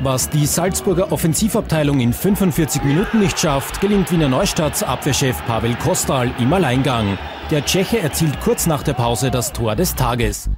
Was 0.00 0.30
die 0.30 0.46
Salzburger 0.46 1.10
Offensivabteilung 1.10 2.00
in 2.00 2.12
45 2.12 2.84
Minuten 2.84 3.18
nicht 3.18 3.38
schafft, 3.38 3.80
gelingt 3.80 4.12
Wiener 4.12 4.28
Neustadts 4.28 4.82
Abwehrchef 4.82 5.44
Pavel 5.44 5.74
Kostal 5.74 6.30
im 6.38 6.52
Alleingang. 6.52 7.18
Der 7.50 7.64
Tscheche 7.64 7.98
erzielt 7.98 8.40
kurz 8.40 8.66
nach 8.66 8.82
der 8.82 8.94
Pause 8.94 9.30
das 9.30 9.52
Tor 9.52 9.74
des 9.74 9.96
Tages. 9.96 10.50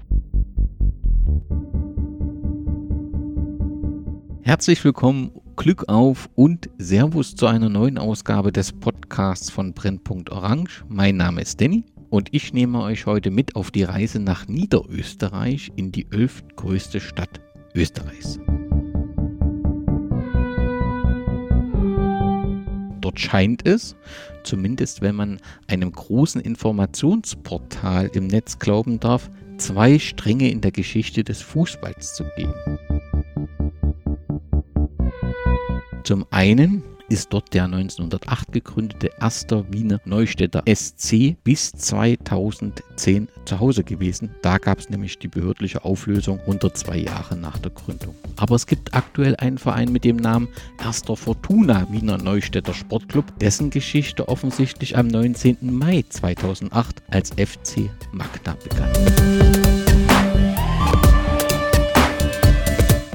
Herzlich 4.43 4.85
willkommen, 4.85 5.31
Glück 5.57 5.89
auf 5.89 6.29
und 6.35 6.69
Servus 6.79 7.35
zu 7.35 7.47
einer 7.47 7.69
neuen 7.69 7.99
Ausgabe 7.99 8.53
des 8.53 8.73
Podcasts 8.73 9.51
von 9.51 9.73
Brennpunkt 9.75 10.31
Orange. 10.31 10.85
Mein 10.89 11.17
Name 11.17 11.43
ist 11.43 11.61
Danny 11.61 11.85
und 12.11 12.29
ich 12.33 12.53
nehme 12.53 12.83
euch 12.83 13.07
heute 13.07 13.31
mit 13.31 13.57
auf 13.57 13.71
die 13.71 13.85
Reise 13.85 14.19
nach 14.19 14.49
Niederösterreich 14.49 15.73
in 15.77 15.93
die 15.93 16.07
elftgrößte 16.11 17.01
Stadt 17.01 17.41
Österreichs. 17.75 18.39
Dort 23.01 23.19
scheint 23.19 23.67
es, 23.67 23.97
zumindest 24.43 25.01
wenn 25.01 25.15
man 25.15 25.39
einem 25.69 25.91
großen 25.91 26.41
Informationsportal 26.41 28.11
im 28.13 28.27
Netz 28.27 28.59
glauben 28.59 29.01
darf, 29.01 29.31
zwei 29.57 29.99
Stränge 29.99 30.51
in 30.51 30.61
der 30.61 30.73
Geschichte 30.73 31.25
des 31.25 31.41
Fußballs 31.43 32.15
zu 32.15 32.25
geben. 32.37 32.79
Zum 36.05 36.27
einen 36.31 36.83
ist 37.11 37.33
dort 37.33 37.53
der 37.53 37.65
1908 37.65 38.53
gegründete 38.53 39.11
erster 39.21 39.71
Wiener 39.73 40.01
Neustädter 40.05 40.63
SC 40.67 41.37
bis 41.45 41.73
2010 41.73 43.29
zu 43.45 43.61
Hause 43.61 43.85
gewesen. 43.85 44.31
Da 44.43 44.59
gab 44.59 44.79
es 44.79 44.89
nämlich 44.89 45.19
die 45.19 45.29
behördliche 45.29 45.85
Auflösung 45.85 46.41
unter 46.47 46.73
zwei 46.73 46.97
Jahre 46.97 47.37
nach 47.37 47.59
der 47.59 47.73
Gründung. 47.73 48.15
Aber 48.37 48.55
es 48.55 48.67
gibt 48.67 48.95
aktuell 48.95 49.37
einen 49.37 49.59
Verein 49.59 49.93
mit 49.93 50.05
dem 50.05 50.17
Namen 50.17 50.49
Erster 50.83 51.17
Fortuna 51.17 51.87
Wiener 51.91 52.17
Neustädter 52.17 52.73
Sportclub, 52.73 53.39
dessen 53.41 53.71
Geschichte 53.71 54.29
offensichtlich 54.29 54.97
am 54.97 55.09
19. 55.09 55.57
Mai 55.61 56.05
2008 56.09 57.03
als 57.11 57.31
FC 57.31 57.91
Magda 58.13 58.57
begann. 58.63 59.70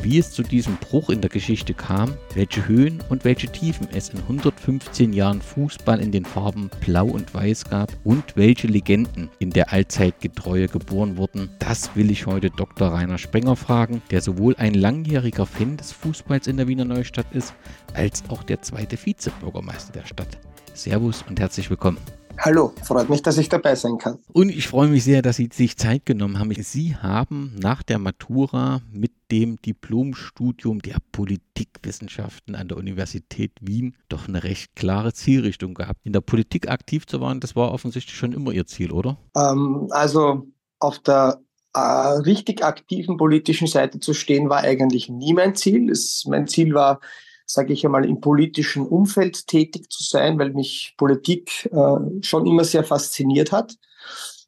Wie 0.05 0.19
es 0.19 0.29
zu 0.29 0.43
diesem 0.43 0.77
Bruch 0.77 1.09
in 1.09 1.19
der 1.19 1.31
Geschichte 1.31 1.73
kam, 1.73 2.13
welche 2.35 2.67
Höhen 2.67 3.01
und 3.09 3.25
welche 3.25 3.47
Tiefen 3.47 3.87
es 3.91 4.09
in 4.09 4.19
115 4.19 5.13
Jahren 5.13 5.41
Fußball 5.41 5.99
in 5.99 6.11
den 6.11 6.25
Farben 6.25 6.69
Blau 6.79 7.07
und 7.07 7.33
Weiß 7.33 7.65
gab 7.65 7.91
und 8.03 8.35
welche 8.35 8.67
Legenden 8.67 9.31
in 9.39 9.49
der 9.49 9.73
Allzeitgetreue 9.73 10.67
geboren 10.67 11.17
wurden, 11.17 11.49
das 11.57 11.95
will 11.95 12.11
ich 12.11 12.27
heute 12.27 12.51
Dr. 12.51 12.89
Rainer 12.89 13.17
Spenger 13.17 13.55
fragen, 13.55 14.03
der 14.11 14.21
sowohl 14.21 14.55
ein 14.57 14.75
langjähriger 14.75 15.47
Fan 15.47 15.75
des 15.75 15.91
Fußballs 15.91 16.45
in 16.45 16.57
der 16.57 16.67
Wiener 16.67 16.85
Neustadt 16.85 17.33
ist, 17.33 17.55
als 17.95 18.23
auch 18.29 18.43
der 18.43 18.61
zweite 18.61 19.03
Vizebürgermeister 19.03 19.93
der 19.93 20.05
Stadt. 20.05 20.37
Servus 20.75 21.25
und 21.27 21.39
herzlich 21.39 21.71
willkommen. 21.71 21.97
Hallo, 22.39 22.73
freut 22.83 23.09
mich, 23.09 23.21
dass 23.23 23.37
ich 23.37 23.49
dabei 23.49 23.75
sein 23.75 23.97
kann. 23.97 24.19
Und 24.33 24.49
ich 24.49 24.67
freue 24.67 24.87
mich 24.87 25.03
sehr, 25.03 25.21
dass 25.21 25.37
Sie 25.37 25.49
sich 25.51 25.77
Zeit 25.77 26.05
genommen 26.05 26.37
haben. 26.37 26.53
Sie 26.53 26.95
haben 26.95 27.55
nach 27.57 27.81
der 27.81 27.97
Matura 27.97 28.81
mit 28.91 29.11
dem 29.31 29.59
Diplomstudium 29.61 30.81
der 30.81 30.97
Politikwissenschaften 31.11 32.55
an 32.55 32.67
der 32.67 32.77
Universität 32.77 33.51
Wien 33.61 33.95
doch 34.09 34.27
eine 34.27 34.43
recht 34.43 34.75
klare 34.75 35.13
Zielrichtung 35.13 35.73
gehabt. 35.73 36.01
In 36.03 36.13
der 36.13 36.21
Politik 36.21 36.69
aktiv 36.69 37.07
zu 37.07 37.21
werden, 37.21 37.39
das 37.39 37.55
war 37.55 37.71
offensichtlich 37.71 38.15
schon 38.15 38.33
immer 38.33 38.51
Ihr 38.51 38.67
Ziel, 38.67 38.91
oder? 38.91 39.17
Ähm, 39.35 39.87
also 39.91 40.45
auf 40.79 40.99
der 40.99 41.39
äh, 41.73 41.79
richtig 41.79 42.63
aktiven 42.63 43.17
politischen 43.17 43.67
Seite 43.67 43.99
zu 43.99 44.13
stehen, 44.13 44.49
war 44.49 44.59
eigentlich 44.59 45.09
nie 45.09 45.33
mein 45.33 45.55
Ziel. 45.55 45.89
Es, 45.89 46.25
mein 46.27 46.47
Ziel 46.47 46.73
war, 46.73 46.99
sage 47.45 47.73
ich 47.73 47.85
einmal, 47.85 48.05
im 48.05 48.21
politischen 48.21 48.85
Umfeld 48.85 49.47
tätig 49.47 49.89
zu 49.89 50.03
sein, 50.03 50.39
weil 50.39 50.51
mich 50.51 50.95
Politik 50.97 51.69
äh, 51.71 52.23
schon 52.23 52.45
immer 52.45 52.63
sehr 52.63 52.83
fasziniert 52.83 53.51
hat. 53.51 53.75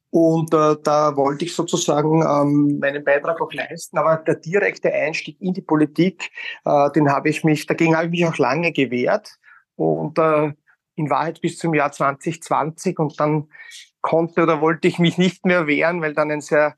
Und 0.09 0.53
äh, 0.53 0.75
da 0.84 1.16
wollte 1.16 1.46
ich 1.46 1.53
sozusagen 1.53 2.22
ähm, 2.22 2.80
meinen 2.80 3.03
Beitrag 3.03 3.41
auch 3.41 3.52
leisten. 3.53 3.97
Aber 3.97 4.18
der 4.18 4.35
direkte 4.35 4.91
Einstieg 4.91 5.40
in 5.41 5.53
die 5.53 5.62
Politik, 5.62 6.31
äh, 6.66 6.91
den 6.91 7.09
habe 7.09 7.30
ich 7.30 7.44
mich, 7.44 7.66
dagegen 7.66 7.96
habe 7.96 8.06
ich 8.06 8.12
mich 8.12 8.25
auch 8.25 8.38
lange 8.38 8.72
gewehrt. 8.72 9.35
Und 9.75 10.18
äh, 10.18 10.53
in 10.96 11.09
Wahrheit 11.09 11.41
bis 11.41 11.58
zum 11.58 11.74
Jahr 11.74 11.91
2020. 11.91 13.00
Und 13.00 13.19
dann 13.19 13.50
konnte 14.02 14.44
oder 14.44 14.62
wollte 14.62 14.88
ich 14.88 15.00
mich 15.00 15.18
nicht 15.18 15.46
mehr 15.46 15.68
wehren, 15.68 16.02
weil 16.02 16.14
dann 16.14 16.31
ein 16.31 16.41
sehr 16.41 16.75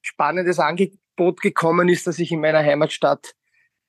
spannendes 0.00 0.58
Angebot 0.58 1.40
gekommen 1.40 1.88
ist, 1.88 2.06
dass 2.06 2.18
ich 2.18 2.32
in 2.32 2.40
meiner 2.40 2.58
Heimatstadt 2.58 3.34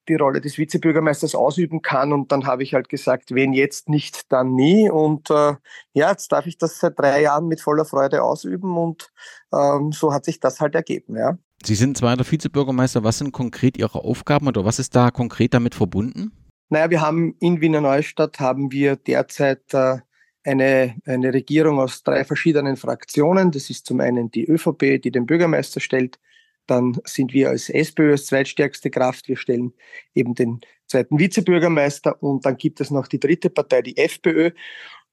die 0.08 0.16
Rolle 0.16 0.42
des 0.42 0.58
Vizebürgermeisters 0.58 1.36
ausüben 1.36 1.82
kann. 1.82 2.14
Und 2.14 2.32
dann 2.32 2.46
habe 2.46 2.64
ich 2.64 2.74
halt 2.74 2.90
gesagt, 2.90 3.34
wenn 3.34 3.54
jetzt 3.54 3.90
nicht, 3.90 4.32
dann 4.32 4.54
nie. 4.54 4.90
Und 4.90 5.30
äh, 5.30 5.56
ja, 5.94 6.12
jetzt 6.12 6.32
darf 6.32 6.46
ich 6.46 6.58
das 6.58 6.80
seit 6.80 7.00
drei 7.00 7.22
Jahren 7.22 7.48
mit 7.48 7.62
voller 7.62 7.86
Freude 7.86 8.24
ausüben 8.24 8.78
und 8.78 9.10
ähm, 9.54 9.92
so 9.92 10.14
hat 10.14 10.26
sich 10.26 10.40
das 10.40 10.60
halt 10.60 10.76
ergeben, 10.76 11.18
ja. 11.18 11.38
Sie 11.66 11.76
sind 11.76 11.98
zweiter 11.98 12.30
Vizebürgermeister. 12.30 13.04
Was 13.04 13.20
sind 13.20 13.32
konkret 13.32 13.78
Ihre 13.78 14.04
Aufgaben 14.04 14.48
oder 14.48 14.66
was 14.66 14.80
ist 14.80 14.96
da 14.96 15.12
konkret 15.12 15.54
damit 15.54 15.76
verbunden? 15.76 16.32
Naja, 16.70 16.90
wir 16.90 17.02
haben 17.02 17.36
in 17.40 17.62
Wiener 17.62 17.82
Neustadt 17.82 18.40
haben 18.40 18.72
wir 18.72 18.96
derzeit 18.98 19.74
äh, 19.74 20.00
eine, 20.44 20.96
eine 21.06 21.34
Regierung 21.34 21.80
aus 21.80 22.04
drei 22.04 22.26
verschiedenen 22.26 22.76
Fraktionen. 22.76 23.52
Das 23.52 23.70
ist 23.70 23.86
zum 23.86 24.00
einen 24.00 24.32
die 24.32 24.46
ÖVP, 24.46 25.02
die 25.02 25.12
den 25.12 25.26
Bürgermeister 25.26 25.80
stellt, 25.80 26.20
dann 26.68 27.00
sind 27.06 27.34
wir 27.34 27.50
als 27.50 27.70
SPÖ 27.70 28.12
als 28.12 28.26
zweitstärkste 28.28 28.90
Kraft. 28.90 29.28
Wir 29.28 29.38
stellen 29.38 29.74
eben 30.14 30.36
den 30.36 30.62
zweiten 30.88 31.20
Vizebürgermeister 31.20 32.22
und 32.22 32.46
dann 32.46 32.58
gibt 32.58 32.80
es 32.82 32.92
noch 32.92 33.08
die 33.08 33.20
dritte 33.20 33.50
Partei, 33.50 33.82
die 33.82 33.98
FPÖ. 33.98 34.52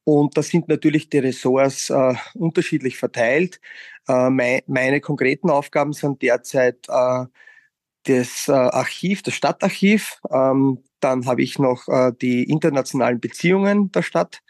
Und 0.04 0.36
da 0.36 0.42
sind 0.42 0.68
natürlich 0.68 1.08
die 1.08 1.18
Ressorts 1.18 1.90
äh, 1.90 2.14
unterschiedlich 2.34 2.96
verteilt. 2.96 3.60
Äh, 4.08 4.30
mein, 4.30 4.60
meine 4.66 5.00
konkreten 5.00 5.50
Aufgaben 5.50 5.92
sind 5.92 6.22
derzeit 6.22 6.88
äh, 6.88 7.26
das 8.04 8.48
äh, 8.48 8.52
Archiv, 8.52 9.22
das 9.22 9.34
Stadtarchiv. 9.34 10.20
Ähm, 10.30 10.82
dann 11.00 11.26
habe 11.26 11.42
ich 11.42 11.58
noch 11.58 11.88
äh, 11.88 12.12
die 12.20 12.44
internationalen 12.44 13.20
Beziehungen 13.20 13.90
der 13.92 14.02
Stadt 14.02 14.42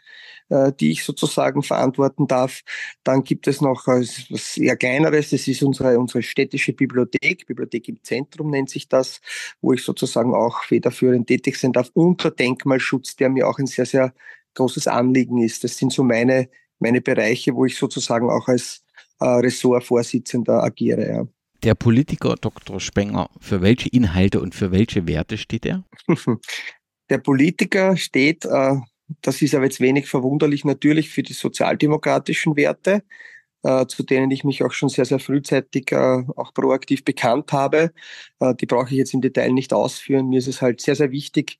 äh, 0.51 0.73
die 0.79 0.91
ich 0.91 1.03
sozusagen 1.03 1.63
verantworten 1.63 2.27
darf. 2.27 2.61
Dann 3.03 3.23
gibt 3.23 3.47
es 3.47 3.61
noch 3.61 3.87
äh, 3.87 4.05
was 4.29 4.57
eher 4.57 4.75
kleineres, 4.75 5.29
das 5.29 5.47
ist 5.47 5.63
unsere, 5.63 5.97
unsere 5.97 6.21
städtische 6.23 6.73
Bibliothek, 6.73 7.47
Bibliothek 7.47 7.87
im 7.87 8.03
Zentrum 8.03 8.49
nennt 8.51 8.69
sich 8.69 8.87
das, 8.89 9.21
wo 9.61 9.73
ich 9.73 9.83
sozusagen 9.83 10.35
auch 10.35 10.63
federführend 10.63 11.27
tätig 11.27 11.57
sein 11.57 11.73
darf 11.73 11.89
und 11.93 12.23
der 12.23 12.31
Denkmalschutz, 12.31 13.15
der 13.15 13.29
mir 13.29 13.47
auch 13.47 13.59
ein 13.59 13.67
sehr, 13.67 13.85
sehr 13.85 14.13
großes 14.55 14.87
Anliegen 14.87 15.41
ist. 15.41 15.63
Das 15.63 15.77
sind 15.77 15.93
so 15.93 16.03
meine, 16.03 16.49
meine 16.79 17.01
Bereiche, 17.01 17.55
wo 17.55 17.65
ich 17.65 17.77
sozusagen 17.77 18.29
auch 18.29 18.47
als 18.47 18.83
äh, 19.19 19.25
Ressortvorsitzender 19.25 20.63
agiere. 20.63 21.07
Ja. 21.07 21.40
Der 21.63 21.75
Politiker 21.75 22.35
Dr. 22.39 22.79
Spenger, 22.79 23.29
für 23.39 23.61
welche 23.61 23.89
Inhalte 23.89 24.41
und 24.41 24.55
für 24.55 24.71
welche 24.71 25.07
Werte 25.07 25.37
steht 25.37 25.65
er? 25.65 25.83
Der 27.09 27.17
Politiker 27.17 27.97
steht 27.97 28.45
äh, 28.45 28.77
das 29.21 29.41
ist 29.41 29.55
aber 29.55 29.65
jetzt 29.65 29.81
wenig 29.81 30.07
verwunderlich 30.07 30.65
natürlich 30.65 31.09
für 31.09 31.23
die 31.23 31.33
sozialdemokratischen 31.33 32.55
Werte, 32.55 33.03
äh, 33.63 33.85
zu 33.87 34.03
denen 34.03 34.31
ich 34.31 34.43
mich 34.43 34.63
auch 34.63 34.71
schon 34.71 34.89
sehr, 34.89 35.05
sehr 35.05 35.19
frühzeitig 35.19 35.91
äh, 35.91 36.23
auch 36.35 36.53
proaktiv 36.53 37.03
bekannt 37.03 37.51
habe. 37.51 37.91
Die 38.59 38.65
brauche 38.65 38.89
ich 38.89 38.97
jetzt 38.97 39.13
im 39.13 39.21
Detail 39.21 39.51
nicht 39.51 39.73
ausführen. 39.73 40.29
Mir 40.29 40.39
ist 40.39 40.47
es 40.47 40.61
halt 40.61 40.81
sehr, 40.81 40.95
sehr 40.95 41.11
wichtig, 41.11 41.59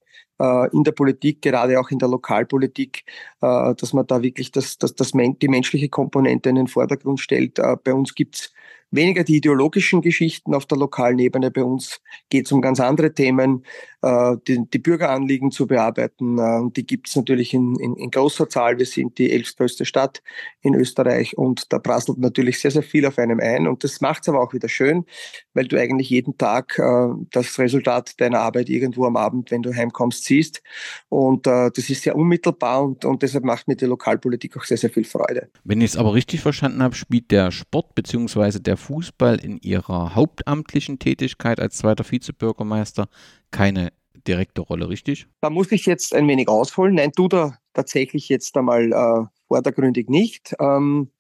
in 0.72 0.84
der 0.84 0.92
Politik, 0.92 1.44
gerade 1.44 1.80
auch 1.80 1.92
in 1.92 2.00
der 2.00 2.10
Lokalpolitik, 2.10 3.04
dass 3.40 3.94
man 3.94 4.08
da 4.08 4.24
wirklich 4.24 4.52
das, 4.52 4.80
das, 4.80 4.96
das, 4.96 5.12
die 5.12 5.48
menschliche 5.48 5.88
Komponente 5.88 6.50
in 6.50 6.56
den 6.56 6.66
Vordergrund 6.66 7.20
stellt. 7.20 7.60
Bei 7.84 7.94
uns 7.94 8.16
gibt's 8.16 8.52
weniger 8.92 9.24
die 9.24 9.38
ideologischen 9.38 10.02
Geschichten 10.02 10.54
auf 10.54 10.66
der 10.66 10.78
lokalen 10.78 11.20
Ebene. 11.20 11.50
Bei 11.50 11.64
uns 11.64 12.02
geht 12.30 12.46
es 12.46 12.52
um 12.52 12.62
ganz 12.62 12.80
andere 12.80 13.14
Themen, 13.14 13.66
äh, 14.02 14.36
die, 14.48 14.66
die 14.72 14.80
Bürgeranliegen 14.80 15.52
zu 15.52 15.68
bearbeiten. 15.68 16.38
Äh, 16.38 16.72
die 16.76 16.86
gibt 16.86 17.10
es 17.10 17.16
natürlich 17.16 17.54
in, 17.54 17.76
in, 17.76 17.96
in, 17.96 18.12
großer 18.12 18.50
Zahl. 18.50 18.78
Wir 18.78 18.86
sind 18.86 19.18
die 19.18 19.32
elftgrößte 19.32 19.86
Stadt 19.86 20.22
in 20.62 20.76
Österreich 20.76 21.38
und 21.38 21.72
da 21.72 21.80
prasselt 21.80 22.18
natürlich 22.18 22.60
sehr, 22.60 22.72
sehr 22.72 22.84
viel 22.84 23.06
auf 23.06 23.18
einem 23.18 23.40
ein. 23.40 23.68
Und 23.68 23.84
das 23.84 24.02
macht 24.02 24.24
es 24.24 24.30
aber 24.30 24.42
auch 24.42 24.54
wieder 24.54 24.70
schön, 24.70 25.06
weil 25.54 25.68
du 25.68 25.80
eigentlich 25.80 26.10
jeden 26.10 26.38
Tag 26.38 26.78
äh, 26.80 27.08
das 27.32 27.58
Resultat 27.60 28.20
deiner 28.20 28.40
Arbeit 28.40 28.70
irgendwo 28.70 29.06
am 29.06 29.18
Abend, 29.18 29.52
wenn 29.52 29.62
du 29.62 29.74
heimkommst, 29.74 30.26
siehst. 30.26 30.62
Und 31.10 31.48
äh, 31.48 31.70
das 31.74 31.90
ist 31.90 32.04
sehr 32.04 32.16
unmittelbar 32.16 32.84
und, 32.84 33.06
und 33.06 33.22
deshalb 33.22 33.44
macht 33.44 33.68
mir 33.68 33.76
die 33.76 33.86
Lokalpolitik 33.86 34.58
auch 34.58 34.64
sehr, 34.64 34.78
sehr 34.78 34.90
viel 34.90 35.06
Freude. 35.06 35.50
Wenn 35.64 35.82
ich 35.82 35.92
es 35.92 35.98
aber 35.98 36.14
richtig 36.14 36.42
verstanden 36.42 36.82
habe, 36.82 36.96
spielt 36.96 37.32
der 37.32 37.52
Sport 37.52 37.94
bzw. 37.96 38.60
der 38.60 38.78
Fußball 38.78 39.38
in 39.38 39.60
ihrer 39.60 40.16
hauptamtlichen 40.16 41.00
Tätigkeit 41.00 41.60
als 41.60 41.78
zweiter 41.78 42.10
Vizebürgermeister 42.10 43.08
keine 43.52 43.92
direkte 44.28 44.62
Rolle, 44.62 44.90
richtig? 44.90 45.28
Da 45.42 45.50
muss 45.50 45.72
ich 45.72 45.86
jetzt 45.86 46.16
ein 46.16 46.28
wenig 46.28 46.48
ausholen. 46.48 46.96
Nein, 46.96 47.12
tut 47.12 47.34
er 47.34 47.58
tatsächlich 47.74 48.30
jetzt 48.30 48.58
einmal 48.58 48.92
äh, 48.92 49.28
vordergründig 49.48 50.10
nicht. 50.10 50.56
Ähm, 50.60 51.12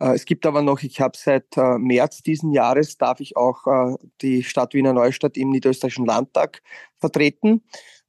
Äh, 0.00 0.14
es 0.14 0.24
gibt 0.24 0.46
aber 0.46 0.62
noch, 0.62 0.82
ich 0.82 1.00
habe 1.00 1.16
seit 1.16 1.56
äh, 1.56 1.76
März 1.78 2.22
diesen 2.22 2.52
Jahres, 2.52 2.98
darf 2.98 3.20
ich 3.20 3.36
auch 3.36 3.66
äh, 3.66 3.96
die 4.22 4.44
Stadt 4.44 4.74
Wiener 4.74 4.92
Neustadt 4.92 5.36
im 5.36 5.50
Niederösterreichischen 5.50 6.06
Landtag 6.06 6.62
vertreten. 7.00 7.62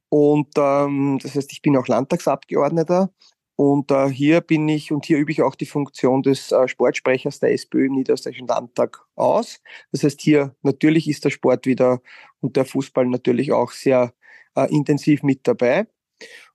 Und 0.08 0.48
ähm, 0.56 1.18
das 1.22 1.34
heißt, 1.34 1.52
ich 1.52 1.62
bin 1.62 1.76
auch 1.76 1.88
Landtagsabgeordneter. 1.88 3.10
Und 3.60 3.90
äh, 3.90 4.08
hier 4.08 4.40
bin 4.40 4.66
ich 4.70 4.90
und 4.90 5.04
hier 5.04 5.18
übe 5.18 5.32
ich 5.32 5.42
auch 5.42 5.54
die 5.54 5.66
Funktion 5.66 6.22
des 6.22 6.50
äh, 6.50 6.66
Sportsprechers 6.66 7.40
der 7.40 7.52
SPÖ 7.52 7.88
im 7.88 7.92
Niederösterreichischen 7.92 8.46
Landtag 8.46 9.04
aus. 9.16 9.60
Das 9.92 10.02
heißt, 10.02 10.18
hier 10.22 10.56
natürlich 10.62 11.06
ist 11.06 11.26
der 11.26 11.30
Sport 11.30 11.66
wieder 11.66 12.00
und 12.40 12.56
der 12.56 12.64
Fußball 12.64 13.04
natürlich 13.04 13.52
auch 13.52 13.72
sehr 13.72 14.14
äh, 14.54 14.74
intensiv 14.74 15.22
mit 15.22 15.40
dabei. 15.46 15.86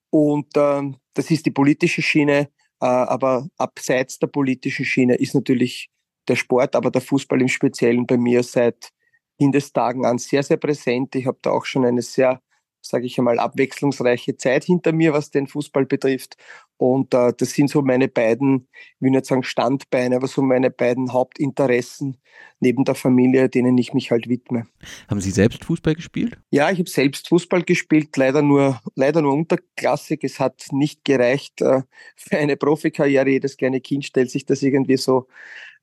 Und 0.10 0.48
ähm, 0.58 0.98
das 1.14 1.30
ist 1.30 1.46
die 1.46 1.52
politische 1.52 2.02
Schiene. 2.02 2.50
Äh, 2.82 2.88
aber 2.88 3.50
abseits 3.58 4.18
der 4.18 4.26
politischen 4.26 4.86
Schiene 4.86 5.14
ist 5.14 5.36
natürlich 5.36 5.92
der 6.28 6.36
Sport, 6.36 6.76
aber 6.76 6.90
der 6.90 7.02
Fußball 7.02 7.40
im 7.40 7.50
Speziellen 7.50 8.08
bei 8.08 8.18
mir 8.18 8.42
seit 8.42 8.90
Kindestagen 9.38 10.08
an 10.08 10.18
sehr, 10.18 10.42
sehr 10.42 10.58
präsent. 10.58 11.14
Ich 11.14 11.28
habe 11.28 11.38
da 11.44 11.52
auch 11.52 11.66
schon 11.66 11.86
eine 11.86 12.02
sehr 12.02 12.42
sage 12.86 13.06
ich 13.06 13.18
einmal, 13.18 13.40
abwechslungsreiche 13.40 14.38
Zeit 14.38 14.64
hinter 14.66 14.92
mir, 14.92 15.14
was 15.14 15.32
den 15.32 15.48
Fußball 15.48 15.86
betrifft. 15.86 16.38
Und 16.78 17.14
äh, 17.14 17.32
das 17.38 17.52
sind 17.52 17.70
so 17.70 17.82
meine 17.82 18.08
beiden, 18.08 18.68
ich 18.74 19.02
will 19.02 19.12
nicht 19.12 19.26
sagen 19.26 19.44
Standbeine, 19.44 20.18
aber 20.18 20.28
so 20.28 20.42
meine 20.42 20.70
beiden 20.70 21.14
Hauptinteressen 21.14 22.18
neben 22.60 22.84
der 22.84 22.96
Familie, 22.96 23.48
denen 23.50 23.78
ich 23.78 23.94
mich 23.94 24.12
halt 24.12 24.28
widme. 24.28 24.68
Haben 25.08 25.22
Sie 25.22 25.32
selbst 25.32 25.64
Fußball 25.66 25.96
gespielt? 25.96 26.38
Ja, 26.50 26.70
ich 26.72 26.80
habe 26.80 26.90
selbst 26.90 27.30
Fußball 27.30 27.64
gespielt, 27.64 28.16
leider 28.18 28.42
nur, 28.42 28.82
leider 28.96 29.22
nur 29.22 29.34
unterklassig. 29.34 30.24
Es 30.24 30.40
hat 30.40 30.66
nicht 30.72 31.06
gereicht 31.06 31.62
äh, 31.62 31.84
für 32.16 32.38
eine 32.38 32.58
Profikarriere. 32.58 33.30
Jedes 33.30 33.56
kleine 33.56 33.80
Kind 33.80 34.06
stellt 34.06 34.32
sich 34.32 34.46
das 34.46 34.62
irgendwie 34.62 34.98
so, 34.98 35.28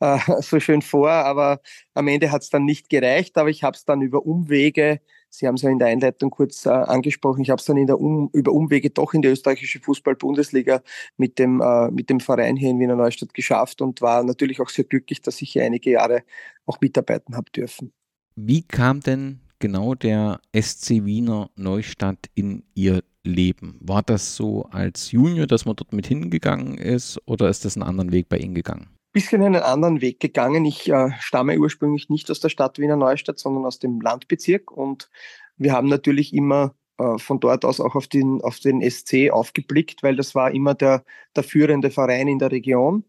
äh, 0.00 0.18
so 0.40 0.60
schön 0.60 0.82
vor, 0.82 1.10
aber 1.10 1.60
am 1.94 2.08
Ende 2.08 2.30
hat 2.30 2.42
es 2.42 2.50
dann 2.50 2.64
nicht 2.64 2.90
gereicht. 2.90 3.38
Aber 3.38 3.48
ich 3.48 3.62
habe 3.62 3.76
es 3.76 3.84
dann 3.84 4.02
über 4.02 4.26
Umwege 4.26 5.00
Sie 5.34 5.46
haben 5.46 5.54
es 5.54 5.62
ja 5.62 5.70
in 5.70 5.78
der 5.78 5.88
Einleitung 5.88 6.30
kurz 6.30 6.66
äh, 6.66 6.68
angesprochen. 6.68 7.40
Ich 7.40 7.48
habe 7.48 7.58
es 7.58 7.64
dann 7.64 7.78
in 7.78 7.86
der 7.86 7.98
um, 7.98 8.28
über 8.34 8.52
Umwege 8.52 8.90
doch 8.90 9.14
in 9.14 9.22
die 9.22 9.28
österreichische 9.28 9.80
Fußball-Bundesliga 9.80 10.82
mit 11.16 11.40
äh, 11.40 11.46
mit 11.46 12.10
dem 12.10 12.20
Verein 12.20 12.54
hier 12.56 12.68
in 12.68 12.78
Wiener 12.78 12.96
Neustadt 12.96 13.32
geschafft 13.32 13.80
und 13.80 14.02
war 14.02 14.22
natürlich 14.24 14.60
auch 14.60 14.68
sehr 14.68 14.84
glücklich, 14.84 15.22
dass 15.22 15.40
ich 15.40 15.52
hier 15.52 15.64
einige 15.64 15.90
Jahre 15.90 16.22
auch 16.66 16.78
mitarbeiten 16.82 17.34
habe 17.34 17.50
dürfen. 17.50 17.92
Wie 18.36 18.62
kam 18.62 19.00
denn 19.00 19.40
genau 19.58 19.94
der 19.94 20.38
SC 20.54 21.06
Wiener 21.06 21.48
Neustadt 21.56 22.28
in 22.34 22.64
Ihr 22.74 23.02
Leben? 23.24 23.78
War 23.80 24.02
das 24.02 24.36
so 24.36 24.64
als 24.64 25.12
Junior, 25.12 25.46
dass 25.46 25.64
man 25.64 25.76
dort 25.76 25.94
mit 25.94 26.06
hingegangen 26.06 26.76
ist 26.76 27.18
oder 27.24 27.48
ist 27.48 27.64
das 27.64 27.76
einen 27.76 27.84
anderen 27.84 28.12
Weg 28.12 28.28
bei 28.28 28.36
Ihnen 28.36 28.54
gegangen? 28.54 28.88
Bisschen 29.12 29.42
einen 29.42 29.62
anderen 29.62 30.00
Weg 30.00 30.20
gegangen. 30.20 30.64
Ich 30.64 30.90
äh, 30.90 31.10
stamme 31.20 31.58
ursprünglich 31.58 32.08
nicht 32.08 32.30
aus 32.30 32.40
der 32.40 32.48
Stadt 32.48 32.78
Wiener 32.78 32.96
Neustadt, 32.96 33.38
sondern 33.38 33.64
aus 33.66 33.78
dem 33.78 34.00
Landbezirk 34.00 34.70
und 34.70 35.10
wir 35.56 35.72
haben 35.72 35.88
natürlich 35.88 36.32
immer 36.32 36.74
äh, 36.98 37.18
von 37.18 37.40
dort 37.40 37.64
aus 37.64 37.80
auch 37.80 37.94
auf 37.94 38.08
den, 38.08 38.40
auf 38.40 38.58
den 38.58 38.88
SC 38.88 39.30
aufgeblickt, 39.30 40.02
weil 40.02 40.16
das 40.16 40.34
war 40.34 40.52
immer 40.52 40.74
der, 40.74 41.04
der 41.36 41.42
führende 41.42 41.90
Verein 41.90 42.28
in 42.28 42.38
der 42.38 42.50
Region 42.50 43.04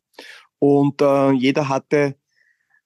und 0.59 1.01
äh, 1.01 1.31
jeder 1.31 1.69
hatte 1.69 2.15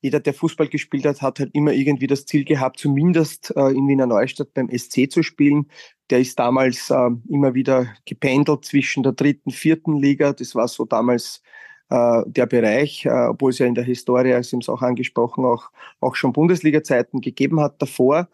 jeder, 0.02 0.20
der 0.20 0.34
Fußball 0.34 0.68
gespielt 0.68 1.06
hat, 1.06 1.22
hat 1.22 1.40
halt 1.40 1.50
immer 1.54 1.72
irgendwie 1.74 2.08
das 2.08 2.26
Ziel 2.26 2.46
gehabt, 2.46 2.80
zumindest 2.80 3.54
äh, 3.56 3.70
in 3.72 3.88
Wiener 3.88 4.06
Neustadt 4.06 4.54
beim 4.54 4.70
SC 4.70 5.10
zu 5.10 5.24
spielen. 5.24 5.70
Der 6.10 6.20
ist 6.20 6.38
damals 6.38 6.90
äh, 6.90 7.10
immer 7.28 7.56
wieder 7.56 7.94
gependelt 8.06 8.64
zwischen 8.66 9.04
der 9.04 9.14
dritten, 9.14 9.52
vierten 9.52 9.98
Liga. 9.98 10.34
Das 10.34 10.54
war 10.56 10.68
so 10.68 10.86
damals 10.86 11.42
der 11.90 12.46
Bereich, 12.48 13.06
äh, 13.06 13.28
obwohl 13.30 13.52
es 13.52 13.60
ja 13.60 13.66
in 13.66 13.76
der 13.76 13.84
Historie, 13.84 14.42
Sie 14.44 14.52
haben 14.56 14.62
es 14.62 14.70
auch 14.70 14.82
angesprochen, 14.82 15.46
auch, 15.46 15.72
auch 16.02 16.16
schon 16.16 16.34
Bundesliga-Zeiten 16.34 17.22
gegeben 17.22 17.62
hat 17.62 17.82
davor. 17.82 18.28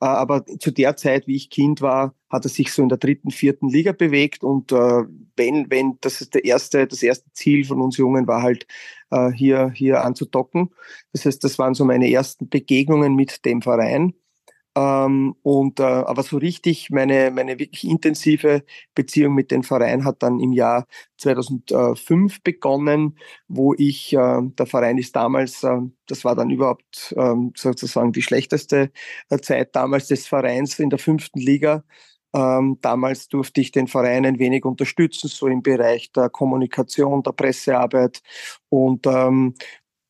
Äh, 0.00 0.06
aber 0.06 0.44
zu 0.44 0.72
der 0.72 0.96
Zeit, 0.96 1.26
wie 1.26 1.36
ich 1.36 1.50
Kind 1.50 1.80
war, 1.80 2.14
hat 2.30 2.44
er 2.44 2.48
sich 2.48 2.72
so 2.72 2.82
in 2.82 2.88
der 2.88 2.98
dritten, 2.98 3.30
vierten 3.30 3.68
Liga 3.68 3.92
bewegt. 3.92 4.42
Und 4.42 4.72
äh, 4.72 5.04
wenn, 5.36 5.70
wenn, 5.70 5.98
das 6.00 6.20
ist 6.20 6.34
der 6.34 6.44
erste, 6.44 6.86
das 6.86 7.02
erste 7.02 7.30
Ziel 7.32 7.64
von 7.64 7.80
uns 7.80 7.96
Jungen 7.96 8.26
war 8.26 8.42
halt, 8.42 8.66
äh, 9.10 9.30
hier, 9.30 9.70
hier 9.70 10.04
anzudocken. 10.04 10.70
Das 11.12 11.24
heißt, 11.24 11.42
das 11.44 11.58
waren 11.58 11.74
so 11.74 11.84
meine 11.84 12.10
ersten 12.10 12.48
Begegnungen 12.48 13.14
mit 13.14 13.44
dem 13.44 13.62
Verein. 13.62 14.14
Ähm, 14.76 15.34
und 15.42 15.80
äh, 15.80 15.84
aber 15.84 16.22
so 16.22 16.36
richtig 16.36 16.90
meine 16.90 17.30
meine 17.30 17.58
wirklich 17.58 17.84
intensive 17.84 18.62
Beziehung 18.94 19.34
mit 19.34 19.50
dem 19.50 19.62
Verein 19.62 20.04
hat 20.04 20.22
dann 20.22 20.38
im 20.38 20.52
Jahr 20.52 20.86
2005 21.16 22.42
begonnen, 22.42 23.16
wo 23.48 23.72
ich 23.74 24.12
äh, 24.12 24.42
der 24.42 24.66
Verein 24.66 24.98
ist 24.98 25.16
damals, 25.16 25.62
äh, 25.64 25.78
das 26.06 26.24
war 26.24 26.36
dann 26.36 26.50
überhaupt 26.50 27.14
äh, 27.16 27.34
sozusagen 27.56 28.12
die 28.12 28.20
schlechteste 28.22 28.90
äh, 29.30 29.38
Zeit 29.38 29.74
damals 29.74 30.08
des 30.08 30.26
Vereins 30.26 30.78
in 30.78 30.90
der 30.90 30.98
fünften 30.98 31.40
Liga. 31.40 31.82
Ähm, 32.34 32.78
damals 32.82 33.28
durfte 33.28 33.62
ich 33.62 33.72
den 33.72 33.86
Verein 33.86 34.26
ein 34.26 34.38
wenig 34.38 34.66
unterstützen, 34.66 35.28
so 35.28 35.46
im 35.46 35.62
Bereich 35.62 36.12
der 36.12 36.28
Kommunikation, 36.28 37.22
der 37.22 37.32
Pressearbeit. 37.32 38.20
Und 38.68 39.06
ähm, 39.06 39.54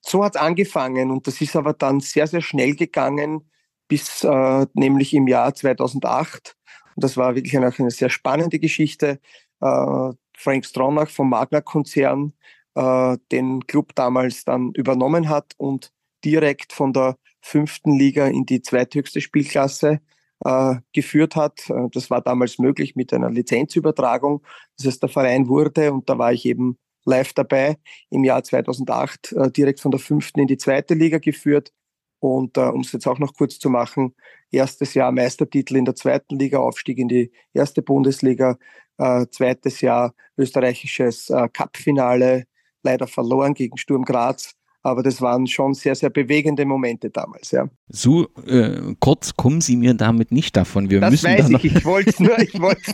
so 0.00 0.24
hat 0.24 0.34
es 0.36 0.40
angefangen. 0.40 1.10
Und 1.12 1.26
das 1.28 1.40
ist 1.40 1.54
aber 1.56 1.72
dann 1.72 2.00
sehr, 2.00 2.26
sehr 2.26 2.40
schnell 2.40 2.74
gegangen, 2.74 3.48
bis 3.88 4.24
äh, 4.24 4.66
nämlich 4.74 5.14
im 5.14 5.28
Jahr 5.28 5.54
2008. 5.54 6.56
Und 6.94 7.04
das 7.04 7.16
war 7.16 7.34
wirklich 7.34 7.56
eine, 7.56 7.72
eine 7.76 7.90
sehr 7.90 8.10
spannende 8.10 8.58
Geschichte. 8.58 9.20
Äh, 9.60 10.10
Frank 10.36 10.64
Stronach 10.64 11.08
vom 11.08 11.30
Magna-Konzern 11.30 12.32
äh, 12.74 13.16
den 13.32 13.66
Club 13.66 13.94
damals 13.94 14.44
dann 14.44 14.72
übernommen 14.72 15.28
hat 15.28 15.54
und 15.56 15.92
direkt 16.24 16.72
von 16.72 16.92
der 16.92 17.16
fünften 17.40 17.96
Liga 17.96 18.26
in 18.26 18.44
die 18.44 18.60
zweithöchste 18.60 19.20
Spielklasse 19.20 20.00
äh, 20.44 20.76
geführt 20.92 21.36
hat. 21.36 21.70
Äh, 21.70 21.88
das 21.92 22.10
war 22.10 22.20
damals 22.20 22.58
möglich 22.58 22.96
mit 22.96 23.12
einer 23.12 23.30
Lizenzübertragung. 23.30 24.42
Das 24.76 24.86
heißt, 24.86 25.02
der 25.02 25.08
Verein 25.08 25.48
wurde, 25.48 25.92
und 25.92 26.08
da 26.08 26.18
war 26.18 26.32
ich 26.32 26.44
eben 26.44 26.78
live 27.04 27.32
dabei, 27.32 27.76
im 28.10 28.24
Jahr 28.24 28.42
2008 28.42 29.32
äh, 29.32 29.50
direkt 29.50 29.80
von 29.80 29.90
der 29.90 30.00
fünften 30.00 30.40
in 30.40 30.46
die 30.46 30.58
zweite 30.58 30.94
Liga 30.94 31.18
geführt 31.18 31.72
und 32.20 32.56
äh, 32.56 32.62
um 32.62 32.80
es 32.80 32.92
jetzt 32.92 33.06
auch 33.06 33.18
noch 33.18 33.34
kurz 33.34 33.58
zu 33.58 33.70
machen, 33.70 34.14
erstes 34.50 34.94
Jahr 34.94 35.12
Meistertitel 35.12 35.76
in 35.76 35.84
der 35.84 35.94
zweiten 35.94 36.38
Liga, 36.38 36.58
Aufstieg 36.58 36.98
in 36.98 37.08
die 37.08 37.32
erste 37.52 37.82
Bundesliga, 37.82 38.58
äh, 38.98 39.26
zweites 39.30 39.80
Jahr 39.80 40.14
österreichisches 40.36 41.30
äh, 41.30 41.48
Cup-Finale, 41.52 42.44
leider 42.82 43.06
verloren 43.06 43.54
gegen 43.54 43.76
Sturm 43.76 44.04
Graz. 44.04 44.54
Aber 44.86 45.02
das 45.02 45.20
waren 45.20 45.48
schon 45.48 45.74
sehr, 45.74 45.96
sehr 45.96 46.10
bewegende 46.10 46.64
Momente 46.64 47.10
damals, 47.10 47.50
ja. 47.50 47.68
So 47.88 48.28
äh, 48.46 48.94
kurz 49.00 49.34
kommen 49.34 49.60
Sie 49.60 49.74
mir 49.74 49.94
damit 49.94 50.30
nicht 50.30 50.56
davon. 50.56 50.90
Wir 50.90 51.00
das 51.00 51.10
müssen 51.10 51.26
weiß 51.26 51.48
da 51.50 51.58
ich. 51.58 51.64
Ich 51.64 51.84
wollte 51.84 52.10
es 52.10 52.20
nur, 52.20 52.36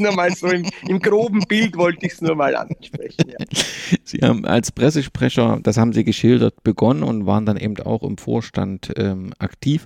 nur 0.01 0.13
mal 0.13 0.35
so 0.35 0.47
im, 0.47 0.65
im 0.89 1.01
groben 1.01 1.41
Bild 1.41 1.77
wollte 1.77 2.07
ich 2.07 2.15
es 2.15 2.23
nur 2.23 2.35
mal 2.35 2.57
ansprechen. 2.57 3.25
Ja. 3.29 3.45
Sie 4.05 4.21
haben 4.23 4.47
als 4.47 4.73
Pressesprecher, 4.73 5.61
das 5.63 5.77
haben 5.77 5.93
Sie 5.93 6.03
geschildert, 6.03 6.63
begonnen 6.63 7.03
und 7.03 7.27
waren 7.27 7.45
dann 7.45 7.59
eben 7.59 7.77
auch 7.81 8.03
im 8.05 8.17
Vorstand 8.17 8.91
ähm, 8.97 9.35
aktiv. 9.39 9.85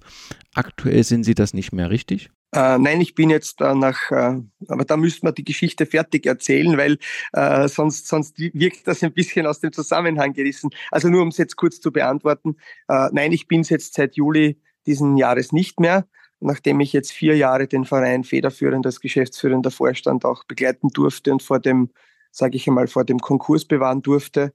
Aktuell 0.54 1.02
sind 1.02 1.24
Sie 1.24 1.34
das 1.34 1.54
nicht 1.54 1.72
mehr 1.72 1.90
richtig? 1.90 2.30
Äh, 2.56 2.78
nein, 2.78 3.02
ich 3.02 3.14
bin 3.14 3.28
jetzt 3.28 3.60
äh, 3.60 3.74
nach, 3.74 4.10
äh, 4.10 4.40
aber 4.68 4.84
da 4.86 4.96
müsste 4.96 5.26
man 5.26 5.34
die 5.34 5.44
Geschichte 5.44 5.84
fertig 5.84 6.24
erzählen, 6.24 6.78
weil 6.78 6.96
äh, 7.34 7.68
sonst, 7.68 8.08
sonst 8.08 8.38
wirkt 8.38 8.88
das 8.88 9.02
ein 9.02 9.12
bisschen 9.12 9.46
aus 9.46 9.60
dem 9.60 9.72
Zusammenhang 9.72 10.32
gerissen. 10.32 10.70
Also 10.90 11.08
nur 11.08 11.20
um 11.20 11.28
es 11.28 11.36
jetzt 11.36 11.56
kurz 11.56 11.80
zu 11.82 11.92
beantworten. 11.92 12.56
Äh, 12.88 13.10
nein, 13.12 13.32
ich 13.32 13.46
bin 13.46 13.60
es 13.60 13.68
jetzt 13.68 13.92
seit 13.92 14.16
Juli 14.16 14.58
diesen 14.86 15.18
Jahres 15.18 15.52
nicht 15.52 15.80
mehr, 15.80 16.08
nachdem 16.40 16.80
ich 16.80 16.94
jetzt 16.94 17.12
vier 17.12 17.36
Jahre 17.36 17.66
den 17.66 17.84
Verein 17.84 18.24
federführend 18.24 18.86
als 18.86 19.00
geschäftsführender 19.00 19.70
Vorstand 19.70 20.24
auch 20.24 20.44
begleiten 20.44 20.88
durfte 20.88 21.32
und 21.32 21.42
vor 21.42 21.60
dem, 21.60 21.90
sage 22.30 22.56
ich 22.56 22.66
einmal, 22.66 22.86
vor 22.86 23.04
dem 23.04 23.18
Konkurs 23.18 23.66
bewahren 23.66 24.00
durfte. 24.00 24.54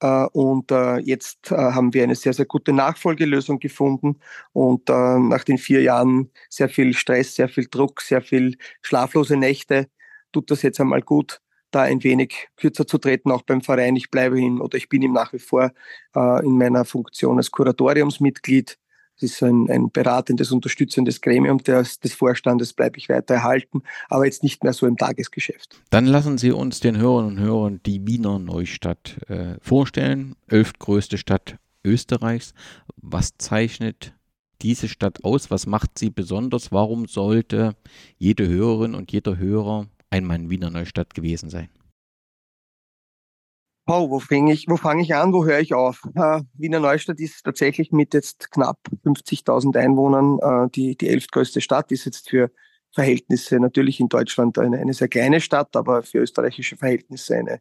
Äh, 0.00 0.26
und 0.32 0.70
äh, 0.70 0.98
jetzt 0.98 1.52
äh, 1.52 1.56
haben 1.56 1.92
wir 1.94 2.02
eine 2.02 2.14
sehr, 2.14 2.32
sehr 2.32 2.46
gute 2.46 2.72
Nachfolgelösung 2.72 3.58
gefunden. 3.58 4.20
Und 4.52 4.88
nach 4.88 5.44
den 5.44 5.58
vier 5.58 5.82
Jahren 5.82 6.30
sehr 6.48 6.68
viel 6.68 6.94
Stress, 6.94 7.34
sehr 7.34 7.48
viel 7.48 7.66
Druck, 7.70 8.00
sehr 8.00 8.22
viel 8.22 8.56
schlaflose 8.82 9.36
Nächte 9.36 9.88
tut 10.32 10.50
das 10.50 10.62
jetzt 10.62 10.80
einmal 10.80 11.02
gut, 11.02 11.40
da 11.70 11.82
ein 11.82 12.02
wenig 12.04 12.48
kürzer 12.56 12.86
zu 12.86 12.98
treten, 12.98 13.30
auch 13.32 13.42
beim 13.42 13.62
Verein. 13.62 13.96
Ich 13.96 14.10
bleibe 14.10 14.40
ihm 14.40 14.60
oder 14.60 14.78
ich 14.78 14.88
bin 14.88 15.02
ihm 15.02 15.12
nach 15.12 15.32
wie 15.32 15.38
vor 15.38 15.72
in 16.14 16.58
meiner 16.58 16.84
Funktion 16.84 17.36
als 17.36 17.50
Kuratoriumsmitglied 17.50 18.78
das 19.20 19.32
ist 19.32 19.42
ein, 19.42 19.70
ein 19.70 19.90
beratendes, 19.90 20.50
unterstützendes 20.52 21.20
Gremium 21.20 21.58
des, 21.58 22.00
des 22.00 22.14
Vorstandes, 22.14 22.72
bleibe 22.72 22.98
ich 22.98 23.08
weiter 23.08 23.34
erhalten, 23.34 23.82
aber 24.08 24.24
jetzt 24.24 24.42
nicht 24.42 24.64
mehr 24.64 24.72
so 24.72 24.86
im 24.86 24.96
Tagesgeschäft. 24.96 25.80
Dann 25.90 26.06
lassen 26.06 26.38
Sie 26.38 26.52
uns 26.52 26.80
den 26.80 26.96
Hörern 26.96 27.26
und 27.26 27.38
Hörern 27.38 27.80
die 27.84 28.06
Wiener 28.06 28.38
Neustadt 28.38 29.18
äh, 29.28 29.56
vorstellen, 29.60 30.36
elftgrößte 30.48 31.18
Stadt 31.18 31.56
Österreichs. 31.84 32.54
Was 32.96 33.36
zeichnet 33.38 34.14
diese 34.62 34.88
Stadt 34.88 35.24
aus? 35.24 35.50
Was 35.50 35.66
macht 35.66 35.98
sie 35.98 36.10
besonders? 36.10 36.72
Warum 36.72 37.06
sollte 37.06 37.74
jede 38.18 38.48
Hörerin 38.48 38.94
und 38.94 39.12
jeder 39.12 39.38
Hörer 39.38 39.86
einmal 40.10 40.36
in 40.36 40.50
Wiener 40.50 40.70
Neustadt 40.70 41.14
gewesen 41.14 41.50
sein? 41.50 41.68
Oh, 43.92 44.08
wo 44.08 44.20
fange 44.20 44.52
ich, 44.52 44.68
wo 44.68 44.76
ich 45.00 45.14
an, 45.16 45.32
wo 45.32 45.44
höre 45.44 45.58
ich 45.58 45.74
auf? 45.74 46.04
Äh, 46.14 46.42
Wiener 46.54 46.78
Neustadt 46.78 47.18
ist 47.18 47.42
tatsächlich 47.42 47.90
mit 47.90 48.14
jetzt 48.14 48.52
knapp 48.52 48.78
50.000 49.04 49.76
Einwohnern 49.76 50.38
äh, 50.38 50.70
die, 50.70 50.96
die 50.96 51.08
elftgrößte 51.08 51.60
Stadt, 51.60 51.90
ist 51.90 52.04
jetzt 52.04 52.30
für 52.30 52.52
Verhältnisse 52.94 53.58
natürlich 53.58 53.98
in 53.98 54.08
Deutschland 54.08 54.58
eine, 54.58 54.78
eine 54.78 54.94
sehr 54.94 55.08
kleine 55.08 55.40
Stadt, 55.40 55.74
aber 55.74 56.04
für 56.04 56.18
österreichische 56.18 56.76
Verhältnisse 56.76 57.34
eine, 57.34 57.60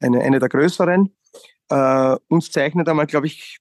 eine, 0.00 0.20
eine 0.20 0.38
der 0.38 0.50
größeren. 0.50 1.16
Äh, 1.70 2.16
uns 2.28 2.50
zeichnet 2.50 2.86
einmal, 2.86 3.06
glaube 3.06 3.28
ich, 3.28 3.56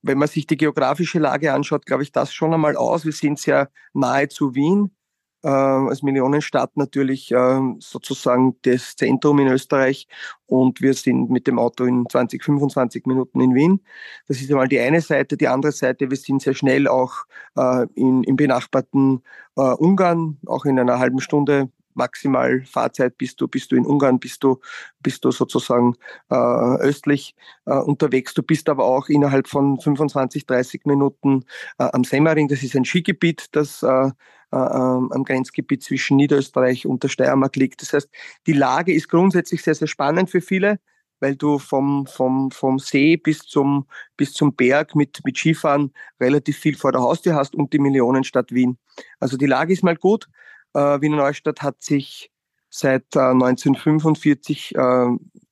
wenn 0.00 0.16
man 0.16 0.28
sich 0.28 0.46
die 0.46 0.56
geografische 0.56 1.18
Lage 1.18 1.52
anschaut, 1.52 1.84
glaube 1.84 2.04
ich, 2.04 2.10
das 2.10 2.32
schon 2.32 2.54
einmal 2.54 2.74
aus. 2.76 3.04
Wir 3.04 3.12
sind 3.12 3.38
sehr 3.38 3.70
nahe 3.92 4.28
zu 4.30 4.54
Wien 4.54 4.96
äh, 5.42 5.48
als 5.48 6.02
Millionenstadt 6.02 6.76
natürlich 6.76 7.32
äh, 7.32 7.60
sozusagen 7.78 8.56
das 8.62 8.96
Zentrum 8.96 9.38
in 9.38 9.48
Österreich 9.48 10.06
und 10.46 10.80
wir 10.80 10.94
sind 10.94 11.30
mit 11.30 11.46
dem 11.46 11.58
Auto 11.58 11.84
in 11.84 12.06
20, 12.08 12.44
25 12.44 13.06
Minuten 13.06 13.40
in 13.40 13.54
Wien. 13.54 13.80
Das 14.28 14.40
ist 14.40 14.50
einmal 14.50 14.68
die 14.68 14.80
eine 14.80 15.00
Seite. 15.00 15.36
Die 15.36 15.48
andere 15.48 15.72
Seite, 15.72 16.10
wir 16.10 16.16
sind 16.16 16.42
sehr 16.42 16.54
schnell 16.54 16.88
auch 16.88 17.24
äh, 17.56 17.86
in, 17.94 18.22
im 18.24 18.36
benachbarten 18.36 19.22
äh, 19.56 19.62
Ungarn, 19.62 20.38
auch 20.46 20.64
in 20.64 20.78
einer 20.78 20.98
halben 20.98 21.20
Stunde 21.20 21.70
maximal 22.00 22.62
Fahrzeit 22.64 23.16
bist 23.18 23.40
du, 23.40 23.46
bist 23.46 23.70
du 23.70 23.76
in 23.76 23.86
Ungarn, 23.86 24.18
bist 24.18 24.42
du, 24.42 24.58
bist 25.00 25.24
du 25.24 25.30
sozusagen 25.30 25.94
äh, 26.30 26.34
östlich 26.34 27.34
äh, 27.66 27.74
unterwegs. 27.74 28.34
Du 28.34 28.42
bist 28.42 28.68
aber 28.68 28.84
auch 28.84 29.08
innerhalb 29.08 29.48
von 29.48 29.78
25, 29.78 30.46
30 30.46 30.86
Minuten 30.86 31.44
äh, 31.78 31.84
am 31.92 32.04
Semmering. 32.04 32.48
Das 32.48 32.62
ist 32.62 32.74
ein 32.74 32.84
Skigebiet, 32.84 33.48
das 33.52 33.82
äh, 33.82 34.10
äh, 34.52 34.56
ähm, 34.56 35.12
am 35.12 35.22
Grenzgebiet 35.22 35.84
zwischen 35.84 36.16
Niederösterreich 36.16 36.84
und 36.84 37.04
der 37.04 37.08
Steiermark 37.08 37.54
liegt. 37.54 37.82
Das 37.82 37.92
heißt, 37.92 38.08
die 38.48 38.52
Lage 38.52 38.92
ist 38.92 39.08
grundsätzlich 39.08 39.62
sehr, 39.62 39.76
sehr 39.76 39.86
spannend 39.86 40.28
für 40.28 40.40
viele, 40.40 40.80
weil 41.20 41.36
du 41.36 41.60
vom, 41.60 42.06
vom, 42.06 42.50
vom 42.50 42.80
See 42.80 43.16
bis 43.16 43.40
zum, 43.40 43.86
bis 44.16 44.32
zum 44.32 44.56
Berg 44.56 44.96
mit, 44.96 45.20
mit 45.24 45.38
Skifahren 45.38 45.92
relativ 46.20 46.58
viel 46.58 46.76
vor 46.76 46.90
der 46.90 47.00
Haustür 47.00 47.34
hast 47.36 47.54
und 47.54 47.72
die 47.72 47.78
Millionenstadt 47.78 48.50
Wien. 48.50 48.76
Also 49.20 49.36
die 49.36 49.46
Lage 49.46 49.72
ist 49.72 49.84
mal 49.84 49.96
gut. 49.96 50.28
Äh, 50.74 51.00
Wiener 51.00 51.16
Neustadt 51.18 51.62
hat 51.62 51.82
sich 51.82 52.30
seit 52.68 53.04
äh, 53.16 53.20
1945 53.20 54.74
äh, 54.74 55.06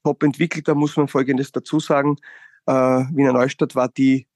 top 0.05 0.23
entwickelt. 0.23 0.69
Da 0.69 0.75
muss 0.75 0.97
man 0.97 1.09
Folgendes 1.09 1.53
dazu 1.53 1.81
sagen. 1.81 2.17
Äh, 2.67 2.73
Wiener 2.73 3.33
Neustadt 3.33 3.75
war 3.75 3.89
die 3.89 4.29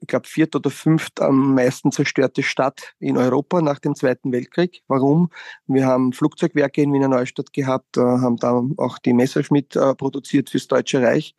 ich 0.00 0.08
glaube, 0.08 0.28
viert 0.28 0.54
oder 0.54 0.70
fünft 0.70 1.20
am 1.20 1.54
meisten 1.54 1.90
zerstörte 1.90 2.42
Stadt 2.42 2.94
in 2.98 3.16
Europa 3.16 3.62
nach 3.62 3.78
dem 3.78 3.94
Zweiten 3.94 4.30
Weltkrieg. 4.32 4.82
Warum? 4.88 5.30
Wir 5.66 5.86
haben 5.86 6.12
Flugzeugwerke 6.12 6.82
in 6.82 6.92
Wiener 6.92 7.08
Neustadt 7.08 7.52
gehabt, 7.52 7.96
äh, 7.96 8.00
haben 8.00 8.36
da 8.36 8.62
auch 8.76 8.98
die 8.98 9.14
Messerschmitt 9.14 9.74
äh, 9.74 9.94
produziert 9.94 10.50
fürs 10.50 10.68
Deutsche 10.68 11.00
Reich. 11.00 11.34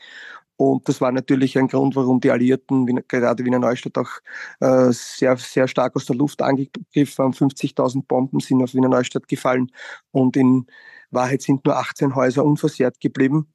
Und 0.57 0.89
das 0.89 0.99
war 1.01 1.11
natürlich 1.11 1.57
ein 1.57 1.67
Grund, 1.67 1.95
warum 1.95 2.19
die 2.19 2.31
Alliierten, 2.31 2.87
gerade 3.07 3.45
Wiener 3.45 3.59
Neustadt, 3.59 3.97
auch 3.97 4.09
äh, 4.59 4.91
sehr, 4.91 5.37
sehr 5.37 5.67
stark 5.67 5.95
aus 5.95 6.05
der 6.05 6.15
Luft 6.15 6.41
angegriffen 6.41 7.23
haben. 7.23 7.33
50.000 7.33 8.05
Bomben 8.07 8.39
sind 8.39 8.63
auf 8.63 8.73
Wiener 8.73 8.89
Neustadt 8.89 9.27
gefallen 9.27 9.71
und 10.11 10.35
in 10.35 10.65
Wahrheit 11.11 11.43
sind 11.43 11.63
nur 11.63 11.77
18 11.77 12.15
Häuser 12.15 12.43
unversehrt 12.43 12.99
geblieben. 12.99 13.53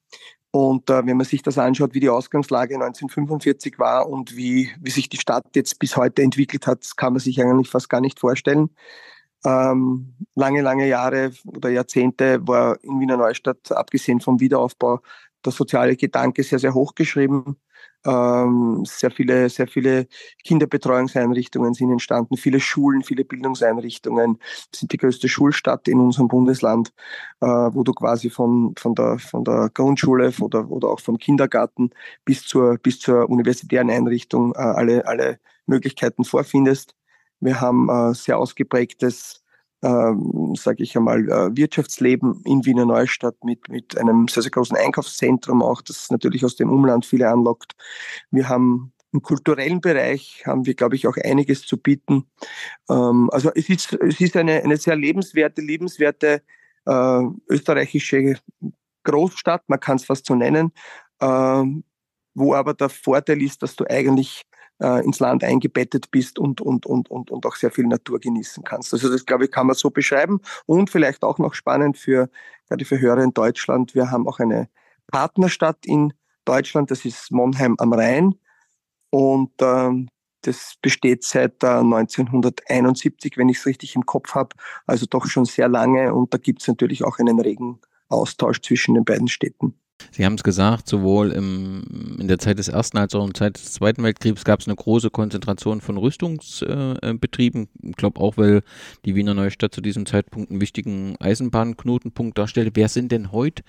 Und 0.53 0.91
äh, 0.91 1.05
wenn 1.07 1.17
man 1.17 1.27
sich 1.27 1.43
das 1.43 1.59
anschaut, 1.59 1.95
wie 1.95 2.01
die 2.01 2.11
Ausgangslage 2.11 2.75
1945 2.75 3.79
war 3.79 4.09
und 4.09 4.37
wie, 4.37 4.71
wie 4.81 4.91
sich 4.91 5.09
die 5.09 5.17
Stadt 5.17 5.47
jetzt 5.57 5.79
bis 5.79 5.97
heute 5.97 6.23
entwickelt 6.23 6.67
hat, 6.67 6.87
kann 6.97 7.15
man 7.15 7.21
sich 7.21 7.41
eigentlich 7.41 7.71
fast 7.71 7.89
gar 7.89 8.01
nicht 8.01 8.21
vorstellen. 8.21 8.71
Ähm, 9.45 10.15
lange, 10.35 10.63
lange 10.63 10.87
Jahre 10.87 11.33
oder 11.47 11.71
Jahrzehnte 11.71 12.47
war 12.47 12.79
in 12.85 13.01
Wiener 13.01 13.17
Neustadt, 13.17 13.73
abgesehen 13.73 14.21
vom 14.21 14.39
Wiederaufbau, 14.41 15.01
der 15.45 15.53
soziale 15.53 15.97
Gedanke 15.97 16.43
sehr, 16.43 16.59
sehr 16.59 16.75
hoch 16.75 16.95
geschrieben. 16.95 17.57
Ähm, 18.05 18.85
sehr 18.85 19.11
viele, 19.13 19.49
sehr 19.49 19.69
viele 19.69 20.09
Kinderbetreuungseinrichtungen 20.45 21.75
sind 21.75 21.91
entstanden, 21.91 22.37
viele 22.37 22.59
Schulen, 22.59 23.03
viele 23.05 23.25
Bildungseinrichtungen. 23.25 24.39
Wir 24.39 24.77
sind 24.79 24.93
die 24.93 24.97
größte 24.97 25.29
Schulstadt 25.29 25.87
in 25.87 26.01
unserem 26.01 26.29
Bundesland, 26.29 26.93
äh, 27.41 27.47
wo 27.47 27.85
du 27.85 27.93
quasi 27.93 28.29
von, 28.29 28.75
von, 28.77 28.95
der, 28.95 29.19
von 29.19 29.45
der 29.45 29.71
Grundschule 29.73 30.33
oder, 30.41 30.69
oder 30.71 30.89
auch 30.89 31.01
vom 31.01 31.19
Kindergarten 31.19 31.91
bis 32.25 32.45
zur, 32.45 32.77
bis 32.79 32.99
zur 32.99 33.29
universitären 33.31 33.91
Einrichtung 33.91 34.53
äh, 34.55 34.59
alle, 34.59 35.07
alle 35.07 35.39
Möglichkeiten 35.67 36.25
vorfindest. 36.25 36.97
Wir 37.41 37.61
haben 37.61 37.89
äh, 37.89 38.15
sehr 38.15 38.39
ausgeprägtes 38.39 39.42
ähm, 39.83 40.55
sage 40.57 40.83
ich 40.83 40.97
einmal, 40.97 41.29
äh, 41.29 41.57
Wirtschaftsleben 41.57 42.43
in 42.45 42.65
Wiener 42.65 42.87
Neustadt 42.87 43.43
mit, 43.45 43.69
mit 43.69 43.99
einem 43.99 44.29
sehr, 44.29 44.43
sehr 44.43 44.51
großen 44.51 44.77
Einkaufszentrum 44.77 45.63
auch, 45.63 45.83
das 45.83 46.11
natürlich 46.11 46.45
aus 46.45 46.57
dem 46.57 46.71
Umland 46.71 47.05
viele 47.05 47.29
anlockt. 47.29 47.75
Wir 48.31 48.49
haben 48.49 48.93
im 49.13 49.23
kulturellen 49.23 49.81
Bereich 49.81 50.43
haben 50.47 50.65
wir, 50.65 50.75
glaube 50.75 50.97
ich, 50.97 51.07
auch 51.07 51.17
einiges 51.17 51.67
zu 51.67 51.77
bieten. 51.77 52.25
Ähm, 52.89 53.29
also 53.33 53.51
es 53.55 53.69
ist, 53.69 53.93
es 53.93 54.21
ist 54.21 54.37
eine, 54.37 54.63
eine 54.63 54.77
sehr 54.77 54.97
lebenswerte, 54.97 55.61
liebenswerte 55.61 56.43
äh, 56.87 57.23
österreichische 57.49 58.39
Großstadt, 59.05 59.65
man 59.69 59.81
kann 59.81 59.97
es 59.97 60.05
fast 60.05 60.27
so 60.27 60.35
nennen, 60.35 60.73
äh, 61.21 61.65
wo 62.35 62.55
aber 62.55 62.75
der 62.75 62.89
Vorteil 62.89 63.43
ist, 63.43 63.63
dass 63.63 63.77
du 63.77 63.85
eigentlich 63.91 64.45
äh, 64.81 65.05
ins 65.05 65.21
Land 65.21 65.45
eingebettet 65.45 66.11
bist 66.11 66.39
und, 66.39 66.61
und, 66.61 66.87
und, 66.87 67.11
und, 67.11 67.31
und 67.31 67.47
auch 67.47 67.57
sehr 67.57 67.71
viel 67.71 67.87
Natur 67.87 68.21
genießen 68.21 68.65
kannst. 68.65 68.93
Also 68.93 69.11
das, 69.11 69.27
glaube 69.27 69.45
ich, 69.45 69.51
kann 69.51 69.67
man 69.67 69.77
so 69.77 69.91
beschreiben. 69.91 70.41
Und 70.67 70.91
vielleicht 70.91 71.23
auch 71.23 71.39
noch 71.39 71.55
spannend 71.55 71.99
für, 71.99 72.29
gerade 72.69 72.85
für 72.85 73.01
Hörer 73.01 73.23
in 73.23 73.35
Deutschland, 73.35 73.95
wir 73.95 74.11
haben 74.11 74.27
auch 74.29 74.39
eine 74.39 74.69
Partnerstadt 75.11 75.85
in 75.85 76.13
Deutschland, 76.45 76.91
das 76.91 77.05
ist 77.05 77.31
Monheim 77.31 77.77
am 77.79 77.93
Rhein. 77.93 78.35
Und 79.11 79.53
ähm, 79.61 80.09
das 80.43 80.75
besteht 80.83 81.23
seit 81.23 81.63
äh, 81.63 81.69
1971, 81.69 83.37
wenn 83.37 83.49
ich 83.49 83.59
es 83.59 83.67
richtig 83.67 83.95
im 83.95 84.07
Kopf 84.07 84.35
habe, 84.35 84.57
also 84.87 85.07
doch 85.07 85.27
schon 85.27 85.45
sehr 85.45 85.69
lange. 85.69 86.15
Und 86.15 86.35
da 86.35 86.39
gibt 86.39 86.63
es 86.63 86.69
natürlich 86.69 87.05
auch 87.05 87.19
einen 87.19 87.41
regen 87.41 87.81
Austausch 88.09 88.61
zwischen 88.61 88.95
den 88.95 89.05
beiden 89.05 89.29
Städten. 89.29 89.75
Sie 90.11 90.25
haben 90.25 90.35
es 90.35 90.43
gesagt, 90.43 90.89
sowohl 90.89 91.33
im, 91.33 92.17
in 92.19 92.29
der 92.29 92.39
Zeit 92.39 92.59
des 92.59 92.69
Ersten 92.69 92.99
als 92.99 93.15
auch 93.15 93.23
in 93.23 93.33
der 93.33 93.39
Zeit 93.39 93.57
des 93.57 93.73
Zweiten 93.73 94.03
Weltkriegs 94.03 94.45
gab 94.45 94.61
es 94.61 94.67
eine 94.67 94.77
große 94.77 95.11
Konzentration 95.11 95.81
von 95.81 95.97
Rüstungsbetrieben. 95.97 97.63
Äh, 97.63 97.89
ich 97.89 97.97
glaube 97.97 98.21
auch, 98.21 98.37
weil 98.37 98.63
die 99.05 99.15
Wiener 99.15 99.35
Neustadt 99.35 99.75
zu 99.75 99.81
diesem 99.81 100.07
Zeitpunkt 100.07 100.51
einen 100.51 100.61
wichtigen 100.61 101.17
Eisenbahnknotenpunkt 101.21 102.37
darstellte. 102.37 102.73
Wer 102.75 102.89
sind 102.89 103.13
denn 103.13 103.33
heute, 103.33 103.63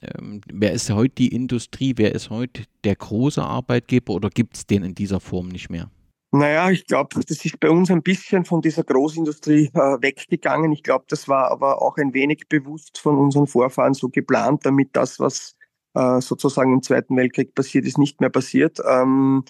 ähm, 0.00 0.40
wer 0.52 0.72
ist 0.72 0.90
heute 0.90 1.14
die 1.16 1.28
Industrie, 1.28 1.94
wer 1.96 2.14
ist 2.14 2.30
heute 2.30 2.64
der 2.84 2.96
große 2.96 3.42
Arbeitgeber 3.42 4.14
oder 4.14 4.30
gibt 4.30 4.56
es 4.56 4.66
den 4.66 4.82
in 4.82 4.94
dieser 4.94 5.20
Form 5.20 5.48
nicht 5.48 5.70
mehr? 5.70 5.90
Naja, 6.34 6.70
ich 6.70 6.86
glaube, 6.86 7.20
das 7.20 7.44
ist 7.44 7.60
bei 7.60 7.68
uns 7.68 7.90
ein 7.90 8.02
bisschen 8.02 8.46
von 8.46 8.62
dieser 8.62 8.84
Großindustrie 8.84 9.70
äh, 9.74 9.78
weggegangen. 10.00 10.72
Ich 10.72 10.82
glaube, 10.82 11.04
das 11.08 11.28
war 11.28 11.50
aber 11.50 11.82
auch 11.82 11.98
ein 11.98 12.14
wenig 12.14 12.48
bewusst 12.48 12.98
von 12.98 13.18
unseren 13.18 13.46
Vorfahren 13.46 13.92
so 13.92 14.08
geplant, 14.08 14.64
damit 14.64 14.90
das, 14.94 15.20
was 15.20 15.56
äh, 15.94 16.22
sozusagen 16.22 16.72
im 16.72 16.82
Zweiten 16.82 17.18
Weltkrieg 17.18 17.54
passiert 17.54 17.84
ist, 17.84 17.98
nicht 17.98 18.22
mehr 18.22 18.30
passiert. 18.30 18.78
Ähm, 18.88 19.44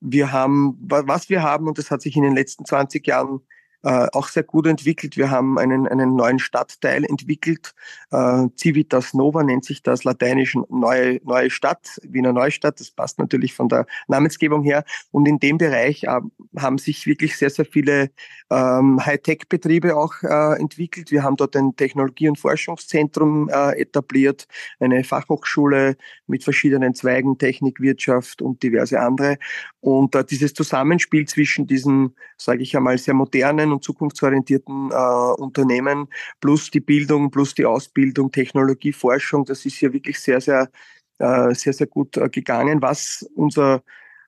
wir 0.00 0.30
haben, 0.30 0.76
was 0.80 1.28
wir 1.28 1.42
haben, 1.42 1.66
und 1.66 1.76
das 1.76 1.90
hat 1.90 2.02
sich 2.02 2.14
in 2.14 2.22
den 2.22 2.36
letzten 2.36 2.64
20 2.64 3.04
Jahren 3.04 3.40
äh, 3.82 4.08
auch 4.12 4.28
sehr 4.28 4.42
gut 4.42 4.66
entwickelt. 4.66 5.16
Wir 5.16 5.30
haben 5.30 5.58
einen, 5.58 5.86
einen 5.86 6.16
neuen 6.16 6.38
Stadtteil 6.38 7.04
entwickelt. 7.04 7.74
Äh, 8.10 8.46
Civitas 8.56 9.14
Nova 9.14 9.42
nennt 9.42 9.64
sich 9.64 9.82
das, 9.82 10.04
lateinisch 10.04 10.56
neue, 10.68 11.20
neue 11.24 11.50
Stadt, 11.50 12.00
Wiener 12.02 12.32
Neustadt. 12.32 12.80
Das 12.80 12.90
passt 12.90 13.18
natürlich 13.18 13.54
von 13.54 13.68
der 13.68 13.86
Namensgebung 14.08 14.62
her. 14.62 14.84
Und 15.10 15.28
in 15.28 15.38
dem 15.38 15.58
Bereich 15.58 16.04
äh, 16.04 16.20
haben 16.56 16.78
sich 16.78 17.06
wirklich 17.06 17.36
sehr, 17.36 17.50
sehr 17.50 17.66
viele 17.66 18.10
ähm, 18.50 19.04
Hightech-Betriebe 19.04 19.96
auch 19.96 20.14
äh, 20.22 20.58
entwickelt. 20.58 21.10
Wir 21.10 21.22
haben 21.22 21.36
dort 21.36 21.54
ein 21.54 21.76
Technologie- 21.76 22.28
und 22.28 22.38
Forschungszentrum 22.38 23.48
äh, 23.48 23.80
etabliert, 23.80 24.46
eine 24.80 25.04
Fachhochschule 25.04 25.96
mit 26.26 26.44
verschiedenen 26.44 26.94
Zweigen, 26.94 27.38
Technik, 27.38 27.80
Wirtschaft 27.80 28.42
und 28.42 28.62
diverse 28.62 29.00
andere. 29.00 29.38
Und 29.80 30.14
äh, 30.14 30.24
dieses 30.24 30.54
Zusammenspiel 30.54 31.26
zwischen 31.26 31.66
diesen, 31.66 32.16
sage 32.36 32.62
ich 32.62 32.76
einmal, 32.76 32.98
sehr 32.98 33.14
modernen 33.14 33.67
und 33.72 33.84
zukunftsorientierten 33.84 34.90
äh, 34.90 35.40
Unternehmen 35.40 36.08
plus 36.40 36.70
die 36.70 36.80
Bildung, 36.80 37.30
plus 37.30 37.54
die 37.54 37.66
Ausbildung, 37.66 38.30
Technologie, 38.32 38.92
Forschung, 38.92 39.44
das 39.44 39.64
ist 39.64 39.76
hier 39.76 39.92
wirklich 39.92 40.20
sehr, 40.20 40.40
sehr, 40.40 40.70
äh, 41.18 41.54
sehr, 41.54 41.72
sehr 41.72 41.86
gut 41.86 42.16
äh, 42.16 42.28
gegangen, 42.28 42.82
was 42.82 43.28
unser 43.34 43.82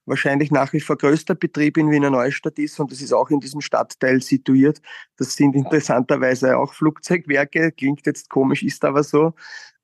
wahrscheinlich 0.07 0.51
nach 0.51 0.73
wie 0.73 0.81
vor 0.81 0.97
größter 0.97 1.35
Betrieb 1.35 1.77
in 1.77 1.91
Wiener 1.91 2.11
Neustadt 2.11 2.59
ist 2.59 2.81
und 2.81 2.91
das 2.91 3.01
ist 3.01 3.13
auch 3.13 3.31
in 3.31 3.41
diesem 3.41 3.61
Stadtteil 3.61 4.21
situiert. 4.21 4.81
Das 5.17 5.37
sind 5.37 5.55
interessanterweise 5.55 6.59
auch 6.59 6.75
Flugzeugwerke, 6.75 7.71
klingt 7.73 8.07
jetzt 8.07 8.29
komisch, 8.29 8.63
ist 8.63 8.85
aber 8.85 9.05
so. 9.05 9.35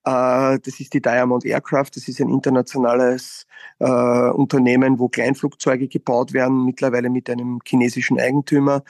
Äh, 0.07 0.59
das 0.61 0.79
ist 0.81 0.95
die 0.95 1.03
Diamond 1.03 1.45
Aircraft. 1.45 1.91
Das 1.95 2.09
ist 2.09 2.21
ein 2.21 2.31
internationales 2.31 3.47
äh, 3.81 3.85
Unternehmen, 3.85 4.99
wo 4.99 5.09
Kleinflugzeuge 5.09 5.89
gebaut 5.89 6.33
werden, 6.33 6.65
mittlerweile 6.65 7.11
mit 7.11 7.29
einem 7.29 7.61
chinesischen 7.67 8.19
Eigentümer. 8.21 8.85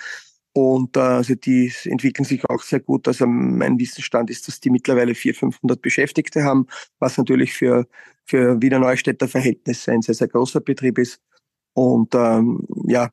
Und 0.57 0.97
äh, 0.97 1.01
also 1.01 1.35
die 1.35 1.71
entwickeln 1.85 2.25
sich 2.25 2.49
auch 2.49 2.63
sehr 2.63 2.81
gut. 2.81 3.07
Also 3.07 3.27
mein 3.27 3.79
Wissensstand 3.79 4.31
ist, 4.31 4.49
dass 4.49 4.59
die 4.59 4.71
mittlerweile 4.71 5.15
400, 5.15 5.39
500 5.39 5.83
Beschäftigte 5.83 6.45
haben, 6.45 6.67
was 6.99 7.19
natürlich 7.19 7.53
für, 7.53 7.87
für 8.25 8.63
Wiener 8.63 8.79
Neustädter 8.79 9.29
Verhältnisse 9.29 9.93
ein 9.93 10.01
sehr, 10.01 10.15
sehr 10.15 10.29
großer 10.29 10.61
Betrieb 10.61 10.97
ist. 10.97 11.21
Und 11.75 12.15
ähm, 12.15 12.67
ja, 12.87 13.11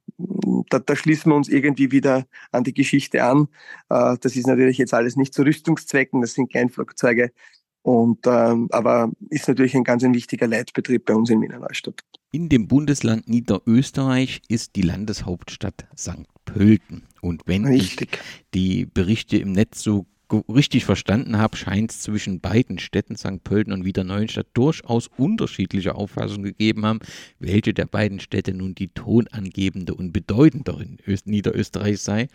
da, 0.70 0.80
da 0.80 0.96
schließen 0.96 1.34
wir 1.34 1.36
uns 1.36 1.50
irgendwie 1.50 1.92
wieder 1.92 2.26
an 2.54 2.64
die 2.64 2.74
Geschichte 2.74 3.22
an. 3.26 3.50
Äh, 3.90 4.16
das 4.22 4.38
ist 4.38 4.48
natürlich 4.48 4.78
jetzt 4.78 4.94
alles 4.94 5.18
nicht 5.18 5.34
zu 5.34 5.42
Rüstungszwecken, 5.42 6.22
das 6.22 6.36
sind 6.36 6.50
Kleinflugzeuge. 6.50 7.34
Und, 7.82 8.26
ähm, 8.26 8.70
aber 8.72 9.12
ist 9.30 9.50
natürlich 9.50 9.76
ein 9.76 9.84
ganz 9.84 10.06
ein 10.06 10.14
wichtiger 10.14 10.48
Leitbetrieb 10.48 11.04
bei 11.04 11.14
uns 11.14 11.30
in 11.30 11.42
Wiener 11.42 11.60
Neustadt. 11.60 12.06
In 12.36 12.50
dem 12.50 12.68
Bundesland 12.68 13.30
Niederösterreich 13.30 14.42
ist 14.48 14.76
die 14.76 14.82
Landeshauptstadt 14.82 15.86
St. 15.96 16.26
Pölten. 16.46 17.04
Und 17.22 17.44
wenn 17.46 17.64
Richtig. 17.64 18.14
ich 18.14 18.20
die 18.56 18.88
Berichte 18.88 19.38
im 19.38 19.52
Netz 19.52 19.84
so 19.84 20.08
richtig 20.32 20.86
verstanden 20.86 21.38
habe, 21.38 21.58
scheint 21.58 21.92
es 21.92 22.02
zwischen 22.02 22.40
beiden 22.40 22.80
Städten, 22.80 23.16
St. 23.16 23.44
Pölten 23.44 23.74
und 23.74 23.86
Wiener 23.86 24.04
Neuenstadt, 24.04 24.48
durchaus 24.54 25.10
unterschiedliche 25.18 25.96
Auffassungen 25.96 26.44
gegeben 26.44 26.86
haben, 26.86 27.00
welche 27.40 27.74
der 27.74 27.86
beiden 27.86 28.20
Städte 28.20 28.54
nun 28.54 28.76
die 28.76 28.90
tonangebende 28.90 29.94
und 29.94 30.12
bedeutendere 30.12 30.84
in 30.84 30.98
Niederösterreich 31.26 32.00
sei. 32.00 32.28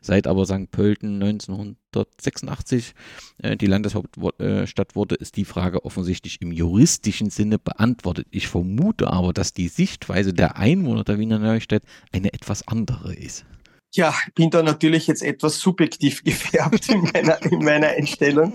Seit 0.00 0.26
aber 0.26 0.46
St. 0.46 0.70
Pölten 0.70 1.22
1986 1.22 2.94
äh, 3.38 3.56
die 3.56 3.66
Landeshauptstadt 3.66 4.94
wurde, 4.94 5.14
ist 5.16 5.36
die 5.36 5.44
Frage 5.44 5.84
offensichtlich 5.84 6.40
im 6.40 6.52
juristischen 6.52 7.30
Sinne 7.30 7.58
beantwortet. 7.58 8.26
Ich 8.30 8.48
vermute 8.48 9.10
aber, 9.12 9.32
dass 9.32 9.52
die 9.52 9.68
Sichtweise 9.68 10.32
der 10.32 10.56
Einwohner 10.56 11.04
der 11.04 11.18
Wiener 11.18 11.38
Neustadt 11.38 11.82
eine 12.12 12.32
etwas 12.32 12.66
andere 12.66 13.14
ist. 13.14 13.44
Ja, 13.92 14.14
bin 14.34 14.50
da 14.50 14.62
natürlich 14.62 15.06
jetzt 15.06 15.22
etwas 15.22 15.58
subjektiv 15.58 16.22
gefärbt 16.24 16.88
in 16.88 17.02
meiner, 17.12 17.42
in 17.42 17.64
meiner 17.64 17.88
Einstellung. 17.88 18.52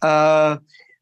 Äh, 0.00 0.56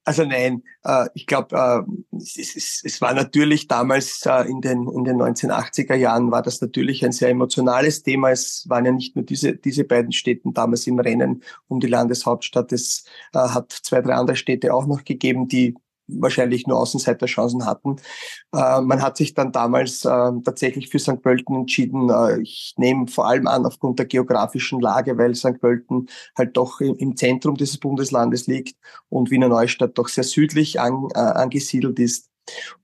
also 0.08 0.24
nein, 0.24 0.62
äh, 0.84 1.06
ich 1.12 1.26
glaube, 1.26 1.54
äh, 1.54 2.16
es, 2.16 2.56
es, 2.56 2.80
es, 2.82 3.00
war 3.02 3.12
natürlich 3.12 3.68
damals 3.68 4.24
äh, 4.24 4.48
in, 4.48 4.62
den, 4.62 4.88
in 4.88 5.04
den 5.04 5.20
1980er 5.20 5.96
Jahren 5.96 6.30
war 6.30 6.40
das 6.40 6.62
natürlich 6.62 7.04
ein 7.04 7.12
sehr 7.12 7.28
emotionales 7.28 8.02
Thema. 8.04 8.30
Es 8.30 8.64
waren 8.70 8.86
ja 8.86 8.92
nicht 8.92 9.16
nur 9.16 9.26
diese, 9.26 9.54
diese 9.54 9.84
beiden 9.84 10.12
Städte 10.12 10.48
damals 10.54 10.86
im 10.86 10.98
Rennen 10.98 11.42
um 11.66 11.78
die 11.78 11.88
Landeshauptstadt. 11.88 12.72
Es 12.72 13.04
äh, 13.34 13.38
hat 13.38 13.70
zwei, 13.70 14.00
drei 14.00 14.14
andere 14.14 14.36
Städte 14.36 14.72
auch 14.72 14.86
noch 14.86 15.04
gegeben, 15.04 15.46
die 15.46 15.74
wahrscheinlich 16.08 16.66
nur 16.66 16.78
Außenseiterchancen 16.78 17.66
hatten. 17.66 17.96
Äh, 18.54 18.80
man 18.80 19.02
hat 19.02 19.16
sich 19.16 19.34
dann 19.34 19.52
damals 19.52 20.04
äh, 20.04 20.32
tatsächlich 20.44 20.88
für 20.88 20.98
St. 20.98 21.22
Pölten 21.22 21.54
entschieden. 21.54 22.10
Äh, 22.10 22.40
ich 22.40 22.74
nehme 22.76 23.06
vor 23.06 23.28
allem 23.28 23.46
an 23.46 23.66
aufgrund 23.66 23.98
der 23.98 24.06
geografischen 24.06 24.80
Lage, 24.80 25.16
weil 25.18 25.34
St. 25.34 25.60
Pölten 25.60 26.08
halt 26.36 26.56
doch 26.56 26.80
im, 26.80 27.16
Zentrum 27.16 27.56
dieses 27.56 27.78
Bundeslandes 27.78 28.46
liegt 28.46 28.76
und 29.08 29.30
Wiener 29.30 29.48
Neustadt 29.48 29.98
doch 29.98 30.08
sehr 30.08 30.24
südlich 30.24 30.80
an, 30.80 31.08
äh, 31.14 31.18
angesiedelt 31.18 31.98
ist. 31.98 32.30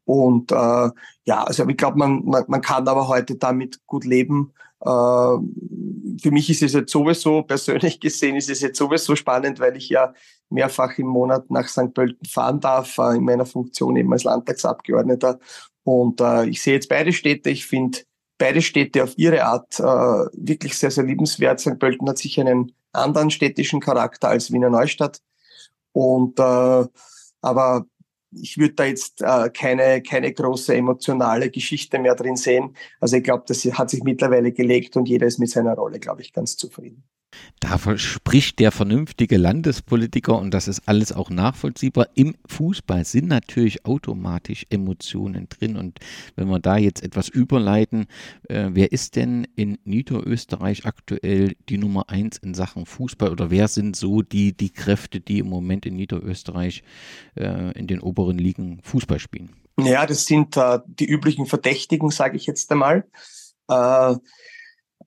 Und 0.05 0.53
äh, 0.53 0.91
ja, 1.25 1.45
also 1.45 1.67
ich 1.67 1.77
glaube, 1.77 1.99
man, 1.99 2.25
man, 2.25 2.45
man 2.49 2.61
kann 2.61 2.87
aber 2.87 3.09
heute 3.09 3.37
damit 3.37 3.81
gut 3.87 4.05
leben. 4.05 4.53
Äh, 4.81 4.87
für 4.87 6.31
mich 6.31 6.51
ist 6.51 6.63
es 6.63 6.75
jetzt 6.75 6.93
sowieso, 6.93 7.43
persönlich 7.43 8.01
gesehen, 8.01 8.37
ist 8.37 8.51
es 8.51 8.61
jetzt 8.61 8.79
sowieso 8.79 9.17
spannend, 9.17 9.59
weil 9.61 9.77
ich 9.77 9.89
ja 9.89 10.13
mehrfach 10.51 10.99
im 10.99 11.07
Monat 11.07 11.51
nach 11.51 11.69
St. 11.69 11.93
Pölten 11.95 12.27
fahren 12.27 12.61
darf, 12.61 12.99
äh, 12.99 13.17
in 13.17 13.25
meiner 13.25 13.47
Funktion 13.47 13.97
eben 13.97 14.13
als 14.13 14.25
Landtagsabgeordneter. 14.25 15.39
Und 15.85 16.21
äh, 16.21 16.47
ich 16.47 16.63
sehe 16.63 16.75
jetzt 16.75 16.89
beide 16.89 17.13
Städte. 17.13 17.51
Ich 17.51 17.67
finde 17.67 17.99
beide 18.39 18.63
Städte 18.63 19.05
auf 19.05 19.17
ihre 19.17 19.45
Art 19.45 19.79
äh, 19.81 19.83
wirklich 19.83 20.79
sehr, 20.79 20.91
sehr 20.91 21.05
liebenswert. 21.05 21.61
St. 21.61 21.79
Pölten 21.79 22.09
hat 22.09 22.19
sicher 22.19 22.43
einen 22.43 22.73
anderen 22.93 23.31
städtischen 23.31 23.81
Charakter 23.81 24.29
als 24.29 24.53
Wiener 24.53 24.71
Neustadt. 24.71 25.21
Und 25.93 26.39
äh, 26.39 26.85
aber 27.43 27.87
ich 28.33 28.59
würde 28.59 28.75
da 28.75 28.85
jetzt 28.85 29.23
äh, 29.23 29.51
keine, 29.51 30.03
keine 30.03 30.33
große 30.33 30.75
emotionale 30.75 31.51
Geschichte 31.51 31.99
mehr 31.99 32.15
drin 32.15 32.37
sehen. 32.37 32.77
Also 33.01 33.17
ich 33.17 33.25
glaube, 33.25 33.45
das 33.47 33.65
hat 33.65 33.91
sich 33.91 34.03
mittlerweile 34.03 34.53
gelegt 34.53 34.97
und 34.97 35.09
jeder 35.09 35.27
ist 35.27 35.39
mit 35.39 35.51
seiner 35.51 35.75
Rolle, 35.75 36.01
glaube 36.01 36.23
ich, 36.23 36.33
ganz 36.33 36.57
zufrieden. 36.57 37.05
Da 37.61 37.79
spricht 37.97 38.59
der 38.59 38.73
vernünftige 38.73 39.37
Landespolitiker 39.37 40.39
und 40.39 40.53
das 40.53 40.69
ist 40.69 40.83
alles 40.87 41.13
auch 41.13 41.31
nachvollziehbar. 41.31 42.09
Im 42.15 42.35
Fußball 42.47 43.05
sind 43.05 43.29
natürlich 43.29 43.87
automatisch 43.87 44.67
Emotionen 44.71 45.49
drin 45.49 45.77
und 45.77 45.99
wenn 46.37 46.49
wir 46.49 46.59
da 46.59 46.77
jetzt 46.77 47.03
etwas 47.03 47.29
überleiten, 47.29 48.07
äh, 48.49 48.71
wer 48.73 48.93
ist 48.93 49.17
denn 49.17 49.47
in 49.57 49.79
Niederösterreich 49.85 50.85
aktuell 50.85 51.57
die 51.69 51.79
Nummer 51.79 52.11
eins 52.11 52.37
in 52.39 52.55
Sachen 52.55 52.87
Fußball 52.87 53.31
oder 53.31 53.51
wer 53.51 53.69
sind 53.69 53.97
so 53.97 54.23
die, 54.23 54.57
die 54.57 54.71
Kräfte, 54.71 55.21
die 55.21 55.39
im 55.39 55.49
Moment 55.49 55.87
in 55.87 55.97
Niederösterreich 55.97 56.83
äh, 57.37 57.73
in 57.79 57.87
den 57.87 58.01
oberen 58.01 58.39
Ligen 58.39 58.81
Fußball 58.83 59.19
spielen? 59.19 59.51
Ja, 59.79 60.07
das 60.07 60.27
sind 60.27 60.57
äh, 60.57 60.79
die 60.87 61.07
üblichen 61.07 61.47
Verdächtigen, 61.47 62.11
sage 62.11 62.37
ich 62.37 62.47
jetzt 62.47 62.71
einmal. 62.71 63.05
Äh, 63.69 64.15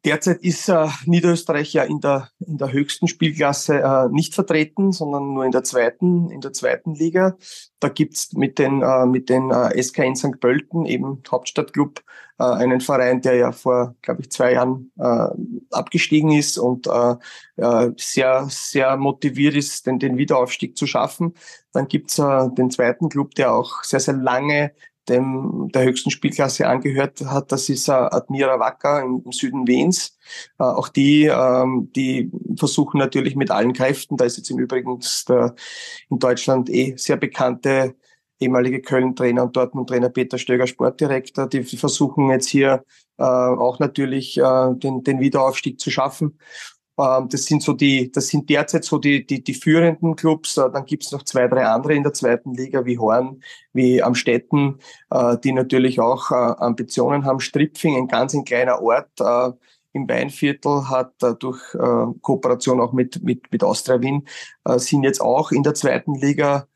Derzeit 0.05 0.41
ist 0.41 0.69
äh, 0.69 0.87
Niederösterreich 1.05 1.73
ja 1.73 1.83
in 1.83 1.99
der, 1.99 2.29
in 2.39 2.57
der 2.57 2.71
höchsten 2.71 3.07
Spielklasse 3.07 3.79
äh, 3.81 4.07
nicht 4.09 4.35
vertreten, 4.35 4.91
sondern 4.91 5.33
nur 5.33 5.43
in 5.43 5.51
der 5.51 5.63
zweiten, 5.63 6.29
in 6.29 6.39
der 6.39 6.53
zweiten 6.53 6.93
Liga. 6.93 7.35
Da 7.79 7.89
gibt's 7.89 8.33
mit 8.33 8.59
den, 8.59 8.81
äh, 8.81 9.05
mit 9.05 9.29
den 9.29 9.51
äh, 9.51 9.81
SK 9.81 9.99
in 9.99 10.15
St. 10.15 10.39
Pölten, 10.39 10.85
eben 10.85 11.23
Hauptstadtclub, 11.29 12.03
äh, 12.39 12.43
einen 12.43 12.79
Verein, 12.79 13.21
der 13.21 13.35
ja 13.35 13.51
vor, 13.51 13.95
glaube 14.01 14.21
ich, 14.21 14.31
zwei 14.31 14.53
Jahren 14.53 14.91
äh, 14.97 15.27
abgestiegen 15.71 16.31
ist 16.31 16.57
und 16.57 16.87
äh, 16.87 17.91
sehr, 17.97 18.47
sehr 18.49 18.97
motiviert 18.97 19.55
ist, 19.55 19.87
den, 19.87 19.99
den 19.99 20.17
Wiederaufstieg 20.17 20.77
zu 20.77 20.87
schaffen. 20.87 21.33
Dann 21.73 21.87
gibt's 21.87 22.19
äh, 22.19 22.49
den 22.51 22.71
zweiten 22.71 23.09
Club, 23.09 23.35
der 23.35 23.53
auch 23.53 23.83
sehr, 23.83 23.99
sehr 23.99 24.15
lange 24.15 24.71
dem 25.09 25.69
der 25.73 25.83
höchsten 25.83 26.11
Spielklasse 26.11 26.67
angehört 26.67 27.21
hat. 27.25 27.51
Das 27.51 27.69
ist 27.69 27.87
äh, 27.87 27.91
Admira 27.91 28.59
Wacker 28.59 29.01
im, 29.01 29.21
im 29.25 29.31
Süden 29.31 29.67
Wiens. 29.67 30.17
Äh, 30.59 30.63
auch 30.63 30.89
die, 30.89 31.25
ähm, 31.25 31.91
die 31.95 32.31
versuchen 32.57 32.97
natürlich 32.97 33.35
mit 33.35 33.51
allen 33.51 33.73
Kräften, 33.73 34.17
da 34.17 34.25
ist 34.25 34.37
jetzt 34.37 34.49
im 34.49 34.59
Übrigen 34.59 34.99
der 35.27 35.55
in 36.09 36.19
Deutschland 36.19 36.69
eh 36.69 36.95
sehr 36.97 37.17
bekannte 37.17 37.95
ehemalige 38.39 38.81
Köln-Trainer 38.81 39.43
und 39.43 39.55
Dortmund-Trainer 39.55 40.09
Peter 40.09 40.37
Stöger, 40.37 40.67
Sportdirektor, 40.67 41.47
die 41.47 41.63
versuchen 41.63 42.29
jetzt 42.29 42.47
hier 42.47 42.83
äh, 43.17 43.23
auch 43.23 43.79
natürlich 43.79 44.37
äh, 44.37 44.73
den, 44.75 45.03
den 45.03 45.19
Wiederaufstieg 45.19 45.79
zu 45.79 45.89
schaffen. 45.89 46.37
Ähm, 46.97 47.29
das 47.29 47.45
sind 47.45 47.61
so 47.61 47.73
die, 47.73 48.11
das 48.11 48.27
sind 48.27 48.49
derzeit 48.49 48.83
so 48.83 48.97
die, 48.97 49.25
die, 49.25 49.43
die 49.43 49.53
führenden 49.53 50.15
Clubs. 50.15 50.57
Äh, 50.57 50.69
dann 50.71 50.85
gibt's 50.85 51.11
noch 51.11 51.23
zwei, 51.23 51.47
drei 51.47 51.65
andere 51.65 51.93
in 51.93 52.03
der 52.03 52.13
zweiten 52.13 52.53
Liga, 52.53 52.85
wie 52.85 52.97
Horn, 52.97 53.41
wie 53.73 54.01
Amstetten, 54.01 54.79
äh, 55.11 55.37
die 55.37 55.53
natürlich 55.53 55.99
auch 55.99 56.31
äh, 56.31 56.35
Ambitionen 56.35 57.25
haben. 57.25 57.39
Stripfing, 57.39 57.95
ein 57.95 58.07
ganz 58.07 58.33
ein 58.33 58.45
kleiner 58.45 58.81
Ort 58.81 59.09
im 59.93 60.07
Weinviertel, 60.07 60.89
hat 60.89 61.13
durch 61.39 61.59
Kooperation 62.21 62.81
auch 62.81 62.93
mit, 62.93 63.23
mit, 63.23 63.51
mit 63.51 63.63
Austria 63.63 63.99
Wien, 64.01 64.27
sind 64.75 65.03
jetzt 65.03 65.21
auch 65.21 65.51
in 65.51 65.63
der 65.63 65.73
zweiten 65.73 66.13
Liga 66.13 66.67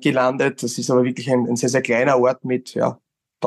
gelandet. 0.00 0.62
Das 0.62 0.78
ist 0.78 0.90
aber 0.90 1.04
wirklich 1.04 1.30
ein, 1.30 1.46
ein 1.46 1.56
sehr, 1.56 1.70
sehr 1.70 1.82
kleiner 1.82 2.20
Ort 2.20 2.44
mit, 2.44 2.74
ja, 2.74 3.00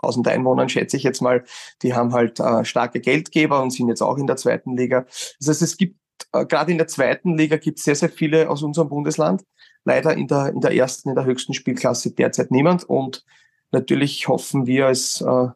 1000 0.03 0.27
Einwohnern, 0.27 0.69
schätze 0.69 0.97
ich 0.97 1.03
jetzt 1.03 1.21
mal, 1.21 1.43
die 1.81 1.93
haben 1.93 2.13
halt 2.13 2.39
äh, 2.39 2.65
starke 2.65 2.99
Geldgeber 2.99 3.61
und 3.61 3.71
sind 3.71 3.89
jetzt 3.89 4.01
auch 4.01 4.17
in 4.17 4.27
der 4.27 4.37
zweiten 4.37 4.75
Liga. 4.75 5.05
Das 5.39 5.49
heißt, 5.49 5.61
es 5.61 5.77
gibt 5.77 6.00
äh, 6.33 6.45
gerade 6.45 6.71
in 6.71 6.77
der 6.77 6.87
zweiten 6.87 7.37
Liga 7.37 7.57
gibt 7.57 7.79
es 7.79 7.85
sehr, 7.85 7.95
sehr 7.95 8.09
viele 8.09 8.49
aus 8.49 8.63
unserem 8.63 8.89
Bundesland. 8.89 9.43
Leider 9.83 10.13
in 10.13 10.27
der, 10.27 10.49
in 10.49 10.61
der 10.61 10.73
ersten, 10.73 11.09
in 11.09 11.15
der 11.15 11.25
höchsten 11.25 11.53
Spielklasse 11.53 12.11
derzeit 12.11 12.51
niemand. 12.51 12.83
Und 12.83 13.25
natürlich 13.71 14.27
hoffen 14.27 14.67
wir 14.67 14.87
als 14.87 15.21
äh, 15.21 15.47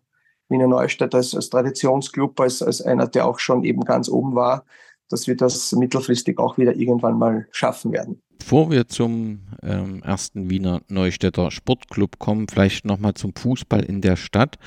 Wiener 0.50 0.68
Neustadt, 0.68 1.16
als, 1.16 1.36
als 1.36 1.50
Traditionsclub, 1.50 2.40
als, 2.40 2.62
als 2.62 2.82
einer, 2.82 3.08
der 3.08 3.26
auch 3.28 3.40
schon 3.40 3.64
eben 3.64 3.82
ganz 3.82 4.10
oben 4.10 4.36
war, 4.36 4.66
dass 5.10 5.28
wir 5.28 5.36
das 5.36 5.72
mittelfristig 5.74 6.40
auch 6.40 6.58
wieder 6.58 6.76
irgendwann 6.76 7.18
mal 7.18 7.48
schaffen 7.52 7.92
werden. 7.92 8.22
Bevor 8.40 8.70
wir 8.70 8.88
zum 8.88 9.40
ähm, 9.64 10.04
ersten 10.04 10.50
Wiener 10.50 10.82
Neustädter 10.88 11.52
Sportclub 11.52 12.20
kommen, 12.20 12.48
vielleicht 12.48 12.86
nochmal 12.86 13.14
zum 13.14 13.34
Fußball 13.36 13.84
in 13.84 14.02
der 14.02 14.18
Stadt. 14.18 14.58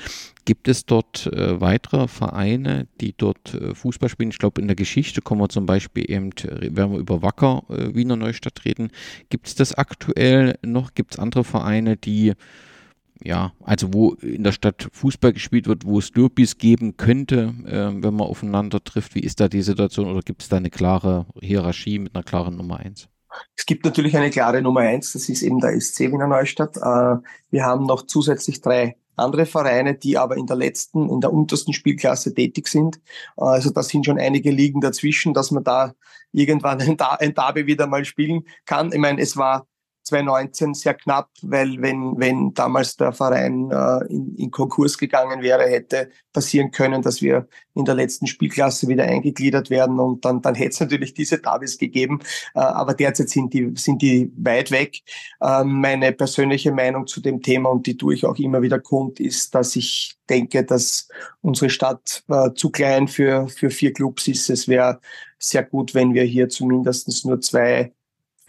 Gibt 0.43 0.67
es 0.67 0.85
dort 0.85 1.27
äh, 1.27 1.61
weitere 1.61 2.07
Vereine, 2.07 2.87
die 2.99 3.13
dort 3.15 3.53
äh, 3.53 3.75
Fußball 3.75 4.09
spielen? 4.09 4.31
Ich 4.31 4.39
glaube, 4.39 4.59
in 4.59 4.67
der 4.67 4.75
Geschichte 4.75 5.21
kommen 5.21 5.41
wir 5.41 5.49
zum 5.49 5.65
Beispiel 5.65 6.09
eben, 6.11 6.31
werden 6.41 6.91
wir 6.91 6.99
über 6.99 7.21
Wacker 7.21 7.63
äh, 7.69 7.93
Wiener 7.95 8.15
Neustadt 8.15 8.65
reden. 8.65 8.89
Gibt 9.29 9.47
es 9.47 9.55
das 9.55 9.73
aktuell 9.75 10.57
noch? 10.61 10.93
Gibt 10.93 11.13
es 11.13 11.19
andere 11.19 11.43
Vereine, 11.43 11.95
die 11.95 12.33
ja, 13.23 13.53
also 13.61 13.93
wo 13.93 14.13
in 14.13 14.43
der 14.43 14.51
Stadt 14.51 14.87
Fußball 14.91 15.33
gespielt 15.33 15.67
wird, 15.67 15.85
wo 15.85 15.99
es 15.99 16.11
Derbys 16.11 16.57
geben 16.57 16.97
könnte, 16.97 17.53
äh, 17.65 18.03
wenn 18.03 18.13
man 18.13 18.27
aufeinander 18.27 18.83
trifft. 18.83 19.15
Wie 19.15 19.19
ist 19.19 19.39
da 19.39 19.49
die 19.49 19.61
Situation 19.61 20.09
oder 20.09 20.21
gibt 20.21 20.41
es 20.41 20.49
da 20.49 20.57
eine 20.57 20.69
klare 20.69 21.25
Hierarchie 21.41 21.99
mit 21.99 22.15
einer 22.15 22.23
klaren 22.23 22.55
Nummer 22.55 22.77
eins? 22.77 23.09
Es 23.55 23.65
gibt 23.65 23.85
natürlich 23.85 24.17
eine 24.17 24.29
klare 24.29 24.61
Nummer 24.61 24.81
eins, 24.81 25.13
das 25.13 25.29
ist 25.29 25.43
eben 25.43 25.59
der 25.59 25.79
SC 25.79 26.11
Wiener 26.11 26.27
Neustadt. 26.27 26.77
Äh, 26.77 27.21
wir 27.51 27.65
haben 27.65 27.85
noch 27.85 28.05
zusätzlich 28.05 28.61
drei 28.61 28.95
andere 29.19 29.45
Vereine, 29.45 29.95
die 29.95 30.17
aber 30.17 30.37
in 30.37 30.47
der 30.47 30.55
letzten, 30.55 31.09
in 31.09 31.19
der 31.21 31.33
untersten 31.33 31.73
Spielklasse 31.73 32.33
tätig 32.33 32.67
sind. 32.69 32.99
Also 33.35 33.69
da 33.69 33.83
sind 33.83 34.05
schon 34.05 34.17
einige 34.17 34.49
Ligen 34.49 34.81
dazwischen, 34.81 35.33
dass 35.33 35.51
man 35.51 35.63
da 35.63 35.93
irgendwann 36.31 36.79
ein 36.99 37.33
Derby 37.33 37.67
wieder 37.67 37.87
mal 37.87 38.05
spielen 38.05 38.45
kann. 38.65 38.91
Ich 38.91 38.99
meine, 38.99 39.21
es 39.21 39.37
war 39.37 39.67
2019 40.09 40.73
sehr 40.73 40.93
knapp, 40.93 41.29
weil 41.41 41.81
wenn, 41.81 42.15
wenn 42.17 42.53
damals 42.53 42.97
der 42.97 43.13
Verein 43.13 43.71
äh, 43.71 44.05
in, 44.13 44.35
in 44.35 44.51
Konkurs 44.51 44.97
gegangen 44.97 45.41
wäre, 45.41 45.63
hätte 45.63 46.09
passieren 46.33 46.71
können, 46.71 47.01
dass 47.01 47.21
wir 47.21 47.47
in 47.75 47.85
der 47.85 47.95
letzten 47.95 48.27
Spielklasse 48.27 48.87
wieder 48.87 49.05
eingegliedert 49.05 49.69
werden 49.69 49.99
und 49.99 50.25
dann, 50.25 50.41
dann 50.41 50.55
hätte 50.55 50.69
es 50.69 50.79
natürlich 50.79 51.13
diese 51.13 51.39
Davis 51.39 51.77
gegeben. 51.77 52.19
Äh, 52.53 52.59
aber 52.59 52.93
derzeit 52.93 53.29
sind 53.29 53.53
die, 53.53 53.71
sind 53.75 54.01
die 54.01 54.31
weit 54.37 54.71
weg. 54.71 54.99
Äh, 55.41 55.63
meine 55.63 56.11
persönliche 56.11 56.71
Meinung 56.71 57.07
zu 57.07 57.21
dem 57.21 57.41
Thema, 57.41 57.69
und 57.69 57.87
die 57.87 57.97
tue 57.97 58.13
ich 58.13 58.25
auch 58.25 58.37
immer 58.37 58.61
wieder 58.61 58.79
kund, 58.79 59.19
ist, 59.19 59.55
dass 59.55 59.75
ich 59.75 60.17
denke, 60.29 60.63
dass 60.63 61.07
unsere 61.41 61.69
Stadt 61.69 62.23
äh, 62.27 62.53
zu 62.53 62.69
klein 62.69 63.07
für, 63.07 63.47
für 63.47 63.69
vier 63.69 63.93
Clubs 63.93 64.27
ist. 64.27 64.49
Es 64.49 64.67
wäre 64.67 64.99
sehr 65.39 65.63
gut, 65.63 65.95
wenn 65.95 66.13
wir 66.13 66.23
hier 66.23 66.49
zumindest 66.49 67.25
nur 67.25 67.39
zwei 67.41 67.93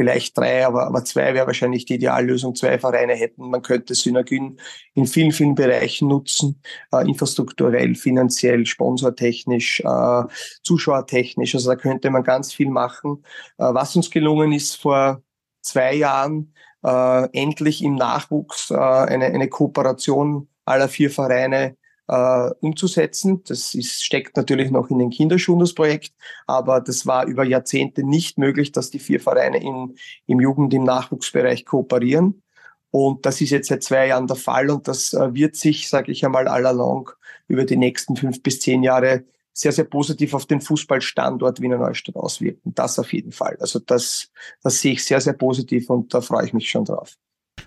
vielleicht 0.00 0.38
drei, 0.38 0.66
aber, 0.66 0.86
aber 0.86 1.04
zwei 1.04 1.34
wäre 1.34 1.46
wahrscheinlich 1.46 1.84
die 1.84 1.96
Ideallösung, 1.96 2.54
zwei 2.54 2.78
Vereine 2.78 3.12
hätten. 3.12 3.50
Man 3.50 3.60
könnte 3.60 3.94
Synergien 3.94 4.58
in 4.94 5.06
vielen, 5.06 5.30
vielen 5.30 5.54
Bereichen 5.54 6.08
nutzen, 6.08 6.62
äh, 6.90 7.06
infrastrukturell, 7.06 7.94
finanziell, 7.94 8.64
sponsortechnisch, 8.64 9.80
äh, 9.80 10.22
zuschauertechnisch. 10.62 11.54
Also 11.54 11.68
da 11.68 11.76
könnte 11.76 12.08
man 12.08 12.24
ganz 12.24 12.50
viel 12.50 12.70
machen. 12.70 13.22
Äh, 13.58 13.74
was 13.74 13.94
uns 13.94 14.10
gelungen 14.10 14.52
ist 14.52 14.76
vor 14.76 15.22
zwei 15.60 15.96
Jahren, 15.96 16.54
äh, 16.82 17.28
endlich 17.38 17.84
im 17.84 17.96
Nachwuchs 17.96 18.70
äh, 18.70 18.76
eine, 18.76 19.26
eine 19.26 19.48
Kooperation 19.50 20.48
aller 20.64 20.88
vier 20.88 21.10
Vereine 21.10 21.76
äh, 22.10 22.50
umzusetzen. 22.60 23.42
Das 23.46 23.74
ist, 23.74 24.04
steckt 24.04 24.36
natürlich 24.36 24.70
noch 24.70 24.90
in 24.90 24.98
den 24.98 25.10
Kinderschuhen, 25.10 25.60
das 25.60 25.74
Projekt, 25.74 26.12
aber 26.46 26.80
das 26.80 27.06
war 27.06 27.26
über 27.26 27.44
Jahrzehnte 27.44 28.02
nicht 28.02 28.36
möglich, 28.36 28.72
dass 28.72 28.90
die 28.90 28.98
vier 28.98 29.20
Vereine 29.20 29.62
in, 29.62 29.94
im 30.26 30.40
Jugend-, 30.40 30.74
im 30.74 30.84
Nachwuchsbereich 30.84 31.64
kooperieren. 31.64 32.42
Und 32.90 33.24
das 33.24 33.40
ist 33.40 33.50
jetzt 33.50 33.68
seit 33.68 33.84
zwei 33.84 34.08
Jahren 34.08 34.26
der 34.26 34.36
Fall 34.36 34.70
und 34.70 34.88
das 34.88 35.12
äh, 35.14 35.32
wird 35.32 35.54
sich, 35.54 35.88
sage 35.88 36.10
ich 36.10 36.24
einmal, 36.24 36.48
allalong 36.48 37.10
über 37.46 37.64
die 37.64 37.76
nächsten 37.76 38.16
fünf 38.16 38.42
bis 38.42 38.60
zehn 38.60 38.82
Jahre 38.82 39.24
sehr, 39.52 39.70
sehr 39.70 39.84
positiv 39.84 40.34
auf 40.34 40.46
den 40.46 40.60
Fußballstandort 40.60 41.60
Wiener 41.60 41.78
Neustadt 41.78 42.16
auswirken. 42.16 42.72
Das 42.74 42.98
auf 42.98 43.12
jeden 43.12 43.30
Fall. 43.30 43.56
Also 43.60 43.78
das, 43.78 44.30
das 44.62 44.80
sehe 44.80 44.94
ich 44.94 45.04
sehr, 45.04 45.20
sehr 45.20 45.34
positiv 45.34 45.90
und 45.90 46.12
da 46.12 46.20
freue 46.20 46.46
ich 46.46 46.52
mich 46.52 46.68
schon 46.68 46.84
drauf. 46.84 47.16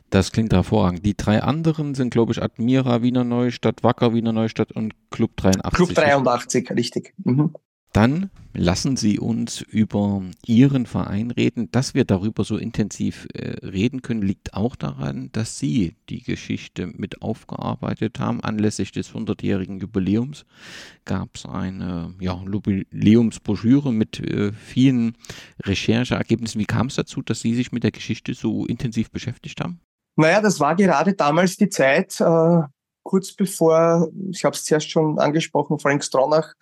Das 0.10 0.32
klingt 0.32 0.54
hervorragend. 0.54 1.06
Die 1.06 1.16
drei 1.16 1.42
anderen 1.42 1.96
sind, 1.96 2.12
glaube 2.12 2.32
ich, 2.32 2.42
Admira 2.42 3.02
Wiener 3.02 3.24
Neustadt, 3.24 3.84
Wacker 3.84 4.14
Wiener 4.14 4.34
Neustadt 4.34 4.72
und 4.72 4.94
Club 5.10 5.36
83. 5.38 5.74
Club 5.74 5.94
83, 5.96 6.72
richtig. 6.72 7.14
Mhm. 7.24 7.54
Dann 7.94 8.32
lassen 8.54 8.98
Sie 8.98 9.20
uns 9.20 9.62
über 9.62 10.24
Ihren 10.46 10.88
Verein 10.88 11.30
reden. 11.30 11.70
Dass 11.72 11.94
wir 11.94 12.06
darüber 12.06 12.44
so 12.44 12.58
intensiv 12.58 13.28
äh, 13.34 13.66
reden 13.66 14.02
können, 14.02 14.24
liegt 14.24 14.56
auch 14.56 14.76
daran, 14.76 15.30
dass 15.32 15.60
Sie 15.60 15.96
die 16.10 16.24
Geschichte 16.24 16.88
mit 16.88 17.22
aufgearbeitet 17.22 18.20
haben. 18.20 18.44
Anlässlich 18.44 18.92
des 18.92 19.12
100-jährigen 19.12 19.80
Jubiläums 19.80 20.46
gab 21.06 21.30
es 21.36 21.46
eine 21.46 22.14
ja, 22.20 22.42
Jubiläumsbroschüre 22.44 23.94
mit 23.94 24.20
äh, 24.20 24.54
vielen 24.54 25.16
Rechercheergebnissen. 25.64 26.60
Wie 26.60 26.66
kam 26.66 26.88
es 26.88 26.96
dazu, 26.96 27.22
dass 27.22 27.42
Sie 27.42 27.54
sich 27.54 27.72
mit 27.72 27.84
der 27.84 27.92
Geschichte 27.92 28.34
so 28.34 28.66
intensiv 28.66 29.12
beschäftigt 29.12 29.62
haben? 29.62 29.80
Naja, 30.16 30.42
das 30.42 30.60
war 30.60 30.76
gerade 30.76 31.14
damals 31.14 31.58
die 31.58 31.70
Zeit, 31.70 32.20
äh, 32.22 32.62
kurz 33.04 33.34
bevor, 33.34 34.10
ich 34.32 34.46
habe 34.46 34.56
es 34.56 34.64
zuerst 34.64 34.90
schon 34.90 35.20
angesprochen, 35.20 35.78
Frank 35.78 36.04
Stronach 36.04 36.54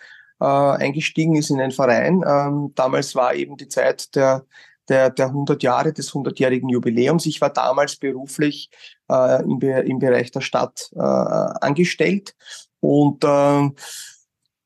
äh, 0.41 0.43
eingestiegen 0.43 1.35
ist 1.35 1.51
in 1.51 1.59
den 1.59 1.71
Verein. 1.71 2.23
Ähm, 2.27 2.71
damals 2.75 3.15
war 3.15 3.35
eben 3.35 3.57
die 3.57 3.67
Zeit 3.67 4.15
der, 4.15 4.45
der, 4.89 5.11
der 5.11 5.27
100 5.27 5.61
Jahre 5.61 5.93
des 5.93 6.11
100-jährigen 6.11 6.69
Jubiläums. 6.69 7.27
Ich 7.27 7.39
war 7.39 7.51
damals 7.51 7.95
beruflich 7.95 8.69
äh, 9.09 9.43
im, 9.43 9.61
im 9.61 9.99
Bereich 9.99 10.31
der 10.31 10.41
Stadt 10.41 10.89
äh, 10.95 10.99
angestellt 10.99 12.35
und 12.79 13.23
äh, 13.23 13.69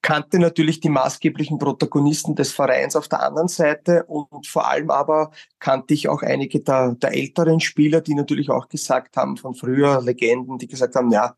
kannte 0.01 0.37
natürlich 0.37 0.79
die 0.79 0.89
maßgeblichen 0.89 1.57
Protagonisten 1.57 2.35
des 2.35 2.51
Vereins 2.51 2.95
auf 2.95 3.07
der 3.07 3.23
anderen 3.23 3.47
Seite 3.47 4.05
und 4.05 4.45
vor 4.45 4.69
allem 4.69 4.91
aber 4.91 5.31
kannte 5.57 5.95
ich 5.95 6.07
auch 6.07 6.21
einige 6.21 6.61
der, 6.61 6.93
der 6.93 7.11
älteren 7.13 7.59
Spieler, 7.59 8.01
die 8.01 8.13
natürlich 8.13 8.51
auch 8.51 8.69
gesagt 8.69 9.17
haben 9.17 9.35
von 9.35 9.55
früher, 9.55 10.01
Legenden, 10.03 10.59
die 10.59 10.67
gesagt 10.67 10.95
haben, 10.95 11.11
ja, 11.11 11.35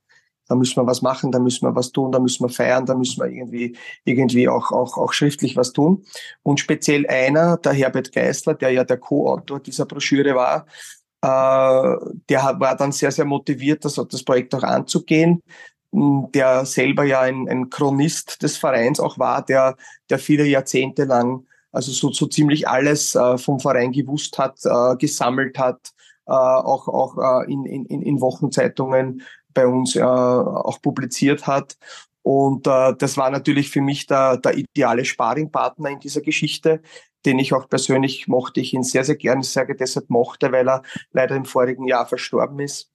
da 0.48 0.56
müssen 0.56 0.78
wir 0.78 0.88
was 0.88 1.02
machen, 1.02 1.32
da 1.32 1.40
müssen 1.40 1.68
wir 1.68 1.76
was 1.76 1.92
tun, 1.92 2.12
da 2.12 2.20
müssen 2.20 2.44
wir 2.44 2.50
feiern, 2.50 2.86
da 2.86 2.96
müssen 2.96 3.22
wir 3.22 3.30
irgendwie, 3.30 3.76
irgendwie 4.06 4.48
auch, 4.50 4.72
auch, 4.72 4.98
auch 4.98 5.14
schriftlich 5.14 5.56
was 5.56 5.74
tun. 5.74 6.06
Und 6.44 6.60
speziell 6.60 7.06
einer, 7.08 7.58
der 7.58 7.74
Herbert 7.74 8.12
Geisler, 8.12 8.54
der 8.54 8.72
ja 8.72 8.84
der 8.84 8.98
Co-Autor 8.98 9.60
dieser 9.60 9.86
Broschüre 9.86 10.36
war, 10.36 10.66
äh, 11.22 12.18
der 12.30 12.60
war 12.60 12.76
dann 12.78 12.92
sehr, 12.92 13.12
sehr 13.12 13.26
motiviert, 13.26 13.86
das, 13.86 13.96
das 13.96 14.24
Projekt 14.24 14.54
auch 14.56 14.64
anzugehen 14.64 15.42
der 15.90 16.66
selber 16.66 17.06
ja 17.06 17.22
ein, 17.22 17.48
ein 17.48 17.70
Chronist 17.70 18.44
des 18.44 18.58
Vereins 18.58 19.00
auch 19.00 19.18
war, 19.18 19.44
der, 19.44 19.78
der 20.10 20.20
viele 20.20 20.46
Jahrzehnte 20.46 21.06
lang 21.06 21.48
also 21.72 21.92
so, 21.92 22.12
so 22.12 22.26
ziemlich 22.28 22.68
alles 22.68 23.16
äh, 23.16 23.38
vom 23.38 23.60
Verein 23.60 23.92
gewusst 23.92 24.38
hat, 24.38 24.60
äh, 24.66 24.96
gesammelt 24.98 25.60
hat, 25.60 25.92
äh, 26.26 26.32
auch, 26.32 26.88
auch 26.88 27.18
äh, 27.18 27.52
in, 27.52 27.66
in, 27.66 28.02
in 28.02 28.22
Wochenzeitungen 28.22 29.22
bei 29.58 29.67
uns 29.67 29.96
äh, 29.96 30.02
auch 30.02 30.82
publiziert 30.82 31.48
hat. 31.48 31.78
Und 32.22 32.67
äh, 32.67 32.93
das 32.98 33.17
war 33.17 33.32
natürlich 33.32 33.70
für 33.70 33.82
mich 33.82 34.06
der, 34.06 34.38
der 34.38 34.56
ideale 34.56 35.04
Sparingpartner 35.04 35.89
in 35.89 36.00
dieser 36.00 36.22
Geschichte, 36.22 36.82
den 37.26 37.39
ich 37.39 37.54
auch 37.54 37.67
persönlich 37.67 38.28
mochte, 38.28 38.60
ich 38.60 38.74
ihn 38.74 38.84
sehr, 38.84 39.04
sehr 39.04 39.15
gerne, 39.15 39.43
sage 39.43 39.76
deshalb 39.76 40.10
mochte, 40.10 40.52
weil 40.52 40.70
er 40.70 40.84
leider 41.12 41.36
im 41.36 41.46
vorigen 41.46 41.88
Jahr 41.88 42.06
verstorben 42.06 42.60
ist. 42.60 42.91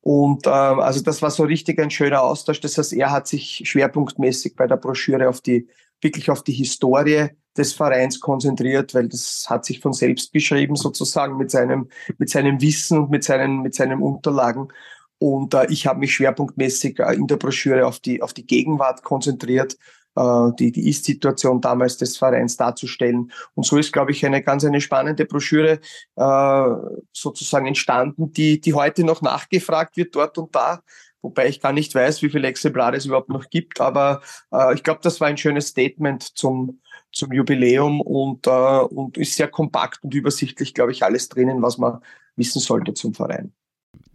Und 0.00 0.46
ähm, 0.46 0.78
also 0.78 1.02
das 1.02 1.20
war 1.22 1.30
so 1.30 1.42
richtig 1.42 1.80
ein 1.80 1.90
schöner 1.90 2.22
Austausch. 2.22 2.60
Das 2.60 2.78
heißt, 2.78 2.92
er 2.92 3.10
hat 3.10 3.26
sich 3.26 3.62
schwerpunktmäßig 3.64 4.54
bei 4.54 4.68
der 4.68 4.76
Broschüre 4.76 5.28
auf 5.28 5.40
die, 5.40 5.66
wirklich 6.00 6.30
auf 6.30 6.44
die 6.44 6.52
Historie 6.52 7.30
des 7.56 7.72
Vereins 7.72 8.20
konzentriert, 8.20 8.94
weil 8.94 9.08
das 9.08 9.46
hat 9.48 9.64
sich 9.64 9.80
von 9.80 9.92
selbst 9.92 10.32
geschrieben, 10.32 10.76
sozusagen 10.76 11.36
mit 11.36 11.50
seinem, 11.50 11.88
mit 12.18 12.30
seinem 12.30 12.60
Wissen 12.60 12.98
und 12.98 13.10
mit 13.10 13.24
seinen, 13.24 13.62
mit 13.62 13.74
seinen 13.74 14.00
Unterlagen. 14.00 14.68
Und 15.18 15.54
äh, 15.54 15.66
ich 15.70 15.86
habe 15.86 16.00
mich 16.00 16.14
schwerpunktmäßig 16.14 16.98
äh, 16.98 17.14
in 17.14 17.26
der 17.26 17.36
Broschüre 17.36 17.86
auf 17.86 18.00
die, 18.00 18.22
auf 18.22 18.34
die 18.34 18.46
Gegenwart 18.46 19.02
konzentriert 19.02 19.76
äh, 20.16 20.50
die, 20.58 20.72
die 20.72 20.88
Ist-Situation 20.88 21.60
damals 21.60 21.98
des 21.98 22.16
Vereins 22.16 22.56
darzustellen. 22.56 23.30
Und 23.54 23.64
so 23.64 23.78
ist, 23.78 23.92
glaube 23.92 24.12
ich, 24.12 24.24
eine 24.26 24.42
ganz 24.42 24.64
eine 24.64 24.80
spannende 24.80 25.24
Broschüre 25.26 25.80
äh, 26.16 26.64
sozusagen 27.12 27.66
entstanden, 27.66 28.32
die, 28.32 28.60
die 28.60 28.74
heute 28.74 29.04
noch 29.04 29.22
nachgefragt 29.22 29.96
wird 29.96 30.14
dort 30.16 30.38
und 30.38 30.54
da. 30.54 30.80
Wobei 31.22 31.48
ich 31.48 31.60
gar 31.60 31.72
nicht 31.72 31.94
weiß, 31.94 32.22
wie 32.22 32.30
viele 32.30 32.48
Exemplare 32.48 32.96
es 32.96 33.06
überhaupt 33.06 33.30
noch 33.30 33.48
gibt. 33.50 33.80
Aber 33.80 34.22
äh, 34.52 34.74
ich 34.74 34.82
glaube, 34.82 35.00
das 35.02 35.20
war 35.20 35.28
ein 35.28 35.38
schönes 35.38 35.68
Statement 35.68 36.22
zum, 36.22 36.80
zum 37.12 37.32
Jubiläum 37.32 38.00
und, 38.00 38.46
äh, 38.46 38.50
und 38.50 39.18
ist 39.18 39.36
sehr 39.36 39.48
kompakt 39.48 40.04
und 40.04 40.14
übersichtlich, 40.14 40.74
glaube 40.74 40.92
ich, 40.92 41.02
alles 41.02 41.28
drinnen, 41.28 41.62
was 41.62 41.78
man 41.78 42.00
wissen 42.36 42.60
sollte 42.60 42.94
zum 42.94 43.14
Verein 43.14 43.52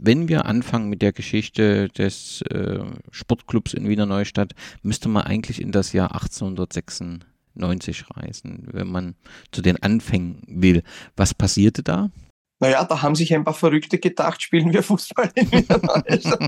wenn 0.02 0.28
wir 0.28 0.46
anfangen 0.46 0.90
mit 0.90 1.02
der 1.02 1.14
Geschichte 1.14 1.90
des 1.90 2.42
äh, 2.44 2.80
Sportclubs 3.12 3.74
in 3.74 3.88
Wiener 3.88 4.06
Neustadt, 4.06 4.54
müsste 4.82 5.10
man 5.10 5.24
eigentlich 5.24 5.62
in 5.62 5.72
das 5.72 5.94
Jahr 5.94 6.14
1896 6.14 8.06
reisen, 8.16 8.68
wenn 8.72 8.92
man 8.92 9.16
zu 9.52 9.62
den 9.62 9.82
Anfängen 9.82 10.42
will. 10.48 10.84
Was 11.16 11.34
passierte 11.34 11.84
da? 11.84 12.10
Naja, 12.62 12.84
da 12.84 13.02
haben 13.02 13.16
sich 13.16 13.34
ein 13.34 13.44
paar 13.44 13.56
Verrückte 13.56 13.98
gedacht, 13.98 14.40
spielen 14.40 14.72
wir 14.72 14.84
Fußball 14.84 15.32
in 15.34 15.52
Wiener 15.52 15.80
Neustadt. 15.80 16.48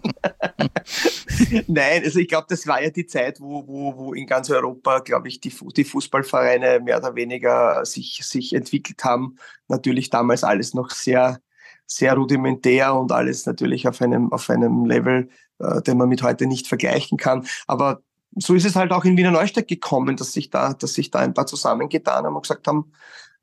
Nein, 1.67 2.03
also 2.03 2.19
ich 2.19 2.27
glaube, 2.27 2.45
das 2.49 2.67
war 2.67 2.83
ja 2.83 2.91
die 2.91 3.07
Zeit, 3.07 3.41
wo, 3.41 3.67
wo, 3.67 3.97
wo 3.97 4.13
in 4.13 4.27
ganz 4.27 4.51
Europa, 4.51 4.99
glaube 4.99 5.27
ich, 5.27 5.41
die, 5.41 5.51
die 5.75 5.83
Fußballvereine 5.83 6.81
mehr 6.81 6.99
oder 6.99 7.15
weniger 7.15 7.83
sich, 7.83 8.19
sich 8.21 8.53
entwickelt 8.53 9.03
haben. 9.03 9.37
Natürlich 9.67 10.11
damals 10.11 10.43
alles 10.43 10.75
noch 10.75 10.91
sehr 10.91 11.41
sehr 11.85 12.15
rudimentär 12.15 12.95
und 12.95 13.11
alles 13.11 13.45
natürlich 13.45 13.87
auf 13.87 14.01
einem, 14.01 14.31
auf 14.31 14.49
einem 14.49 14.85
Level, 14.85 15.29
äh, 15.59 15.81
den 15.81 15.97
man 15.97 16.09
mit 16.09 16.23
heute 16.23 16.47
nicht 16.47 16.67
vergleichen 16.67 17.17
kann. 17.17 17.45
Aber 17.67 18.01
so 18.35 18.53
ist 18.53 18.65
es 18.65 18.75
halt 18.75 18.91
auch 18.91 19.05
in 19.05 19.17
Wiener 19.17 19.31
Neustadt 19.31 19.67
gekommen, 19.67 20.15
dass 20.15 20.33
sich 20.33 20.49
da, 20.49 20.73
dass 20.73 20.93
sich 20.93 21.11
da 21.11 21.19
ein 21.19 21.33
paar 21.33 21.45
zusammengetan 21.45 22.25
haben 22.25 22.35
und 22.35 22.41
gesagt 22.41 22.67
haben, 22.67 22.91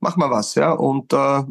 mach 0.00 0.16
mal 0.16 0.31
was, 0.31 0.55
ja. 0.55 0.72
Und 0.72 1.12
äh, 1.12 1.42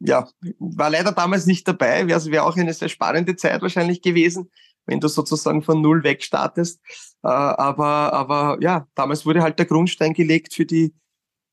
ja, 0.00 0.28
war 0.58 0.90
leider 0.90 1.12
damals 1.12 1.46
nicht 1.46 1.66
dabei, 1.66 2.06
wäre 2.06 2.24
wär 2.26 2.46
auch 2.46 2.56
eine 2.56 2.72
sehr 2.72 2.88
spannende 2.88 3.36
Zeit 3.36 3.62
wahrscheinlich 3.62 4.02
gewesen, 4.02 4.50
wenn 4.86 5.00
du 5.00 5.08
sozusagen 5.08 5.62
von 5.62 5.80
null 5.80 6.04
weg 6.04 6.22
startest. 6.22 6.80
Äh, 7.22 7.28
aber, 7.28 8.12
aber 8.12 8.58
ja, 8.60 8.86
damals 8.94 9.24
wurde 9.24 9.42
halt 9.42 9.58
der 9.58 9.66
Grundstein 9.66 10.12
gelegt 10.12 10.54
für 10.54 10.66
die, 10.66 10.94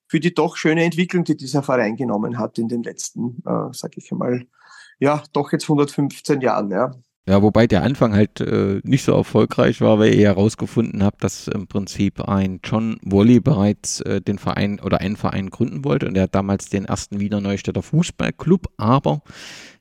für 0.08 0.20
die 0.20 0.34
doch 0.34 0.58
schöne 0.58 0.84
Entwicklung, 0.84 1.24
die 1.24 1.38
dieser 1.38 1.64
Verein 1.64 1.96
genommen 1.96 2.38
hat 2.38 2.58
in 2.60 2.68
den 2.68 2.84
letzten, 2.84 3.42
äh, 3.46 3.70
sag 3.72 3.98
ich 3.98 4.12
einmal, 4.12 4.46
ja, 5.02 5.24
doch 5.34 5.52
jetzt 5.52 5.66
115 5.66 6.42
Jahren, 6.42 6.70
ja. 6.70 6.92
Ja, 7.28 7.44
wobei 7.44 7.68
der 7.68 7.84
Anfang 7.84 8.16
halt 8.16 8.42
äh, 8.42 8.82
nicht 8.84 9.04
so 9.04 9.14
erfolgreich 9.14 9.80
war, 9.80 10.00
weil 10.00 10.16
ihr 10.16 10.28
herausgefunden 10.28 11.04
habt, 11.04 11.24
dass 11.24 11.48
im 11.48 11.68
Prinzip 11.68 12.28
ein 12.28 12.62
John 12.64 13.00
Wally 13.04 13.40
bereits 13.40 14.02
äh, 14.02 14.22
den 14.22 14.40
Verein 14.40 14.80
oder 14.80 15.02
einen 15.02 15.18
Verein 15.18 15.52
gründen 15.52 15.86
wollte 15.86 16.08
und 16.08 16.18
er 16.18 16.24
hat 16.24 16.34
damals 16.34 16.70
den 16.70 16.86
ersten 16.86 17.20
Wiener 17.20 17.40
Neustädter 17.40 17.84
Fußballclub, 17.84 18.70
aber 18.78 19.22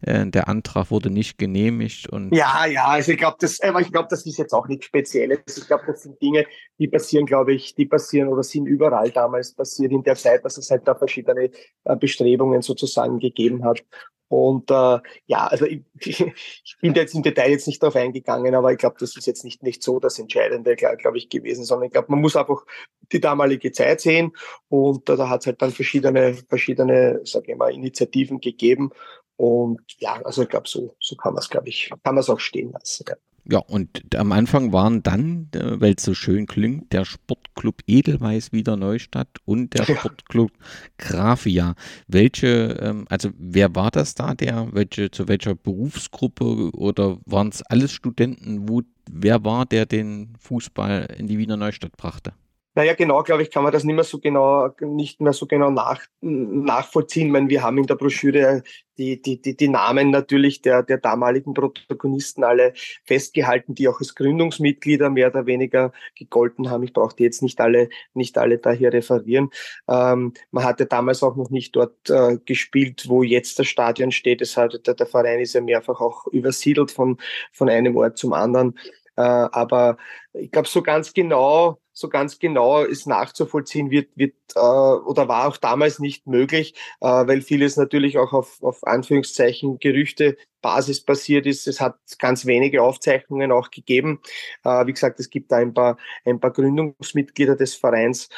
äh, 0.02 0.26
der 0.26 0.48
Antrag 0.48 0.90
wurde 0.90 1.08
nicht 1.08 1.38
genehmigt 1.38 2.10
und 2.10 2.34
ja, 2.34 2.66
ja, 2.66 2.84
also 2.88 3.12
ich 3.12 3.18
glaube, 3.18 3.38
das, 3.40 3.58
aber 3.62 3.80
ich 3.80 3.90
glaube, 3.90 4.08
das 4.10 4.26
ist 4.26 4.36
jetzt 4.36 4.52
auch 4.52 4.68
nichts 4.68 4.84
Spezielles. 4.84 5.40
Ich 5.56 5.66
glaube, 5.66 5.84
das 5.86 6.02
sind 6.02 6.20
Dinge, 6.20 6.44
die 6.78 6.88
passieren, 6.88 7.24
glaube 7.24 7.54
ich, 7.54 7.74
die 7.74 7.86
passieren 7.86 8.28
oder 8.28 8.42
sind 8.42 8.66
überall 8.66 9.10
damals 9.10 9.54
passiert 9.54 9.92
in 9.92 10.02
der 10.02 10.16
Zeit, 10.16 10.44
dass 10.44 10.58
es 10.58 10.70
halt 10.70 10.86
da 10.86 10.94
verschiedene 10.94 11.50
äh, 11.84 11.96
Bestrebungen 11.96 12.60
sozusagen 12.60 13.18
gegeben 13.18 13.64
hat. 13.64 13.82
Und 14.30 14.70
äh, 14.70 14.98
ja, 15.26 15.48
also 15.48 15.66
ich, 15.66 15.82
ich 16.00 16.76
bin 16.80 16.94
jetzt 16.94 17.16
im 17.16 17.24
Detail 17.24 17.50
jetzt 17.50 17.66
nicht 17.66 17.82
darauf 17.82 17.96
eingegangen, 17.96 18.54
aber 18.54 18.70
ich 18.70 18.78
glaube, 18.78 18.94
das 19.00 19.16
ist 19.16 19.26
jetzt 19.26 19.42
nicht, 19.44 19.64
nicht 19.64 19.82
so 19.82 19.98
das 19.98 20.20
Entscheidende, 20.20 20.76
glaube 20.76 20.98
glaub 20.98 21.16
ich, 21.16 21.28
gewesen, 21.28 21.64
sondern 21.64 21.86
ich 21.86 21.92
glaube, 21.92 22.12
man 22.12 22.20
muss 22.20 22.36
einfach 22.36 22.64
die 23.10 23.20
damalige 23.20 23.72
Zeit 23.72 24.00
sehen 24.00 24.30
und 24.68 25.08
äh, 25.10 25.16
da 25.16 25.28
hat 25.28 25.40
es 25.40 25.46
halt 25.48 25.60
dann 25.60 25.72
verschiedene, 25.72 26.34
verschiedene, 26.48 27.20
sage 27.24 27.50
ich 27.50 27.58
mal, 27.58 27.74
Initiativen 27.74 28.40
gegeben. 28.40 28.90
Und 29.36 29.80
ja, 29.98 30.20
also 30.22 30.42
ich 30.42 30.48
glaube, 30.48 30.68
so, 30.68 30.94
so 31.00 31.16
kann 31.16 31.34
man 31.34 31.40
es, 31.40 31.50
glaube 31.50 31.68
ich, 31.68 31.90
kann 31.90 32.14
man 32.14 32.18
es 32.18 32.30
auch 32.30 32.38
stehen 32.38 32.70
lassen. 32.70 33.06
Ja. 33.08 33.16
Ja, 33.44 33.58
und 33.58 34.14
am 34.14 34.32
Anfang 34.32 34.72
waren 34.72 35.02
dann, 35.02 35.48
äh, 35.54 35.80
weil 35.80 35.94
es 35.96 36.04
so 36.04 36.14
schön 36.14 36.46
klingt, 36.46 36.92
der 36.92 37.04
Sportclub 37.04 37.82
Edelweiß 37.86 38.52
wieder 38.52 38.76
Neustadt 38.76 39.28
und 39.44 39.74
der 39.74 39.84
Sportclub 39.84 40.52
Grafia. 40.98 41.74
Welche, 42.06 42.78
ähm, 42.80 43.06
also 43.08 43.30
wer 43.38 43.74
war 43.74 43.90
das 43.90 44.14
da, 44.14 44.34
der, 44.34 44.68
welche, 44.72 45.10
zu 45.10 45.28
welcher 45.28 45.54
Berufsgruppe 45.54 46.70
oder 46.72 47.18
waren 47.26 47.48
es 47.48 47.62
alles 47.62 47.92
Studenten? 47.92 48.68
Wo, 48.68 48.82
wer 49.10 49.44
war, 49.44 49.66
der 49.66 49.86
den 49.86 50.34
Fußball 50.38 51.14
in 51.18 51.26
die 51.26 51.38
Wiener 51.38 51.56
Neustadt 51.56 51.96
brachte? 51.96 52.32
Naja, 52.74 52.94
genau, 52.94 53.22
glaube 53.24 53.42
ich, 53.42 53.50
kann 53.50 53.64
man 53.64 53.72
das 53.72 53.82
nicht 53.82 53.96
mehr 53.96 54.04
so 54.04 54.20
genau, 54.20 54.68
nicht 54.80 55.20
mehr 55.20 55.32
so 55.32 55.46
genau 55.46 55.70
nach, 55.70 56.02
nachvollziehen. 56.20 57.26
Ich 57.26 57.32
meine, 57.32 57.48
wir 57.48 57.62
haben 57.62 57.78
in 57.78 57.86
der 57.86 57.96
Broschüre 57.96 58.62
die, 58.96 59.20
die, 59.20 59.40
die, 59.40 59.56
die 59.56 59.68
Namen 59.68 60.10
natürlich 60.10 60.62
der, 60.62 60.84
der 60.84 60.98
damaligen 60.98 61.52
Protagonisten 61.52 62.44
alle 62.44 62.72
festgehalten, 63.04 63.74
die 63.74 63.88
auch 63.88 63.98
als 63.98 64.14
Gründungsmitglieder 64.14 65.10
mehr 65.10 65.28
oder 65.28 65.46
weniger 65.46 65.90
gegolten 66.14 66.70
haben. 66.70 66.84
Ich 66.84 66.92
brauchte 66.92 67.24
jetzt 67.24 67.42
nicht 67.42 67.60
alle, 67.60 67.88
nicht 68.14 68.38
alle 68.38 68.58
da 68.58 68.70
hier 68.70 68.92
referieren. 68.92 69.50
Ähm, 69.88 70.34
man 70.52 70.64
hatte 70.64 70.86
damals 70.86 71.24
auch 71.24 71.34
noch 71.34 71.50
nicht 71.50 71.74
dort 71.74 72.08
äh, 72.08 72.38
gespielt, 72.44 73.08
wo 73.08 73.24
jetzt 73.24 73.58
das 73.58 73.66
Stadion 73.66 74.12
steht. 74.12 74.42
Es 74.42 74.56
hat, 74.56 74.86
der, 74.86 74.94
der 74.94 75.06
Verein 75.06 75.40
ist 75.40 75.54
ja 75.54 75.60
mehrfach 75.60 76.00
auch 76.00 76.26
übersiedelt 76.28 76.92
von, 76.92 77.16
von 77.52 77.68
einem 77.68 77.96
Ort 77.96 78.16
zum 78.16 78.32
anderen. 78.32 78.78
Äh, 79.16 79.22
aber 79.22 79.96
ich 80.34 80.50
glaube, 80.50 80.68
so 80.68 80.82
ganz 80.82 81.12
genau 81.12 81.80
so 82.00 82.08
ganz 82.08 82.38
genau 82.38 82.82
ist 82.82 83.06
nachzuvollziehen 83.06 83.90
wird, 83.90 84.08
wird 84.16 84.34
äh, 84.54 84.58
oder 84.58 85.28
war 85.28 85.46
auch 85.46 85.56
damals 85.58 85.98
nicht 85.98 86.26
möglich, 86.26 86.74
äh, 87.00 87.06
weil 87.06 87.42
vieles 87.42 87.76
natürlich 87.76 88.18
auch 88.18 88.32
auf, 88.32 88.62
auf 88.62 88.86
Anführungszeichen 88.86 89.78
Gerüchte 89.78 90.36
Basis 90.62 91.00
basiert 91.02 91.46
ist. 91.46 91.68
Es 91.68 91.80
hat 91.80 91.96
ganz 92.18 92.46
wenige 92.46 92.82
Aufzeichnungen 92.82 93.52
auch 93.52 93.70
gegeben. 93.70 94.20
Äh, 94.64 94.86
wie 94.86 94.92
gesagt, 94.92 95.20
es 95.20 95.30
gibt 95.30 95.52
da 95.52 95.56
ein 95.56 95.74
paar, 95.74 95.98
ein 96.24 96.40
paar 96.40 96.52
Gründungsmitglieder 96.52 97.56
des 97.56 97.74
Vereins 97.74 98.28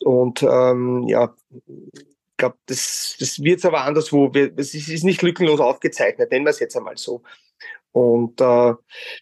und 0.00 0.42
ähm, 0.42 1.04
ja, 1.08 1.34
ich 1.66 2.04
glaube, 2.36 2.56
das, 2.66 3.16
das 3.18 3.42
wird 3.42 3.64
aber 3.64 3.82
anderswo, 3.82 4.30
es 4.56 4.74
ist 4.74 5.04
nicht 5.04 5.22
lückenlos 5.22 5.58
aufgezeichnet, 5.58 6.30
nennen 6.30 6.46
wir 6.46 6.50
es 6.50 6.60
jetzt 6.60 6.76
einmal 6.76 6.96
so. 6.96 7.22
Und 7.98 8.40
äh, 8.40 8.74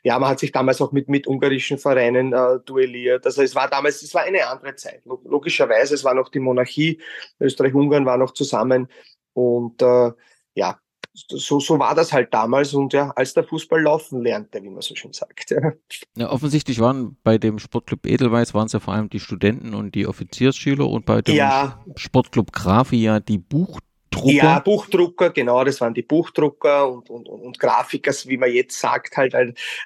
ja, 0.02 0.18
man 0.18 0.28
hat 0.28 0.38
sich 0.38 0.52
damals 0.52 0.82
auch 0.82 0.92
mit, 0.92 1.08
mit 1.08 1.26
ungarischen 1.26 1.78
Vereinen 1.78 2.34
äh, 2.34 2.58
duelliert. 2.66 3.24
Also 3.24 3.40
es 3.40 3.54
war 3.54 3.70
damals, 3.70 4.02
es 4.02 4.12
war 4.12 4.24
eine 4.24 4.46
andere 4.46 4.76
Zeit. 4.76 5.00
Logischerweise, 5.06 5.94
es 5.94 6.04
war 6.04 6.12
noch 6.12 6.28
die 6.28 6.40
Monarchie, 6.40 7.00
Österreich-Ungarn 7.40 8.04
war 8.04 8.18
noch 8.18 8.32
zusammen. 8.32 8.88
Und 9.32 9.80
äh, 9.80 10.10
ja, 10.54 10.78
so, 11.14 11.58
so 11.58 11.78
war 11.78 11.94
das 11.94 12.12
halt 12.12 12.34
damals 12.34 12.74
und 12.74 12.92
ja, 12.92 13.12
als 13.16 13.32
der 13.32 13.44
Fußball 13.44 13.80
laufen 13.80 14.20
lernte, 14.20 14.62
wie 14.62 14.68
man 14.68 14.82
so 14.82 14.94
schön 14.94 15.14
sagt. 15.14 15.50
Ja. 15.56 15.72
ja 16.16 16.30
offensichtlich 16.30 16.78
waren 16.80 17.16
bei 17.24 17.38
dem 17.38 17.58
Sportclub 17.58 18.04
Edelweiß 18.04 18.52
waren 18.52 18.66
es 18.66 18.72
ja 18.72 18.80
vor 18.80 18.92
allem 18.92 19.08
die 19.08 19.20
Studenten 19.20 19.74
und 19.74 19.94
die 19.94 20.06
Offiziersschüler 20.06 20.86
und 20.86 21.06
bei 21.06 21.22
dem 21.22 21.36
ja. 21.36 21.82
Sportclub 21.94 22.52
Grafia 22.52 23.20
die 23.20 23.38
Buch 23.38 23.80
Drucker? 24.16 24.32
Ja, 24.32 24.58
Buchdrucker, 24.58 25.30
genau, 25.30 25.64
das 25.64 25.80
waren 25.80 25.94
die 25.94 26.02
Buchdrucker 26.02 26.90
und, 26.90 27.10
und, 27.10 27.28
und 27.28 27.58
Grafiker, 27.58 28.12
wie 28.24 28.36
man 28.36 28.52
jetzt 28.52 28.78
sagt, 28.78 29.16
halt. 29.16 29.34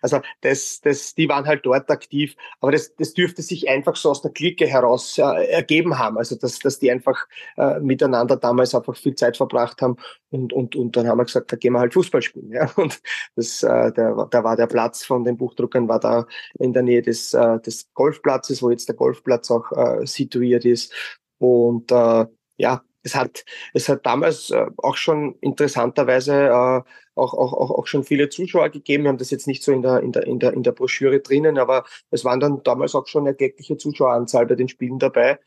Also 0.00 0.20
das, 0.40 0.80
das, 0.80 1.14
die 1.14 1.28
waren 1.28 1.46
halt 1.46 1.66
dort 1.66 1.90
aktiv, 1.90 2.36
aber 2.60 2.72
das, 2.72 2.94
das 2.96 3.14
dürfte 3.14 3.42
sich 3.42 3.68
einfach 3.68 3.96
so 3.96 4.10
aus 4.10 4.22
der 4.22 4.30
Clique 4.30 4.66
heraus 4.66 5.18
äh, 5.18 5.22
ergeben 5.22 5.98
haben. 5.98 6.18
Also 6.18 6.36
dass, 6.36 6.58
dass 6.58 6.78
die 6.78 6.90
einfach 6.90 7.26
äh, 7.56 7.80
miteinander 7.80 8.36
damals 8.36 8.74
einfach 8.74 8.96
viel 8.96 9.14
Zeit 9.14 9.36
verbracht 9.36 9.82
haben 9.82 9.96
und, 10.30 10.52
und, 10.52 10.76
und 10.76 10.96
dann 10.96 11.08
haben 11.08 11.18
wir 11.18 11.24
gesagt, 11.24 11.52
da 11.52 11.56
gehen 11.56 11.72
wir 11.72 11.80
halt 11.80 11.94
Fußball 11.94 12.22
spielen. 12.22 12.52
Ja? 12.52 12.70
Und 12.76 13.00
das, 13.36 13.62
äh, 13.62 13.92
der, 13.92 14.28
da 14.30 14.44
war 14.44 14.56
der 14.56 14.66
Platz 14.66 15.04
von 15.04 15.24
den 15.24 15.36
Buchdruckern, 15.36 15.88
war 15.88 16.00
da 16.00 16.26
in 16.58 16.72
der 16.72 16.82
Nähe 16.82 17.02
des, 17.02 17.34
äh, 17.34 17.60
des 17.60 17.92
Golfplatzes, 17.94 18.62
wo 18.62 18.70
jetzt 18.70 18.88
der 18.88 18.96
Golfplatz 18.96 19.50
auch 19.50 19.72
äh, 19.72 20.06
situiert 20.06 20.64
ist. 20.64 20.92
Und 21.38 21.90
äh, 21.90 22.26
ja, 22.56 22.82
es 23.02 23.14
hat, 23.14 23.44
es 23.74 23.88
hat 23.88 24.04
damals 24.04 24.50
äh, 24.50 24.66
auch 24.76 24.96
schon 24.96 25.36
interessanterweise 25.40 26.48
äh, 26.48 26.82
auch, 27.14 27.34
auch, 27.34 27.52
auch, 27.52 27.70
auch 27.70 27.86
schon 27.86 28.04
viele 28.04 28.28
Zuschauer 28.28 28.70
gegeben. 28.70 29.04
Wir 29.04 29.08
haben 29.10 29.18
das 29.18 29.30
jetzt 29.30 29.46
nicht 29.46 29.62
so 29.62 29.72
in 29.72 29.82
der, 29.82 30.00
in 30.00 30.12
der, 30.12 30.26
in 30.26 30.38
der, 30.38 30.52
in 30.52 30.62
der 30.62 30.72
Broschüre 30.72 31.20
drinnen, 31.20 31.58
aber 31.58 31.84
es 32.10 32.24
waren 32.24 32.40
dann 32.40 32.62
damals 32.62 32.94
auch 32.94 33.06
schon 33.06 33.26
erkleckliche 33.26 33.76
Zuschaueranzahl 33.76 34.46
bei 34.46 34.54
den 34.54 34.68
Spielen 34.68 34.98
dabei. 34.98 35.38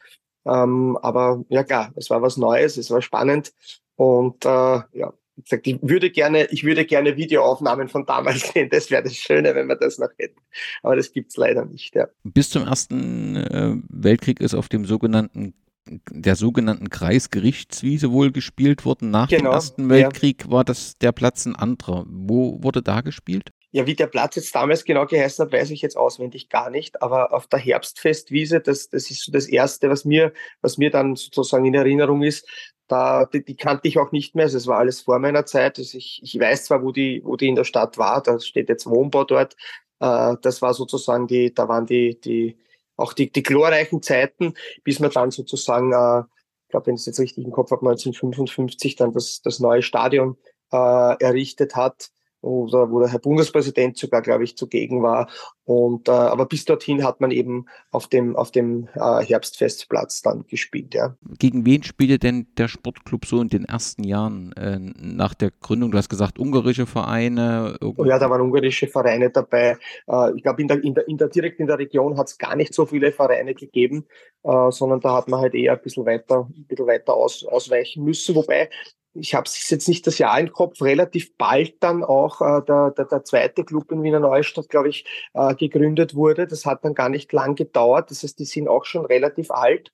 Ähm, 0.46 0.98
aber 1.02 1.44
ja 1.50 1.64
klar, 1.64 1.92
es 1.96 2.10
war 2.10 2.22
was 2.22 2.38
Neues, 2.38 2.78
es 2.78 2.92
war 2.92 3.02
spannend 3.02 3.54
und 3.96 4.46
äh, 4.46 4.50
ja, 4.50 5.14
wie 5.36 5.42
gesagt, 5.42 5.68
ich 5.68 5.80
würde 5.82 6.12
gerne, 6.12 6.46
ich 6.52 6.64
würde 6.64 6.86
gerne 6.86 7.18
Videoaufnahmen 7.18 7.88
von 7.88 8.06
damals 8.06 8.42
sehen. 8.54 8.70
Das 8.70 8.92
wäre 8.92 9.04
das 9.04 9.16
Schöne, 9.16 9.56
wenn 9.56 9.68
wir 9.68 9.76
das 9.76 9.98
noch 9.98 10.10
hätten. 10.18 10.40
Aber 10.84 10.96
das 10.96 11.12
gibt's 11.12 11.38
leider 11.38 11.66
nicht. 11.66 11.96
Ja. 11.96 12.08
Bis 12.24 12.50
zum 12.50 12.68
Ersten 12.68 13.36
äh, 13.36 13.76
Weltkrieg 13.90 14.40
ist 14.42 14.54
auf 14.54 14.70
dem 14.70 14.86
sogenannten 14.86 15.54
der 15.86 16.36
sogenannten 16.36 16.90
Kreisgerichtswiese 16.90 18.12
wohl 18.12 18.32
gespielt 18.32 18.86
worden. 18.86 19.12
Nach 19.12 19.28
genau, 19.28 19.50
dem 19.50 19.54
Ersten 19.54 19.90
Weltkrieg 19.90 20.46
ja. 20.46 20.52
war 20.52 20.64
das 20.64 20.96
der 20.96 21.12
Platz 21.12 21.46
ein 21.46 21.56
anderer. 21.56 22.06
Wo 22.08 22.64
wurde 22.64 22.82
da 22.82 23.02
gespielt? 23.02 23.52
Ja, 23.72 23.88
wie 23.88 23.96
der 23.96 24.08
Platz 24.08 24.36
jetzt 24.36 24.54
damals 24.54 24.84
genau 24.86 25.06
geheißen 25.06 25.46
hat, 25.46 25.52
weiß 25.52 25.72
ich 25.72 25.82
jetzt 25.82 25.98
auswendig 25.98 26.50
gar 26.50 26.70
nicht. 26.70 27.02
Aber 27.02 27.34
auf 27.34 27.48
der 27.48 27.60
Herbstfestwiese, 27.60 28.60
das, 28.60 28.90
das 28.90 29.10
ist 29.10 29.26
so 29.26 29.32
das 29.32 29.48
Erste, 29.48 29.90
was 29.90 30.06
mir, 30.06 30.32
was 30.62 30.78
mir 30.78 30.92
dann 30.92 31.16
sozusagen 31.16 31.66
in 31.66 31.74
Erinnerung 31.74 32.22
ist. 32.22 32.48
Da, 32.88 33.26
die, 33.26 33.44
die 33.44 33.56
kannte 33.56 33.88
ich 33.88 33.98
auch 33.98 34.12
nicht 34.12 34.36
mehr. 34.36 34.46
Also 34.46 34.58
es 34.58 34.68
war 34.68 34.78
alles 34.78 35.02
vor 35.02 35.18
meiner 35.18 35.46
Zeit. 35.46 35.80
Also 35.80 35.98
ich, 35.98 36.20
ich 36.22 36.40
weiß 36.40 36.66
zwar, 36.66 36.84
wo 36.84 36.92
die, 36.92 37.22
wo 37.26 37.36
die 37.36 37.48
in 37.48 37.56
der 37.56 37.64
Stadt 37.64 37.98
war. 37.98 38.22
Da 38.22 38.40
steht 38.40 38.70
jetzt 38.70 38.86
Wohnbau 38.86 39.24
dort. 39.24 39.56
Äh, 40.00 40.36
das 40.42 40.62
war 40.62 40.74
sozusagen 40.76 41.28
die, 41.28 41.54
da 41.54 41.68
waren 41.68 41.88
die, 41.88 42.20
die, 42.22 42.58
auch 42.96 43.14
die, 43.14 43.32
die 43.32 43.44
glorreichen 43.44 44.02
Zeiten, 44.02 44.54
bis 44.84 45.00
man 45.00 45.12
dann 45.12 45.32
sozusagen, 45.32 45.92
äh, 45.94 46.24
ich 46.64 46.70
glaube, 46.70 46.88
wenn 46.88 46.96
ich 46.96 47.02
es 47.02 47.06
jetzt 47.08 47.20
richtig 47.20 47.46
im 47.46 47.52
Kopf 47.52 47.72
habe, 47.72 47.82
1955 47.82 48.96
dann 48.96 49.14
das, 49.14 49.42
das 49.42 49.60
neue 49.60 49.82
Stadion 49.82 50.38
äh, 50.72 50.76
errichtet 51.24 51.76
hat 51.76 52.10
oder 52.44 52.92
wo 52.92 53.00
der 53.00 53.10
Herr 53.10 53.20
Bundespräsident 53.20 53.98
sogar, 53.98 54.22
glaube 54.22 54.44
ich, 54.44 54.58
zugegen 54.58 55.02
war. 55.02 55.30
Und 55.66 56.10
äh, 56.10 56.12
aber 56.12 56.46
bis 56.46 56.66
dorthin 56.66 57.06
hat 57.06 57.22
man 57.22 57.32
eben 57.32 57.68
auf 57.92 58.08
dem 58.08 58.36
auf 58.36 58.52
dem 58.52 58.90
äh, 58.96 59.24
Herbstfestplatz 59.24 60.22
dann 60.22 60.46
gespielt. 60.46 60.94
Ja. 60.94 61.16
Gegen 61.40 61.66
wen 61.66 61.84
spielte 61.84 62.20
denn 62.20 62.48
der 62.58 62.68
Sportclub 62.68 63.26
so 63.26 63.40
in 63.40 63.48
den 63.48 63.64
ersten 63.64 64.04
Jahren 64.04 64.52
äh, 64.54 64.78
nach 64.78 65.34
der 65.34 65.52
Gründung? 65.52 65.92
Du 65.92 65.98
hast 65.98 66.10
gesagt 66.10 66.38
ungarische 66.38 66.86
Vereine. 66.86 67.78
Oh 67.82 68.04
ja, 68.04 68.20
da 68.20 68.30
waren 68.30 68.42
ungarische 68.42 68.88
Vereine 68.88 69.30
dabei. 69.30 69.78
Äh, 70.08 70.36
ich 70.36 70.44
glaube 70.44 70.62
in 70.62 70.68
der, 70.68 70.84
in 70.84 70.94
der 70.96 71.08
in 71.08 71.18
der 71.18 71.30
direkt 71.30 71.62
in 71.62 71.68
der 71.68 71.80
Region 71.80 72.18
hat 72.18 72.28
es 72.28 72.38
gar 72.38 72.58
nicht 72.58 72.74
so 72.74 72.86
viele 72.86 73.14
Vereine 73.14 73.56
gegeben, 73.56 74.06
äh, 74.44 74.70
sondern 74.72 75.00
da 75.00 75.16
hat 75.16 75.30
man 75.30 75.40
halt 75.40 75.56
eher 75.56 75.74
ein 75.74 75.82
bisschen 75.82 76.06
weiter 76.06 76.50
ein 76.54 76.66
bisschen 76.66 76.88
weiter 76.88 77.14
aus, 77.14 77.46
ausweichen 77.46 78.04
müssen. 78.04 78.36
Wobei 78.36 78.70
ich 79.14 79.36
habe 79.36 79.46
es 79.46 79.70
jetzt 79.70 79.88
nicht 79.88 80.06
das 80.08 80.18
Jahr 80.18 80.40
im 80.40 80.52
Kopf, 80.52 80.82
relativ 80.82 81.38
bald 81.38 81.76
dann 81.82 82.04
auch 82.04 82.42
äh, 82.42 82.62
der, 82.66 82.92
der, 82.92 83.06
der 83.06 83.24
zweite 83.24 83.64
Club 83.64 83.92
in 83.92 84.04
Wiener 84.04 84.20
Neustadt, 84.20 84.70
glaube 84.70 84.90
ich, 84.90 85.06
äh, 85.34 85.54
gegründet 85.56 86.16
wurde. 86.16 86.48
Das 86.48 86.66
hat 86.66 86.84
dann 86.84 86.96
gar 86.96 87.10
nicht 87.10 87.32
lang 87.32 87.56
gedauert. 87.56 88.10
Das 88.10 88.24
heißt, 88.24 88.40
die 88.40 88.46
sind 88.46 88.68
auch 88.68 88.86
schon 88.86 89.06
relativ 89.06 89.52
alt. 89.52 89.92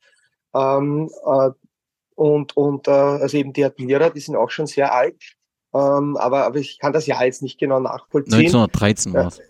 Ähm, 0.56 1.10
äh, 1.26 1.50
und 2.16 2.56
und 2.58 2.88
äh, 2.88 2.92
also 2.92 3.38
eben 3.38 3.54
die 3.54 3.64
Admira, 3.64 4.10
die 4.10 4.20
sind 4.20 4.36
auch 4.36 4.50
schon 4.50 4.68
sehr 4.68 4.94
alt. 4.94 5.22
Ähm, 5.74 6.18
aber, 6.18 6.46
aber 6.46 6.58
ich 6.58 6.80
kann 6.80 6.94
das 6.94 7.06
Jahr 7.06 7.24
jetzt 7.26 7.42
nicht 7.44 7.60
genau 7.60 7.80
nachvollziehen. 7.80 8.34
1913 8.34 9.14
war 9.14 9.28
es. 9.28 9.42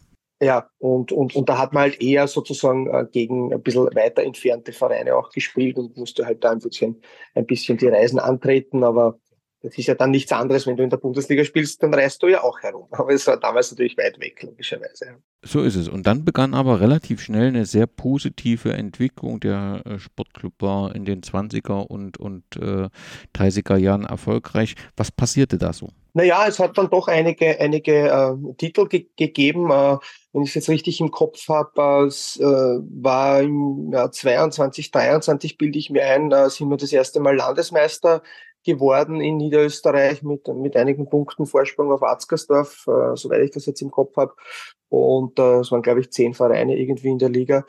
Ja, 0.41 0.69
und, 0.77 1.11
und, 1.11 1.35
und 1.35 1.49
da 1.49 1.57
hat 1.57 1.73
man 1.73 1.81
halt 1.83 2.01
eher 2.01 2.27
sozusagen 2.27 2.87
äh, 2.87 3.05
gegen 3.11 3.53
ein 3.53 3.61
bisschen 3.61 3.93
weiter 3.93 4.23
entfernte 4.23 4.71
Vereine 4.71 5.15
auch 5.15 5.31
gespielt 5.31 5.77
und 5.77 5.97
musste 5.97 6.25
halt 6.25 6.43
da 6.45 6.51
ein 6.51 6.59
bisschen, 6.59 7.01
ein 7.35 7.45
bisschen 7.45 7.77
die 7.77 7.87
Reisen 7.87 8.19
antreten, 8.19 8.85
aber 8.85 9.19
das 9.61 9.77
ist 9.77 9.87
ja 9.87 9.95
dann 9.95 10.11
nichts 10.11 10.31
anderes, 10.31 10.65
wenn 10.67 10.77
du 10.77 10.83
in 10.83 10.89
der 10.89 10.97
Bundesliga 10.97 11.43
spielst, 11.43 11.83
dann 11.83 11.93
reist 11.93 12.23
du 12.23 12.27
ja 12.27 12.43
auch 12.43 12.59
herum. 12.61 12.87
Aber 12.91 13.13
es 13.13 13.27
war 13.27 13.37
damals 13.37 13.71
natürlich 13.71 13.97
weit 13.97 14.19
weg, 14.19 14.41
logischerweise. 14.43 15.17
So 15.43 15.61
ist 15.61 15.75
es. 15.75 15.87
Und 15.87 16.05
dann 16.05 16.25
begann 16.25 16.53
aber 16.53 16.81
relativ 16.81 17.21
schnell 17.21 17.47
eine 17.47 17.65
sehr 17.65 17.87
positive 17.87 18.73
Entwicklung. 18.73 19.39
Der 19.39 19.81
äh, 19.85 19.97
Sportclub 19.97 20.53
war 20.59 20.93
in 20.93 21.05
den 21.05 21.21
20er 21.21 21.87
und, 21.87 22.17
und 22.17 22.43
äh, 22.57 22.89
30er 23.35 23.77
Jahren 23.77 24.03
erfolgreich. 24.03 24.75
Was 24.97 25.11
passierte 25.11 25.57
da 25.57 25.71
so? 25.71 25.89
Naja, 26.13 26.45
es 26.47 26.59
hat 26.59 26.77
dann 26.77 26.89
doch 26.89 27.07
einige, 27.07 27.59
einige 27.59 28.09
äh, 28.09 28.53
Titel 28.57 28.87
ge 28.87 29.07
gegeben. 29.15 29.71
Äh, 29.71 29.97
wenn 30.33 30.43
ich 30.43 30.49
es 30.49 30.55
jetzt 30.55 30.69
richtig 30.69 30.99
im 30.99 31.11
Kopf 31.11 31.47
habe, 31.47 32.05
es 32.05 32.37
äh, 32.39 32.43
war 32.43 33.41
im 33.41 33.91
Jahr 33.91 34.11
22, 34.11 34.91
23, 34.91 35.57
bilde 35.57 35.79
ich 35.79 35.89
mir 35.89 36.03
ein, 36.03 36.31
äh, 36.31 36.49
sind 36.49 36.69
wir 36.69 36.77
das 36.77 36.91
erste 36.91 37.19
Mal 37.19 37.35
Landesmeister 37.35 38.21
geworden 38.65 39.21
in 39.21 39.37
Niederösterreich 39.37 40.23
mit, 40.23 40.47
mit 40.47 40.75
einigen 40.75 41.09
Punkten 41.09 41.45
Vorsprung 41.45 41.91
auf 41.91 42.03
Atzgersdorf, 42.03 42.85
äh, 42.87 43.15
soweit 43.15 43.41
ich 43.41 43.51
das 43.51 43.65
jetzt 43.65 43.81
im 43.81 43.91
Kopf 43.91 44.15
habe. 44.17 44.33
Und 44.89 45.39
äh, 45.39 45.59
es 45.59 45.71
waren, 45.71 45.81
glaube 45.81 46.01
ich, 46.01 46.11
zehn 46.11 46.33
Vereine 46.33 46.77
irgendwie 46.77 47.09
in 47.09 47.19
der 47.19 47.29
Liga. 47.29 47.65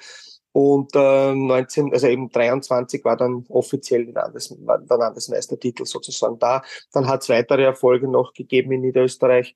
Und 0.52 0.96
äh, 0.96 1.34
19, 1.34 1.92
also 1.92 2.08
eben 2.08 2.28
23 2.28 3.04
war 3.04 3.16
dann 3.16 3.44
offiziell 3.48 4.10
Landes, 4.10 4.56
war 4.66 4.78
der 4.78 4.96
Landesmeistertitel 4.96 5.84
sozusagen 5.84 6.38
da. 6.38 6.62
Dann 6.92 7.06
hat 7.06 7.22
es 7.22 7.28
weitere 7.28 7.62
Erfolge 7.62 8.08
noch 8.08 8.32
gegeben 8.32 8.72
in 8.72 8.80
Niederösterreich. 8.80 9.54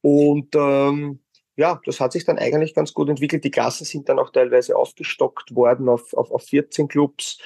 Und 0.00 0.54
ähm, 0.54 1.20
ja, 1.56 1.78
das 1.84 2.00
hat 2.00 2.12
sich 2.12 2.24
dann 2.24 2.38
eigentlich 2.38 2.74
ganz 2.74 2.94
gut 2.94 3.10
entwickelt. 3.10 3.44
Die 3.44 3.50
Klassen 3.50 3.84
sind 3.84 4.08
dann 4.08 4.18
auch 4.18 4.30
teilweise 4.30 4.76
aufgestockt 4.76 5.54
worden 5.54 5.90
auf, 5.90 6.14
auf, 6.14 6.30
auf 6.30 6.42
14 6.44 6.88
Clubs. 6.88 7.38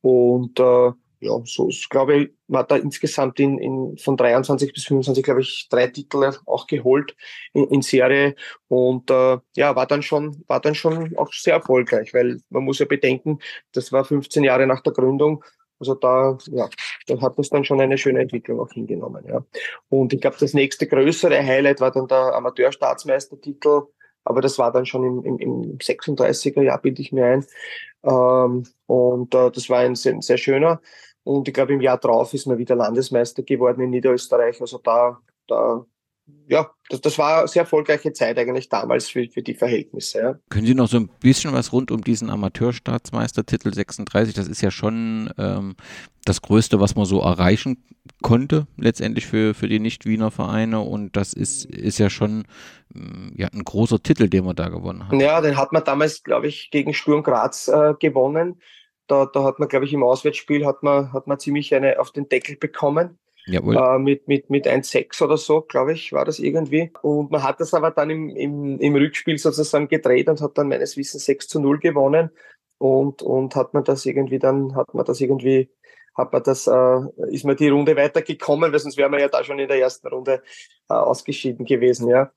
Und 0.00 0.58
äh, 0.58 0.90
ja, 1.20 1.38
so 1.44 1.68
ist, 1.68 1.88
glaube 1.90 2.16
ich, 2.16 2.30
man 2.48 2.60
hat 2.60 2.70
da 2.70 2.76
insgesamt 2.76 3.38
in, 3.40 3.58
in, 3.58 3.96
von 3.98 4.16
23 4.16 4.72
bis 4.72 4.84
25, 4.84 5.22
glaube 5.22 5.42
ich, 5.42 5.68
drei 5.70 5.86
Titel 5.88 6.32
auch 6.46 6.66
geholt 6.66 7.14
in, 7.52 7.64
in 7.68 7.82
Serie 7.82 8.34
und 8.68 9.10
äh, 9.10 9.38
ja, 9.54 9.76
war 9.76 9.86
dann 9.86 10.02
schon, 10.02 10.42
war 10.46 10.60
dann 10.60 10.74
schon 10.74 11.16
auch 11.18 11.32
sehr 11.32 11.54
erfolgreich, 11.54 12.14
weil 12.14 12.40
man 12.48 12.64
muss 12.64 12.78
ja 12.78 12.86
bedenken, 12.86 13.38
das 13.72 13.92
war 13.92 14.04
15 14.04 14.44
Jahre 14.44 14.66
nach 14.66 14.80
der 14.80 14.94
Gründung, 14.94 15.44
also 15.78 15.94
da, 15.94 16.38
ja, 16.50 16.68
da 17.06 17.20
hat 17.20 17.38
das 17.38 17.50
dann 17.50 17.64
schon 17.64 17.80
eine 17.80 17.98
schöne 17.98 18.20
Entwicklung 18.20 18.60
auch 18.60 18.70
hingenommen, 18.70 19.24
ja. 19.26 19.44
Und 19.88 20.12
ich 20.12 20.20
glaube, 20.20 20.36
das 20.40 20.54
nächste 20.54 20.86
größere 20.86 21.38
Highlight 21.42 21.80
war 21.80 21.90
dann 21.90 22.08
der 22.08 22.34
Amateurstaatsmeistertitel, 22.34 23.82
aber 24.24 24.40
das 24.42 24.58
war 24.58 24.72
dann 24.72 24.86
schon 24.86 25.04
im, 25.04 25.24
im, 25.24 25.38
im 25.38 25.78
36er 25.78 26.62
Jahr, 26.62 26.80
bilde 26.80 27.00
ich 27.02 27.12
mir 27.12 27.24
ein. 27.26 27.46
Ähm, 28.02 28.64
und 28.86 29.34
äh, 29.34 29.50
das 29.50 29.68
war 29.68 29.80
ein 29.80 29.94
sehr, 29.94 30.20
sehr 30.20 30.38
schöner. 30.38 30.80
Und 31.24 31.48
ich 31.48 31.54
glaube, 31.54 31.72
im 31.72 31.80
Jahr 31.80 31.98
drauf 31.98 32.34
ist 32.34 32.46
man 32.46 32.58
wieder 32.58 32.74
Landesmeister 32.74 33.42
geworden 33.42 33.82
in 33.82 33.90
Niederösterreich. 33.90 34.60
Also 34.60 34.78
da, 34.78 35.18
da 35.46 35.84
ja, 36.48 36.70
das, 36.88 37.00
das 37.00 37.18
war 37.18 37.40
eine 37.40 37.48
sehr 37.48 37.62
erfolgreiche 37.62 38.12
Zeit 38.12 38.38
eigentlich 38.38 38.68
damals 38.68 39.08
für, 39.08 39.26
für 39.28 39.42
die 39.42 39.54
Verhältnisse. 39.54 40.18
Ja. 40.18 40.38
Können 40.48 40.66
Sie 40.66 40.74
noch 40.74 40.88
so 40.88 40.96
ein 40.96 41.08
bisschen 41.20 41.52
was 41.52 41.72
rund 41.72 41.90
um 41.90 42.02
diesen 42.02 42.30
Amateurstaatsmeistertitel 42.30 43.72
36? 43.72 44.34
Das 44.34 44.48
ist 44.48 44.60
ja 44.60 44.70
schon 44.70 45.32
ähm, 45.38 45.76
das 46.24 46.42
Größte, 46.42 46.80
was 46.80 46.96
man 46.96 47.04
so 47.04 47.20
erreichen 47.20 47.84
konnte, 48.22 48.66
letztendlich 48.76 49.26
für, 49.26 49.54
für 49.54 49.68
die 49.68 49.78
Nicht-Wiener 49.78 50.30
Vereine. 50.30 50.80
Und 50.80 51.16
das 51.16 51.32
ist, 51.32 51.66
ist 51.66 51.98
ja 51.98 52.10
schon 52.10 52.44
mm, 52.92 53.28
ja, 53.36 53.48
ein 53.48 53.64
großer 53.64 54.02
Titel, 54.02 54.28
den 54.28 54.44
man 54.44 54.56
da 54.56 54.68
gewonnen 54.68 55.06
hat. 55.06 55.20
Ja, 55.20 55.40
den 55.40 55.56
hat 55.56 55.72
man 55.72 55.84
damals, 55.84 56.24
glaube 56.24 56.48
ich, 56.48 56.70
gegen 56.70 56.94
Sturm 56.94 57.22
Graz 57.22 57.68
äh, 57.68 57.94
gewonnen. 57.98 58.60
Da, 59.10 59.26
da 59.26 59.42
hat 59.42 59.58
man, 59.58 59.68
glaube 59.68 59.86
ich, 59.86 59.92
im 59.92 60.04
Auswärtsspiel 60.04 60.64
hat 60.66 60.82
man, 60.82 61.12
hat 61.12 61.26
man 61.26 61.38
ziemlich 61.38 61.74
eine 61.74 61.98
auf 61.98 62.12
den 62.12 62.28
Deckel 62.28 62.56
bekommen. 62.56 63.18
Jawohl. 63.46 63.76
Äh, 63.76 63.98
mit, 63.98 64.28
mit, 64.28 64.50
mit 64.50 64.66
1,6 64.68 65.22
oder 65.24 65.36
so, 65.36 65.62
glaube 65.62 65.94
ich, 65.94 66.12
war 66.12 66.24
das 66.24 66.38
irgendwie. 66.38 66.92
Und 67.02 67.30
man 67.30 67.42
hat 67.42 67.60
das 67.60 67.74
aber 67.74 67.90
dann 67.90 68.10
im, 68.10 68.28
im, 68.36 68.78
im 68.78 68.94
Rückspiel 68.94 69.38
sozusagen 69.38 69.88
gedreht 69.88 70.28
und 70.28 70.40
hat 70.40 70.56
dann 70.56 70.68
meines 70.68 70.96
Wissens 70.96 71.24
6 71.24 71.48
zu 71.48 71.60
0 71.60 71.80
gewonnen. 71.80 72.30
Und, 72.78 73.22
und 73.22 73.56
hat 73.56 73.74
man 73.74 73.82
das 73.84 74.06
irgendwie 74.06 74.38
dann, 74.38 74.74
hat 74.76 74.94
man 74.94 75.04
das 75.04 75.20
irgendwie, 75.20 75.70
hat 76.14 76.32
man 76.32 76.42
das, 76.42 76.66
äh, 76.66 77.00
ist 77.30 77.44
man 77.44 77.56
die 77.56 77.68
Runde 77.68 77.96
weitergekommen, 77.96 78.72
weil 78.72 78.78
sonst 78.78 78.96
wäre 78.96 79.10
man 79.10 79.20
ja 79.20 79.28
da 79.28 79.42
schon 79.42 79.58
in 79.58 79.68
der 79.68 79.80
ersten 79.80 80.08
Runde 80.08 80.42
äh, 80.88 80.94
ausgeschieden 80.94 81.66
gewesen, 81.66 82.08
ja. 82.08 82.30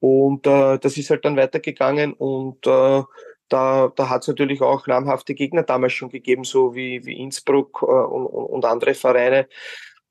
Und 0.00 0.46
äh, 0.46 0.78
das 0.78 0.96
ist 0.96 1.08
halt 1.10 1.24
dann 1.24 1.36
weitergegangen 1.36 2.12
und 2.12 2.66
äh, 2.66 3.02
da, 3.48 3.92
da 3.94 4.08
hat 4.08 4.22
es 4.22 4.28
natürlich 4.28 4.60
auch 4.60 4.86
namhafte 4.86 5.34
Gegner 5.34 5.62
damals 5.62 5.92
schon 5.92 6.08
gegeben, 6.08 6.44
so 6.44 6.74
wie, 6.74 7.04
wie 7.04 7.18
Innsbruck 7.18 7.82
äh, 7.82 7.86
und, 7.86 8.26
und 8.26 8.64
andere 8.64 8.94
Vereine. 8.94 9.48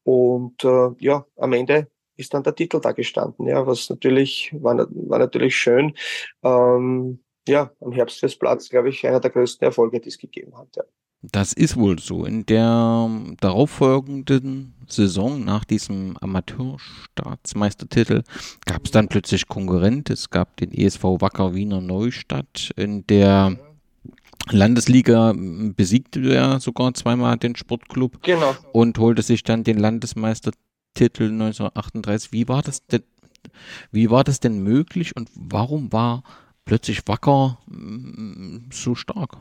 Und 0.03 0.63
äh, 0.63 0.89
ja, 0.99 1.25
am 1.37 1.53
Ende 1.53 1.89
ist 2.17 2.33
dann 2.33 2.43
der 2.43 2.55
Titel 2.55 2.79
da 2.79 2.91
gestanden, 2.91 3.47
ja, 3.47 3.65
was 3.67 3.89
natürlich 3.89 4.53
war, 4.59 4.87
war 4.89 5.19
natürlich 5.19 5.55
schön. 5.55 5.95
Ähm, 6.43 7.23
ja, 7.47 7.71
am 7.79 7.91
Herbstfestplatz, 7.91 8.69
glaube 8.69 8.89
ich, 8.89 9.05
einer 9.05 9.19
der 9.19 9.31
größten 9.31 9.65
Erfolge, 9.65 9.99
die 9.99 10.09
es 10.09 10.17
gegeben 10.17 10.57
hat. 10.57 10.75
Ja. 10.75 10.83
Das 11.31 11.53
ist 11.53 11.77
wohl 11.77 11.99
so. 11.99 12.25
In 12.25 12.45
der 12.45 13.09
darauffolgenden 13.39 14.73
Saison 14.88 15.43
nach 15.43 15.65
diesem 15.65 16.17
Amateurstaatsmeistertitel 16.17 18.23
gab 18.65 18.85
es 18.85 18.91
dann 18.91 19.07
plötzlich 19.07 19.47
Konkurrent. 19.47 20.09
Es 20.09 20.29
gab 20.29 20.57
den 20.57 20.71
ESV 20.71 21.03
Wacker 21.03 21.53
Wiener 21.53 21.81
Neustadt. 21.81 22.71
In 22.75 23.05
der 23.07 23.57
Landesliga 24.51 25.33
besiegte 25.35 26.33
er 26.33 26.59
sogar 26.59 26.93
zweimal 26.93 27.38
den 27.38 27.55
Sportclub 27.55 28.21
genau. 28.21 28.55
und 28.73 28.99
holte 28.99 29.23
sich 29.23 29.43
dann 29.43 29.63
den 29.63 29.77
Landesmeistertitel 29.77 31.23
1938. 31.23 32.31
Wie 32.31 32.47
war 32.47 32.61
das 32.61 32.85
denn, 32.85 33.03
wie 33.91 34.11
war 34.11 34.23
das 34.23 34.39
denn 34.39 34.61
möglich 34.61 35.15
und 35.15 35.29
warum 35.35 35.91
war 35.91 36.23
plötzlich 36.65 37.07
Wacker 37.07 37.57
so 38.71 38.93
stark? 38.93 39.38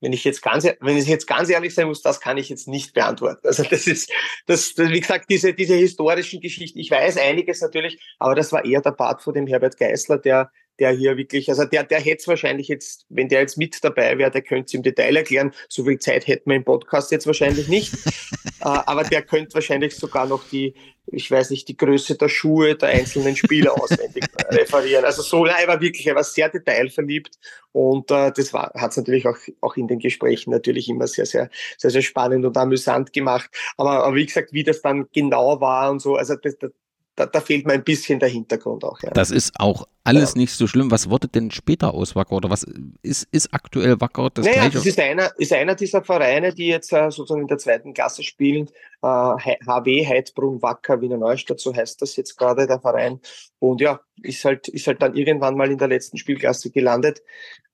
Wenn 0.00 0.12
ich 0.12 0.24
jetzt 0.24 0.42
ganz, 0.42 0.64
wenn 0.80 0.96
ich 0.96 1.06
jetzt 1.06 1.26
ganz 1.26 1.48
ehrlich 1.48 1.74
sein 1.74 1.86
muss, 1.86 2.02
das 2.02 2.20
kann 2.20 2.36
ich 2.36 2.48
jetzt 2.48 2.68
nicht 2.68 2.92
beantworten. 2.92 3.46
Also 3.46 3.62
das 3.62 3.86
ist, 3.86 4.12
das, 4.46 4.74
das 4.74 4.90
wie 4.90 5.00
gesagt, 5.00 5.26
diese, 5.30 5.54
diese 5.54 5.74
historischen 5.74 6.40
Geschichten. 6.40 6.78
Ich 6.78 6.90
weiß 6.90 7.16
einiges 7.16 7.60
natürlich, 7.62 7.98
aber 8.18 8.34
das 8.34 8.52
war 8.52 8.64
eher 8.64 8.82
der 8.82 8.92
Part 8.92 9.22
von 9.22 9.34
dem 9.34 9.46
Herbert 9.46 9.78
Geißler, 9.78 10.18
der, 10.18 10.50
der 10.78 10.90
hier 10.90 11.16
wirklich, 11.16 11.48
also 11.48 11.64
der, 11.64 11.84
der 11.84 12.00
hätte 12.00 12.20
es 12.20 12.28
wahrscheinlich 12.28 12.68
jetzt, 12.68 13.06
wenn 13.08 13.28
der 13.28 13.40
jetzt 13.40 13.56
mit 13.56 13.82
dabei 13.82 14.18
wäre, 14.18 14.30
der 14.30 14.42
könnte 14.42 14.66
es 14.66 14.74
im 14.74 14.82
Detail 14.82 15.16
erklären. 15.16 15.52
So 15.68 15.84
viel 15.84 15.98
Zeit 15.98 16.26
hätten 16.26 16.50
wir 16.50 16.56
im 16.56 16.64
Podcast 16.64 17.10
jetzt 17.10 17.26
wahrscheinlich 17.26 17.68
nicht. 17.68 17.94
äh, 18.60 18.64
aber 18.64 19.04
der 19.04 19.22
könnte 19.22 19.54
wahrscheinlich 19.54 19.94
sogar 19.94 20.26
noch 20.26 20.48
die, 20.48 20.74
ich 21.06 21.30
weiß 21.30 21.50
nicht, 21.50 21.68
die 21.68 21.76
Größe 21.76 22.16
der 22.16 22.28
Schuhe 22.28 22.74
der 22.74 22.90
einzelnen 22.90 23.36
Spieler 23.36 23.72
auswendig 23.82 24.24
referieren. 24.50 25.04
Also 25.04 25.22
so, 25.22 25.46
er 25.46 25.68
war 25.68 25.80
wirklich, 25.80 26.06
er 26.06 26.14
war 26.14 26.24
sehr 26.24 26.48
detailverliebt 26.48 27.38
und 27.72 28.10
äh, 28.10 28.32
das 28.32 28.52
war, 28.52 28.72
hat 28.74 28.90
es 28.90 28.96
natürlich 28.96 29.26
auch, 29.26 29.38
auch 29.60 29.76
in 29.76 29.88
den 29.88 29.98
Gesprächen 29.98 30.50
natürlich 30.50 30.88
immer 30.88 31.06
sehr, 31.06 31.26
sehr, 31.26 31.48
sehr, 31.78 31.90
sehr 31.90 32.02
spannend 32.02 32.44
und 32.44 32.56
amüsant 32.56 33.12
gemacht. 33.12 33.50
Aber, 33.76 34.04
aber 34.04 34.16
wie 34.16 34.26
gesagt, 34.26 34.52
wie 34.52 34.64
das 34.64 34.82
dann 34.82 35.06
genau 35.12 35.60
war 35.60 35.90
und 35.90 36.00
so, 36.00 36.16
also 36.16 36.36
das, 36.36 36.58
das, 36.58 36.70
da, 37.16 37.24
da, 37.24 37.40
fehlt 37.40 37.66
mir 37.66 37.72
ein 37.72 37.82
bisschen 37.82 38.20
der 38.20 38.28
Hintergrund 38.28 38.84
auch. 38.84 39.02
Ja. 39.02 39.10
Das 39.10 39.30
ist 39.30 39.58
auch 39.58 39.88
alles 40.04 40.34
ja. 40.34 40.40
nicht 40.40 40.52
so 40.52 40.66
schlimm. 40.66 40.90
Was 40.90 41.08
wurde 41.08 41.28
denn 41.28 41.50
später 41.50 41.94
aus 41.94 42.14
Wacker 42.14 42.32
oder 42.32 42.50
was 42.50 42.64
ist, 43.02 43.26
ist 43.32 43.52
aktuell 43.52 44.00
Wacker 44.00 44.28
das 44.32 44.44
naja, 44.44 44.60
gleiche? 44.60 44.76
Das 44.76 44.86
ist 44.86 45.00
einer, 45.00 45.32
ist 45.38 45.52
einer 45.52 45.74
dieser 45.74 46.04
Vereine, 46.04 46.54
die 46.54 46.68
jetzt 46.68 46.92
äh, 46.92 47.10
sozusagen 47.10 47.40
in 47.40 47.48
der 47.48 47.58
zweiten 47.58 47.94
Klasse 47.94 48.22
spielen. 48.22 48.68
Äh, 49.02 49.06
HW 49.06 50.06
Heidbrunn 50.06 50.60
Wacker 50.60 51.00
Wiener 51.00 51.16
Neustadt, 51.16 51.58
so 51.58 51.74
heißt 51.74 52.00
das 52.02 52.16
jetzt 52.16 52.36
gerade 52.36 52.66
der 52.66 52.80
Verein. 52.80 53.20
Und 53.58 53.80
ja, 53.80 54.00
ist 54.22 54.44
halt, 54.44 54.68
ist 54.68 54.86
halt 54.86 55.00
dann 55.00 55.14
irgendwann 55.14 55.56
mal 55.56 55.70
in 55.70 55.78
der 55.78 55.88
letzten 55.88 56.18
Spielklasse 56.18 56.70
gelandet. 56.70 57.22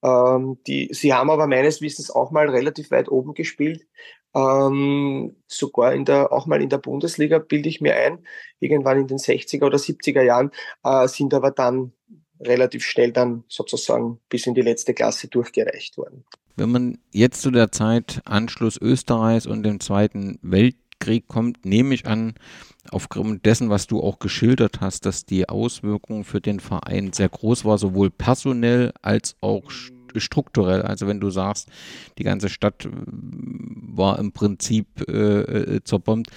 Ähm, 0.04 0.58
die, 0.66 0.88
sie 0.92 1.12
haben 1.12 1.30
aber 1.30 1.48
meines 1.48 1.80
Wissens 1.80 2.10
auch 2.10 2.30
mal 2.30 2.48
relativ 2.48 2.92
weit 2.92 3.08
oben 3.08 3.34
gespielt. 3.34 3.86
Ähm, 4.34 5.36
sogar 5.46 5.92
in 5.94 6.04
der, 6.04 6.32
auch 6.32 6.46
mal 6.46 6.62
in 6.62 6.70
der 6.70 6.78
Bundesliga 6.78 7.38
bilde 7.38 7.68
ich 7.68 7.80
mir 7.80 7.94
ein, 7.96 8.26
irgendwann 8.60 9.00
in 9.00 9.06
den 9.06 9.18
60er 9.18 9.64
oder 9.64 9.78
70er 9.78 10.22
Jahren, 10.22 10.50
äh, 10.84 11.06
sind 11.06 11.34
aber 11.34 11.50
dann 11.50 11.92
relativ 12.40 12.84
schnell 12.84 13.12
dann 13.12 13.44
sozusagen 13.48 14.18
bis 14.28 14.46
in 14.46 14.54
die 14.54 14.62
letzte 14.62 14.94
Klasse 14.94 15.28
durchgereicht 15.28 15.96
worden. 15.96 16.24
Wenn 16.56 16.70
man 16.70 16.98
jetzt 17.12 17.42
zu 17.42 17.50
der 17.50 17.72
Zeit 17.72 18.20
Anschluss 18.24 18.78
Österreichs 18.80 19.46
und 19.46 19.62
dem 19.62 19.80
Zweiten 19.80 20.38
Weltkrieg 20.42 21.26
kommt, 21.28 21.64
nehme 21.64 21.94
ich 21.94 22.06
an, 22.06 22.34
aufgrund 22.90 23.46
dessen, 23.46 23.70
was 23.70 23.86
du 23.86 24.00
auch 24.00 24.18
geschildert 24.18 24.80
hast, 24.80 25.06
dass 25.06 25.24
die 25.24 25.48
Auswirkung 25.48 26.24
für 26.24 26.40
den 26.40 26.60
Verein 26.60 27.12
sehr 27.12 27.28
groß 27.28 27.64
war, 27.64 27.78
sowohl 27.78 28.10
personell 28.10 28.92
als 29.02 29.36
auch 29.40 29.70
strukturell. 30.20 30.82
Also 30.82 31.06
wenn 31.06 31.20
du 31.20 31.30
sagst, 31.30 31.68
die 32.18 32.24
ganze 32.24 32.48
Stadt 32.48 32.88
war 32.92 34.18
im 34.18 34.32
Prinzip 34.32 34.86
äh, 35.08 35.40
äh 35.40 35.84
zerbombt, 35.84 36.30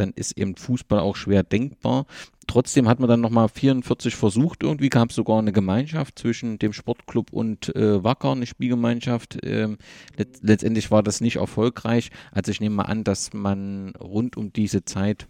dann 0.00 0.12
ist 0.12 0.36
eben 0.38 0.56
Fußball 0.56 1.00
auch 1.00 1.16
schwer 1.16 1.42
denkbar. 1.42 2.06
Trotzdem 2.46 2.88
hat 2.88 2.98
man 2.98 3.08
dann 3.08 3.20
nochmal 3.20 3.48
44 3.48 4.16
versucht. 4.16 4.62
Irgendwie 4.62 4.88
gab 4.88 5.10
es 5.10 5.16
sogar 5.16 5.38
eine 5.38 5.52
Gemeinschaft 5.52 6.18
zwischen 6.18 6.58
dem 6.58 6.72
Sportclub 6.72 7.32
und 7.32 7.74
äh, 7.76 8.02
Wacker, 8.02 8.32
eine 8.32 8.46
Spielgemeinschaft. 8.46 9.38
Ähm, 9.44 9.78
let 10.16 10.38
letztendlich 10.42 10.90
war 10.90 11.02
das 11.02 11.20
nicht 11.20 11.36
erfolgreich. 11.36 12.10
Also 12.32 12.50
ich 12.50 12.60
nehme 12.60 12.76
mal 12.76 12.84
an, 12.84 13.04
dass 13.04 13.32
man 13.32 13.92
rund 14.00 14.36
um 14.36 14.52
diese 14.52 14.84
Zeit 14.84 15.28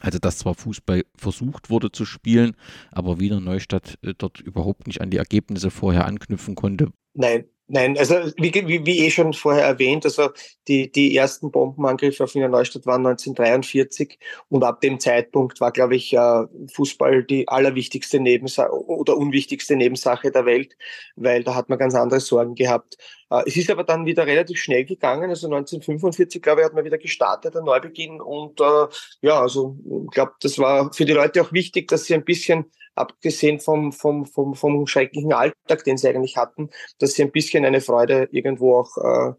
Also 0.00 0.18
dass 0.18 0.38
zwar 0.38 0.54
Fußball 0.54 1.04
versucht 1.14 1.70
wurde 1.70 1.92
zu 1.92 2.04
spielen, 2.04 2.56
aber 2.90 3.20
Wiener 3.20 3.40
Neustadt 3.40 3.98
äh, 4.02 4.14
dort 4.18 4.40
überhaupt 4.40 4.88
nicht 4.88 5.00
an 5.00 5.10
die 5.10 5.18
Ergebnisse 5.18 5.70
vorher 5.70 6.06
anknüpfen 6.06 6.56
konnte. 6.56 6.92
Nein, 7.14 7.48
Nein, 7.74 7.96
also 7.96 8.16
wie, 8.36 8.52
wie, 8.52 8.84
wie 8.84 9.06
eh 9.06 9.10
schon 9.10 9.32
vorher 9.32 9.64
erwähnt, 9.64 10.04
also 10.04 10.28
die, 10.68 10.92
die 10.92 11.16
ersten 11.16 11.50
Bombenangriffe 11.50 12.24
auf 12.24 12.34
Wiener 12.34 12.48
Neustadt 12.48 12.84
waren 12.84 13.06
1943 13.06 14.18
und 14.50 14.62
ab 14.62 14.82
dem 14.82 15.00
Zeitpunkt 15.00 15.58
war, 15.58 15.72
glaube 15.72 15.96
ich, 15.96 16.12
äh, 16.12 16.44
Fußball 16.70 17.24
die 17.24 17.48
allerwichtigste 17.48 18.20
Nebensache 18.20 18.70
oder 18.70 19.16
unwichtigste 19.16 19.74
Nebensache 19.74 20.30
der 20.30 20.44
Welt, 20.44 20.76
weil 21.16 21.44
da 21.44 21.54
hat 21.54 21.70
man 21.70 21.78
ganz 21.78 21.94
andere 21.94 22.20
Sorgen 22.20 22.56
gehabt. 22.56 22.98
Äh, 23.30 23.44
es 23.46 23.56
ist 23.56 23.70
aber 23.70 23.84
dann 23.84 24.04
wieder 24.04 24.26
relativ 24.26 24.60
schnell 24.60 24.84
gegangen, 24.84 25.30
also 25.30 25.46
1945, 25.46 26.42
glaube 26.42 26.60
ich, 26.60 26.66
hat 26.66 26.74
man 26.74 26.84
wieder 26.84 26.98
gestartet, 26.98 27.56
ein 27.56 27.64
Neubeginn 27.64 28.20
und 28.20 28.60
äh, 28.60 28.86
ja, 29.22 29.40
also 29.40 29.78
ich 30.04 30.10
glaube, 30.10 30.32
das 30.42 30.58
war 30.58 30.92
für 30.92 31.06
die 31.06 31.12
Leute 31.12 31.40
auch 31.40 31.52
wichtig, 31.54 31.88
dass 31.88 32.04
sie 32.04 32.12
ein 32.12 32.24
bisschen 32.24 32.66
abgesehen 32.94 33.60
vom, 33.60 33.92
vom, 33.92 34.26
vom, 34.26 34.54
vom 34.54 34.86
schrecklichen 34.86 35.32
Alltag, 35.32 35.84
den 35.84 35.96
sie 35.96 36.08
eigentlich 36.08 36.36
hatten, 36.36 36.70
dass 36.98 37.14
sie 37.14 37.22
ein 37.22 37.32
bisschen 37.32 37.64
eine 37.64 37.80
Freude 37.80 38.28
irgendwo 38.32 38.76
auch, 38.76 38.96
äh, 38.98 39.32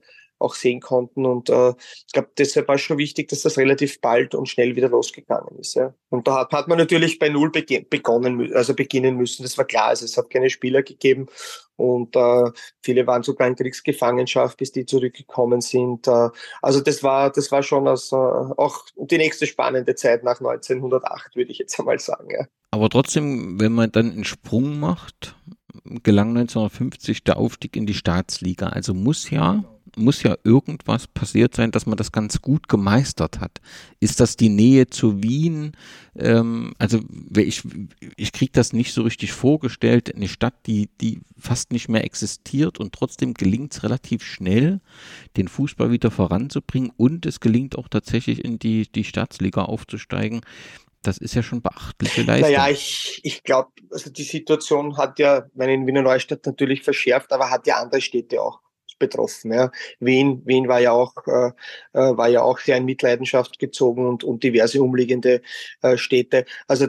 auch 0.43 0.55
sehen 0.55 0.81
konnten. 0.81 1.25
Und 1.25 1.49
äh, 1.49 1.73
ich 2.05 2.13
glaube, 2.13 2.29
deshalb 2.37 2.67
war 2.67 2.75
es 2.75 2.81
schon 2.81 2.97
wichtig, 2.97 3.29
dass 3.29 3.41
das 3.41 3.57
relativ 3.57 4.01
bald 4.01 4.35
und 4.35 4.47
schnell 4.47 4.75
wieder 4.75 4.89
losgegangen 4.89 5.57
ist. 5.59 5.75
Ja. 5.75 5.93
Und 6.09 6.27
da 6.27 6.41
hat, 6.41 6.51
hat 6.51 6.67
man 6.67 6.77
natürlich 6.77 7.19
bei 7.19 7.29
Null 7.29 7.51
begonnen, 7.51 8.53
also 8.53 8.73
beginnen 8.73 9.17
müssen. 9.17 9.43
Das 9.43 9.57
war 9.57 9.65
klar. 9.65 9.87
Also 9.87 10.05
es 10.05 10.17
hat 10.17 10.29
keine 10.29 10.49
Spieler 10.49 10.83
gegeben 10.83 11.27
und 11.75 12.15
äh, 12.15 12.51
viele 12.81 13.07
waren 13.07 13.23
sogar 13.23 13.47
in 13.47 13.55
Kriegsgefangenschaft, 13.55 14.57
bis 14.57 14.71
die 14.71 14.85
zurückgekommen 14.85 15.61
sind. 15.61 16.07
Äh, 16.07 16.29
also 16.61 16.81
das 16.81 17.03
war, 17.03 17.31
das 17.31 17.51
war 17.51 17.63
schon 17.63 17.87
also 17.87 18.17
auch 18.57 18.85
die 18.95 19.17
nächste 19.17 19.47
spannende 19.47 19.95
Zeit 19.95 20.23
nach 20.23 20.39
1908, 20.39 21.35
würde 21.35 21.51
ich 21.51 21.57
jetzt 21.57 21.79
einmal 21.79 21.99
sagen. 21.99 22.29
Ja. 22.31 22.45
Aber 22.71 22.89
trotzdem, 22.89 23.59
wenn 23.59 23.73
man 23.73 23.91
dann 23.91 24.11
einen 24.11 24.23
Sprung 24.23 24.79
macht, 24.79 25.35
gelang 26.03 26.29
1950 26.29 27.23
der 27.23 27.37
Aufstieg 27.37 27.75
in 27.75 27.85
die 27.85 27.93
Staatsliga. 27.93 28.67
Also 28.67 28.93
muss 28.93 29.29
ja 29.29 29.63
muss 29.97 30.23
ja 30.23 30.35
irgendwas 30.43 31.07
passiert 31.07 31.55
sein, 31.55 31.71
dass 31.71 31.85
man 31.85 31.97
das 31.97 32.11
ganz 32.11 32.41
gut 32.41 32.67
gemeistert 32.67 33.39
hat. 33.39 33.61
Ist 33.99 34.19
das 34.19 34.35
die 34.35 34.49
Nähe 34.49 34.87
zu 34.87 35.21
Wien? 35.21 35.73
Ähm, 36.15 36.73
also 36.77 36.99
ich, 37.35 37.63
ich 38.15 38.31
kriege 38.31 38.51
das 38.51 38.73
nicht 38.73 38.93
so 38.93 39.03
richtig 39.03 39.33
vorgestellt. 39.33 40.15
Eine 40.15 40.27
Stadt, 40.27 40.55
die, 40.65 40.89
die 41.01 41.21
fast 41.37 41.71
nicht 41.71 41.89
mehr 41.89 42.03
existiert 42.03 42.79
und 42.79 42.93
trotzdem 42.93 43.33
gelingt 43.33 43.73
es 43.73 43.83
relativ 43.83 44.23
schnell, 44.23 44.79
den 45.37 45.47
Fußball 45.47 45.91
wieder 45.91 46.11
voranzubringen 46.11 46.91
und 46.95 47.25
es 47.25 47.39
gelingt 47.39 47.77
auch 47.77 47.87
tatsächlich 47.87 48.43
in 48.43 48.59
die, 48.59 48.91
die 48.91 49.03
Staatsliga 49.03 49.63
aufzusteigen. 49.63 50.41
Das 51.03 51.17
ist 51.17 51.35
ja 51.35 51.43
schon 51.43 51.61
beachtliche 51.61 52.23
Leistung. 52.23 52.51
Naja, 52.51 52.69
ich, 52.69 53.19
ich 53.23 53.43
glaube, 53.43 53.69
also 53.91 54.09
die 54.09 54.23
Situation 54.23 54.97
hat 54.97 55.19
ja, 55.19 55.45
meine 55.53 55.73
in 55.73 55.85
Wiener 55.85 56.01
Neustadt 56.01 56.45
natürlich 56.45 56.81
verschärft, 56.81 57.31
aber 57.31 57.49
hat 57.49 57.67
ja 57.67 57.75
andere 57.75 58.01
Städte 58.01 58.41
auch 58.41 58.59
betroffen. 58.99 59.51
Ja. 59.51 59.71
Wien, 59.99 60.41
Wien 60.45 60.67
war 60.67 60.79
ja 60.79 60.91
auch, 60.91 61.13
äh, 61.27 61.51
äh, 61.93 62.17
war 62.17 62.29
ja 62.29 62.41
auch 62.41 62.59
sehr 62.59 62.77
in 62.77 62.85
Mitleidenschaft 62.85 63.59
gezogen 63.59 64.07
und, 64.07 64.23
und 64.23 64.43
diverse 64.43 64.81
umliegende 64.81 65.41
äh, 65.81 65.97
Städte. 65.97 66.45
Also 66.67 66.87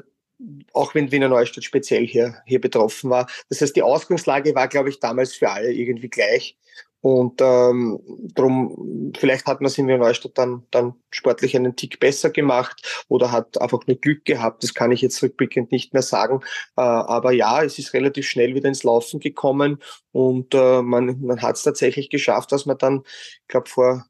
auch 0.72 0.94
wenn 0.94 1.10
Wiener 1.10 1.28
Neustadt 1.28 1.64
speziell 1.64 2.06
hier, 2.06 2.36
hier 2.46 2.60
betroffen 2.60 3.10
war. 3.10 3.28
Das 3.48 3.60
heißt, 3.60 3.74
die 3.74 3.82
Ausgangslage 3.82 4.54
war, 4.54 4.68
glaube 4.68 4.90
ich, 4.90 5.00
damals 5.00 5.34
für 5.34 5.50
alle 5.50 5.72
irgendwie 5.72 6.08
gleich. 6.08 6.56
Und 7.04 7.42
ähm, 7.42 8.00
darum, 8.34 9.12
vielleicht 9.14 9.44
hat 9.44 9.60
man 9.60 9.66
es 9.66 9.76
in 9.76 9.88
der 9.88 9.98
Neustadt 9.98 10.38
dann, 10.38 10.66
dann 10.70 10.94
sportlich 11.10 11.54
einen 11.54 11.76
Tick 11.76 12.00
besser 12.00 12.30
gemacht 12.30 13.04
oder 13.08 13.30
hat 13.30 13.60
einfach 13.60 13.86
nur 13.86 13.98
Glück 13.98 14.24
gehabt. 14.24 14.62
Das 14.62 14.72
kann 14.72 14.90
ich 14.90 15.02
jetzt 15.02 15.22
rückblickend 15.22 15.70
nicht 15.70 15.92
mehr 15.92 16.00
sagen. 16.00 16.40
Äh, 16.78 16.80
aber 16.80 17.32
ja, 17.32 17.62
es 17.62 17.78
ist 17.78 17.92
relativ 17.92 18.26
schnell 18.26 18.54
wieder 18.54 18.68
ins 18.68 18.84
Laufen 18.84 19.20
gekommen 19.20 19.82
und 20.12 20.54
äh, 20.54 20.80
man, 20.80 21.20
man 21.20 21.42
hat 21.42 21.56
es 21.56 21.62
tatsächlich 21.62 22.08
geschafft, 22.08 22.52
dass 22.52 22.64
man 22.64 22.78
dann, 22.78 23.02
ich 23.04 23.48
glaube, 23.48 23.68
vor 23.68 24.06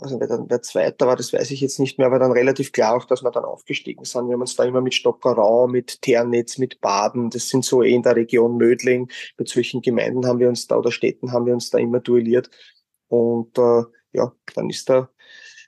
also 0.00 0.20
wer, 0.20 0.28
dann, 0.28 0.46
wer 0.48 0.62
Zweiter 0.62 1.06
war, 1.06 1.16
das 1.16 1.32
weiß 1.32 1.50
ich 1.50 1.60
jetzt 1.60 1.80
nicht 1.80 1.98
mehr, 1.98 2.06
aber 2.06 2.18
dann 2.18 2.32
relativ 2.32 2.72
klar 2.72 2.96
auch, 2.96 3.04
dass 3.04 3.22
wir 3.22 3.30
dann 3.30 3.44
aufgestiegen 3.44 4.04
sind. 4.04 4.28
Wir 4.28 4.34
haben 4.34 4.40
uns 4.40 4.56
da 4.56 4.64
immer 4.64 4.80
mit 4.80 4.94
Stockerau, 4.94 5.66
mit 5.66 6.00
Ternitz, 6.02 6.58
mit 6.58 6.80
Baden, 6.80 7.30
das 7.30 7.48
sind 7.48 7.64
so 7.64 7.82
eh 7.82 7.92
in 7.92 8.02
der 8.02 8.16
Region 8.16 8.56
Mödling, 8.56 9.10
mit 9.36 9.48
solchen 9.48 9.82
Gemeinden 9.82 10.26
haben 10.26 10.38
wir 10.38 10.48
uns 10.48 10.66
da 10.66 10.76
oder 10.76 10.92
Städten 10.92 11.32
haben 11.32 11.46
wir 11.46 11.54
uns 11.54 11.70
da 11.70 11.78
immer 11.78 12.00
duelliert. 12.00 12.50
Und 13.08 13.58
äh, 13.58 13.82
ja, 14.12 14.32
dann 14.54 14.70
ist 14.70 14.88
der, 14.88 15.10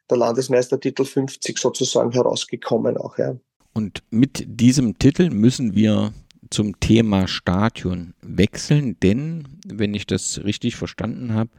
der 0.09 0.19
Landesmeistertitel 0.19 1.05
50 1.05 1.59
sozusagen 1.59 2.13
herausgekommen 2.13 2.97
auch, 2.97 3.19
ja. 3.19 3.37
Und 3.73 4.03
mit 4.11 4.45
diesem 4.47 4.99
Titel 4.99 5.31
müssen 5.31 5.75
wir 5.75 6.13
zum 6.51 6.81
Thema 6.81 7.29
Stadion 7.29 8.15
wechseln, 8.23 8.99
denn, 9.01 9.47
wenn 9.67 9.95
ich 9.95 10.07
das 10.07 10.43
richtig 10.45 10.77
verstanden 10.77 11.33
habe, 11.33 11.51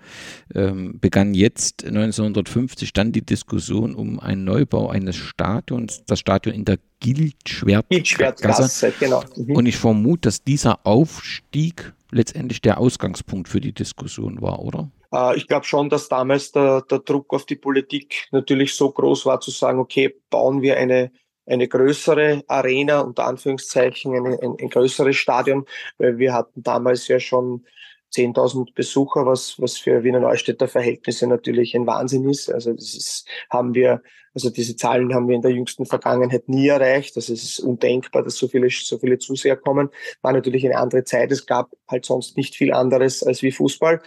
ähm, 0.53 0.99
begann 0.99 1.33
jetzt 1.33 1.85
1950 1.85 2.91
dann 2.91 3.13
die 3.13 3.25
Diskussion 3.25 3.95
um 3.95 4.19
einen 4.19 4.43
Neubau 4.43 4.89
eines 4.89 5.15
Stadions, 5.15 6.03
das 6.05 6.19
Stadion 6.19 6.53
in 6.53 6.65
der 6.65 6.77
Gildschwertgasse. 6.99 8.93
genau. 8.99 9.23
Mhm. 9.35 9.55
Und 9.55 9.65
ich 9.65 9.77
vermute, 9.77 10.27
dass 10.27 10.43
dieser 10.43 10.85
Aufstieg 10.85 11.93
letztendlich 12.11 12.61
der 12.61 12.77
Ausgangspunkt 12.77 13.47
für 13.47 13.61
die 13.61 13.73
Diskussion 13.73 14.41
war, 14.41 14.59
oder? 14.59 14.91
Äh, 15.13 15.37
ich 15.37 15.47
glaube 15.47 15.65
schon, 15.65 15.89
dass 15.89 16.09
damals 16.09 16.51
der, 16.51 16.81
der 16.81 16.99
Druck 16.99 17.33
auf 17.33 17.45
die 17.45 17.55
Politik 17.55 18.27
natürlich 18.31 18.75
so 18.75 18.91
groß 18.91 19.25
war, 19.25 19.39
zu 19.39 19.51
sagen, 19.51 19.79
okay, 19.79 20.15
bauen 20.29 20.61
wir 20.61 20.77
eine 20.77 21.11
eine 21.51 21.67
größere 21.67 22.43
Arena, 22.47 23.01
unter 23.01 23.25
Anführungszeichen, 23.25 24.15
eine, 24.15 24.39
ein, 24.41 24.55
ein 24.59 24.69
größeres 24.69 25.15
Stadion, 25.15 25.65
weil 25.97 26.17
wir 26.17 26.33
hatten 26.33 26.63
damals 26.63 27.07
ja 27.07 27.19
schon 27.19 27.65
10.000 28.13 28.73
Besucher, 28.73 29.25
was, 29.25 29.59
was 29.59 29.77
für 29.77 30.03
Wiener 30.03 30.19
Neustädter 30.19 30.67
Verhältnisse 30.67 31.27
natürlich 31.27 31.75
ein 31.75 31.87
Wahnsinn 31.87 32.29
ist. 32.29 32.51
Also 32.51 32.73
das 32.73 32.93
ist, 32.93 33.27
haben 33.49 33.73
wir, 33.73 34.01
also 34.33 34.49
diese 34.49 34.75
Zahlen 34.75 35.13
haben 35.13 35.27
wir 35.27 35.35
in 35.35 35.41
der 35.41 35.51
jüngsten 35.51 35.85
Vergangenheit 35.85 36.47
nie 36.47 36.67
erreicht. 36.67 37.15
Das 37.15 37.29
ist 37.29 37.59
undenkbar, 37.59 38.23
dass 38.23 38.35
so 38.35 38.47
viele, 38.47 38.69
so 38.69 38.97
viele 38.97 39.17
Zuseher 39.17 39.55
kommen. 39.55 39.89
War 40.21 40.33
natürlich 40.33 40.65
eine 40.65 40.77
andere 40.77 41.03
Zeit. 41.03 41.31
Es 41.31 41.45
gab 41.45 41.71
halt 41.87 42.05
sonst 42.05 42.37
nicht 42.37 42.55
viel 42.55 42.73
anderes 42.73 43.23
als 43.23 43.41
wie 43.41 43.51
Fußball. 43.51 44.01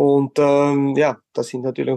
Und 0.00 0.38
ähm, 0.38 0.96
ja, 0.96 1.20
da 1.34 1.42
sind 1.42 1.62
natürlich, 1.62 1.94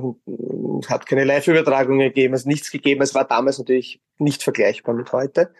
hat 0.89 1.05
keine 1.05 1.23
Live-Übertragung 1.23 1.99
gegeben, 1.99 2.33
es 2.33 2.41
also 2.41 2.49
nichts 2.49 2.69
gegeben. 2.69 3.01
Es 3.01 3.15
war 3.15 3.23
damals 3.23 3.59
natürlich 3.59 4.01
nicht 4.17 4.43
vergleichbar 4.43 4.93
mit 4.93 5.13
heute. 5.13 5.53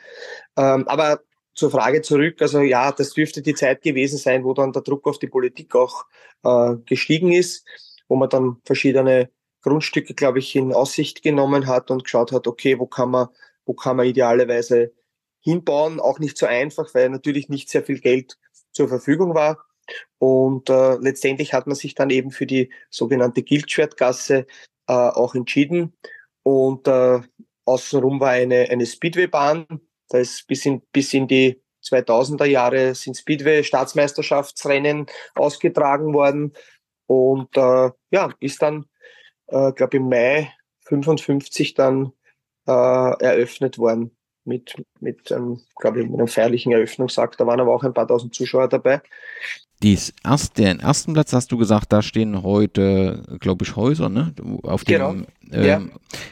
Ähm, 0.57 0.85
aber 0.89 1.21
zur 1.53 1.71
Frage 1.71 2.01
zurück, 2.01 2.41
also 2.41 2.59
ja, 2.59 2.91
das 2.91 3.13
dürfte 3.13 3.41
die 3.41 3.53
Zeit 3.53 3.81
gewesen 3.81 4.17
sein, 4.17 4.43
wo 4.43 4.53
dann 4.53 4.73
der 4.73 4.81
Druck 4.81 5.07
auf 5.07 5.19
die 5.19 5.27
Politik 5.27 5.73
auch 5.73 6.03
äh, 6.43 6.75
gestiegen 6.85 7.31
ist, 7.31 7.65
wo 8.09 8.17
man 8.17 8.27
dann 8.27 8.57
verschiedene 8.65 9.29
Grundstücke, 9.61 10.13
glaube 10.13 10.39
ich, 10.39 10.53
in 10.53 10.73
Aussicht 10.73 11.23
genommen 11.23 11.67
hat 11.67 11.91
und 11.91 12.03
geschaut 12.03 12.33
hat, 12.33 12.45
okay, 12.45 12.77
wo 12.77 12.87
kann 12.87 13.09
man, 13.09 13.29
wo 13.63 13.71
kann 13.71 13.95
man 13.95 14.05
idealerweise 14.05 14.91
hinbauen? 15.39 16.01
Auch 16.01 16.19
nicht 16.19 16.37
so 16.37 16.45
einfach, 16.45 16.93
weil 16.93 17.09
natürlich 17.09 17.47
nicht 17.47 17.69
sehr 17.69 17.83
viel 17.83 18.01
Geld 18.01 18.37
zur 18.73 18.89
Verfügung 18.89 19.33
war. 19.33 19.63
Und 20.17 20.69
äh, 20.69 20.95
letztendlich 20.95 21.53
hat 21.53 21.67
man 21.67 21.75
sich 21.75 21.95
dann 21.95 22.09
eben 22.09 22.31
für 22.31 22.45
die 22.45 22.71
sogenannte 22.89 23.43
Gildschwertgasse 23.43 24.45
äh, 24.87 24.93
auch 24.93 25.35
entschieden. 25.35 25.93
Und 26.43 26.87
äh, 26.87 27.21
außenrum 27.65 28.19
war 28.19 28.29
eine, 28.29 28.69
eine 28.69 28.85
Speedwaybahn. 28.85 29.65
Da 30.09 30.17
ist 30.17 30.47
bis 30.47 30.65
in, 30.65 30.81
bis 30.91 31.13
in 31.13 31.27
die 31.27 31.61
2000er 31.83 32.45
Jahre 32.45 32.95
sind 32.95 33.17
Speedway-Staatsmeisterschaftsrennen 33.17 35.07
ausgetragen 35.35 36.13
worden. 36.13 36.53
Und 37.07 37.55
äh, 37.57 37.91
ja, 38.11 38.29
ist 38.39 38.61
dann, 38.61 38.85
äh, 39.47 39.71
glaube 39.73 39.97
im 39.97 40.09
Mai 40.09 40.53
55 40.85 41.73
dann 41.73 42.13
äh, 42.67 42.71
eröffnet 42.71 43.77
worden 43.77 44.15
mit, 44.45 44.75
mit 44.99 45.31
ähm, 45.31 45.61
glaube 45.77 46.01
ich, 46.01 46.09
mit 46.09 46.19
einem 46.19 46.27
feierlichen 46.27 46.71
Eröffnungsakt. 46.71 47.39
Da 47.39 47.47
waren 47.47 47.59
aber 47.59 47.73
auch 47.73 47.83
ein 47.83 47.93
paar 47.93 48.07
tausend 48.07 48.35
Zuschauer 48.35 48.67
dabei. 48.67 49.01
Dies 49.83 50.13
erst, 50.23 50.57
den 50.57 50.79
ersten 50.79 51.11
Platz 51.11 51.33
hast 51.33 51.51
du 51.51 51.57
gesagt, 51.57 51.91
da 51.91 52.01
stehen 52.01 52.41
heute, 52.41 53.21
glaube 53.41 53.65
ich, 53.65 53.75
Häuser, 53.75 54.07
ne? 54.07 54.33
Auf 54.63 54.85
dem, 54.85 54.93
genau. 54.93 55.15
Ähm, 55.51 55.91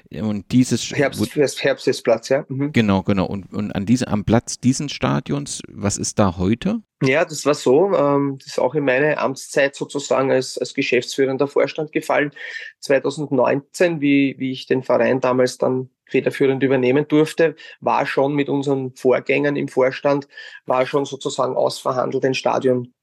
ja. 0.10 0.24
Und 0.24 0.50
dieses 0.54 0.90
Herbst, 0.92 1.20
wo, 1.20 1.26
Herbstplatz, 1.26 2.30
ja. 2.30 2.46
Mhm. 2.48 2.72
Genau, 2.72 3.04
genau. 3.04 3.26
Und, 3.26 3.54
und 3.54 3.74
an 3.74 3.86
diese, 3.86 4.08
am 4.08 4.24
Platz 4.24 4.58
dieses 4.62 4.94
Stadions, 4.94 5.62
was 5.68 5.98
ist 5.98 6.18
da 6.18 6.38
heute? 6.38 6.80
Ja, 7.04 7.26
das 7.26 7.46
war 7.46 7.54
so. 7.54 7.94
Ähm, 7.94 8.38
das 8.40 8.54
ist 8.54 8.60
auch 8.60 8.74
in 8.74 8.86
meine 8.86 9.18
Amtszeit 9.18 9.76
sozusagen 9.76 10.32
als, 10.32 10.58
als 10.58 10.74
geschäftsführender 10.74 11.50
Vorstand 11.50 11.92
gefallen. 11.92 12.32
2019, 12.80 14.00
wie, 14.00 14.36
wie 14.38 14.54
ich 14.54 14.66
den 14.66 14.82
Verein 14.82 15.20
damals 15.20 15.58
dann 15.58 15.90
federführend 16.06 16.64
übernehmen 16.64 17.06
durfte, 17.06 17.56
war 17.82 18.06
schon 18.06 18.34
mit 18.34 18.48
unseren 18.48 18.96
Vorgängern 18.96 19.58
im 19.58 19.68
Vorstand, 19.68 20.30
war 20.66 20.86
schon 20.86 21.04
sozusagen 21.04 21.56
ausverhandelt 21.56 22.24
ein 22.24 22.34
Stadionneubau. 22.34 23.01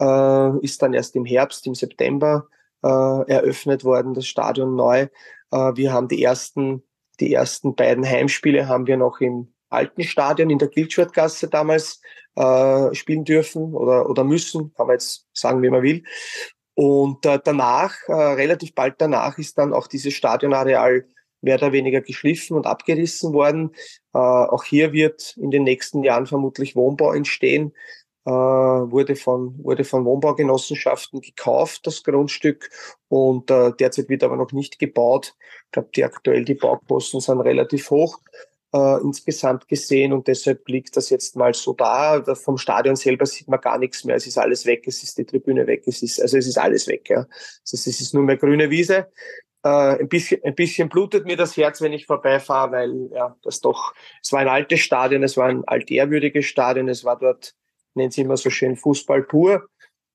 äh, 0.00 0.58
ist 0.60 0.80
dann 0.80 0.94
erst 0.94 1.14
im 1.16 1.26
Herbst, 1.26 1.66
im 1.66 1.74
September 1.74 2.46
äh, 2.82 2.88
eröffnet 2.88 3.84
worden, 3.84 4.14
das 4.14 4.26
Stadion 4.26 4.74
neu. 4.74 5.08
Äh, 5.50 5.72
wir 5.74 5.92
haben 5.92 6.08
die 6.08 6.22
ersten 6.22 6.82
die 7.20 7.32
ersten 7.32 7.74
beiden 7.74 8.04
Heimspiele 8.04 8.68
haben 8.68 8.86
wir 8.86 8.96
noch 8.96 9.20
im 9.20 9.52
alten 9.68 10.02
Stadion 10.02 10.50
in 10.50 10.58
der 10.58 10.68
Giltschwertgasse 10.68 11.48
damals 11.48 12.00
äh, 12.36 12.94
spielen 12.94 13.24
dürfen 13.24 13.74
oder, 13.74 14.08
oder 14.08 14.24
müssen, 14.24 14.72
kann 14.74 14.86
man 14.86 14.94
jetzt 14.94 15.26
sagen, 15.32 15.62
wie 15.62 15.70
man 15.70 15.82
will. 15.82 16.04
Und 16.74 17.24
äh, 17.24 17.40
danach, 17.42 17.94
äh, 18.06 18.12
relativ 18.12 18.74
bald 18.74 18.96
danach, 18.98 19.38
ist 19.38 19.56
dann 19.56 19.72
auch 19.72 19.86
dieses 19.86 20.12
Stadionareal 20.12 21.06
mehr 21.46 21.56
oder 21.56 21.72
weniger 21.72 22.02
geschliffen 22.02 22.56
und 22.56 22.66
abgerissen 22.66 23.32
worden. 23.32 23.70
Äh, 24.12 24.18
auch 24.18 24.64
hier 24.64 24.92
wird 24.92 25.36
in 25.38 25.50
den 25.50 25.62
nächsten 25.62 26.02
Jahren 26.02 26.26
vermutlich 26.26 26.76
Wohnbau 26.76 27.12
entstehen. 27.12 27.72
Äh, 28.26 28.30
wurde 28.30 29.14
von 29.14 29.56
wurde 29.62 29.84
von 29.84 30.04
Wohnbaugenossenschaften 30.04 31.20
gekauft 31.20 31.86
das 31.86 32.02
Grundstück 32.02 32.68
und 33.08 33.50
äh, 33.52 33.72
derzeit 33.78 34.08
wird 34.08 34.24
aber 34.24 34.36
noch 34.36 34.52
nicht 34.52 34.80
gebaut. 34.80 35.36
Ich 35.66 35.70
glaube, 35.70 35.90
die 35.94 36.04
aktuell 36.04 36.44
die 36.44 36.54
Baukosten 36.54 37.20
sind 37.20 37.40
relativ 37.40 37.90
hoch 37.90 38.18
äh, 38.76 39.00
insgesamt 39.02 39.68
gesehen 39.68 40.12
und 40.12 40.26
deshalb 40.26 40.68
liegt 40.68 40.96
das 40.96 41.10
jetzt 41.10 41.36
mal 41.36 41.54
so 41.54 41.72
da. 41.72 42.22
Vom 42.34 42.58
Stadion 42.58 42.96
selber 42.96 43.26
sieht 43.26 43.48
man 43.48 43.60
gar 43.60 43.78
nichts 43.78 44.04
mehr. 44.04 44.16
Es 44.16 44.26
ist 44.26 44.38
alles 44.38 44.66
weg, 44.66 44.84
es 44.86 45.02
ist 45.02 45.16
die 45.18 45.24
Tribüne 45.24 45.66
weg, 45.66 45.84
es 45.86 46.02
ist, 46.02 46.20
also 46.20 46.36
es 46.36 46.46
ist 46.46 46.58
alles 46.58 46.86
weg. 46.86 47.08
Ja. 47.08 47.18
Also 47.18 47.76
es 47.76 47.86
ist 47.86 48.14
nur 48.14 48.22
mehr 48.22 48.36
grüne 48.36 48.70
Wiese. 48.70 49.06
Äh, 49.62 50.00
ein, 50.00 50.08
bisschen, 50.08 50.42
ein 50.44 50.54
bisschen 50.54 50.88
blutet 50.88 51.24
mir 51.26 51.36
das 51.36 51.56
Herz, 51.56 51.80
wenn 51.80 51.92
ich 51.92 52.06
vorbeifahre, 52.06 52.72
weil 52.72 53.10
ja, 53.12 53.36
das 53.42 53.60
doch, 53.60 53.94
es 54.22 54.32
war 54.32 54.40
ein 54.40 54.48
altes 54.48 54.80
Stadion, 54.80 55.22
es 55.22 55.36
war 55.36 55.48
ein 55.48 55.64
altehrwürdiges 55.66 56.44
Stadion, 56.44 56.88
es 56.88 57.04
war 57.04 57.18
dort, 57.18 57.54
nennen 57.94 58.10
sie 58.10 58.22
immer 58.22 58.36
so 58.36 58.50
schön, 58.50 58.76
Fußball 58.76 59.22
pur. 59.22 59.68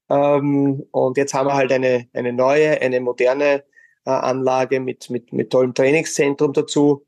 Ähm, 0.09 0.85
und 0.91 1.17
jetzt 1.17 1.33
haben 1.33 1.47
wir 1.47 1.55
halt 1.55 1.71
eine, 1.71 2.07
eine 2.13 2.33
neue, 2.33 2.81
eine 2.81 2.99
moderne 2.99 3.63
äh, 4.05 4.11
Anlage 4.11 4.79
mit, 4.79 5.09
mit, 5.09 5.31
mit 5.31 5.51
tollem 5.51 5.73
Trainingszentrum 5.73 6.53
dazu. 6.53 7.05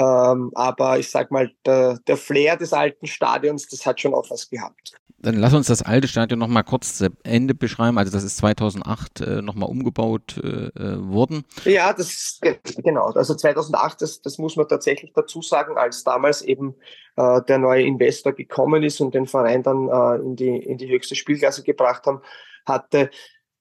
Ähm, 0.00 0.50
aber 0.54 0.98
ich 0.98 1.10
sag 1.10 1.30
mal, 1.30 1.52
der, 1.66 1.98
der 2.06 2.16
Flair 2.16 2.56
des 2.56 2.72
alten 2.72 3.06
Stadions, 3.06 3.68
das 3.68 3.84
hat 3.84 4.00
schon 4.00 4.14
auch 4.14 4.30
was 4.30 4.48
gehabt. 4.48 4.92
Dann 5.18 5.36
lass 5.36 5.52
uns 5.52 5.66
das 5.66 5.82
alte 5.82 6.08
Stadion 6.08 6.38
nochmal 6.38 6.64
kurz 6.64 6.96
zu 6.96 7.10
Ende 7.22 7.54
beschreiben. 7.54 7.98
Also 7.98 8.10
das 8.10 8.24
ist 8.24 8.38
2008 8.38 9.20
äh, 9.20 9.42
nochmal 9.42 9.68
umgebaut 9.68 10.40
äh, 10.42 10.68
äh, 10.68 11.06
worden. 11.06 11.44
Ja, 11.66 11.92
das 11.92 12.40
genau. 12.82 13.10
Also 13.10 13.34
2008, 13.34 14.00
das, 14.00 14.22
das 14.22 14.38
muss 14.38 14.56
man 14.56 14.66
tatsächlich 14.66 15.12
dazu 15.14 15.42
sagen, 15.42 15.76
als 15.76 16.02
damals 16.02 16.40
eben 16.40 16.74
äh, 17.16 17.42
der 17.42 17.58
neue 17.58 17.82
Investor 17.82 18.32
gekommen 18.32 18.82
ist 18.82 19.02
und 19.02 19.14
den 19.14 19.26
Verein 19.26 19.62
dann 19.62 19.88
äh, 19.88 20.22
in, 20.22 20.36
die, 20.36 20.56
in 20.56 20.78
die 20.78 20.88
höchste 20.88 21.14
Spielklasse 21.14 21.62
gebracht 21.62 22.06
haben, 22.06 22.22
hatte 22.64 23.10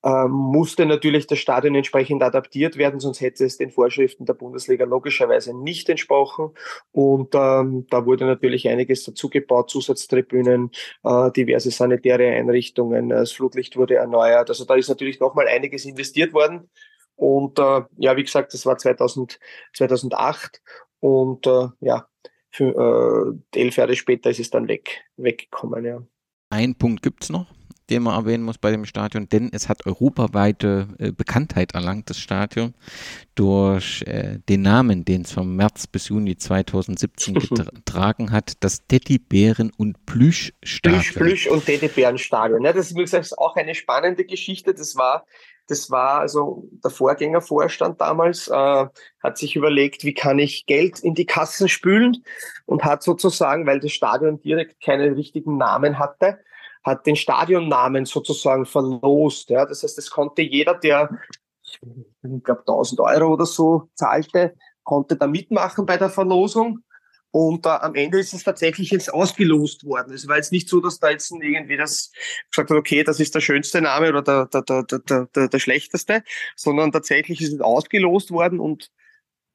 ähm, 0.03 0.31
musste 0.31 0.85
natürlich 0.85 1.27
das 1.27 1.39
Stadion 1.39 1.75
entsprechend 1.75 2.23
adaptiert 2.23 2.77
werden, 2.77 2.99
sonst 2.99 3.19
hätte 3.19 3.45
es 3.45 3.57
den 3.57 3.71
Vorschriften 3.71 4.25
der 4.25 4.33
Bundesliga 4.33 4.85
logischerweise 4.85 5.57
nicht 5.57 5.89
entsprochen. 5.89 6.51
Und 6.91 7.35
ähm, 7.35 7.85
da 7.89 8.05
wurde 8.05 8.25
natürlich 8.25 8.69
einiges 8.69 9.03
dazugebaut, 9.03 9.69
Zusatztribünen, 9.69 10.71
äh, 11.03 11.31
diverse 11.31 11.71
sanitäre 11.71 12.29
Einrichtungen, 12.29 13.09
das 13.09 13.33
Flutlicht 13.33 13.75
wurde 13.75 13.95
erneuert. 13.95 14.49
Also 14.49 14.63
da 14.63 14.75
ist 14.75 14.89
natürlich 14.89 15.19
nochmal 15.19 15.47
einiges 15.47 15.85
investiert 15.85 16.33
worden. 16.33 16.69
Und 17.15 17.59
äh, 17.59 17.81
ja, 17.97 18.15
wie 18.15 18.23
gesagt, 18.23 18.53
das 18.53 18.65
war 18.65 18.77
2000, 18.77 19.39
2008 19.75 20.61
und 21.01 21.45
äh, 21.45 21.67
ja, 21.81 22.07
für, 22.49 23.37
äh, 23.53 23.59
elf 23.59 23.75
Jahre 23.75 23.95
später 23.95 24.29
ist 24.29 24.39
es 24.39 24.49
dann 24.49 24.69
weg, 24.69 25.03
weggekommen. 25.17 25.83
Ja. 25.83 26.01
Ein 26.49 26.75
Punkt 26.75 27.03
gibt's 27.03 27.29
noch 27.29 27.59
den 27.89 28.03
man 28.03 28.15
erwähnen 28.15 28.43
muss 28.43 28.57
bei 28.57 28.71
dem 28.71 28.85
Stadion, 28.85 29.29
denn 29.29 29.49
es 29.51 29.69
hat 29.69 29.85
europaweite 29.85 30.87
äh, 30.99 31.11
Bekanntheit 31.11 31.73
erlangt, 31.73 32.09
das 32.09 32.19
Stadion, 32.19 32.73
durch 33.35 34.03
äh, 34.03 34.39
den 34.47 34.61
Namen, 34.61 35.05
den 35.05 35.21
es 35.21 35.31
vom 35.31 35.55
März 35.55 35.87
bis 35.87 36.09
Juni 36.09 36.37
2017 36.37 37.35
getragen 37.35 38.31
hat, 38.31 38.53
das 38.59 38.87
Teddybären- 38.87 39.71
und 39.77 40.05
Plüschstadion. 40.05 41.01
Plüsch, 41.01 41.13
Plüsch 41.13 41.47
und 41.47 41.65
Teddybärenstadion. 41.65 42.63
Ja, 42.63 42.73
das 42.73 42.91
ist 42.91 43.37
auch 43.37 43.55
eine 43.55 43.75
spannende 43.75 44.25
Geschichte. 44.25 44.73
Das 44.73 44.95
war 44.95 45.25
das 45.69 45.91
war 45.91 46.19
also 46.19 46.67
der 46.83 46.89
Vorgängervorstand 46.91 48.01
damals, 48.01 48.47
äh, 48.47 48.87
hat 49.23 49.37
sich 49.37 49.55
überlegt, 49.55 50.03
wie 50.03 50.13
kann 50.13 50.39
ich 50.39 50.65
Geld 50.65 50.99
in 50.99 51.13
die 51.13 51.27
Kassen 51.27 51.69
spülen 51.69 52.23
und 52.65 52.83
hat 52.83 53.03
sozusagen, 53.03 53.67
weil 53.67 53.79
das 53.79 53.91
Stadion 53.91 54.41
direkt 54.41 54.81
keinen 54.81 55.13
richtigen 55.13 55.57
Namen 55.57 55.99
hatte, 55.99 56.39
hat 56.84 57.05
den 57.05 57.15
Stadionnamen 57.15 58.05
sozusagen 58.05 58.65
verlost. 58.65 59.49
Ja. 59.49 59.65
Das 59.65 59.84
heißt, 59.84 59.97
es 59.97 60.09
konnte 60.09 60.41
jeder, 60.41 60.75
der, 60.75 61.09
ich 61.63 61.80
glaube, 62.43 62.61
1000 62.61 62.99
Euro 63.01 63.34
oder 63.34 63.45
so 63.45 63.89
zahlte, 63.95 64.55
konnte 64.84 65.15
da 65.15 65.27
mitmachen 65.27 65.86
bei 65.86 65.97
der 65.97 66.09
Verlosung. 66.09 66.84
Und 67.32 67.65
äh, 67.67 67.69
am 67.69 67.93
Ende 67.93 68.19
ist 68.19 68.34
es 68.34 68.43
tatsächlich 68.43 68.89
jetzt 68.89 69.13
ausgelost 69.13 69.86
worden. 69.86 70.13
Es 70.13 70.27
war 70.27 70.38
jetzt 70.38 70.51
nicht 70.51 70.67
so, 70.67 70.80
dass 70.80 70.99
da 70.99 71.11
jetzt 71.11 71.32
irgendwie 71.32 71.77
das 71.77 72.11
gesagt 72.49 72.71
hat, 72.71 72.77
okay, 72.77 73.03
das 73.03 73.19
ist 73.19 73.36
der 73.36 73.41
schönste 73.41 73.82
Name 73.82 74.09
oder 74.09 74.23
der, 74.23 74.45
der, 74.47 74.84
der, 74.84 74.99
der, 74.99 75.25
der, 75.27 75.47
der 75.47 75.59
schlechteste, 75.59 76.23
sondern 76.55 76.91
tatsächlich 76.91 77.41
ist 77.41 77.53
es 77.53 77.61
ausgelost 77.61 78.32
worden 78.32 78.59
und 78.59 78.89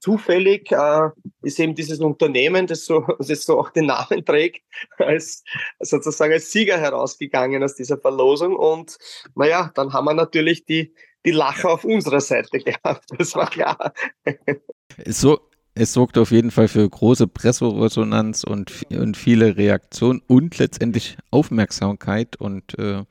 zufällig 0.04 0.70
äh, 0.70 1.08
ist 1.42 1.58
eben 1.58 1.74
dieses 1.74 2.00
Unternehmen, 2.00 2.66
das 2.66 2.84
so, 2.84 3.00
das 3.18 3.44
so 3.44 3.58
auch 3.58 3.70
den 3.70 3.86
Namen 3.86 4.22
trägt, 4.24 4.62
als 4.98 5.42
sozusagen 5.80 6.34
als 6.34 6.52
Sieger 6.52 6.78
herausgegangen 6.78 7.62
aus 7.62 7.74
dieser 7.74 7.96
Verlosung. 7.96 8.54
Und 8.54 8.98
naja, 9.34 9.70
dann 9.74 9.94
haben 9.94 10.04
wir 10.04 10.14
natürlich 10.14 10.66
die, 10.66 10.92
die 11.24 11.30
Lacher 11.30 11.70
auf 11.70 11.84
unserer 11.84 12.20
Seite 12.20 12.58
gehabt. 12.58 13.06
Das 13.16 13.34
war 13.34 13.48
klar. 13.48 13.94
So, 15.06 15.40
es 15.74 15.94
sorgte 15.94 16.20
auf 16.20 16.30
jeden 16.30 16.50
Fall 16.50 16.68
für 16.68 16.86
große 16.86 17.26
Presseresonanz 17.26 18.44
und, 18.44 18.84
und 18.90 19.16
viele 19.16 19.56
Reaktionen 19.56 20.22
und 20.26 20.58
letztendlich 20.58 21.16
Aufmerksamkeit. 21.30 22.36
Und 22.36 22.78
äh, 22.78 23.04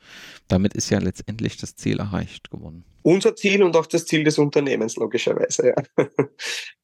damit 0.47 0.75
ist 0.75 0.91
ja 0.91 0.99
letztendlich 0.99 1.57
das 1.57 1.75
Ziel 1.75 1.99
erreicht 1.99 2.51
geworden. 2.51 2.85
Unser 3.01 3.35
Ziel 3.35 3.63
und 3.63 3.75
auch 3.75 3.85
das 3.85 4.05
Ziel 4.05 4.23
des 4.23 4.37
Unternehmens, 4.37 4.95
logischerweise, 4.95 5.73
ja. 5.75 6.07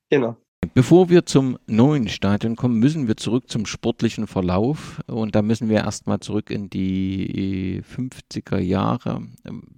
Genau. 0.10 0.38
Bevor 0.74 1.10
wir 1.10 1.26
zum 1.26 1.58
neuen 1.68 2.10
Stadion 2.10 2.58
kommen, 2.58 2.80
müssen 2.80 3.08
wir 3.08 3.16
zurück 3.16 3.50
zum 3.50 3.66
sportlichen 3.66 4.28
Verlauf. 4.28 5.02
Und 5.08 5.34
da 5.34 5.42
müssen 5.42 5.70
wir 5.70 5.78
erstmal 5.78 6.20
zurück 6.20 6.50
in 6.50 6.70
die 6.70 7.82
50er 7.96 8.60
Jahre. 8.60 9.22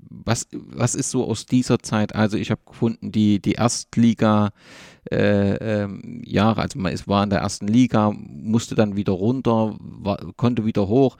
Was, 0.10 0.48
was 0.52 0.96
ist 0.96 1.12
so 1.12 1.26
aus 1.26 1.46
dieser 1.46 1.80
Zeit? 1.80 2.16
Also 2.16 2.38
ich 2.38 2.50
habe 2.50 2.62
gefunden, 2.66 3.12
die, 3.12 3.40
die 3.40 3.54
Erstliga 3.54 4.52
äh, 5.10 5.56
ähm, 5.56 6.22
Jahre, 6.26 6.62
also 6.62 6.78
man 6.78 6.93
es 6.93 7.08
war 7.08 7.24
in 7.24 7.30
der 7.30 7.39
ersten 7.39 7.68
Liga, 7.68 8.12
musste 8.12 8.76
dann 8.76 8.95
wieder 8.95 9.14
runter, 9.14 9.76
war, 9.80 10.18
konnte 10.38 10.66
wieder 10.66 10.88
hoch. 10.88 11.18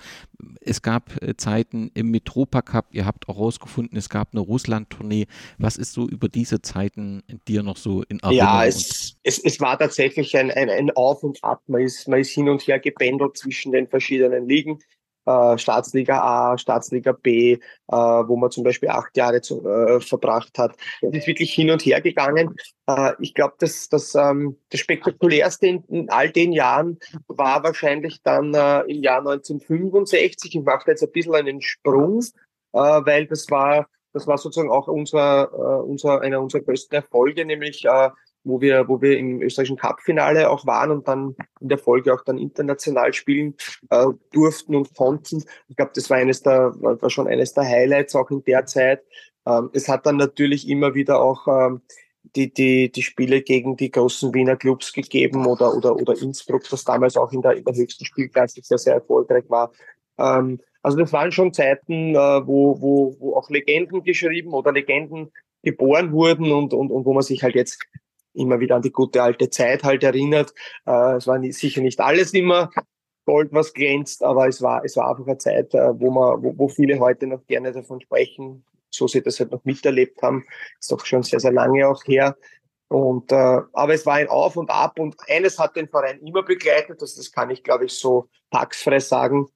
Es 0.59 0.82
gab 0.82 1.21
äh, 1.21 1.36
Zeiten 1.36 1.91
im 1.93 2.11
Metropa 2.11 2.61
Cup, 2.61 2.88
ihr 2.91 3.05
habt 3.05 3.27
auch 3.27 3.38
rausgefunden, 3.38 3.97
es 3.97 4.09
gab 4.09 4.29
eine 4.34 4.41
Russland-Tournee. 4.41 5.27
Was 5.57 5.77
ist 5.77 5.93
so 5.93 6.07
über 6.07 6.29
diese 6.29 6.61
Zeiten 6.61 7.23
dir 7.47 7.63
noch 7.63 7.77
so 7.77 8.03
in 8.03 8.19
Erinnerung? 8.19 8.38
Ja, 8.38 8.65
es, 8.65 9.17
es, 9.23 9.39
es 9.39 9.59
war 9.59 9.79
tatsächlich 9.79 10.38
ein, 10.38 10.51
ein, 10.51 10.69
ein 10.69 10.91
Auf 10.91 11.23
und 11.23 11.43
Ab. 11.43 11.63
Man 11.67 11.82
ist, 11.82 12.07
man 12.07 12.19
ist 12.19 12.32
hin 12.32 12.49
und 12.49 12.61
her 12.67 12.79
gependelt 12.79 13.38
zwischen 13.38 13.71
den 13.71 13.88
verschiedenen 13.88 14.47
Ligen 14.47 14.79
äh, 15.26 15.57
Staatsliga 15.57 16.22
A, 16.22 16.57
Staatsliga 16.57 17.11
B, 17.11 17.53
äh, 17.53 17.59
wo 17.89 18.36
man 18.36 18.51
zum 18.51 18.63
Beispiel 18.63 18.89
acht 18.89 19.15
Jahre 19.15 19.41
zu, 19.41 19.65
äh, 19.67 19.99
verbracht 19.99 20.57
hat. 20.57 20.76
Es 21.01 21.13
ist 21.13 21.28
wirklich 21.28 21.53
hin 21.53 21.72
und 21.72 21.82
her 21.86 22.01
gegangen. 22.01 22.55
Äh, 22.88 23.13
ich 23.19 23.34
glaube, 23.34 23.55
dass 23.59 23.89
das, 23.89 24.15
ähm, 24.15 24.57
das 24.69 24.80
Spektakulärste 24.80 25.67
in, 25.67 25.84
in, 25.89 26.09
all 26.09 26.30
den 26.30 26.51
Jahren 26.51 26.99
war 27.28 27.63
wahrscheinlich 27.63 28.22
dann 28.24 28.53
äh, 28.53 28.82
im 28.82 29.03
Jahr 29.03 29.19
1965. 29.19 30.55
Ich 30.55 30.61
mache 30.63 30.89
jetzt 30.91 31.03
ein 31.03 31.11
bisschen 31.11 31.36
einen 31.36 31.61
Sprung, 31.61 32.24
weil 32.72 33.28
das 33.28 33.49
war 33.49 33.88
das 34.13 34.28
war 34.28 34.38
sozusagen 34.38 34.69
auch 34.69 34.88
unser, 34.89 35.84
unser, 35.86 36.19
einer 36.22 36.41
unserer 36.41 36.63
größten 36.63 36.97
Erfolge, 36.97 37.45
nämlich 37.45 37.86
wo 38.43 38.61
wir, 38.61 38.87
wo 38.87 39.01
wir 39.01 39.17
im 39.17 39.41
österreichischen 39.41 39.77
Cup-Finale 39.77 40.49
auch 40.49 40.65
waren 40.65 40.91
und 40.91 41.07
dann 41.07 41.35
in 41.59 41.69
der 41.69 41.77
Folge 41.77 42.13
auch 42.13 42.23
dann 42.23 42.37
international 42.37 43.13
spielen 43.13 43.55
äh, 43.89 44.07
durften 44.31 44.75
und 44.75 44.95
konnten. 44.95 45.43
Ich 45.67 45.75
glaube, 45.75 45.91
das 45.93 46.09
war 46.09 46.17
eines 46.17 46.41
der, 46.41 46.73
war 46.79 47.09
schon 47.09 47.27
eines 47.27 47.53
der 47.53 47.63
Highlights 47.63 48.15
auch 48.15 48.29
in 48.31 48.43
der 48.43 48.65
Zeit. 48.65 49.03
Ähm, 49.45 49.69
es 49.73 49.87
hat 49.87 50.05
dann 50.05 50.17
natürlich 50.17 50.67
immer 50.67 50.93
wieder 50.93 51.21
auch 51.21 51.47
ähm, 51.47 51.81
die, 52.35 52.53
die, 52.53 52.91
die 52.91 53.01
Spiele 53.01 53.41
gegen 53.41 53.75
die 53.75 53.91
großen 53.91 54.33
Wiener 54.33 54.55
Clubs 54.55 54.93
gegeben 54.93 55.45
oder, 55.45 55.75
oder, 55.75 55.95
oder 55.95 56.19
Innsbruck, 56.21 56.67
das 56.69 56.83
damals 56.83 57.17
auch 57.17 57.31
in 57.31 57.41
der, 57.41 57.53
in 57.57 57.63
der 57.63 57.75
höchsten 57.75 58.05
Spielklasse 58.05 58.61
sehr, 58.63 58.77
sehr 58.77 58.93
erfolgreich 58.95 59.45
war. 59.49 59.71
Ähm, 60.17 60.59
also 60.83 60.97
das 60.97 61.13
waren 61.13 61.31
schon 61.31 61.53
Zeiten, 61.53 62.15
äh, 62.15 62.47
wo, 62.47 62.79
wo, 62.81 63.15
wo 63.19 63.35
auch 63.35 63.49
Legenden 63.49 64.03
geschrieben 64.03 64.53
oder 64.53 64.71
Legenden 64.71 65.31
geboren 65.63 66.11
wurden 66.11 66.51
und, 66.51 66.73
und, 66.73 66.91
und 66.91 67.05
wo 67.05 67.13
man 67.13 67.23
sich 67.23 67.43
halt 67.43 67.55
jetzt 67.55 67.85
immer 68.34 68.59
wieder 68.59 68.75
an 68.75 68.82
die 68.82 68.91
gute 68.91 69.21
alte 69.21 69.49
Zeit 69.49 69.84
halt 69.84 70.03
erinnert. 70.03 70.53
Äh, 70.86 71.15
es 71.15 71.27
war 71.27 71.38
nie, 71.38 71.51
sicher 71.51 71.82
nicht 71.82 71.99
alles 71.99 72.34
immer 72.34 72.69
Gold, 73.25 73.49
was 73.51 73.73
glänzt, 73.73 74.23
aber 74.23 74.47
es 74.47 74.61
war, 74.61 74.84
es 74.84 74.97
war 74.97 75.09
einfach 75.09 75.27
eine 75.27 75.38
Zeit, 75.38 75.73
äh, 75.73 75.99
wo 75.99 76.11
man, 76.11 76.41
wo, 76.43 76.57
wo 76.57 76.67
viele 76.67 76.99
heute 76.99 77.27
noch 77.27 77.45
gerne 77.45 77.71
davon 77.71 78.01
sprechen, 78.01 78.65
so 78.89 79.07
sie 79.07 79.21
das 79.21 79.39
halt 79.39 79.51
noch 79.51 79.63
miterlebt 79.63 80.21
haben. 80.21 80.45
Ist 80.79 80.91
doch 80.91 81.05
schon 81.05 81.23
sehr, 81.23 81.39
sehr 81.39 81.51
lange 81.51 81.88
auch 81.88 82.03
her. 82.05 82.36
Und, 82.88 83.32
äh, 83.32 83.36
aber 83.73 83.93
es 83.93 84.05
war 84.05 84.15
ein 84.15 84.27
Auf 84.27 84.57
und 84.57 84.69
Ab 84.69 84.99
und 84.99 85.15
eines 85.29 85.59
hat 85.59 85.75
den 85.75 85.88
Verein 85.88 86.19
immer 86.19 86.43
begleitet, 86.43 87.01
das, 87.01 87.15
das 87.15 87.32
kann 87.32 87.49
ich, 87.49 87.63
glaube 87.63 87.86
ich, 87.86 87.93
so 87.93 88.27
tagsfrei 88.51 88.99
sagen 88.99 89.47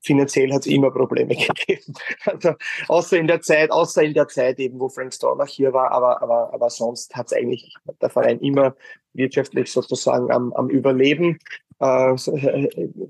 finanziell 0.00 0.52
hat 0.52 0.60
es 0.60 0.66
immer 0.66 0.90
Probleme 0.90 1.34
gegeben. 1.36 1.94
Also 2.24 2.54
außer 2.88 3.18
in 3.18 3.26
der 3.26 3.40
Zeit, 3.40 3.70
außer 3.70 4.02
in 4.02 4.14
der 4.14 4.28
Zeit 4.28 4.58
eben, 4.58 4.78
wo 4.80 4.88
Frank 4.88 5.12
Stornach 5.14 5.48
hier 5.48 5.72
war, 5.72 5.90
aber, 5.92 6.22
aber, 6.22 6.52
aber 6.52 6.70
sonst 6.70 7.14
hat 7.14 7.26
es 7.26 7.32
eigentlich 7.32 7.74
der 8.00 8.10
Verein 8.10 8.40
immer 8.40 8.74
wirtschaftlich 9.12 9.70
sozusagen 9.70 10.30
am, 10.30 10.52
am 10.54 10.68
Überleben 10.68 11.38
äh, 11.80 12.16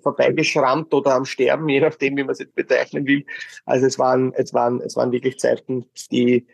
vorbeigeschrammt 0.03 0.93
oder 0.95 1.15
am 1.15 1.25
Sterben, 1.25 1.69
je 1.69 1.81
nachdem, 1.81 2.17
wie 2.17 2.25
man 2.25 2.33
es 2.33 2.39
jetzt 2.39 2.55
bezeichnen 2.55 3.07
will. 3.07 3.25
Also 3.67 3.87
es 3.87 3.99
waren, 3.99 4.33
es 4.35 4.55
waren, 4.55 4.81
es 4.81 4.97
waren 4.97 5.13
wirklich 5.13 5.39
Zeiten, 5.39 5.87
die, 6.11 6.47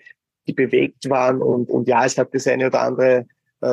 die 0.47 0.53
bewegt 0.53 1.09
waren 1.09 1.43
und, 1.43 1.71
und 1.71 1.89
ja, 1.89 2.05
es 2.05 2.19
hat 2.19 2.35
das 2.35 2.47
eine 2.47 2.67
oder 2.67 2.81
andere 2.83 3.19
äh, 3.19 3.25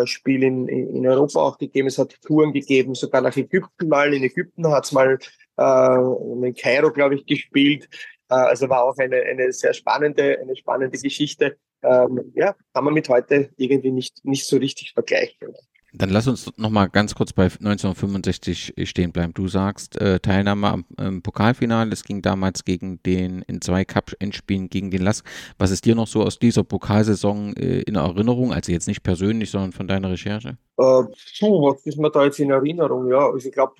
Spiel 0.06 0.44
in, 0.44 0.68
in 0.68 1.08
Europa 1.08 1.40
auch 1.40 1.58
gegeben. 1.58 1.88
Es 1.88 1.98
hat 1.98 2.16
Touren 2.22 2.54
gegeben, 2.54 2.96
sogar 2.96 3.22
nach 3.22 3.36
Ägypten 3.36 3.88
mal. 3.88 4.14
In 4.14 4.24
Ägypten 4.24 4.68
hat 4.70 4.86
es 4.86 4.92
mal 4.92 5.18
äh, 5.58 6.44
in 6.46 6.56
Kairo, 6.56 6.92
glaube 6.92 7.16
ich, 7.16 7.26
gespielt. 7.26 7.88
Äh, 8.30 8.36
also 8.36 8.70
war 8.70 8.84
auch 8.84 8.98
eine, 8.98 9.18
eine 9.18 9.52
sehr 9.52 9.74
spannende, 9.74 10.40
eine 10.40 10.56
spannende 10.56 10.98
Geschichte. 10.98 11.58
Ähm, 11.84 12.32
ja, 12.36 12.56
kann 12.74 12.86
man 12.86 12.94
mit 12.94 13.10
heute 13.10 13.50
irgendwie 13.58 13.92
nicht, 13.92 14.24
nicht 14.24 14.46
so 14.48 14.58
richtig 14.58 14.94
vergleichen. 14.94 15.54
Dann 15.96 16.10
lass 16.10 16.28
uns 16.28 16.52
noch 16.58 16.72
mal 16.72 16.88
ganz 16.88 17.14
kurz 17.14 17.34
bei 17.34 17.44
1965 17.44 18.74
stehen 18.84 19.12
bleiben. 19.12 19.34
Du 19.34 19.48
sagst 19.48 20.00
äh, 20.02 20.20
Teilnahme 20.20 20.68
am 20.68 20.86
ähm, 20.98 21.22
Pokalfinale. 21.22 21.92
Es 21.92 22.04
ging 22.04 22.24
damals 22.24 22.66
gegen 22.66 23.02
den 23.04 23.44
in 23.44 23.62
zwei 23.62 23.86
Cup-Endspielen 23.86 24.70
gegen 24.70 24.90
den 24.90 25.04
Lask. 25.04 25.24
Was 25.60 25.70
ist 25.70 25.86
dir 25.86 25.94
noch 25.94 26.08
so 26.08 26.24
aus 26.24 26.40
dieser 26.40 26.64
Pokalsaison 26.64 27.56
äh, 27.56 27.82
in 27.82 27.94
Erinnerung? 27.94 28.52
Also 28.52 28.72
jetzt 28.72 28.88
nicht 28.88 29.04
persönlich, 29.04 29.52
sondern 29.52 29.72
von 29.72 29.88
deiner 29.88 30.10
Recherche? 30.10 30.58
Äh, 30.78 31.04
puh, 31.40 31.62
was 31.62 31.86
ist 31.86 32.00
mir 32.00 32.10
da 32.10 32.26
jetzt 32.26 32.40
in 32.40 32.50
Erinnerung? 32.50 33.08
Ja, 33.12 33.30
also 33.30 33.48
ich 33.48 33.54
glaube, 33.54 33.76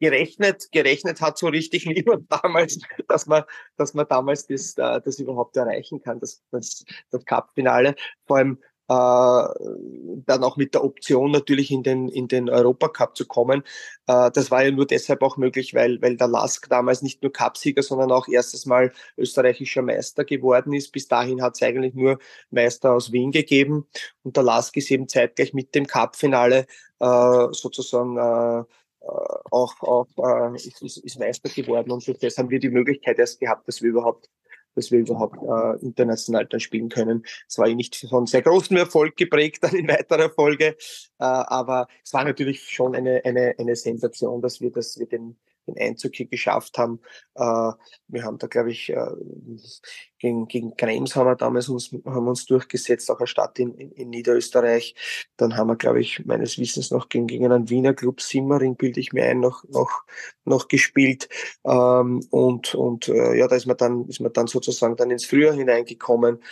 gerechnet, 0.00 0.70
gerechnet 0.72 1.20
hat 1.20 1.38
so 1.38 1.46
richtig 1.46 1.86
niemand 1.86 2.26
damals, 2.30 2.80
dass 3.06 3.26
man, 3.26 3.44
dass 3.76 3.94
man 3.94 4.06
damals 4.08 4.46
das, 4.46 4.76
äh, 4.76 5.00
das 5.00 5.20
überhaupt 5.20 5.56
erreichen 5.56 6.00
kann, 6.00 6.18
das, 6.18 6.42
das, 6.50 6.84
das 7.10 7.24
Cup-Finale. 7.24 7.94
Vor 8.26 8.38
allem 8.38 8.58
dann 8.88 10.44
auch 10.44 10.56
mit 10.56 10.74
der 10.74 10.84
Option 10.84 11.30
natürlich 11.30 11.70
in 11.70 11.82
den, 11.82 12.08
in 12.08 12.28
den 12.28 12.48
Europacup 12.48 13.16
zu 13.16 13.26
kommen. 13.26 13.62
Äh, 14.06 14.30
das 14.32 14.50
war 14.50 14.64
ja 14.64 14.70
nur 14.70 14.86
deshalb 14.86 15.22
auch 15.22 15.36
möglich, 15.36 15.74
weil, 15.74 16.00
weil 16.02 16.16
der 16.16 16.28
Lask 16.28 16.68
damals 16.68 17.02
nicht 17.02 17.22
nur 17.22 17.32
Cupsieger, 17.32 17.82
sondern 17.82 18.12
auch 18.12 18.28
erstes 18.28 18.66
Mal 18.66 18.92
österreichischer 19.16 19.82
Meister 19.82 20.24
geworden 20.24 20.72
ist. 20.72 20.92
Bis 20.92 21.08
dahin 21.08 21.42
hat 21.42 21.54
es 21.56 21.62
eigentlich 21.62 21.94
nur 21.94 22.18
Meister 22.50 22.92
aus 22.92 23.12
Wien 23.12 23.32
gegeben 23.32 23.86
und 24.22 24.36
der 24.36 24.44
Lask 24.44 24.76
ist 24.76 24.90
eben 24.90 25.08
zeitgleich 25.08 25.52
mit 25.52 25.74
dem 25.74 25.86
Cup-Finale 25.86 26.66
äh, 27.00 27.46
sozusagen 27.50 28.16
äh, 28.16 28.64
äh, 29.06 29.06
auch, 29.50 29.74
auch 29.82 30.06
äh, 30.18 30.56
ist, 30.56 30.98
ist, 30.98 31.18
Meister 31.18 31.48
geworden 31.48 31.90
und 31.90 32.06
durch 32.06 32.18
das 32.18 32.38
haben 32.38 32.50
wir 32.50 32.58
die 32.58 32.70
Möglichkeit 32.70 33.18
erst 33.18 33.40
gehabt, 33.40 33.68
dass 33.68 33.82
wir 33.82 33.90
überhaupt 33.90 34.28
dass 34.76 34.92
wir 34.92 35.00
überhaupt 35.00 35.36
äh, 35.42 35.84
international 35.84 36.46
dann 36.46 36.60
spielen 36.60 36.88
können. 36.88 37.24
Es 37.48 37.58
war 37.58 37.66
nicht 37.68 37.96
von 38.08 38.26
sehr 38.26 38.42
großem 38.42 38.76
Erfolg 38.76 39.16
geprägt 39.16 39.64
dann 39.64 39.74
in 39.74 39.88
weiterer 39.88 40.30
Folge, 40.30 40.66
äh, 40.66 40.74
aber 41.18 41.88
es 42.04 42.12
war 42.12 42.24
natürlich 42.24 42.70
schon 42.70 42.94
eine, 42.94 43.22
eine, 43.24 43.54
eine 43.58 43.74
Sensation, 43.74 44.40
dass 44.42 44.60
wir, 44.60 44.70
dass 44.70 44.98
wir 44.98 45.06
den, 45.06 45.36
den 45.66 45.78
Einzug 45.78 46.14
hier 46.14 46.26
geschafft 46.26 46.78
haben. 46.78 47.00
Äh, 47.34 47.72
wir 48.08 48.22
haben 48.22 48.38
da, 48.38 48.46
glaube 48.46 48.70
ich, 48.70 48.90
äh, 48.90 49.06
gegen, 50.18 50.48
gegen 50.48 50.76
Krems 50.76 51.16
haben 51.16 51.26
wir 51.26 51.36
damals 51.36 51.68
uns, 51.68 51.92
haben 52.04 52.28
uns 52.28 52.46
durchgesetzt, 52.46 53.10
auch 53.10 53.18
eine 53.18 53.26
Stadt 53.26 53.58
in, 53.58 53.74
in, 53.74 53.92
in 53.92 54.10
Niederösterreich. 54.10 54.94
Dann 55.36 55.56
haben 55.56 55.68
wir, 55.68 55.76
glaube 55.76 56.00
ich, 56.00 56.24
meines 56.24 56.58
Wissens 56.58 56.90
noch 56.90 57.08
gegen, 57.08 57.26
gegen 57.26 57.50
einen 57.50 57.68
Wiener 57.68 57.94
Club 57.94 58.20
Simmering, 58.20 58.76
bilde 58.76 59.00
ich 59.00 59.12
mir 59.12 59.24
ein, 59.24 59.40
noch, 59.40 59.64
noch, 59.68 60.04
noch 60.44 60.68
gespielt. 60.68 61.28
Ähm, 61.64 62.24
und 62.30 62.74
und 62.74 63.08
äh, 63.08 63.36
ja, 63.36 63.48
da 63.48 63.56
ist 63.56 63.66
man 63.66 63.76
dann, 63.76 64.06
ist 64.08 64.20
man 64.20 64.32
dann 64.32 64.46
sozusagen 64.46 64.96
dann 64.96 65.10
ins 65.10 65.26
Frühjahr 65.26 65.54
hineingekommen. 65.54 66.42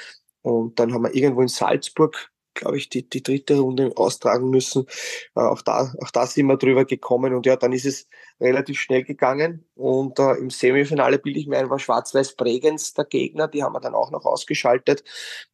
Und 0.42 0.78
dann 0.78 0.92
haben 0.92 1.04
wir 1.04 1.14
irgendwo 1.14 1.40
in 1.40 1.48
Salzburg 1.48 2.30
glaube 2.54 2.76
ich, 2.78 2.88
die, 2.88 3.08
die 3.08 3.22
dritte 3.22 3.58
Runde 3.58 3.92
austragen 3.96 4.50
müssen. 4.50 4.86
Äh, 5.34 5.40
auch, 5.40 5.62
da, 5.62 5.92
auch 6.02 6.10
da 6.10 6.26
sind 6.26 6.46
wir 6.46 6.56
drüber 6.56 6.84
gekommen 6.84 7.34
und 7.34 7.46
ja, 7.46 7.56
dann 7.56 7.72
ist 7.72 7.86
es 7.86 8.08
relativ 8.40 8.80
schnell 8.80 9.04
gegangen 9.04 9.66
und 9.74 10.18
äh, 10.18 10.32
im 10.34 10.50
Semifinale 10.50 11.18
bilde 11.18 11.40
ich 11.40 11.46
mir 11.46 11.58
ein, 11.58 11.70
war 11.70 11.78
Schwarz-Weiß 11.78 12.36
Bregenz 12.36 12.94
der 12.94 13.04
Gegner, 13.04 13.48
die 13.48 13.62
haben 13.62 13.74
wir 13.74 13.80
dann 13.80 13.94
auch 13.94 14.10
noch 14.10 14.24
ausgeschaltet. 14.24 15.04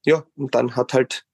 Ja, 0.05 0.25
und 0.37 0.55
dann 0.55 0.77
hat 0.77 0.93
halt 0.93 1.27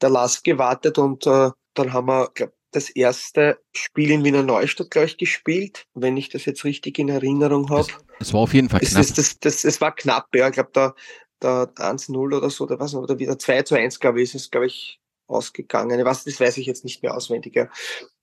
der 0.00 0.10
Last 0.10 0.44
gewartet 0.44 0.98
und 0.98 1.26
äh, 1.26 1.50
dann 1.74 1.92
haben 1.92 2.06
wir, 2.06 2.30
glaube 2.34 2.52
das 2.70 2.90
erste 2.90 3.58
Spiel 3.72 4.10
in 4.10 4.24
Wiener 4.24 4.42
Neustadt, 4.42 4.90
glaube 4.90 5.06
ich, 5.06 5.16
gespielt, 5.16 5.86
wenn 5.94 6.16
ich 6.16 6.28
das 6.28 6.44
jetzt 6.44 6.64
richtig 6.64 6.98
in 6.98 7.08
Erinnerung 7.08 7.70
habe. 7.70 7.88
Es 8.20 8.32
war 8.32 8.40
auf 8.40 8.54
jeden 8.54 8.68
Fall 8.68 8.80
knapp. 8.80 9.00
Es, 9.00 9.14
das, 9.14 9.38
das, 9.38 9.62
das, 9.62 9.80
war 9.80 9.94
knapp, 9.94 10.28
ja. 10.34 10.48
Ich 10.48 10.54
glaube, 10.54 10.70
da, 10.72 10.94
da 11.40 11.64
1-0 11.64 12.16
oder 12.16 12.50
so, 12.50 12.64
oder 12.64 12.78
was, 12.78 12.94
oder 12.94 13.18
wieder 13.18 13.38
2 13.38 13.62
zu 13.62 13.74
1, 13.74 14.00
glaube 14.00 14.20
ich, 14.20 14.34
ist 14.34 14.42
es, 14.42 14.50
glaube 14.50 14.66
ich, 14.66 15.00
ausgegangen. 15.28 16.04
Was, 16.04 16.24
das 16.24 16.40
weiß 16.40 16.56
ich 16.58 16.66
jetzt 16.66 16.84
nicht 16.84 17.02
mehr 17.02 17.14
auswendig. 17.14 17.54
Ja. 17.54 17.68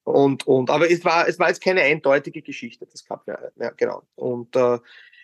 Und, 0.03 0.45
und, 0.45 0.69
aber 0.69 0.89
es 0.89 1.03
war, 1.03 1.27
es 1.27 1.39
war 1.39 1.47
jetzt 1.47 1.63
keine 1.63 1.81
eindeutige 1.81 2.41
Geschichte, 2.41 2.85
das 2.85 3.05
gab 3.05 3.27
ja, 3.27 3.39
ja 3.55 3.71
genau. 3.71 4.03
Und 4.15 4.55
äh, 4.55 4.79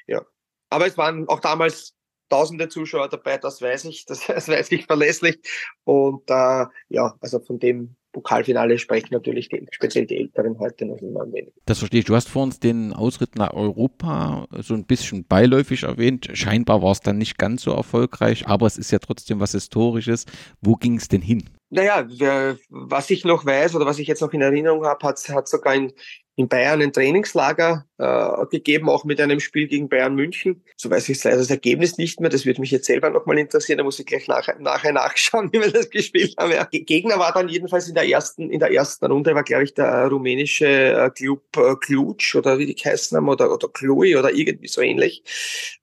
ja, 0.07 0.25
aber 0.69 0.87
es 0.87 0.97
waren 0.97 1.27
auch 1.27 1.39
damals 1.39 1.95
tausende 2.29 2.69
Zuschauer 2.69 3.09
dabei, 3.09 3.37
das 3.37 3.61
weiß 3.61 3.85
ich, 3.85 4.05
das, 4.05 4.25
das 4.27 4.47
weiß 4.47 4.71
ich 4.71 4.85
verlässlich. 4.85 5.39
Und 5.83 6.29
äh, 6.29 6.65
ja, 6.89 7.15
also 7.19 7.39
von 7.39 7.59
dem 7.59 7.95
Pokalfinale 8.11 8.77
sprechen 8.77 9.09
natürlich 9.11 9.49
die, 9.49 9.67
speziell 9.71 10.05
die 10.05 10.17
Älteren 10.17 10.57
heute 10.59 10.85
noch 10.85 10.97
immer 10.97 11.21
ein 11.21 11.31
wenig. 11.31 11.53
Das 11.65 11.79
verstehe 11.79 11.99
ich. 12.01 12.05
Du 12.05 12.15
hast 12.15 12.27
vor 12.27 12.43
uns 12.43 12.59
den 12.59 12.91
Ausritt 12.93 13.35
nach 13.35 13.53
Europa 13.53 14.47
so 14.59 14.73
ein 14.73 14.85
bisschen 14.85 15.25
beiläufig 15.25 15.83
erwähnt. 15.83 16.29
Scheinbar 16.33 16.81
war 16.81 16.91
es 16.91 16.99
dann 16.99 17.17
nicht 17.17 17.37
ganz 17.37 17.63
so 17.63 17.71
erfolgreich, 17.71 18.47
aber 18.47 18.65
es 18.65 18.77
ist 18.77 18.91
ja 18.91 18.99
trotzdem 18.99 19.39
was 19.39 19.53
Historisches. 19.53 20.25
Wo 20.59 20.75
ging 20.75 20.97
es 20.97 21.07
denn 21.07 21.21
hin? 21.21 21.49
Naja, 21.73 22.05
was 22.69 23.09
ich 23.09 23.23
noch 23.23 23.45
weiß 23.45 23.75
oder 23.75 23.85
was 23.85 23.97
ich 23.97 24.07
jetzt 24.07 24.21
noch 24.21 24.33
in 24.33 24.41
Erinnerung 24.41 24.85
habe, 24.85 25.07
hat, 25.07 25.17
hat 25.29 25.47
sogar 25.47 25.73
in, 25.73 25.93
in 26.41 26.47
Bayern 26.47 26.81
ein 26.81 26.91
Trainingslager 26.91 27.85
äh, 27.99 28.45
gegeben, 28.47 28.89
auch 28.89 29.05
mit 29.05 29.21
einem 29.21 29.39
Spiel 29.39 29.67
gegen 29.67 29.87
Bayern 29.87 30.15
München. 30.15 30.63
So 30.75 30.89
weiß 30.89 31.07
ich 31.09 31.23
leider 31.23 31.37
das 31.37 31.51
Ergebnis 31.51 31.99
nicht 31.99 32.19
mehr. 32.19 32.31
Das 32.31 32.47
würde 32.47 32.61
mich 32.61 32.71
jetzt 32.71 32.87
selber 32.87 33.11
nochmal 33.11 33.37
interessieren. 33.37 33.77
Da 33.77 33.83
muss 33.83 33.99
ich 33.99 34.07
gleich 34.07 34.27
nachher, 34.27 34.57
nachher 34.59 34.91
nachschauen, 34.91 35.49
wie 35.53 35.59
wir 35.59 35.71
das 35.71 35.89
gespielt 35.89 36.33
haben. 36.39 36.51
Ja. 36.51 36.67
Gegner 36.71 37.19
war 37.19 37.31
dann 37.31 37.47
jedenfalls 37.47 37.87
in 37.87 37.93
der 37.93 38.09
ersten, 38.09 38.49
in 38.49 38.59
der 38.59 38.71
ersten 38.71 39.05
Runde 39.05 39.35
war, 39.35 39.43
glaube 39.43 39.65
ich, 39.65 39.75
der 39.75 40.07
rumänische 40.07 40.65
äh, 40.65 41.09
Club 41.11 41.43
äh, 41.55 41.75
Kluc 41.75 42.23
oder 42.33 42.57
wie 42.57 42.73
die 42.73 42.75
heißen 42.75 43.15
haben 43.15 43.29
oder, 43.29 43.53
oder 43.53 43.67
Clui 43.69 44.15
oder 44.15 44.33
irgendwie 44.33 44.67
so 44.67 44.81
ähnlich. 44.81 45.23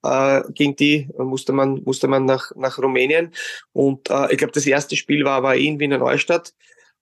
Äh, 0.02 0.42
gegen 0.54 0.74
die 0.74 1.08
musste 1.18 1.52
man, 1.52 1.82
musste 1.84 2.08
man 2.08 2.24
nach, 2.24 2.50
nach 2.56 2.78
Rumänien. 2.78 3.32
Und 3.72 4.10
äh, 4.10 4.32
ich 4.32 4.38
glaube, 4.38 4.52
das 4.52 4.66
erste 4.66 4.96
Spiel 4.96 5.24
war 5.24 5.36
aber 5.36 5.56
in 5.56 5.78
Wiener 5.78 5.98
Neustadt. 5.98 6.52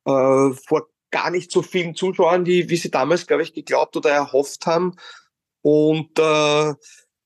Äh, 0.05 0.51
vor 0.69 0.89
gar 1.11 1.31
nicht 1.31 1.51
so 1.51 1.63
vielen 1.63 1.95
Zuschauern, 1.95 2.45
die, 2.45 2.69
wie 2.69 2.77
sie 2.77 2.91
damals, 2.91 3.27
glaube 3.27 3.43
ich, 3.43 3.53
geglaubt 3.53 3.97
oder 3.97 4.11
erhofft 4.11 4.67
haben. 4.67 4.97
Und 5.63 6.19
äh, 6.19 6.75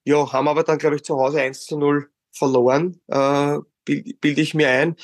ja, 0.04 0.32
haben 0.32 0.48
aber 0.48 0.64
dann, 0.64 0.78
glaube 0.78 0.96
ich, 0.96 1.04
zu 1.04 1.16
Hause 1.16 1.40
1 1.40 1.66
zu 1.66 1.78
0 1.78 2.10
verloren, 2.32 3.00
äh, 3.08 3.58
bilde 3.84 4.14
bild 4.20 4.38
ich 4.38 4.54
mir 4.54 4.68
ein. 4.68 4.96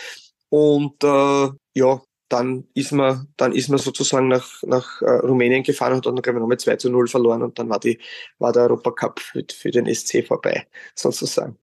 Und 0.49 1.03
äh, 1.05 1.49
ja, 1.75 2.01
dann 2.29 2.67
ist 2.75 2.93
man, 2.93 3.29
dann 3.37 3.53
ist 3.53 3.69
man 3.69 3.79
sozusagen 3.79 4.29
nach, 4.29 4.63
nach 4.63 5.01
äh, 5.03 5.11
Rumänien 5.11 5.63
gefahren 5.63 5.95
und 5.95 6.07
dann, 6.07 6.17
glaube 6.17 6.39
ich, 6.39 6.41
nochmal 6.41 6.59
2 6.59 6.77
zu 6.77 6.91
0 6.91 7.09
verloren 7.09 7.43
und 7.43 7.59
dann 7.59 7.69
war 7.69 7.81
die, 7.81 7.99
war 8.39 8.53
der 8.53 8.65
Europacup 8.65 9.21
für, 9.21 9.45
für 9.53 9.71
den 9.71 9.93
SC 9.93 10.27
vorbei, 10.27 10.67
sozusagen. 10.95 11.59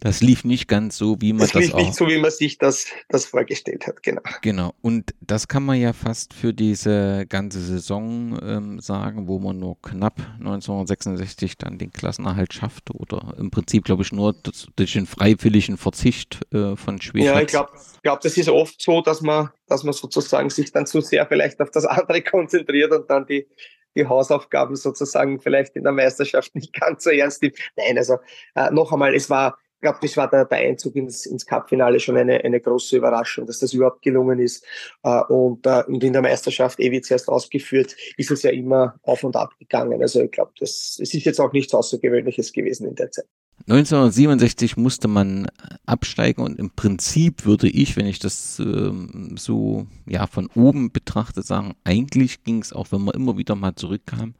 Das 0.00 0.22
lief 0.22 0.44
nicht 0.44 0.66
ganz 0.66 0.96
so, 0.96 1.20
wie 1.20 1.34
man 1.34 1.40
das, 1.40 1.52
das 1.52 1.64
lief 1.64 1.74
auch. 1.74 1.78
nicht 1.78 1.94
so, 1.94 2.08
wie 2.08 2.18
man 2.18 2.30
sich 2.30 2.56
das, 2.56 2.86
das 3.10 3.26
vorgestellt 3.26 3.86
hat, 3.86 4.02
genau. 4.02 4.22
Genau. 4.40 4.74
Und 4.80 5.14
das 5.20 5.46
kann 5.46 5.62
man 5.62 5.78
ja 5.78 5.92
fast 5.92 6.32
für 6.32 6.54
diese 6.54 7.26
ganze 7.28 7.60
Saison 7.60 8.38
ähm, 8.42 8.80
sagen, 8.80 9.28
wo 9.28 9.38
man 9.38 9.58
nur 9.58 9.80
knapp 9.82 10.18
1966 10.38 11.58
dann 11.58 11.76
den 11.76 11.92
Klassenerhalt 11.92 12.54
schafft 12.54 12.90
oder 12.94 13.34
im 13.38 13.50
Prinzip, 13.50 13.84
glaube 13.84 14.02
ich, 14.02 14.10
nur 14.10 14.34
durch 14.76 14.92
den 14.94 15.06
freiwilligen 15.06 15.76
Verzicht 15.76 16.40
äh, 16.52 16.76
von 16.76 17.00
Schweden. 17.02 17.26
Ja, 17.26 17.40
ich 17.40 17.48
glaube, 17.48 17.72
glaub, 18.02 18.22
das 18.22 18.38
ist 18.38 18.48
oft 18.48 18.80
so, 18.80 19.02
dass 19.02 19.20
man, 19.20 19.50
dass 19.66 19.84
man 19.84 19.92
sozusagen 19.92 20.48
sich 20.48 20.72
dann 20.72 20.86
zu 20.86 21.02
sehr 21.02 21.26
vielleicht 21.26 21.60
auf 21.60 21.70
das 21.70 21.84
andere 21.84 22.22
konzentriert 22.22 22.92
und 22.92 23.10
dann 23.10 23.26
die, 23.26 23.46
die 23.94 24.06
Hausaufgaben 24.06 24.76
sozusagen 24.76 25.40
vielleicht 25.40 25.76
in 25.76 25.82
der 25.82 25.92
Meisterschaft 25.92 26.54
nicht 26.54 26.72
ganz 26.72 27.04
so 27.04 27.10
ernst 27.10 27.42
nimmt. 27.42 27.58
Nein, 27.76 27.98
also 27.98 28.16
äh, 28.54 28.70
noch 28.70 28.92
einmal, 28.92 29.14
es 29.14 29.28
war 29.28 29.58
ich 29.80 29.82
glaube, 29.82 29.98
das 30.02 30.14
war 30.18 30.28
der, 30.28 30.44
der 30.44 30.58
Einzug 30.58 30.94
ins, 30.94 31.24
ins 31.24 31.46
Cup-Finale 31.46 32.00
schon 32.00 32.18
eine, 32.18 32.44
eine 32.44 32.60
große 32.60 32.98
Überraschung, 32.98 33.46
dass 33.46 33.60
das 33.60 33.72
überhaupt 33.72 34.02
gelungen 34.02 34.38
ist. 34.38 34.62
Äh, 35.02 35.22
und, 35.22 35.66
äh, 35.66 35.82
und 35.86 36.04
in 36.04 36.12
der 36.12 36.20
Meisterschaft, 36.20 36.78
eh 36.80 36.90
wie 36.90 37.00
zuerst 37.00 37.30
ausgeführt, 37.30 37.96
ist 38.18 38.30
es 38.30 38.42
ja 38.42 38.50
immer 38.50 39.00
auf 39.04 39.24
und 39.24 39.36
ab 39.36 39.54
gegangen. 39.58 40.02
Also 40.02 40.20
ich 40.20 40.30
glaube, 40.32 40.52
das 40.60 40.98
es 41.00 41.14
ist 41.14 41.24
jetzt 41.24 41.40
auch 41.40 41.54
nichts 41.54 41.72
Außergewöhnliches 41.72 42.52
gewesen 42.52 42.88
in 42.88 42.94
der 42.94 43.10
Zeit. 43.10 43.24
1967 43.68 44.76
musste 44.76 45.06
man 45.06 45.46
absteigen 45.86 46.42
und 46.42 46.58
im 46.58 46.70
Prinzip 46.70 47.44
würde 47.44 47.68
ich, 47.68 47.96
wenn 47.96 48.06
ich 48.06 48.18
das 48.18 48.58
ähm, 48.58 49.36
so 49.38 49.86
ja 50.06 50.26
von 50.26 50.48
oben 50.54 50.90
betrachte, 50.92 51.42
sagen, 51.42 51.74
eigentlich 51.84 52.42
ging 52.42 52.62
es 52.62 52.72
auch, 52.72 52.90
wenn 52.90 53.02
man 53.02 53.14
immer 53.14 53.36
wieder 53.36 53.54
mal 53.54 53.74
zurückkam, 53.74 54.34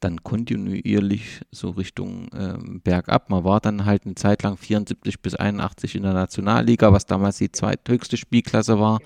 dann 0.00 0.22
kontinuierlich 0.22 1.42
so 1.50 1.70
Richtung 1.70 2.28
ähm, 2.34 2.80
bergab. 2.82 3.30
Man 3.30 3.44
war 3.44 3.60
dann 3.60 3.84
halt 3.84 4.04
eine 4.04 4.14
Zeit 4.14 4.42
lang 4.42 4.56
74 4.56 5.20
bis 5.20 5.34
81 5.34 5.94
in 5.94 6.02
der 6.02 6.14
Nationalliga, 6.14 6.92
was 6.92 7.06
damals 7.06 7.38
die 7.38 7.52
zweithöchste 7.52 8.16
Spielklasse 8.16 8.80
war. 8.80 9.00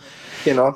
Genau. 0.44 0.74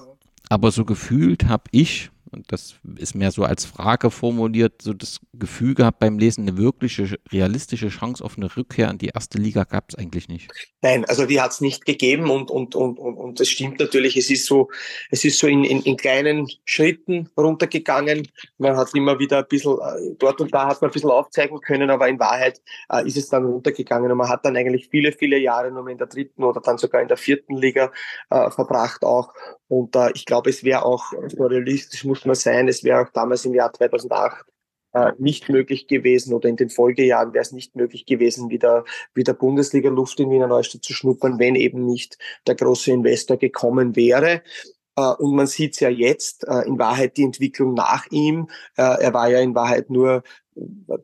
Aber 0.49 0.73
so 0.73 0.85
gefühlt 0.85 1.47
habe 1.47 1.65
ich, 1.71 2.11
und 2.33 2.53
das 2.53 2.75
ist 2.97 3.15
mehr 3.15 3.31
so 3.31 3.45
als 3.45 3.65
Frage 3.65 4.11
formuliert, 4.11 4.83
so 4.83 4.93
das 4.93 5.21
Gefühl 5.33 5.75
gehabt 5.75 5.99
beim 5.99 6.19
Lesen, 6.19 6.49
eine 6.49 6.57
wirkliche, 6.57 7.19
realistische 7.33 7.89
Chance 7.89 8.25
auf 8.25 8.37
eine 8.37 8.55
Rückkehr 8.57 8.89
an 8.89 8.99
die 8.99 9.09
erste 9.09 9.39
Liga 9.39 9.65
gab 9.65 9.85
es 9.89 9.95
eigentlich 9.97 10.29
nicht. 10.29 10.51
Nein, 10.83 11.05
also 11.07 11.27
die 11.27 11.41
hat 11.41 11.51
es 11.53 11.61
nicht 11.61 11.85
gegeben 11.85 12.31
und, 12.31 12.51
und, 12.51 12.75
und, 12.75 12.99
und, 12.99 13.15
und 13.17 13.41
das 13.41 13.49
stimmt 13.49 13.81
natürlich, 13.81 14.17
es 14.17 14.31
ist 14.31 14.47
so, 14.47 14.69
es 15.11 15.25
ist 15.25 15.39
so 15.39 15.47
in, 15.47 15.65
in, 15.65 15.83
in 15.83 15.97
kleinen 15.97 16.49
Schritten 16.65 17.29
runtergegangen. 17.37 18.29
Man 18.59 18.77
hat 18.77 18.95
immer 18.95 19.19
wieder 19.19 19.39
ein 19.39 19.49
bisschen, 19.49 19.79
äh, 19.79 20.15
dort 20.19 20.41
und 20.41 20.55
da 20.55 20.69
hat 20.69 20.81
man 20.81 20.91
ein 20.91 20.93
bisschen 20.93 21.11
aufzeigen 21.11 21.61
können, 21.61 21.91
aber 21.91 22.09
in 22.09 22.19
Wahrheit 22.19 22.61
äh, 22.91 23.07
ist 23.07 23.17
es 23.17 23.29
dann 23.29 23.45
runtergegangen 23.45 24.11
und 24.11 24.19
man 24.19 24.29
hat 24.29 24.45
dann 24.45 24.57
eigentlich 24.57 24.89
viele, 24.89 25.13
viele 25.13 25.39
Jahre 25.39 25.71
nur 25.71 25.89
in 25.89 25.99
der 25.99 26.07
dritten 26.07 26.45
oder 26.45 26.61
dann 26.61 26.79
sogar 26.79 27.03
in 27.03 27.09
der 27.09 27.17
vierten 27.17 27.57
Liga 27.57 27.93
äh, 28.31 28.51
verbracht 28.51 29.05
auch. 29.05 29.33
Und 29.69 29.95
äh, 29.95 30.11
ich 30.15 30.27
glaube, 30.27 30.51
es 30.51 30.65
wäre 30.65 30.85
auch 30.85 31.13
realistisch, 31.39 32.05
muss 32.05 32.20
man 32.27 32.37
sein, 32.37 32.69
es 32.69 32.85
wäre 32.85 33.01
auch 33.03 33.11
damals 33.11 33.45
im 33.45 33.55
Jahr 33.55 33.73
2008 33.73 34.45
äh, 34.93 35.13
nicht 35.19 35.49
möglich 35.49 35.87
gewesen 35.87 36.35
oder 36.35 36.49
in 36.49 36.57
den 36.57 36.71
Folgejahren 36.71 37.33
wäre 37.33 37.43
es 37.43 37.53
nicht 37.53 37.77
möglich 37.77 38.07
gewesen, 38.07 38.51
wieder, 38.51 38.85
wieder 39.15 39.35
Bundesliga-Luft 39.35 40.19
in 40.21 40.31
Wiener 40.31 40.49
Neustadt 40.49 40.83
zu 40.83 40.93
schnuppern, 40.93 41.39
wenn 41.39 41.55
eben 41.55 41.87
nicht 41.87 42.19
der 42.47 42.57
große 42.57 42.91
Investor 42.91 43.37
gekommen 43.37 43.95
wäre. 43.97 44.43
Äh, 44.97 45.15
und 45.19 45.37
man 45.37 45.47
sieht 45.47 45.75
es 45.75 45.81
ja 45.81 45.89
jetzt, 45.89 46.47
äh, 46.49 46.67
in 46.67 46.79
Wahrheit 46.79 47.17
die 47.17 47.25
Entwicklung 47.25 47.75
nach 47.75 48.07
ihm. 48.11 48.49
Äh, 48.77 49.03
er 49.03 49.15
war 49.15 49.29
ja 49.29 49.41
in 49.41 49.55
Wahrheit 49.55 49.91
nur 49.91 50.23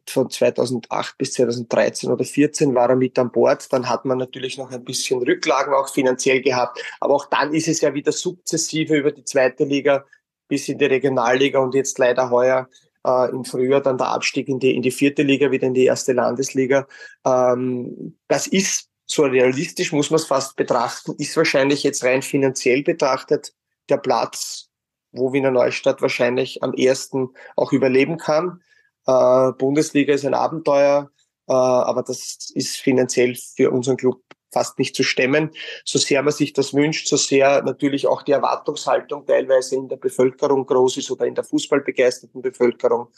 von 0.07 0.29
2008 0.29 1.17
bis 1.17 1.33
2013 1.35 2.11
oder 2.11 2.25
14 2.25 2.75
war 2.75 2.91
er 2.91 2.97
mit 2.97 3.19
an 3.19 3.31
Bord. 3.31 3.73
Dann 3.73 3.89
hat 3.89 4.05
man 4.05 4.19
natürlich 4.19 4.59
noch 4.59 4.71
ein 4.71 4.85
bisschen 4.85 5.23
Rücklagen 5.23 5.73
auch 5.73 5.89
finanziell 5.89 6.43
gehabt. 6.43 6.83
Aber 7.01 7.15
auch 7.15 7.27
dann 7.27 7.55
ist 7.55 7.69
es 7.69 7.81
ja 7.81 7.95
wieder 7.95 8.13
sukzessive 8.13 8.97
über 8.97 9.13
die 9.13 9.25
zweite 9.25 9.65
Liga 9.65 10.05
bis 10.49 10.69
in 10.69 10.79
die 10.79 10.85
Regionalliga 10.85 11.59
und 11.59 11.75
jetzt 11.75 11.99
leider 11.99 12.31
heuer 12.31 12.69
äh, 13.07 13.31
im 13.31 13.45
Frühjahr 13.45 13.81
dann 13.81 13.99
der 13.99 14.09
Abstieg 14.09 14.49
in 14.49 14.59
die, 14.59 14.75
in 14.75 14.83
die 14.83 14.91
vierte 14.91 15.23
Liga, 15.23 15.51
wieder 15.51 15.67
in 15.67 15.75
die 15.75 15.85
erste 15.85 16.13
Landesliga. 16.13 16.87
Ähm, 17.25 18.17
das 18.29 18.47
ist 18.47 18.89
so 19.07 19.23
realistisch, 19.23 19.93
muss 19.93 20.11
man 20.11 20.17
es 20.17 20.27
fast 20.27 20.57
betrachten, 20.57 21.15
ist 21.19 21.37
wahrscheinlich 21.37 21.85
jetzt 21.85 22.03
rein 22.03 22.23
finanziell 22.23 22.83
betrachtet 22.83 23.55
der 23.89 23.99
Platz, 23.99 24.69
wo 25.13 25.33
Wiener 25.33 25.53
Neustadt 25.53 26.03
wahrscheinlich 26.03 26.63
am 26.63 26.75
ersten 26.75 27.29
auch 27.55 27.73
überleben 27.73 28.19
kann. 28.19 28.61
Äh, 29.07 29.53
Bundesliga 29.53 30.13
ist 30.13 30.25
ein 30.25 30.35
Abenteuer, 30.35 31.11
äh, 31.49 31.53
aber 31.53 32.03
das 32.03 32.51
ist 32.55 32.77
finanziell 32.77 33.37
für 33.55 33.71
unseren 33.71 33.97
Club 33.97 34.21
fast 34.57 34.79
nicht 34.79 34.97
zu 34.97 35.03
stemmen. 35.03 35.51
So 35.85 35.99
sehr 35.99 36.23
man 36.23 36.33
sich 36.33 36.55
das 36.55 36.73
wünscht, 36.73 37.09
so 37.09 37.17
sehr 37.17 37.63
natürlich 37.63 38.07
auch 38.07 38.23
die 38.23 38.33
Erwartungshaltung 38.33 39.27
teilweise 39.27 39.77
in 39.77 39.89
der 39.89 39.97
Bevölkerung 39.97 40.65
groß 40.65 40.97
ist 40.97 41.11
oder 41.11 41.27
in 41.27 41.35
der 41.35 41.45
fußballbegeisterten 41.45 42.41
Bevölkerung. 42.41 43.09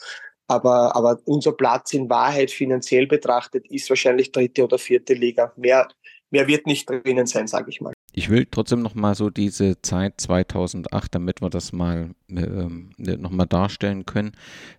Aber, 0.48 0.96
aber 0.96 1.20
unser 1.26 1.52
Platz 1.52 1.92
in 1.92 2.10
Wahrheit 2.10 2.50
finanziell 2.50 3.06
betrachtet 3.06 3.70
ist 3.70 3.88
wahrscheinlich 3.88 4.32
dritte 4.32 4.64
oder 4.64 4.78
vierte 4.78 5.14
Liga. 5.14 5.52
Mehr, 5.56 5.86
mehr 6.30 6.48
wird 6.48 6.66
nicht 6.66 6.90
drinnen 6.90 7.26
sein, 7.26 7.46
sage 7.46 7.70
ich 7.70 7.80
mal. 7.80 7.92
Ich 8.12 8.30
will 8.30 8.48
trotzdem 8.50 8.82
noch 8.82 8.96
mal 8.96 9.14
so 9.14 9.30
diese 9.30 9.80
Zeit 9.82 10.14
2008, 10.20 11.14
damit 11.14 11.40
wir 11.40 11.50
das 11.50 11.72
mal 11.72 12.10
ähm, 12.28 12.90
noch 12.98 13.30
mal 13.30 13.46
darstellen 13.46 14.06
können. 14.06 14.32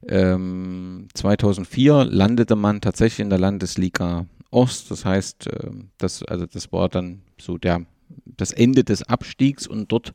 Ähm, 0.05 1.07
2004 1.13 2.03
landete 2.03 2.57
man 2.57 2.81
tatsächlich 2.81 3.21
in 3.21 3.29
der 3.29 3.39
Landesliga 3.39 4.25
Ost. 4.51 4.91
Das 4.91 5.05
heißt, 5.05 5.47
äh, 5.47 5.71
das, 5.97 6.23
also 6.23 6.45
das 6.45 6.71
war 6.71 6.89
dann 6.89 7.21
so 7.39 7.57
der, 7.57 7.85
das 8.25 8.51
Ende 8.51 8.83
des 8.83 9.03
Abstiegs 9.03 9.67
und 9.67 9.91
dort 9.91 10.13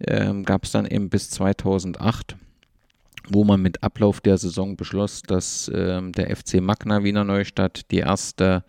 ähm, 0.00 0.44
gab 0.44 0.64
es 0.64 0.72
dann 0.72 0.86
eben 0.86 1.10
bis 1.10 1.30
2008 1.30 2.36
wo 3.30 3.44
man 3.44 3.60
mit 3.60 3.82
Ablauf 3.82 4.20
der 4.20 4.38
Saison 4.38 4.76
beschloss, 4.76 5.22
dass 5.22 5.70
ähm, 5.74 6.12
der 6.12 6.34
FC 6.34 6.60
Magna 6.60 7.04
Wiener 7.04 7.24
Neustadt 7.24 7.90
die 7.90 7.98
erste 7.98 8.64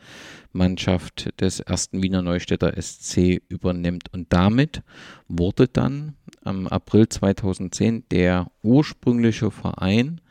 Mannschaft 0.52 1.30
des 1.40 1.60
ersten 1.60 2.02
Wiener 2.02 2.22
Neustädter 2.22 2.74
SC 2.80 3.42
übernimmt. 3.48 4.12
Und 4.12 4.34
damit 4.34 4.82
wurde 5.28 5.68
dann 5.68 6.16
am 6.44 6.68
April 6.68 7.08
2010 7.08 8.06
der 8.12 8.52
ursprüngliche 8.64 9.52
Verein 9.52 10.22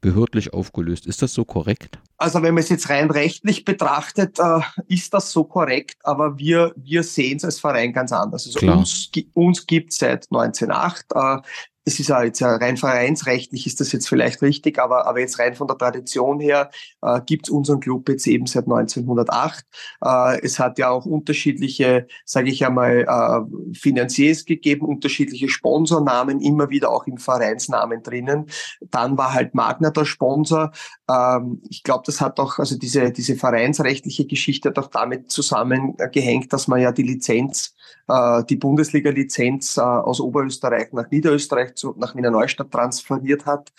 behördlich 0.00 0.52
aufgelöst. 0.52 1.06
Ist 1.06 1.22
das 1.22 1.34
so 1.34 1.44
korrekt? 1.44 1.98
Also 2.20 2.42
wenn 2.42 2.52
man 2.52 2.62
es 2.62 2.68
jetzt 2.68 2.90
rein 2.90 3.10
rechtlich 3.10 3.64
betrachtet, 3.64 4.38
äh, 4.38 4.60
ist 4.88 5.14
das 5.14 5.32
so 5.32 5.42
korrekt, 5.44 5.96
aber 6.04 6.38
wir, 6.38 6.74
wir 6.76 7.02
sehen 7.02 7.38
es 7.38 7.44
als 7.46 7.58
Verein 7.58 7.94
ganz 7.94 8.12
anders. 8.12 8.46
Also 8.46 8.58
Klar. 8.58 8.76
uns, 8.76 9.10
uns 9.32 9.66
gibt 9.66 9.94
seit 9.94 10.26
1908 10.30 11.06
äh, 11.14 11.38
es 11.90 11.98
ist 11.98 12.08
ja 12.08 12.22
jetzt 12.22 12.40
rein 12.42 12.76
vereinsrechtlich 12.76 13.66
ist 13.66 13.80
das 13.80 13.90
jetzt 13.92 14.08
vielleicht 14.08 14.42
richtig, 14.42 14.78
aber, 14.78 15.06
aber 15.06 15.20
jetzt 15.20 15.38
rein 15.38 15.54
von 15.54 15.66
der 15.66 15.76
Tradition 15.76 16.38
her 16.38 16.70
äh, 17.02 17.20
gibt 17.26 17.48
es 17.48 17.50
unseren 17.50 17.80
Club 17.80 18.08
jetzt 18.08 18.26
eben 18.26 18.46
seit 18.46 18.64
1908. 18.64 19.64
Äh, 20.04 20.40
es 20.42 20.58
hat 20.58 20.78
ja 20.78 20.90
auch 20.90 21.04
unterschiedliche, 21.04 22.06
sage 22.24 22.50
ich 22.50 22.64
einmal, 22.64 23.06
äh, 23.08 23.76
Finanziers 23.76 24.44
gegeben, 24.44 24.86
unterschiedliche 24.86 25.48
Sponsornamen, 25.48 26.40
immer 26.40 26.70
wieder 26.70 26.90
auch 26.90 27.06
im 27.06 27.18
Vereinsnamen 27.18 28.02
drinnen. 28.02 28.46
Dann 28.80 29.18
war 29.18 29.34
halt 29.34 29.54
Magna 29.54 29.90
der 29.90 30.04
Sponsor. 30.04 30.70
Ähm, 31.10 31.60
ich 31.68 31.82
glaube, 31.82 32.04
das 32.06 32.20
hat 32.20 32.38
auch, 32.38 32.58
also 32.58 32.78
diese, 32.78 33.10
diese 33.10 33.34
vereinsrechtliche 33.34 34.26
Geschichte 34.26 34.68
hat 34.68 34.78
auch 34.78 34.88
damit 34.88 35.30
zusammengehängt, 35.30 36.52
dass 36.52 36.68
man 36.68 36.80
ja 36.80 36.92
die 36.92 37.02
Lizenz, 37.02 37.74
äh, 38.08 38.44
die 38.44 38.56
Bundesliga-Lizenz 38.56 39.76
äh, 39.76 39.80
aus 39.80 40.20
Oberösterreich 40.20 40.92
nach 40.92 41.10
Niederösterreich 41.10 41.74
zu, 41.74 41.94
nach 41.96 42.14
Wiener 42.14 42.30
Neustadt 42.30 42.70
transferiert 42.70 43.46
hat. 43.46 43.72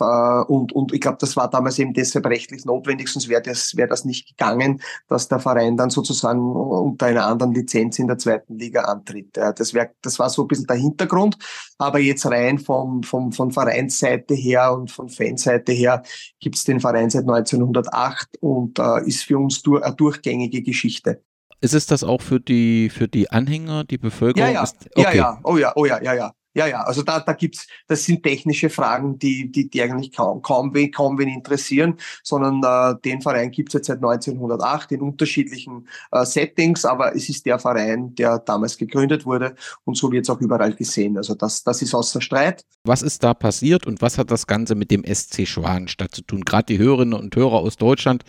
Äh, 0.00 0.04
und, 0.52 0.72
und 0.72 0.92
ich 0.92 1.00
glaube, 1.00 1.18
das 1.20 1.36
war 1.36 1.50
damals 1.50 1.78
eben 1.78 1.92
deshalb 1.92 2.26
rechtlich 2.26 2.64
notwendig, 2.64 3.08
sonst 3.08 3.28
wäre 3.28 3.42
das, 3.42 3.76
wär 3.76 3.86
das 3.86 4.04
nicht 4.04 4.28
gegangen, 4.28 4.80
dass 5.08 5.28
der 5.28 5.40
Verein 5.40 5.76
dann 5.76 5.90
sozusagen 5.90 6.40
unter 6.40 7.06
einer 7.06 7.26
anderen 7.26 7.52
Lizenz 7.52 7.98
in 7.98 8.06
der 8.06 8.18
zweiten 8.18 8.58
Liga 8.58 8.82
antritt. 8.82 9.36
Das, 9.36 9.74
wär, 9.74 9.90
das 10.02 10.18
war 10.18 10.30
so 10.30 10.42
ein 10.42 10.48
bisschen 10.48 10.66
der 10.66 10.76
Hintergrund. 10.76 11.36
Aber 11.78 11.98
jetzt 11.98 12.26
rein 12.26 12.58
vom, 12.58 13.02
vom, 13.02 13.32
von 13.32 13.50
Vereinsseite 13.50 14.34
her 14.34 14.72
und 14.72 14.90
von 14.90 15.08
Fanseite 15.08 15.72
her 15.72 16.02
gibt 16.40 16.56
es 16.56 16.64
den 16.64 16.80
Verein 16.80 17.10
seit 17.10 17.22
1908 17.22 18.38
und 18.40 18.78
äh, 18.78 19.06
ist 19.06 19.24
für 19.24 19.38
uns 19.38 19.62
dur 19.62 19.84
eine 19.84 19.94
durchgängige 19.94 20.62
Geschichte. 20.62 21.22
Ist 21.62 21.74
es 21.74 21.86
das 21.86 22.02
auch 22.02 22.20
für 22.20 22.40
die, 22.40 22.90
für 22.90 23.06
die 23.06 23.30
Anhänger, 23.30 23.84
die 23.84 23.96
Bevölkerung? 23.96 24.48
Ja, 24.48 24.52
ja. 24.52 24.62
Ist, 24.64 24.88
okay. 24.96 25.02
ja, 25.02 25.12
ja, 25.14 25.40
oh 25.44 25.56
ja, 25.56 25.72
oh 25.76 25.84
ja, 25.86 26.02
ja, 26.02 26.12
ja. 26.12 26.32
Ja, 26.54 26.66
ja, 26.66 26.82
also 26.82 27.02
da, 27.02 27.20
da 27.20 27.32
gibt's, 27.32 27.66
das 27.86 28.04
sind 28.04 28.22
technische 28.22 28.68
Fragen, 28.68 29.18
die, 29.18 29.50
die, 29.50 29.70
die 29.70 29.82
eigentlich 29.82 30.12
kaum, 30.12 30.42
kaum, 30.42 30.74
wen, 30.74 30.90
kaum 30.90 31.18
wen 31.18 31.28
interessieren, 31.28 31.96
sondern 32.22 32.62
äh, 32.62 33.00
den 33.02 33.22
Verein 33.22 33.50
gibt's 33.50 33.72
jetzt 33.72 33.86
seit 33.86 33.98
1908 33.98 34.92
in 34.92 35.00
unterschiedlichen 35.00 35.88
äh, 36.10 36.26
Settings, 36.26 36.84
aber 36.84 37.16
es 37.16 37.30
ist 37.30 37.46
der 37.46 37.58
Verein, 37.58 38.14
der 38.16 38.38
damals 38.38 38.76
gegründet 38.76 39.24
wurde 39.24 39.54
und 39.84 39.96
so 39.96 40.12
wird's 40.12 40.28
auch 40.28 40.40
überall 40.40 40.74
gesehen. 40.74 41.16
Also 41.16 41.34
das, 41.34 41.64
das 41.64 41.80
ist 41.80 41.94
außer 41.94 42.20
Streit. 42.20 42.64
Was 42.84 43.00
ist 43.00 43.24
da 43.24 43.32
passiert 43.32 43.86
und 43.86 44.02
was 44.02 44.18
hat 44.18 44.30
das 44.30 44.46
Ganze 44.46 44.74
mit 44.74 44.90
dem 44.90 45.04
SC 45.04 45.46
Schwanenstadt 45.46 46.14
zu 46.14 46.20
tun? 46.22 46.42
Gerade 46.42 46.66
die 46.66 46.78
Hörerinnen 46.78 47.14
und 47.14 47.34
Hörer 47.34 47.60
aus 47.60 47.76
Deutschland, 47.76 48.24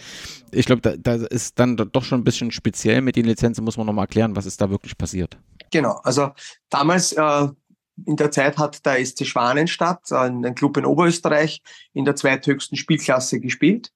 ich 0.52 0.66
glaube, 0.66 0.82
da, 0.82 0.96
da 0.96 1.26
ist 1.26 1.60
dann 1.60 1.76
doch 1.76 2.04
schon 2.04 2.22
ein 2.22 2.24
bisschen 2.24 2.52
speziell 2.52 3.02
mit 3.02 3.18
den 3.18 3.26
Lizenzen, 3.26 3.66
muss 3.66 3.76
man 3.76 3.86
nochmal 3.86 4.04
erklären, 4.04 4.36
was 4.36 4.46
ist 4.46 4.62
da 4.62 4.70
wirklich 4.70 4.98
passiert. 4.98 5.38
Genau, 5.72 6.00
also 6.04 6.30
damals 6.70 7.14
äh, 7.14 7.48
in 8.06 8.16
der 8.16 8.32
Zeit 8.32 8.58
hat 8.58 8.86
der 8.86 9.04
SC 9.06 9.26
Schwanenstadt, 9.26 10.12
ein 10.12 10.56
Club 10.56 10.78
in 10.78 10.86
Oberösterreich, 10.86 11.62
in 11.94 12.06
der 12.06 12.16
zweithöchsten 12.16 12.78
Spielklasse 12.78 13.40
gespielt. 13.40 13.92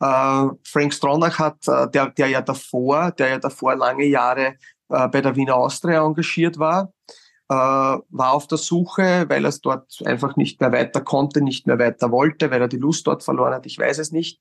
Äh, 0.00 0.46
Frank 0.64 0.94
Stronach 0.94 1.38
hat, 1.38 1.68
äh, 1.68 1.90
der, 1.90 2.10
der 2.10 2.28
ja 2.28 2.40
davor, 2.40 3.10
der 3.12 3.28
ja 3.28 3.38
davor 3.38 3.76
lange 3.76 4.06
Jahre 4.06 4.54
äh, 4.88 5.08
bei 5.08 5.20
der 5.20 5.36
Wiener 5.36 5.56
Austria 5.56 6.04
engagiert 6.04 6.58
war, 6.58 6.92
war 7.52 8.32
auf 8.32 8.46
der 8.46 8.58
Suche, 8.58 9.24
weil 9.28 9.44
er 9.44 9.48
es 9.48 9.60
dort 9.60 10.00
einfach 10.04 10.36
nicht 10.36 10.60
mehr 10.60 10.70
weiter 10.70 11.00
konnte, 11.00 11.42
nicht 11.42 11.66
mehr 11.66 11.80
weiter 11.80 12.12
wollte, 12.12 12.52
weil 12.52 12.60
er 12.60 12.68
die 12.68 12.76
Lust 12.76 13.08
dort 13.08 13.24
verloren 13.24 13.52
hat, 13.52 13.66
ich 13.66 13.76
weiß 13.76 13.98
es 13.98 14.12
nicht, 14.12 14.40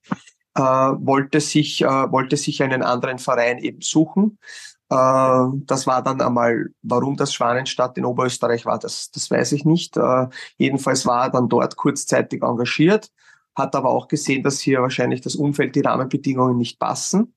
wollte 0.55 1.39
sich, 1.39 1.81
wollte 1.81 2.37
sich 2.37 2.61
einen 2.61 2.83
anderen 2.83 3.17
Verein 3.17 3.57
eben 3.57 3.81
suchen 3.81 4.37
äh, 4.37 4.78
das 4.89 5.85
war 5.85 6.01
dann 6.01 6.19
einmal, 6.19 6.69
warum 6.81 7.15
das 7.15 7.31
Schwanenstadt 7.31 7.97
in 7.97 8.05
Oberösterreich 8.05 8.65
war, 8.65 8.79
das, 8.79 9.11
das 9.11 9.29
weiß 9.29 9.51
ich 9.51 9.63
nicht. 9.63 9.95
Äh, 9.97 10.27
jedenfalls 10.57 11.05
war 11.05 11.25
er 11.25 11.29
dann 11.29 11.47
dort 11.47 11.75
kurzzeitig 11.75 12.41
engagiert, 12.41 13.11
hat 13.55 13.75
aber 13.75 13.89
auch 13.89 14.07
gesehen, 14.07 14.41
dass 14.41 14.59
hier 14.59 14.81
wahrscheinlich 14.81 15.21
das 15.21 15.35
Umfeld, 15.35 15.75
die 15.75 15.81
Rahmenbedingungen 15.81 16.57
nicht 16.57 16.79
passen. 16.79 17.35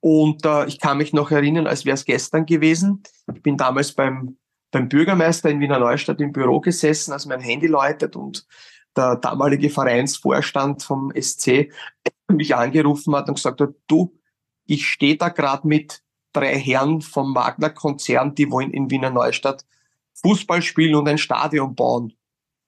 Und 0.00 0.44
äh, 0.44 0.66
ich 0.66 0.80
kann 0.80 0.98
mich 0.98 1.12
noch 1.12 1.30
erinnern, 1.30 1.68
als 1.68 1.84
wäre 1.84 1.94
es 1.94 2.04
gestern 2.04 2.46
gewesen. 2.46 3.04
Ich 3.32 3.42
bin 3.42 3.56
damals 3.56 3.92
beim, 3.92 4.36
beim 4.72 4.88
Bürgermeister 4.88 5.50
in 5.50 5.60
Wiener 5.60 5.78
Neustadt 5.78 6.20
im 6.20 6.32
Büro 6.32 6.58
gesessen, 6.60 7.12
als 7.12 7.26
mein 7.26 7.40
Handy 7.40 7.68
läutet 7.68 8.16
und 8.16 8.44
der 8.96 9.16
damalige 9.16 9.70
Vereinsvorstand 9.70 10.82
vom 10.82 11.12
SC 11.16 11.72
mich 12.28 12.56
angerufen 12.56 13.14
hat 13.14 13.28
und 13.28 13.36
gesagt 13.36 13.60
hat, 13.60 13.70
du, 13.86 14.18
ich 14.66 14.88
stehe 14.88 15.16
da 15.16 15.28
gerade 15.28 15.68
mit 15.68 16.02
drei 16.32 16.58
Herren 16.58 17.00
vom 17.00 17.34
Wagner-Konzern, 17.34 18.34
die 18.34 18.50
wollen 18.50 18.72
in 18.72 18.90
Wiener 18.90 19.10
Neustadt 19.10 19.64
Fußball 20.14 20.62
spielen 20.62 20.94
und 20.94 21.08
ein 21.08 21.18
Stadion 21.18 21.74
bauen. 21.74 22.14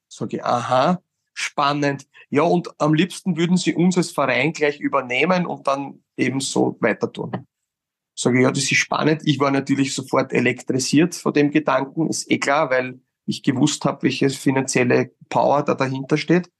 Sage 0.08 0.36
ich, 0.36 0.44
aha, 0.44 1.02
spannend. 1.32 2.06
Ja, 2.30 2.42
und 2.42 2.68
am 2.80 2.94
liebsten 2.94 3.36
würden 3.36 3.56
sie 3.56 3.74
uns 3.74 3.96
als 3.96 4.10
Verein 4.10 4.52
gleich 4.52 4.80
übernehmen 4.80 5.46
und 5.46 5.66
dann 5.66 6.02
eben 6.16 6.40
so 6.40 6.76
weiter 6.80 7.12
tun. 7.12 7.46
Sage 8.16 8.38
ich, 8.38 8.44
ja, 8.44 8.50
das 8.50 8.62
ist 8.62 8.76
spannend. 8.76 9.22
Ich 9.24 9.40
war 9.40 9.50
natürlich 9.50 9.94
sofort 9.94 10.32
elektrisiert 10.32 11.14
von 11.14 11.32
dem 11.32 11.50
Gedanken, 11.50 12.08
ist 12.08 12.30
eh 12.30 12.38
klar, 12.38 12.70
weil 12.70 13.00
ich 13.26 13.42
gewusst 13.42 13.84
habe, 13.84 14.04
welche 14.04 14.30
finanzielle 14.30 15.12
Power 15.28 15.62
da 15.62 15.74
dahinter 15.74 16.16
steht. 16.16 16.50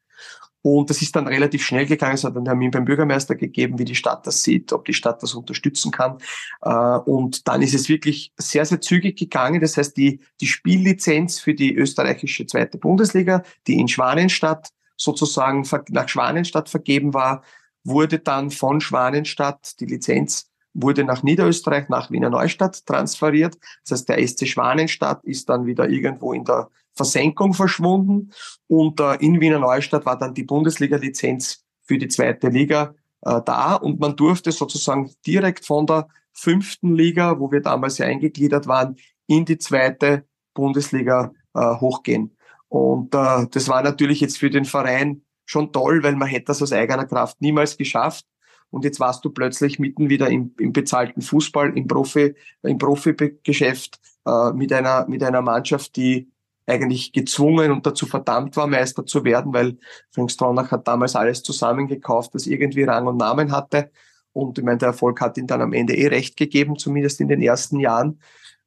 Und 0.67 0.89
das 0.89 1.03
ist 1.03 1.15
dann 1.15 1.27
relativ 1.27 1.63
schnell 1.63 1.85
gegangen. 1.85 2.15
Es 2.15 2.25
hat 2.25 2.35
einen 2.35 2.47
Termin 2.47 2.71
beim 2.71 2.87
Bürgermeister 2.87 3.35
gegeben, 3.35 3.79
wie 3.79 3.85
die 3.85 3.95
Stadt 3.95 4.27
das 4.27 4.43
sieht, 4.43 4.73
ob 4.73 4.87
die 4.87 4.95
Stadt 4.95 5.23
das 5.23 5.35
unterstützen 5.35 5.93
kann. 5.93 6.17
Äh, 6.63 6.71
und 6.71 7.47
dann 7.47 7.61
ist 7.61 7.75
es 7.75 7.91
wirklich 7.91 8.33
sehr, 8.39 8.65
sehr 8.65 8.81
zügig 8.81 9.19
gegangen. 9.19 9.61
Das 9.61 9.77
heißt, 9.77 9.95
die, 9.95 10.21
die 10.41 10.47
Spiellizenz 10.47 11.39
für 11.39 11.53
die 11.53 11.75
österreichische 11.75 12.47
zweite 12.47 12.79
Bundesliga, 12.79 13.43
die 13.67 13.79
in 13.79 13.89
Schwanenstadt 13.89 14.71
sozusagen 14.97 15.69
nach 15.91 16.09
Schwanenstadt 16.09 16.71
vergeben 16.71 17.13
war, 17.13 17.43
wurde 17.83 18.19
dann 18.19 18.51
von 18.51 18.81
Schwanenstadt 18.81 19.79
die 19.81 19.87
Lizenz 19.87 20.51
wurde 20.73 21.05
nach 21.05 21.23
Niederösterreich, 21.23 21.91
nach 21.91 22.11
Wiener 22.11 22.31
Neustadt 22.31 22.85
transferiert. 22.87 23.59
Das 23.83 23.99
heißt, 23.99 24.09
der 24.09 24.27
SC 24.27 24.49
Schwanenstadt 24.49 25.23
ist 25.25 25.49
dann 25.51 25.67
wieder 25.67 25.89
irgendwo 25.89 26.33
in 26.33 26.45
der 26.45 26.71
Versenkung 26.95 27.55
verschwunden. 27.55 28.31
Und 28.67 29.01
äh, 29.01 29.17
in 29.17 29.41
Wiener 29.41 29.59
Neustadt 29.59 30.07
war 30.07 30.19
dann 30.19 30.35
die 30.35 30.45
Bundesliga-Lizenz 30.45 31.65
für 31.83 31.99
die 31.99 32.09
zweite 32.09 32.49
Liga 32.49 32.95
äh, 33.23 33.41
da. 33.45 33.75
Und 33.75 34.01
man 34.01 34.17
durfte 34.17 34.53
sozusagen 34.53 35.13
direkt 35.27 35.67
von 35.67 35.87
der 35.87 36.09
fünften 36.33 36.95
Liga, 36.95 37.39
wo 37.39 37.51
wir 37.51 37.61
damals 37.61 37.99
ja 37.99 38.07
eingegliedert 38.07 38.67
waren, 38.67 38.97
in 39.27 39.45
die 39.45 39.59
zweite 39.59 40.25
Bundesliga 40.55 41.33
äh, 41.55 41.61
hochgehen. 41.61 42.37
Und 42.69 43.15
äh, 43.15 43.47
das 43.51 43.69
war 43.69 43.83
natürlich 43.83 44.21
jetzt 44.21 44.39
für 44.39 44.51
den 44.51 44.65
Verein 44.65 45.23
schon 45.47 45.73
toll, 45.73 46.03
weil 46.03 46.17
man 46.17 46.29
hätte 46.29 46.47
das 46.47 46.63
aus 46.63 46.73
eigener 46.73 47.07
Kraft 47.07 47.41
niemals 47.41 47.77
geschafft. 47.77 48.27
Und 48.71 48.85
jetzt 48.85 48.99
warst 48.99 49.25
du 49.25 49.31
plötzlich 49.31 49.79
mitten 49.79 50.09
wieder 50.09 50.29
im, 50.31 50.53
im 50.59 50.73
bezahlten 50.73 51.23
Fußball, 51.23 51.77
im 51.77 51.87
Profi, 51.87 52.35
im 52.63 52.79
Profigeschäft 52.79 54.01
äh, 54.27 54.53
mit 54.53 54.73
einer 54.73 55.07
mit 55.07 55.23
einer 55.23 55.43
Mannschaft, 55.43 55.95
die 55.97 56.29
eigentlich 56.67 57.13
gezwungen 57.13 57.71
und 57.71 57.87
dazu 57.87 58.07
verdammt 58.07 58.57
war, 58.57 58.67
Meister 58.67 59.05
zu 59.05 59.25
werden, 59.25 59.53
weil 59.53 59.77
Frank 60.11 60.31
Stronach 60.31 60.71
hat 60.71 60.89
damals 60.89 61.15
alles 61.17 61.43
zusammengekauft, 61.43 62.35
das 62.35 62.47
irgendwie 62.47 62.85
Rang 62.85 63.07
und 63.07 63.19
Namen 63.19 63.53
hatte. 63.53 63.91
Und 64.33 64.59
ich 64.59 64.65
meine, 64.65 64.79
der 64.79 64.89
Erfolg 64.89 65.21
hat 65.21 65.37
ihn 65.37 65.47
dann 65.47 65.61
am 65.61 65.73
Ende 65.73 65.95
eh 65.95 66.09
recht 66.09 66.37
gegeben, 66.37 66.77
zumindest 66.79 67.21
in 67.21 67.29
den 67.29 67.43
ersten 67.43 67.79
Jahren. 67.79 68.21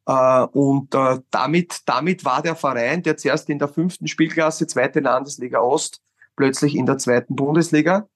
Äh, 0.05 0.43
und 0.53 0.93
äh, 0.95 1.19
damit, 1.31 1.81
damit 1.85 2.23
war 2.23 2.41
der 2.41 2.55
Verein, 2.55 3.03
der 3.03 3.17
zuerst 3.17 3.49
in 3.49 3.59
der 3.59 3.67
fünften 3.67 4.07
Spielklasse, 4.07 4.67
zweite 4.67 4.99
Landesliga 4.99 5.59
Ost, 5.59 6.01
plötzlich 6.35 6.75
in 6.75 6.85
der 6.85 6.97
zweiten 6.97 7.35
Bundesliga 7.35 8.07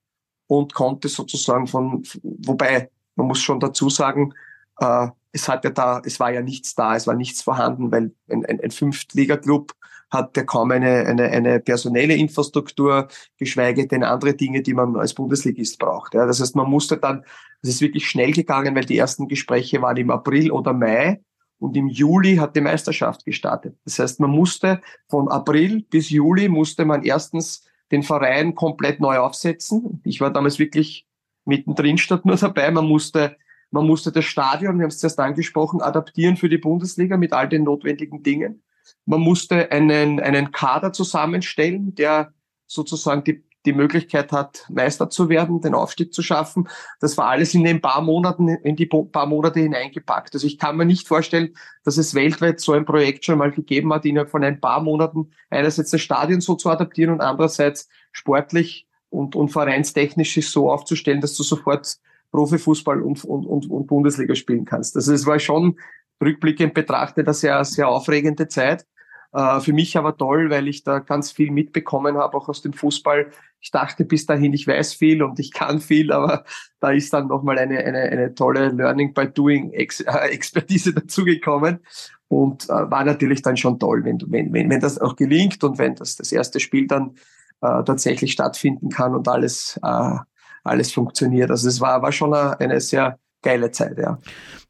und 0.48 0.74
konnte 0.74 1.10
sozusagen 1.10 1.68
von, 1.68 2.04
wobei 2.24 2.90
man 3.16 3.28
muss 3.28 3.40
schon 3.40 3.60
dazu 3.60 3.90
sagen, 3.90 4.34
äh, 4.80 5.08
es 5.32 5.48
hat 5.48 5.64
ja 5.64 5.70
da, 5.70 6.02
es 6.06 6.20
war 6.20 6.32
ja 6.32 6.42
nichts 6.42 6.76
da, 6.76 6.96
es 6.96 7.08
war 7.08 7.16
nichts 7.16 7.42
vorhanden, 7.42 7.92
weil 7.92 8.12
ein, 8.30 8.46
ein, 8.46 8.60
ein 8.60 8.72
Fünftliga-Club 8.72 9.74
hat 10.10 10.36
ja 10.36 10.44
kaum 10.44 10.72
eine, 10.72 11.06
eine, 11.06 11.24
eine 11.30 11.60
personelle 11.62 12.16
Infrastruktur, 12.16 13.08
geschweige 13.38 13.88
denn 13.88 14.04
andere 14.04 14.34
Dinge, 14.34 14.62
die 14.62 14.74
man 14.74 14.98
als 14.98 15.14
Bundesligist 15.14 15.80
braucht. 15.80 16.14
Ja, 16.14 16.26
das 16.26 16.42
heißt, 16.42 16.56
man 16.56 16.70
musste 16.70 16.98
dann, 16.98 17.24
es 17.62 17.70
ist 17.70 17.82
wirklich 17.82 18.08
schnell 18.08 18.34
gegangen, 18.34 18.76
weil 18.76 18.84
die 18.84 18.98
ersten 18.98 19.30
Gespräche 19.30 19.82
waren 19.82 19.98
im 19.98 20.12
April 20.12 20.52
oder 20.52 20.74
Mai 20.74 21.22
und 21.60 21.78
im 21.78 21.88
Juli 21.88 22.36
hat 22.36 22.56
die 22.56 22.62
Meisterschaft 22.62 23.24
gestartet. 23.24 23.78
Das 23.86 24.00
heißt, 24.00 24.20
man 24.20 24.32
musste 24.32 24.82
von 25.08 25.30
April 25.30 25.84
bis 25.90 26.10
Juli 26.10 26.50
musste 26.50 26.84
man 26.84 27.04
erstens 27.04 27.66
den 27.92 28.04
Verein 28.04 28.56
komplett 28.56 29.00
neu 29.00 29.18
aufsetzen. 29.18 30.02
Ich 30.04 30.20
war 30.20 30.32
damals 30.32 30.60
wirklich 30.60 31.08
mittendrin 31.46 31.98
statt 31.98 32.26
nur 32.26 32.36
dabei. 32.36 32.72
Man 32.72 32.88
musste, 32.88 33.38
man 33.72 33.88
musste 33.88 34.12
das 34.12 34.26
Stadion, 34.26 34.78
wir 34.78 34.84
haben 34.84 34.90
es 34.90 35.00
zuerst 35.00 35.20
angesprochen, 35.20 35.82
adaptieren 35.82 36.38
für 36.38 36.50
die 36.50 36.58
Bundesliga 36.58 37.18
mit 37.18 37.34
all 37.34 37.50
den 37.50 37.64
notwendigen 37.64 38.22
Dingen. 38.22 38.64
Man 39.06 39.22
musste 39.22 39.72
einen, 39.72 40.20
einen 40.20 40.52
Kader 40.52 40.94
zusammenstellen, 40.94 41.96
der 41.96 42.34
sozusagen 42.68 43.24
die 43.24 43.44
die 43.66 43.74
Möglichkeit 43.74 44.32
hat, 44.32 44.66
Meister 44.70 45.10
zu 45.10 45.30
werden, 45.30 45.62
den 45.62 45.76
Aufstieg 45.76 46.14
zu 46.14 46.22
schaffen. 46.22 46.68
Das 47.00 47.18
war 47.18 47.28
alles 47.28 47.54
in 47.54 47.64
den 47.64 47.82
paar 47.82 48.02
Monaten, 48.02 48.50
in 48.50 48.76
die 48.76 48.88
paar 48.88 49.26
Monate 49.26 49.60
hineingepackt. 49.60 50.34
Also 50.34 50.48
ich 50.48 50.58
kann 50.58 50.78
mir 50.78 50.86
nicht 50.86 51.08
vorstellen, 51.08 51.54
dass 51.84 51.98
es 51.98 52.16
weltweit 52.16 52.60
so 52.60 52.74
ein 52.74 52.86
Projekt 52.86 53.26
schon 53.26 53.38
mal 53.38 53.52
gegeben 53.52 53.94
hat, 53.94 54.06
innerhalb 54.06 54.32
von 54.32 54.44
ein 54.44 54.60
paar 54.60 54.82
Monaten 54.82 55.32
einerseits 55.50 55.92
das 55.92 56.02
Stadion 56.02 56.42
so 56.42 56.56
zu 56.56 56.70
adaptieren 56.70 57.14
und 57.14 57.22
andererseits 57.22 57.88
sportlich 58.12 58.88
und, 59.10 59.36
und 59.36 59.50
vereinstechnisch 59.50 60.34
sich 60.34 60.50
so 60.50 60.72
aufzustellen, 60.72 61.22
dass 61.22 61.36
du 61.36 61.44
sofort 61.44 61.98
Profifußball 62.32 63.02
und, 63.02 63.24
und, 63.26 63.46
und, 63.46 63.70
und 63.70 63.88
Bundesliga 63.88 64.36
spielen 64.36 64.66
kannst. 64.66 64.96
Also 64.96 65.14
es 65.14 65.26
war 65.26 65.40
schon 65.40 65.78
rückblickend 66.22 66.74
betrachtet 66.74 67.28
eine 67.28 67.34
sehr, 67.34 67.64
sehr 67.66 67.88
aufregende 67.88 68.48
Zeit. 68.48 68.86
Äh, 69.34 69.60
für 69.62 69.74
mich 69.74 69.98
aber 69.98 70.18
toll, 70.18 70.50
weil 70.50 70.68
ich 70.68 70.84
da 70.84 71.00
ganz 71.00 71.32
viel 71.32 71.52
mitbekommen 71.52 72.18
habe, 72.18 72.38
auch 72.38 72.50
aus 72.50 72.62
dem 72.62 72.74
Fußball. 72.74 73.32
Ich 73.62 73.72
dachte 73.72 74.04
bis 74.06 74.26
dahin, 74.26 74.54
ich 74.54 74.68
weiß 74.68 74.94
viel 74.94 75.24
und 75.24 75.40
ich 75.40 75.52
kann 75.52 75.80
viel, 75.80 76.12
aber 76.12 76.44
da 76.80 76.92
ist 76.92 77.14
dann 77.14 77.28
nochmal 77.28 77.58
eine, 77.58 77.80
eine, 77.80 78.00
eine 78.00 78.36
tolle 78.36 78.70
Learning 78.70 79.14
by 79.14 79.28
Doing 79.28 79.72
Ex 79.72 80.02
Expertise 80.30 80.94
dazugekommen 80.94 81.80
und 82.28 82.66
äh, 82.66 82.92
war 82.92 83.06
natürlich 83.06 83.42
dann 83.42 83.58
schon 83.58 83.80
toll, 83.80 84.04
wenn, 84.04 84.20
wenn, 84.28 84.52
wenn, 84.54 84.70
wenn 84.70 84.82
das 84.82 85.00
auch 85.00 85.16
gelingt 85.16 85.64
und 85.64 85.78
wenn 85.78 85.96
das, 85.96 86.16
das 86.16 86.32
erste 86.32 86.60
Spiel 86.60 86.88
dann 86.88 87.16
äh, 87.62 87.84
tatsächlich 87.84 88.34
stattfinden 88.34 88.90
kann 88.90 89.16
und 89.16 89.28
alles, 89.28 89.80
äh, 89.84 90.16
alles 90.64 90.92
funktioniert. 90.92 91.50
Also 91.50 91.68
es 91.68 91.80
war, 91.80 92.02
war 92.02 92.12
schon 92.12 92.34
eine, 92.34 92.60
eine 92.60 92.82
sehr 92.82 93.20
geile 93.42 93.72
Zeit, 93.72 93.98
ja. 93.98 94.20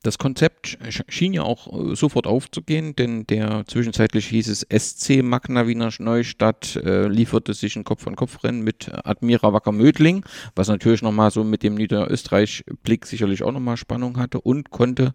Das 0.04 0.18
Konzept 0.18 0.80
schien 1.10 1.34
ja 1.34 1.43
auch 1.43 1.91
äh, 1.91 1.95
sofort 1.95 2.26
aufzugehen, 2.26 2.95
denn 2.95 3.28
der 3.28 3.66
zwischenzeitlich 3.68 4.28
hieß 4.28 4.47
es 4.47 4.66
SC 4.72 5.22
Magna 5.22 5.68
Wiener 5.68 5.91
Neustadt 5.99 6.76
äh, 6.78 7.08
lieferte 7.08 7.54
sich 7.54 7.76
ein 7.76 7.84
Kopf-an-Kopf-Rennen 7.84 8.64
mit 8.64 8.89
Admira 9.04 9.54
Wacker 9.54 9.72
Mödling, 9.72 10.26
was 10.56 10.70
natürlich 10.70 11.04
nochmal 11.04 11.30
so 11.30 11.43
mit 11.43 11.62
dem 11.62 11.76
Niederösterreich-Blick 11.76 13.06
sicherlich 13.06 13.43
auch 13.43 13.52
nochmal 13.52 13.78
Spannung 13.78 14.18
hatte 14.18 14.41
und 14.41 14.72
konnte 14.72 15.14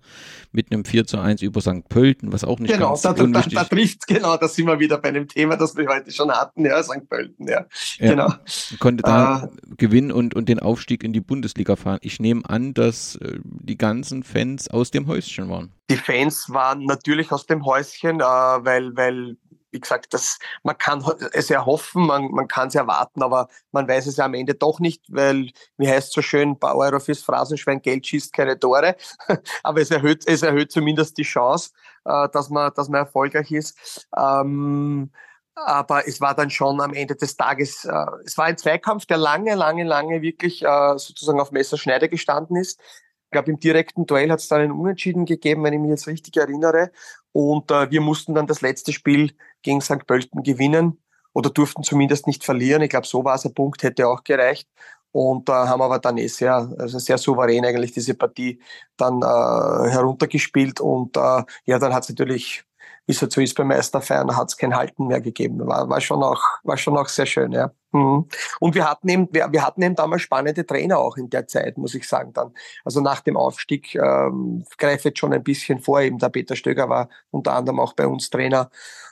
mit 0.52 0.70
einem 0.70 0.84
4 0.84 1.06
zu 1.06 1.18
1 1.18 1.42
über 1.42 1.60
St. 1.60 1.88
Pölten, 1.88 2.32
was 2.32 2.44
auch 2.44 2.60
nicht 2.60 2.72
genau, 2.72 2.90
ganz 2.90 3.02
da, 3.02 3.12
da, 3.12 3.26
da, 3.26 3.42
da 3.42 3.64
trifft 3.64 4.06
genau, 4.06 4.36
da 4.36 4.46
sind 4.46 4.66
wir 4.66 4.78
wieder 4.78 4.98
bei 4.98 5.08
einem 5.08 5.26
Thema, 5.26 5.56
das 5.56 5.76
wir 5.76 5.88
heute 5.88 6.12
schon 6.12 6.30
hatten, 6.30 6.64
ja, 6.64 6.80
St. 6.82 7.08
Pölten, 7.08 7.48
ja. 7.48 7.66
ja 7.98 8.10
genau. 8.10 8.32
Konnte 8.78 9.02
da 9.02 9.44
äh, 9.44 9.74
gewinnen 9.76 10.12
und, 10.12 10.34
und 10.34 10.48
den 10.48 10.60
Aufstieg 10.60 11.02
in 11.02 11.12
die 11.12 11.20
Bundesliga 11.20 11.74
fahren. 11.74 11.98
Ich 12.02 12.20
nehme 12.20 12.48
an, 12.48 12.72
dass 12.72 13.16
äh, 13.16 13.38
die 13.42 13.76
ganzen 13.76 14.22
Fans 14.22 14.68
aus 14.76 14.90
dem 14.90 15.06
Häuschen 15.06 15.48
waren. 15.50 15.72
Die 15.90 15.96
Fans 15.96 16.50
waren 16.50 16.84
natürlich 16.84 17.32
aus 17.32 17.46
dem 17.46 17.64
Häuschen, 17.64 18.20
äh, 18.20 18.24
weil, 18.24 18.96
weil 18.96 19.36
wie 19.76 19.80
gesagt, 19.80 20.14
das, 20.14 20.38
man 20.62 20.78
kann 20.78 21.04
es 21.32 21.50
erhoffen, 21.50 22.06
man, 22.06 22.30
man 22.30 22.48
kann 22.48 22.68
es 22.68 22.74
erwarten, 22.74 23.22
aber 23.22 23.48
man 23.72 23.86
weiß 23.86 24.06
es 24.06 24.16
ja 24.16 24.24
am 24.24 24.34
Ende 24.34 24.54
doch 24.54 24.80
nicht, 24.80 25.02
weil, 25.08 25.50
wie 25.76 25.88
heißt 25.88 26.08
es 26.08 26.14
so 26.14 26.22
schön, 26.22 26.50
ein 26.50 26.58
paar 26.58 26.76
Euro 26.76 26.98
fürs 26.98 27.22
Phrasenschwein, 27.22 27.82
Geld 27.82 28.06
schießt 28.06 28.32
keine 28.32 28.58
Tore. 28.58 28.96
aber 29.62 29.80
es 29.80 29.90
erhöht, 29.90 30.24
es 30.26 30.42
erhöht 30.42 30.72
zumindest 30.72 31.18
die 31.18 31.24
Chance, 31.24 31.70
äh, 32.04 32.28
dass, 32.32 32.48
man, 32.48 32.72
dass 32.74 32.88
man 32.88 33.00
erfolgreich 33.00 33.52
ist. 33.52 34.08
Ähm, 34.16 35.10
aber 35.54 36.06
es 36.06 36.20
war 36.20 36.34
dann 36.34 36.50
schon 36.50 36.80
am 36.80 36.92
Ende 36.92 37.16
des 37.16 37.36
Tages, 37.36 37.84
äh, 37.84 38.06
es 38.24 38.36
war 38.36 38.46
ein 38.46 38.58
Zweikampf, 38.58 39.06
der 39.06 39.16
lange, 39.16 39.54
lange, 39.54 39.84
lange 39.84 40.22
wirklich 40.22 40.62
äh, 40.62 40.98
sozusagen 40.98 41.40
auf 41.40 41.50
Messerschneide 41.50 42.08
gestanden 42.08 42.56
ist. 42.56 42.80
Ich 43.26 43.30
glaube, 43.32 43.50
im 43.50 43.58
direkten 43.58 44.06
Duell 44.06 44.30
hat 44.30 44.38
es 44.38 44.48
dann 44.48 44.60
einen 44.60 44.72
Unentschieden 44.72 45.24
gegeben, 45.26 45.64
wenn 45.64 45.72
ich 45.72 45.80
mich 45.80 45.90
jetzt 45.90 46.06
richtig 46.06 46.36
erinnere. 46.36 46.92
Und 47.32 47.70
äh, 47.70 47.90
wir 47.90 48.00
mussten 48.00 48.34
dann 48.34 48.46
das 48.46 48.60
letzte 48.62 48.92
Spiel 48.92 49.32
gegen 49.62 49.80
St. 49.80 50.06
Pölten 50.06 50.42
gewinnen 50.42 50.98
oder 51.34 51.50
durften 51.50 51.82
zumindest 51.82 52.26
nicht 52.26 52.44
verlieren. 52.44 52.82
Ich 52.82 52.90
glaube, 52.90 53.06
so 53.06 53.24
war 53.24 53.34
es. 53.34 53.44
Ein 53.44 53.52
Punkt 53.52 53.82
hätte 53.82 54.08
auch 54.08 54.24
gereicht. 54.24 54.68
Und 55.12 55.48
äh, 55.48 55.52
haben 55.52 55.82
aber 55.82 55.98
dann 55.98 56.18
eh 56.18 56.28
sehr, 56.28 56.54
also 56.78 56.98
sehr 56.98 57.18
souverän 57.18 57.64
eigentlich 57.64 57.92
diese 57.92 58.14
Partie 58.14 58.60
dann 58.96 59.22
äh, 59.22 59.90
heruntergespielt. 59.90 60.80
Und 60.80 61.16
äh, 61.16 61.42
ja, 61.64 61.78
dann 61.78 61.92
hat 61.94 62.04
es 62.04 62.10
natürlich 62.10 62.64
wie 63.06 63.14
halt 63.14 63.32
so 63.32 63.40
ist 63.40 63.56
bei 63.56 63.64
Meisterfeiern, 63.64 64.36
hat 64.36 64.48
es 64.48 64.56
kein 64.56 64.74
Halten 64.74 65.06
mehr 65.06 65.20
gegeben. 65.20 65.64
War, 65.66 65.88
war, 65.88 66.00
schon 66.00 66.22
auch, 66.22 66.42
war 66.64 66.76
schon 66.76 66.96
auch 66.96 67.08
sehr 67.08 67.26
schön, 67.26 67.52
ja. 67.52 67.70
Mhm. 67.92 68.26
Und 68.60 68.74
wir 68.74 68.88
hatten 68.88 69.08
eben, 69.08 69.28
wir, 69.32 69.50
wir, 69.52 69.64
hatten 69.64 69.82
eben 69.82 69.94
damals 69.94 70.22
spannende 70.22 70.66
Trainer 70.66 70.98
auch 70.98 71.16
in 71.16 71.30
der 71.30 71.46
Zeit, 71.46 71.78
muss 71.78 71.94
ich 71.94 72.08
sagen 72.08 72.32
dann. 72.32 72.52
Also 72.84 73.00
nach 73.00 73.20
dem 73.20 73.36
Aufstieg 73.36 73.94
ähm, 73.94 74.64
greife 74.76 75.08
jetzt 75.08 75.20
schon 75.20 75.32
ein 75.32 75.44
bisschen 75.44 75.80
vor, 75.80 76.00
eben 76.00 76.18
der 76.18 76.30
Peter 76.30 76.56
Stöger 76.56 76.88
war 76.88 77.08
unter 77.30 77.54
anderem 77.54 77.78
auch 77.78 77.92
bei 77.92 78.06
uns 78.06 78.28
Trainer 78.28 78.70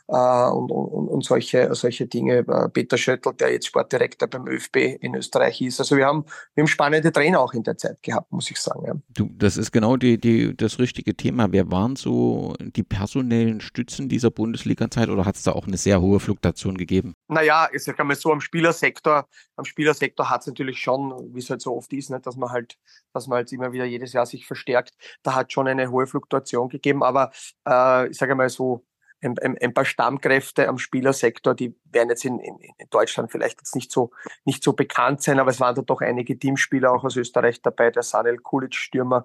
äh, 0.09 0.51
und, 0.51 0.71
und, 0.71 1.09
und 1.09 1.25
solche, 1.25 1.75
solche 1.75 2.07
Dinge. 2.07 2.45
Äh, 2.47 2.69
Peter 2.69 2.99
Schöttl, 2.99 3.33
der 3.35 3.53
jetzt 3.53 3.67
Sportdirektor 3.67 4.29
beim 4.29 4.47
ÖFB 4.47 4.77
in 5.01 5.15
Österreich 5.15 5.61
ist. 5.63 5.81
Also 5.81 5.97
wir 5.97 6.07
haben, 6.07 6.25
wir 6.55 6.63
haben 6.63 6.69
spannende 6.69 7.13
Trainer 7.13 7.41
auch 7.41 7.55
in 7.55 7.63
der 7.63 7.77
Zeit 7.77 8.03
gehabt, 8.03 8.31
muss 8.33 8.51
ich 8.51 8.61
sagen. 8.61 8.85
Ja. 8.87 8.95
Du, 9.15 9.31
das 9.37 9.57
ist 9.57 9.73
genau 9.73 9.97
die, 9.97 10.19
die, 10.19 10.57
das 10.57 10.79
richtige 10.79 11.17
Thema. 11.17 11.53
Wer 11.53 11.71
waren 11.71 11.97
so 11.97 12.55
die 12.61 12.83
personellen 12.83 13.61
Stützen 13.61 14.09
dieser 14.09 14.31
Bundesliga-Zeit 14.31 15.09
oder 15.09 15.25
hat 15.25 15.37
es 15.37 15.43
da 15.43 15.53
auch 15.53 15.67
eine 15.67 15.77
sehr 15.77 16.01
hohe 16.01 16.21
Fluktuation 16.21 16.77
gegeben? 16.77 17.15
Naja, 17.29 17.69
ich 17.73 17.83
sage 17.85 18.05
mal 18.05 18.17
so, 18.17 18.33
am 18.33 18.41
Spielersektor, 18.41 19.27
am 19.57 19.65
Spielersektor 19.65 20.29
hat 20.29 20.43
es 20.43 20.47
natürlich 20.47 20.79
schon, 20.79 21.35
wie 21.35 21.39
es 21.39 21.51
halt 21.51 21.63
so 21.63 21.77
oft 21.77 21.93
ist, 21.93 22.11
nicht, 22.11 22.27
dass 22.27 22.37
man 22.37 22.51
halt, 22.51 22.77
dass 23.13 23.27
man 23.27 23.37
halt 23.37 23.53
immer 23.53 23.73
wieder 23.73 23.85
jedes 23.85 24.13
Jahr 24.13 24.27
sich 24.27 24.47
verstärkt. 24.47 24.95
Da 25.23 25.35
hat 25.35 25.53
schon 25.53 25.69
eine 25.69 25.91
hohe 25.91 26.07
Fluktuation 26.07 26.69
gegeben, 26.69 27.03
aber 27.03 27.31
äh, 27.67 28.09
ich 28.09 28.19
sage 28.19 28.35
mal 28.35 28.49
so, 28.49 28.85
ein, 29.25 29.39
ein, 29.39 29.59
ein, 29.59 29.75
paar 29.75 29.85
Stammkräfte 29.85 30.69
am 30.69 30.79
Spielersektor, 30.79 31.55
die 31.55 31.75
werden 31.91 32.11
jetzt 32.11 32.25
in, 32.25 32.39
in, 32.39 32.59
in, 32.59 32.89
Deutschland 32.91 33.33
vielleicht 33.33 33.61
jetzt 33.61 33.75
nicht 33.75 33.91
so, 33.91 34.11
nicht 34.45 34.63
so 34.63 34.73
bekannt 34.73 35.23
sein, 35.23 35.41
aber 35.41 35.51
es 35.51 35.61
waren 35.61 35.75
da 35.75 35.83
doch 35.83 36.01
einige 36.01 36.39
Teamspieler 36.39 36.93
auch 36.93 37.05
aus 37.05 37.17
Österreich 37.17 37.63
dabei, 37.63 37.91
der 37.91 38.03
Sanel 38.03 38.39
Kulic 38.39 38.75
Stürmer, 38.75 39.25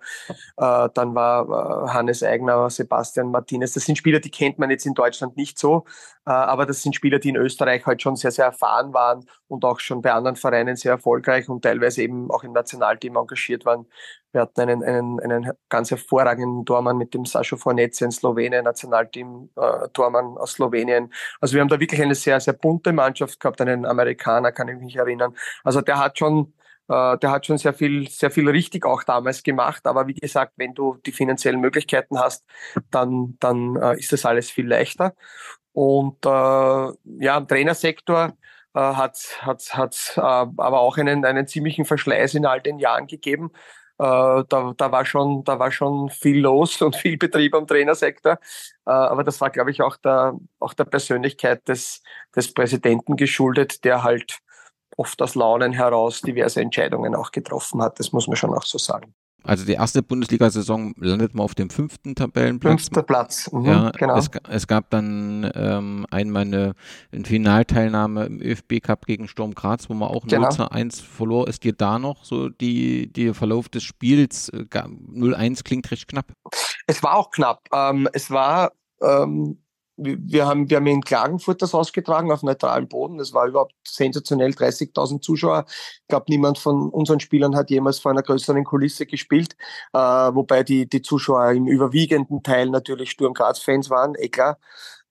äh, 0.57 0.89
dann 0.93 1.15
war 1.15 1.87
äh, 1.87 1.89
Hannes 1.89 2.23
Eigner, 2.23 2.69
Sebastian 2.69 3.31
Martinez. 3.31 3.73
Das 3.73 3.85
sind 3.85 3.97
Spieler, 3.97 4.19
die 4.19 4.31
kennt 4.31 4.59
man 4.59 4.69
jetzt 4.69 4.85
in 4.85 4.93
Deutschland 4.93 5.35
nicht 5.37 5.59
so, 5.59 5.85
äh, 6.25 6.31
aber 6.31 6.65
das 6.65 6.81
sind 6.81 6.95
Spieler, 6.95 7.19
die 7.19 7.29
in 7.29 7.35
Österreich 7.35 7.85
halt 7.85 8.01
schon 8.01 8.15
sehr, 8.15 8.31
sehr 8.31 8.45
erfahren 8.45 8.93
waren 8.93 9.25
und 9.47 9.65
auch 9.65 9.79
schon 9.79 10.01
bei 10.01 10.13
anderen 10.13 10.35
Vereinen 10.35 10.75
sehr 10.75 10.93
erfolgreich 10.93 11.49
und 11.49 11.63
teilweise 11.63 12.03
eben 12.03 12.31
auch 12.31 12.43
im 12.43 12.53
Nationalteam 12.53 13.17
engagiert 13.17 13.65
waren. 13.65 13.85
Wir 14.31 14.41
hatten 14.41 14.61
einen, 14.61 14.83
einen, 14.83 15.19
einen 15.19 15.51
ganz 15.69 15.91
hervorragenden 15.91 16.65
Tormann 16.65 16.97
mit 16.97 17.13
dem 17.13 17.25
Sascho 17.25 17.57
Fornetze 17.57 18.05
in 18.05 18.11
Slowenien, 18.11 18.63
Nationalteam 18.63 19.49
äh, 19.55 19.89
Tormann 19.93 20.37
aus 20.37 20.53
Slowenien. 20.53 21.11
Also 21.41 21.55
wir 21.55 21.61
haben 21.61 21.69
da 21.69 21.79
wirklich 21.79 22.01
eine 22.01 22.15
sehr, 22.15 22.39
sehr 22.39 22.53
bunte 22.53 22.93
Mannschaft 22.93 23.39
gehabt, 23.39 23.59
einen 23.61 23.85
Amerikaner, 23.85 24.51
kann 24.51 24.67
ich 24.67 24.77
mich 24.77 24.95
erinnern. 24.95 25.35
Also 25.63 25.81
der 25.81 25.97
hat 25.97 26.19
schon 26.19 26.53
äh, 26.89 27.17
der 27.19 27.31
hat 27.31 27.45
schon 27.45 27.57
sehr 27.57 27.73
viel, 27.73 28.09
sehr 28.09 28.31
viel 28.31 28.49
richtig 28.49 28.85
auch 28.85 29.03
damals 29.03 29.43
gemacht. 29.43 29.85
Aber 29.85 30.07
wie 30.07 30.15
gesagt, 30.15 30.53
wenn 30.57 30.73
du 30.73 30.95
die 31.05 31.11
finanziellen 31.11 31.61
Möglichkeiten 31.61 32.19
hast, 32.19 32.45
dann, 32.91 33.37
dann 33.39 33.75
äh, 33.77 33.97
ist 33.97 34.11
das 34.11 34.25
alles 34.25 34.49
viel 34.51 34.67
leichter. 34.67 35.15
Und 35.73 36.25
äh, 36.25 36.29
ja, 36.29 37.37
im 37.37 37.47
Trainersektor 37.47 38.33
äh, 38.73 38.79
hat 38.79 39.15
es 39.15 40.13
äh, 40.17 40.21
aber 40.21 40.79
auch 40.79 40.97
einen, 40.97 41.25
einen 41.25 41.47
ziemlichen 41.47 41.85
Verschleiß 41.85 42.33
in 42.33 42.45
all 42.45 42.61
den 42.61 42.79
Jahren 42.79 43.07
gegeben. 43.07 43.51
Äh, 43.99 44.45
da, 44.47 44.73
da, 44.77 44.91
war 44.93 45.05
schon, 45.05 45.43
da 45.43 45.59
war 45.59 45.71
schon 45.71 46.09
viel 46.09 46.39
los 46.39 46.81
und 46.81 46.95
viel 46.95 47.17
Betrieb 47.17 47.53
am 47.53 47.67
Trainersektor. 47.67 48.39
Äh, 48.85 48.91
aber 48.91 49.25
das 49.25 49.41
war, 49.41 49.49
glaube 49.49 49.71
ich, 49.71 49.81
auch 49.81 49.97
der, 49.97 50.35
auch 50.59 50.73
der 50.73 50.85
Persönlichkeit 50.85 51.67
des, 51.67 52.01
des 52.33 52.53
Präsidenten 52.53 53.17
geschuldet, 53.17 53.83
der 53.83 54.03
halt 54.03 54.39
oft 54.95 55.21
aus 55.21 55.35
Launen 55.35 55.73
heraus 55.73 56.21
diverse 56.21 56.61
Entscheidungen 56.61 57.13
auch 57.13 57.31
getroffen 57.31 57.81
hat. 57.81 57.99
Das 57.99 58.13
muss 58.13 58.27
man 58.27 58.37
schon 58.37 58.53
auch 58.53 58.63
so 58.63 58.77
sagen. 58.77 59.13
Also 59.43 59.65
die 59.65 59.73
erste 59.73 60.03
Bundesliga-Saison 60.03 60.93
landet 60.97 61.33
man 61.33 61.43
auf 61.43 61.55
dem 61.55 61.69
fünften 61.69 62.15
Tabellenplatz. 62.15 62.83
Fünfter 62.83 63.03
Platz, 63.03 63.49
mhm, 63.51 63.65
ja, 63.65 63.91
genau. 63.91 64.17
Es, 64.17 64.29
es, 64.49 64.67
gab 64.67 64.89
dann 64.89 65.49
ähm, 65.55 66.05
einmal 66.11 66.43
eine, 66.43 66.73
eine 67.11 67.25
Finalteilnahme 67.25 68.25
im 68.25 68.41
ÖFB 68.41 68.81
Cup 68.81 69.05
gegen 69.05 69.27
Sturm 69.27 69.55
Graz, 69.55 69.89
wo 69.89 69.93
man 69.93 70.09
auch 70.09 70.25
genau. 70.27 70.43
0 70.43 70.51
zu 70.51 70.71
1 70.71 70.99
verlor. 70.99 71.47
Ist 71.47 71.63
dir 71.63 71.73
da 71.73 71.99
noch 71.99 72.25
so 72.25 72.49
die, 72.49 73.11
die 73.11 73.33
Verlauf 73.33 73.69
des 73.69 73.83
Spiels? 73.83 74.51
0-1 74.51 75.63
klingt 75.63 75.89
recht 75.91 76.07
knapp. 76.07 76.33
Es 76.87 77.01
war 77.01 77.15
auch 77.15 77.31
knapp. 77.31 77.61
Ähm, 77.73 78.09
es 78.13 78.29
war 78.29 78.73
ähm, 79.01 79.57
wir 80.01 80.47
haben, 80.47 80.69
wir 80.69 80.77
haben 80.77 80.87
in 80.87 81.01
Klagenfurt 81.01 81.61
das 81.61 81.73
ausgetragen 81.75 82.31
auf 82.31 82.43
neutralem 82.43 82.87
Boden. 82.87 83.17
Das 83.17 83.33
war 83.33 83.47
überhaupt 83.47 83.73
sensationell, 83.85 84.51
30.000 84.51 85.21
Zuschauer. 85.21 85.65
Ich 85.67 86.07
glaube, 86.07 86.25
niemand 86.29 86.57
von 86.57 86.89
unseren 86.89 87.19
Spielern 87.19 87.55
hat 87.55 87.69
jemals 87.69 87.99
vor 87.99 88.11
einer 88.11 88.23
größeren 88.23 88.63
Kulisse 88.63 89.05
gespielt, 89.05 89.55
äh, 89.93 89.99
wobei 89.99 90.63
die, 90.63 90.87
die 90.87 91.01
Zuschauer 91.01 91.51
im 91.51 91.67
überwiegenden 91.67 92.43
Teil 92.43 92.69
natürlich 92.69 93.11
Sturm 93.11 93.33
Graz-Fans 93.33 93.89
waren, 93.89 94.15
eh 94.15 94.29
klar. 94.29 94.57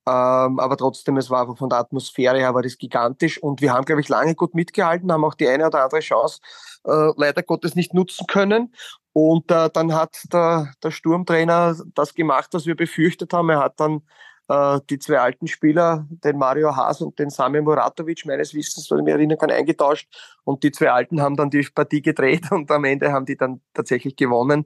Ähm, 0.08 0.58
aber 0.58 0.78
trotzdem, 0.78 1.18
es 1.18 1.28
war 1.28 1.54
von 1.54 1.68
der 1.68 1.80
Atmosphäre 1.80 2.38
her 2.38 2.54
war 2.54 2.62
das 2.62 2.78
gigantisch 2.78 3.42
und 3.42 3.60
wir 3.60 3.74
haben, 3.74 3.84
glaube 3.84 4.00
ich, 4.00 4.08
lange 4.08 4.34
gut 4.34 4.54
mitgehalten, 4.54 5.12
haben 5.12 5.24
auch 5.24 5.34
die 5.34 5.46
eine 5.46 5.66
oder 5.66 5.84
andere 5.84 6.00
Chance 6.00 6.40
äh, 6.84 7.12
leider 7.16 7.42
Gottes 7.42 7.74
nicht 7.74 7.92
nutzen 7.92 8.26
können. 8.26 8.72
Und 9.12 9.50
äh, 9.50 9.68
dann 9.70 9.94
hat 9.94 10.16
der, 10.32 10.72
der 10.82 10.90
Sturmtrainer 10.92 11.76
das 11.94 12.14
gemacht, 12.14 12.50
was 12.52 12.66
wir 12.66 12.76
befürchtet 12.76 13.32
haben. 13.34 13.50
Er 13.50 13.60
hat 13.60 13.80
dann 13.80 14.02
die 14.48 14.98
zwei 14.98 15.18
alten 15.18 15.46
Spieler, 15.46 16.06
den 16.08 16.38
Mario 16.38 16.74
Haas 16.74 17.02
und 17.02 17.18
den 17.18 17.28
Sami 17.28 17.60
Muratovic, 17.60 18.24
meines 18.24 18.54
Wissens, 18.54 18.90
wenn 18.90 19.00
ich 19.00 19.04
mich 19.04 19.14
erinnern 19.14 19.36
kann, 19.36 19.50
eingetauscht. 19.50 20.08
Und 20.44 20.62
die 20.62 20.72
zwei 20.72 20.90
Alten 20.90 21.20
haben 21.20 21.36
dann 21.36 21.50
die 21.50 21.68
Partie 21.74 22.00
gedreht 22.00 22.50
und 22.50 22.70
am 22.70 22.84
Ende 22.84 23.12
haben 23.12 23.26
die 23.26 23.36
dann 23.36 23.60
tatsächlich 23.74 24.16
gewonnen. 24.16 24.64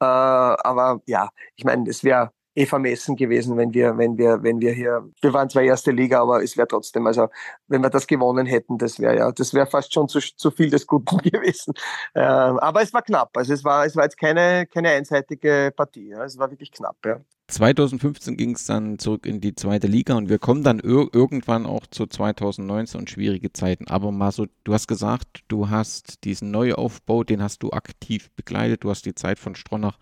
Äh, 0.00 0.04
aber 0.04 1.02
ja, 1.06 1.28
ich 1.56 1.64
meine, 1.64 1.88
es 1.90 2.04
wäre 2.04 2.32
eh 2.58 2.66
vermessen 2.66 3.16
gewesen, 3.16 3.56
wenn 3.56 3.72
wir, 3.72 3.96
wenn 3.96 4.18
wir, 4.18 4.42
wenn 4.42 4.60
wir 4.60 4.72
hier, 4.72 5.08
wir 5.20 5.32
waren 5.32 5.48
zwar 5.48 5.62
erste 5.62 5.92
Liga, 5.92 6.20
aber 6.20 6.42
es 6.42 6.56
wäre 6.56 6.68
trotzdem, 6.68 7.06
also 7.06 7.28
wenn 7.68 7.82
wir 7.82 7.90
das 7.90 8.06
gewonnen 8.06 8.46
hätten, 8.46 8.78
das 8.78 8.98
wäre 8.98 9.16
ja, 9.16 9.32
das 9.32 9.54
wäre 9.54 9.66
fast 9.66 9.92
schon 9.94 10.08
zu, 10.08 10.20
zu 10.20 10.50
viel 10.50 10.70
des 10.70 10.86
Guten 10.86 11.18
gewesen. 11.30 11.74
Äh, 12.14 12.20
aber 12.20 12.82
es 12.82 12.92
war 12.92 13.02
knapp, 13.02 13.36
also 13.36 13.52
es 13.52 13.64
war, 13.64 13.86
es 13.86 13.96
war 13.96 14.04
jetzt 14.04 14.18
keine, 14.18 14.66
keine 14.66 14.90
einseitige 14.90 15.72
Partie, 15.76 16.08
ja. 16.08 16.24
es 16.24 16.38
war 16.38 16.50
wirklich 16.50 16.72
knapp, 16.72 16.96
ja. 17.04 17.20
2015 17.50 18.36
ging 18.36 18.54
es 18.54 18.66
dann 18.66 18.98
zurück 18.98 19.24
in 19.24 19.40
die 19.40 19.54
zweite 19.54 19.86
Liga 19.86 20.14
und 20.16 20.28
wir 20.28 20.38
kommen 20.38 20.62
dann 20.62 20.80
ir 20.80 21.08
irgendwann 21.14 21.64
auch 21.64 21.86
zu 21.86 22.06
2019 22.06 23.00
und 23.00 23.08
schwierige 23.08 23.54
Zeiten. 23.54 23.88
Aber 23.88 24.12
mal 24.12 24.32
so, 24.32 24.46
du 24.64 24.74
hast 24.74 24.86
gesagt, 24.86 25.44
du 25.48 25.70
hast 25.70 26.24
diesen 26.24 26.50
Neuaufbau, 26.50 27.24
den 27.24 27.42
hast 27.42 27.62
du 27.62 27.70
aktiv 27.70 28.30
begleitet, 28.36 28.84
du 28.84 28.90
hast 28.90 29.06
die 29.06 29.14
Zeit 29.14 29.38
von 29.38 29.54
Stronach 29.54 29.98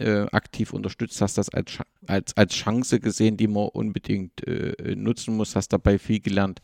äh, 0.00 0.26
aktiv 0.32 0.72
unterstützt, 0.72 1.20
hast 1.20 1.38
das 1.38 1.48
als, 1.48 1.78
als, 2.06 2.36
als 2.36 2.54
Chance 2.54 3.00
gesehen, 3.00 3.36
die 3.36 3.48
man 3.48 3.68
unbedingt 3.68 4.46
äh, 4.46 4.94
nutzen 4.96 5.36
muss, 5.36 5.56
hast 5.56 5.72
dabei 5.72 5.98
viel 5.98 6.20
gelernt. 6.20 6.60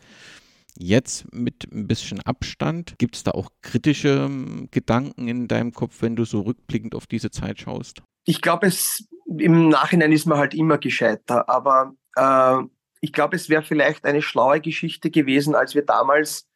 Jetzt 0.77 1.33
mit 1.33 1.71
ein 1.73 1.87
bisschen 1.87 2.21
Abstand, 2.21 2.99
gibt 2.99 3.15
es 3.15 3.23
da 3.23 3.31
auch 3.31 3.51
kritische 3.63 4.27
ähm, 4.27 4.69
Gedanken 4.73 5.29
in 5.29 5.47
deinem 5.47 5.73
Kopf, 5.73 6.03
wenn 6.03 6.17
du 6.17 6.25
so 6.25 6.41
rückblickend 6.41 6.95
auf 6.95 7.07
diese 7.07 7.31
Zeit 7.31 7.61
schaust? 7.61 8.03
ich 8.25 8.41
glaube, 8.41 8.67
es 8.67 9.07
im 9.27 9.69
Nachhinein 9.69 10.13
ist 10.13 10.27
man 10.27 10.39
halt 10.39 10.55
immer 10.55 10.79
gescheiter, 10.79 11.49
aber 11.49 11.95
äh, 12.17 12.63
ich 13.01 13.13
glaube, 13.13 13.37
es 13.37 13.49
wäre 13.49 13.63
vielleicht 13.63 14.05
eine 14.05 14.23
schlaue 14.23 14.61
Geschichte 14.61 15.11
gewesen, 15.11 15.55
als 15.55 15.75
wir 15.75 15.85
damals 15.85 16.49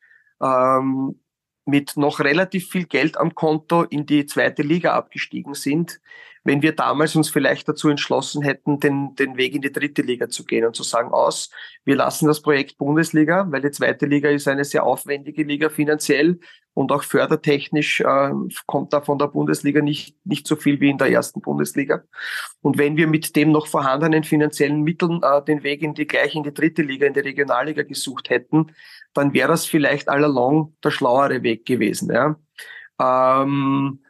ähm, 0.43 1.21
mit 1.67 1.97
noch 1.97 2.21
relativ 2.21 2.69
viel 2.71 2.87
Geld 2.87 3.19
am 3.19 3.35
Konto 3.35 3.83
in 3.83 4.07
die 4.07 4.27
zweite 4.27 4.63
Liga 4.63 4.95
abgestiegen 4.95 5.55
sind, 5.55 6.01
wenn 6.49 6.63
wir 6.63 6.73
damals 6.73 7.15
uns 7.15 7.29
vielleicht 7.29 7.69
dazu 7.69 7.91
entschlossen 7.91 8.41
hätten, 8.41 8.81
den, 8.81 9.15
den 9.17 9.37
Weg 9.37 9.55
in 9.55 9.61
die 9.61 9.71
dritte 9.71 10.01
Liga 10.01 10.31
zu 10.31 10.47
gehen 10.47 10.65
und 10.65 10.75
zu 10.75 10.83
sagen, 10.83 11.11
aus, 11.11 11.51
wir 11.85 11.95
lassen 11.95 12.27
das 12.27 12.41
Projekt 12.41 12.79
Bundesliga, 12.79 13.47
weil 13.51 13.61
die 13.61 13.71
zweite 13.71 14.07
Liga 14.07 14.31
ist 14.31 14.49
eine 14.49 14.65
sehr 14.65 14.85
aufwendige 14.85 15.43
Liga 15.43 15.69
finanziell 15.69 16.41
und 16.73 16.91
auch 16.91 17.03
fördertechnisch 17.03 18.01
äh, 18.01 18.31
kommt 18.65 18.95
da 18.95 19.03
von 19.03 19.19
der 19.19 19.27
Bundesliga 19.27 19.83
nicht, 19.83 20.17
nicht 20.25 20.47
so 20.47 20.57
viel 20.57 20.81
wie 20.81 20.89
in 20.89 20.97
der 20.97 21.11
ersten 21.11 21.43
Bundesliga. 21.43 22.05
Und 22.63 22.79
wenn 22.79 22.97
wir 22.97 23.09
mit 23.09 23.37
dem 23.37 23.53
noch 23.53 23.67
vorhandenen 23.67 24.25
finanziellen 24.25 24.83
Mitteln 24.83 25.21
äh, 25.23 25.45
den 25.45 25.63
Weg 25.63 25.83
in 25.83 25.93
die 25.93 26.07
gleich 26.07 26.35
in 26.35 26.45
die 26.45 26.55
dritte 26.55 26.81
Liga, 26.81 27.07
in 27.07 27.13
die 27.13 27.21
Regionalliga 27.21 27.83
gesucht 27.83 28.31
hätten, 28.31 28.73
dann 29.13 29.35
wäre 29.35 29.49
das 29.49 29.67
vielleicht 29.67 30.09
allalong 30.09 30.75
der 30.83 30.93
schlauere 30.93 31.43
Weg 31.43 31.67
gewesen. 31.67 32.11
Ja. 32.11 32.37
Ähm, 32.99 34.01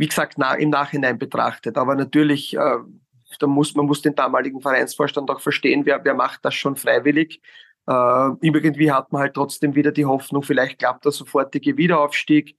wie 0.00 0.08
gesagt, 0.08 0.38
na, 0.38 0.54
im 0.54 0.70
Nachhinein 0.70 1.18
betrachtet. 1.18 1.76
Aber 1.76 1.94
natürlich, 1.94 2.56
äh, 2.56 2.78
da 3.38 3.46
muss, 3.46 3.74
man 3.74 3.84
muss 3.84 4.00
den 4.00 4.14
damaligen 4.14 4.62
Vereinsvorstand 4.62 5.30
auch 5.30 5.40
verstehen, 5.40 5.84
wer, 5.84 6.02
wer 6.02 6.14
macht 6.14 6.42
das 6.42 6.54
schon 6.54 6.74
freiwillig. 6.74 7.42
Äh, 7.86 8.30
irgendwie 8.40 8.90
hat 8.90 9.12
man 9.12 9.20
halt 9.20 9.34
trotzdem 9.34 9.74
wieder 9.74 9.92
die 9.92 10.06
Hoffnung, 10.06 10.42
vielleicht 10.42 10.78
klappt 10.78 11.04
der 11.04 11.12
sofortige 11.12 11.76
Wiederaufstieg. 11.76 12.56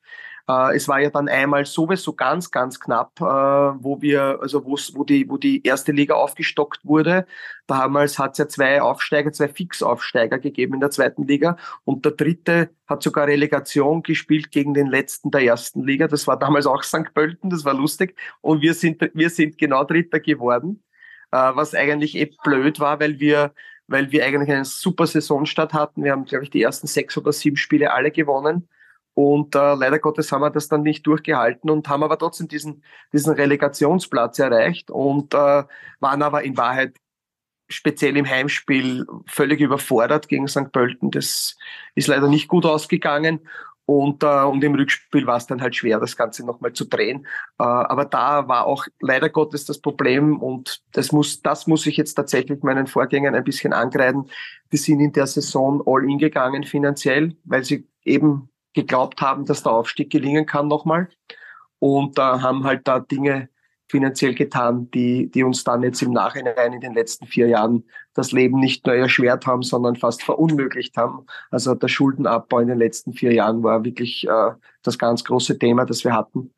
Äh, 0.47 0.75
es 0.75 0.87
war 0.87 0.99
ja 0.99 1.09
dann 1.09 1.27
einmal 1.27 1.65
sowieso 1.65 2.13
ganz, 2.13 2.51
ganz 2.51 2.79
knapp, 2.79 3.19
äh, 3.19 3.23
wo 3.23 4.01
wir, 4.01 4.39
also 4.41 4.65
wo 4.65 5.03
die, 5.03 5.29
wo 5.29 5.37
die 5.37 5.63
erste 5.63 5.91
Liga 5.91 6.15
aufgestockt 6.15 6.79
wurde. 6.83 7.25
Damals 7.67 8.19
hat 8.19 8.33
es 8.33 8.37
ja 8.39 8.47
zwei 8.47 8.81
Aufsteiger, 8.81 9.31
zwei 9.31 9.47
Fixaufsteiger 9.47 10.39
gegeben 10.39 10.75
in 10.75 10.79
der 10.79 10.91
zweiten 10.91 11.27
Liga 11.27 11.57
und 11.83 12.05
der 12.05 12.13
dritte 12.13 12.69
hat 12.87 13.03
sogar 13.03 13.27
Relegation 13.27 14.03
gespielt 14.03 14.51
gegen 14.51 14.73
den 14.73 14.87
letzten 14.87 15.31
der 15.31 15.43
ersten 15.43 15.83
Liga. 15.83 16.07
Das 16.07 16.27
war 16.27 16.37
damals 16.37 16.65
auch 16.65 16.83
St. 16.83 17.13
Pölten, 17.13 17.49
das 17.49 17.65
war 17.65 17.73
lustig. 17.73 18.15
Und 18.41 18.61
wir 18.61 18.73
sind, 18.73 19.01
wir 19.13 19.29
sind 19.29 19.57
genau 19.57 19.83
Dritter 19.83 20.19
geworden, 20.19 20.83
äh, 21.31 21.37
was 21.37 21.73
eigentlich 21.73 22.15
eh 22.15 22.31
blöd 22.43 22.79
war, 22.79 22.99
weil 22.99 23.19
wir 23.19 23.53
weil 23.87 24.11
wir 24.11 24.25
eigentlich 24.25 24.49
einen 24.49 24.63
super 24.63 25.05
Saisonstart 25.05 25.73
hatten. 25.73 26.03
Wir 26.03 26.13
haben, 26.13 26.23
glaube 26.23 26.45
ich, 26.45 26.49
die 26.49 26.61
ersten 26.61 26.87
sechs 26.87 27.17
oder 27.17 27.33
sieben 27.33 27.57
Spiele 27.57 27.91
alle 27.91 28.09
gewonnen. 28.11 28.69
Und 29.13 29.55
äh, 29.55 29.75
leider 29.75 29.99
Gottes 29.99 30.31
haben 30.31 30.41
wir 30.41 30.49
das 30.49 30.69
dann 30.69 30.83
nicht 30.83 31.05
durchgehalten 31.05 31.69
und 31.69 31.89
haben 31.89 32.03
aber 32.03 32.17
trotzdem 32.17 32.47
diesen, 32.47 32.83
diesen 33.11 33.33
Relegationsplatz 33.33 34.39
erreicht 34.39 34.89
und 34.89 35.33
äh, 35.33 35.63
waren 35.99 36.21
aber 36.21 36.43
in 36.43 36.57
Wahrheit 36.57 36.95
speziell 37.67 38.17
im 38.17 38.27
Heimspiel 38.27 39.05
völlig 39.25 39.59
überfordert 39.59 40.27
gegen 40.27 40.47
St. 40.47 40.71
Pölten. 40.71 41.11
Das 41.11 41.57
ist 41.95 42.07
leider 42.07 42.27
nicht 42.27 42.47
gut 42.47 42.65
ausgegangen. 42.65 43.41
Und, 43.85 44.23
äh, 44.23 44.43
und 44.43 44.63
im 44.63 44.75
Rückspiel 44.75 45.27
war 45.27 45.37
es 45.37 45.47
dann 45.47 45.61
halt 45.61 45.75
schwer, 45.75 45.99
das 45.99 46.15
Ganze 46.15 46.45
nochmal 46.45 46.71
zu 46.71 46.85
drehen. 46.85 47.25
Äh, 47.59 47.63
aber 47.63 48.05
da 48.05 48.47
war 48.47 48.65
auch 48.65 48.85
leider 49.01 49.29
Gottes 49.29 49.65
das 49.65 49.79
Problem 49.79 50.39
und 50.39 50.81
das 50.93 51.11
muss, 51.11 51.41
das 51.41 51.67
muss 51.67 51.85
ich 51.87 51.97
jetzt 51.97 52.13
tatsächlich 52.13 52.63
meinen 52.63 52.87
Vorgängern 52.87 53.35
ein 53.35 53.43
bisschen 53.43 53.73
angreifen. 53.73 54.29
Die 54.71 54.77
sind 54.77 55.01
in 55.01 55.11
der 55.11 55.27
Saison 55.27 55.83
all 55.85 56.09
in 56.09 56.19
gegangen 56.19 56.63
finanziell, 56.63 57.35
weil 57.43 57.65
sie 57.65 57.87
eben 58.05 58.50
geglaubt 58.73 59.21
haben, 59.21 59.45
dass 59.45 59.63
der 59.63 59.73
Aufstieg 59.73 60.09
gelingen 60.09 60.45
kann 60.45 60.67
nochmal. 60.67 61.09
Und 61.79 62.17
da 62.17 62.41
haben 62.41 62.63
halt 62.63 62.87
da 62.87 62.99
Dinge 62.99 63.49
finanziell 63.91 64.33
getan, 64.33 64.89
die, 64.91 65.29
die 65.29 65.43
uns 65.43 65.65
dann 65.65 65.83
jetzt 65.83 66.01
im 66.01 66.13
Nachhinein 66.13 66.71
in 66.71 66.79
den 66.79 66.93
letzten 66.93 67.27
vier 67.27 67.47
Jahren 67.47 67.83
das 68.13 68.31
Leben 68.31 68.59
nicht 68.59 68.85
nur 68.85 68.95
erschwert 68.95 69.45
haben, 69.45 69.63
sondern 69.63 69.97
fast 69.97 70.23
verunmöglicht 70.23 70.95
haben. 70.95 71.25
Also 71.49 71.75
der 71.75 71.89
Schuldenabbau 71.89 72.59
in 72.59 72.69
den 72.69 72.77
letzten 72.77 73.11
vier 73.11 73.33
Jahren 73.33 73.63
war 73.63 73.83
wirklich 73.83 74.25
äh, 74.27 74.51
das 74.81 74.97
ganz 74.97 75.25
große 75.25 75.59
Thema, 75.59 75.85
das 75.85 76.05
wir 76.05 76.13
hatten. 76.13 76.53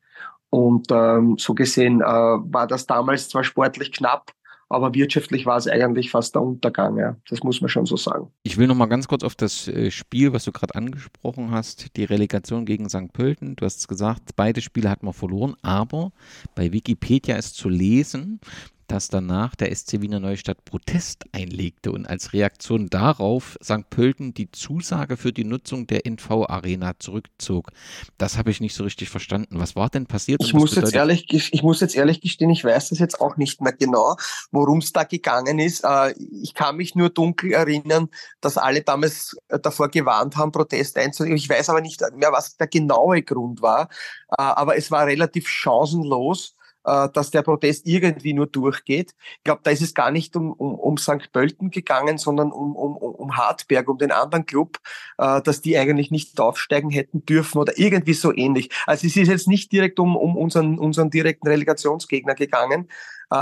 Und 0.50 0.86
ähm, 0.92 1.36
so 1.36 1.54
gesehen 1.54 2.00
äh, 2.00 2.04
war 2.04 2.68
das 2.68 2.86
damals 2.86 3.28
zwar 3.28 3.42
sportlich 3.42 3.90
knapp, 3.90 4.30
aber 4.68 4.94
wirtschaftlich 4.94 5.46
war 5.46 5.56
es 5.56 5.68
eigentlich 5.68 6.10
fast 6.10 6.34
der 6.34 6.42
Untergang, 6.42 6.96
ja. 6.96 7.16
Das 7.28 7.42
muss 7.42 7.60
man 7.60 7.68
schon 7.68 7.86
so 7.86 7.96
sagen. 7.96 8.28
Ich 8.42 8.56
will 8.56 8.66
noch 8.66 8.74
mal 8.74 8.86
ganz 8.86 9.08
kurz 9.08 9.24
auf 9.24 9.34
das 9.34 9.68
äh, 9.68 9.90
Spiel, 9.90 10.32
was 10.32 10.44
du 10.44 10.52
gerade 10.52 10.74
angesprochen 10.74 11.50
hast, 11.50 11.96
die 11.96 12.04
Relegation 12.04 12.64
gegen 12.64 12.88
St. 12.88 13.12
Pölten. 13.12 13.56
Du 13.56 13.64
hast 13.64 13.86
gesagt, 13.88 14.30
beide 14.36 14.60
Spiele 14.60 14.90
hat 14.90 15.02
man 15.02 15.12
verloren, 15.12 15.54
aber 15.62 16.12
bei 16.54 16.72
Wikipedia 16.72 17.36
ist 17.36 17.56
zu 17.56 17.68
lesen, 17.68 18.40
dass 18.88 19.08
danach 19.08 19.54
der 19.54 19.74
SC 19.74 20.00
Wiener 20.00 20.20
Neustadt 20.20 20.64
Protest 20.64 21.24
einlegte 21.32 21.92
und 21.92 22.06
als 22.06 22.32
Reaktion 22.32 22.88
darauf 22.88 23.58
St. 23.62 23.88
Pölten 23.90 24.34
die 24.34 24.50
Zusage 24.50 25.16
für 25.16 25.32
die 25.32 25.44
Nutzung 25.44 25.86
der 25.86 26.06
NV-Arena 26.06 26.98
zurückzog. 26.98 27.70
Das 28.18 28.38
habe 28.38 28.50
ich 28.50 28.60
nicht 28.60 28.74
so 28.74 28.84
richtig 28.84 29.10
verstanden. 29.10 29.58
Was 29.58 29.76
war 29.76 29.90
denn 29.90 30.06
passiert? 30.06 30.42
Ich 30.42 30.54
muss, 30.54 30.74
jetzt 30.74 30.94
ehrlich, 30.94 31.26
ich 31.32 31.62
muss 31.62 31.80
jetzt 31.80 31.96
ehrlich 31.96 32.20
gestehen, 32.20 32.50
ich 32.50 32.64
weiß 32.64 32.90
das 32.90 32.98
jetzt 32.98 33.20
auch 33.20 33.36
nicht 33.36 33.60
mehr 33.60 33.72
genau, 33.72 34.16
worum 34.50 34.78
es 34.78 34.92
da 34.92 35.04
gegangen 35.04 35.58
ist. 35.58 35.84
Äh, 35.84 36.14
ich 36.42 36.54
kann 36.54 36.76
mich 36.76 36.94
nur 36.94 37.10
dunkel 37.10 37.52
erinnern, 37.52 38.08
dass 38.40 38.58
alle 38.58 38.82
damals 38.82 39.36
davor 39.48 39.88
gewarnt 39.88 40.36
haben, 40.36 40.52
Protest 40.52 40.98
einzulegen. 40.98 41.36
Ich 41.36 41.48
weiß 41.48 41.70
aber 41.70 41.80
nicht 41.80 42.02
mehr, 42.16 42.32
was 42.32 42.56
der 42.56 42.66
genaue 42.66 43.22
Grund 43.22 43.62
war. 43.62 43.88
Äh, 44.30 44.42
aber 44.42 44.76
es 44.76 44.90
war 44.90 45.06
relativ 45.06 45.48
chancenlos 45.48 46.54
äh, 46.84 47.08
dass 47.12 47.30
der 47.30 47.42
Protest 47.42 47.86
irgendwie 47.86 48.32
nur 48.32 48.46
durchgeht. 48.46 49.14
Ich 49.38 49.44
glaube, 49.44 49.60
da 49.64 49.70
ist 49.70 49.82
es 49.82 49.94
gar 49.94 50.10
nicht 50.10 50.36
um, 50.36 50.52
um, 50.52 50.74
um 50.74 50.96
St. 50.96 51.32
Pölten 51.32 51.70
gegangen, 51.70 52.18
sondern 52.18 52.52
um, 52.52 52.76
um, 52.76 52.96
um 52.96 53.36
Hartberg, 53.36 53.88
um 53.88 53.98
den 53.98 54.12
anderen 54.12 54.46
Club, 54.46 54.78
äh, 55.18 55.40
dass 55.42 55.60
die 55.60 55.76
eigentlich 55.76 56.10
nicht 56.10 56.38
aufsteigen 56.40 56.90
hätten 56.90 57.24
dürfen 57.24 57.58
oder 57.58 57.78
irgendwie 57.78 58.14
so 58.14 58.34
ähnlich. 58.34 58.70
Also 58.86 59.06
es 59.06 59.16
ist 59.16 59.28
jetzt 59.28 59.48
nicht 59.48 59.72
direkt 59.72 59.98
um, 59.98 60.16
um 60.16 60.36
unseren, 60.36 60.78
unseren 60.78 61.10
direkten 61.10 61.48
Relegationsgegner 61.48 62.34
gegangen, 62.34 62.88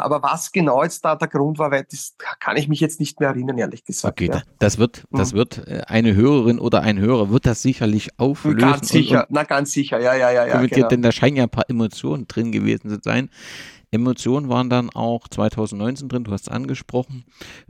aber 0.01 0.23
was 0.23 0.53
genau 0.53 0.83
jetzt 0.83 1.05
da 1.05 1.17
der 1.17 1.29
Grund 1.29 1.59
war, 1.59 1.71
weil 1.71 1.85
das 1.91 2.15
kann 2.41 2.57
ich 2.57 2.69
mich 2.69 2.81
jetzt 2.81 3.01
nicht 3.01 3.21
mehr 3.21 3.31
erinnern, 3.31 3.59
ehrlich 3.59 3.85
gesagt. 3.85 4.21
Okay, 4.21 4.31
ja. 4.33 4.43
das 4.59 4.79
wird, 4.79 5.05
das 5.11 5.33
mhm. 5.33 5.37
wird 5.37 5.67
äh, 5.67 5.83
eine 5.87 6.15
Hörerin 6.15 6.59
oder 6.59 6.83
ein 6.83 6.99
Hörer 6.99 7.31
wird 7.31 7.47
das 7.47 7.63
sicherlich 7.63 8.19
auflösen. 8.19 8.59
Ganz 8.59 8.89
sicher, 8.89 9.21
und, 9.21 9.29
und 9.29 9.33
na 9.33 9.45
ganz 9.45 9.73
sicher, 9.73 10.01
ja, 10.01 10.15
ja, 10.15 10.31
ja. 10.31 10.47
ja 10.47 10.67
genau. 10.67 10.89
Denn 10.89 11.03
da 11.03 11.13
scheinen 11.13 11.37
ja 11.37 11.45
ein 11.45 11.51
paar 11.51 11.69
Emotionen 11.69 12.27
drin 12.29 12.53
gewesen 12.53 12.91
zu 12.91 12.99
sein. 13.03 13.31
Emotionen 13.93 14.49
waren 14.49 14.71
dann 14.71 14.89
auch 14.89 15.29
2019 15.29 16.09
drin, 16.09 16.25
du 16.25 16.33
hast 16.33 16.43
es 16.43 16.49
angesprochen. 16.49 17.25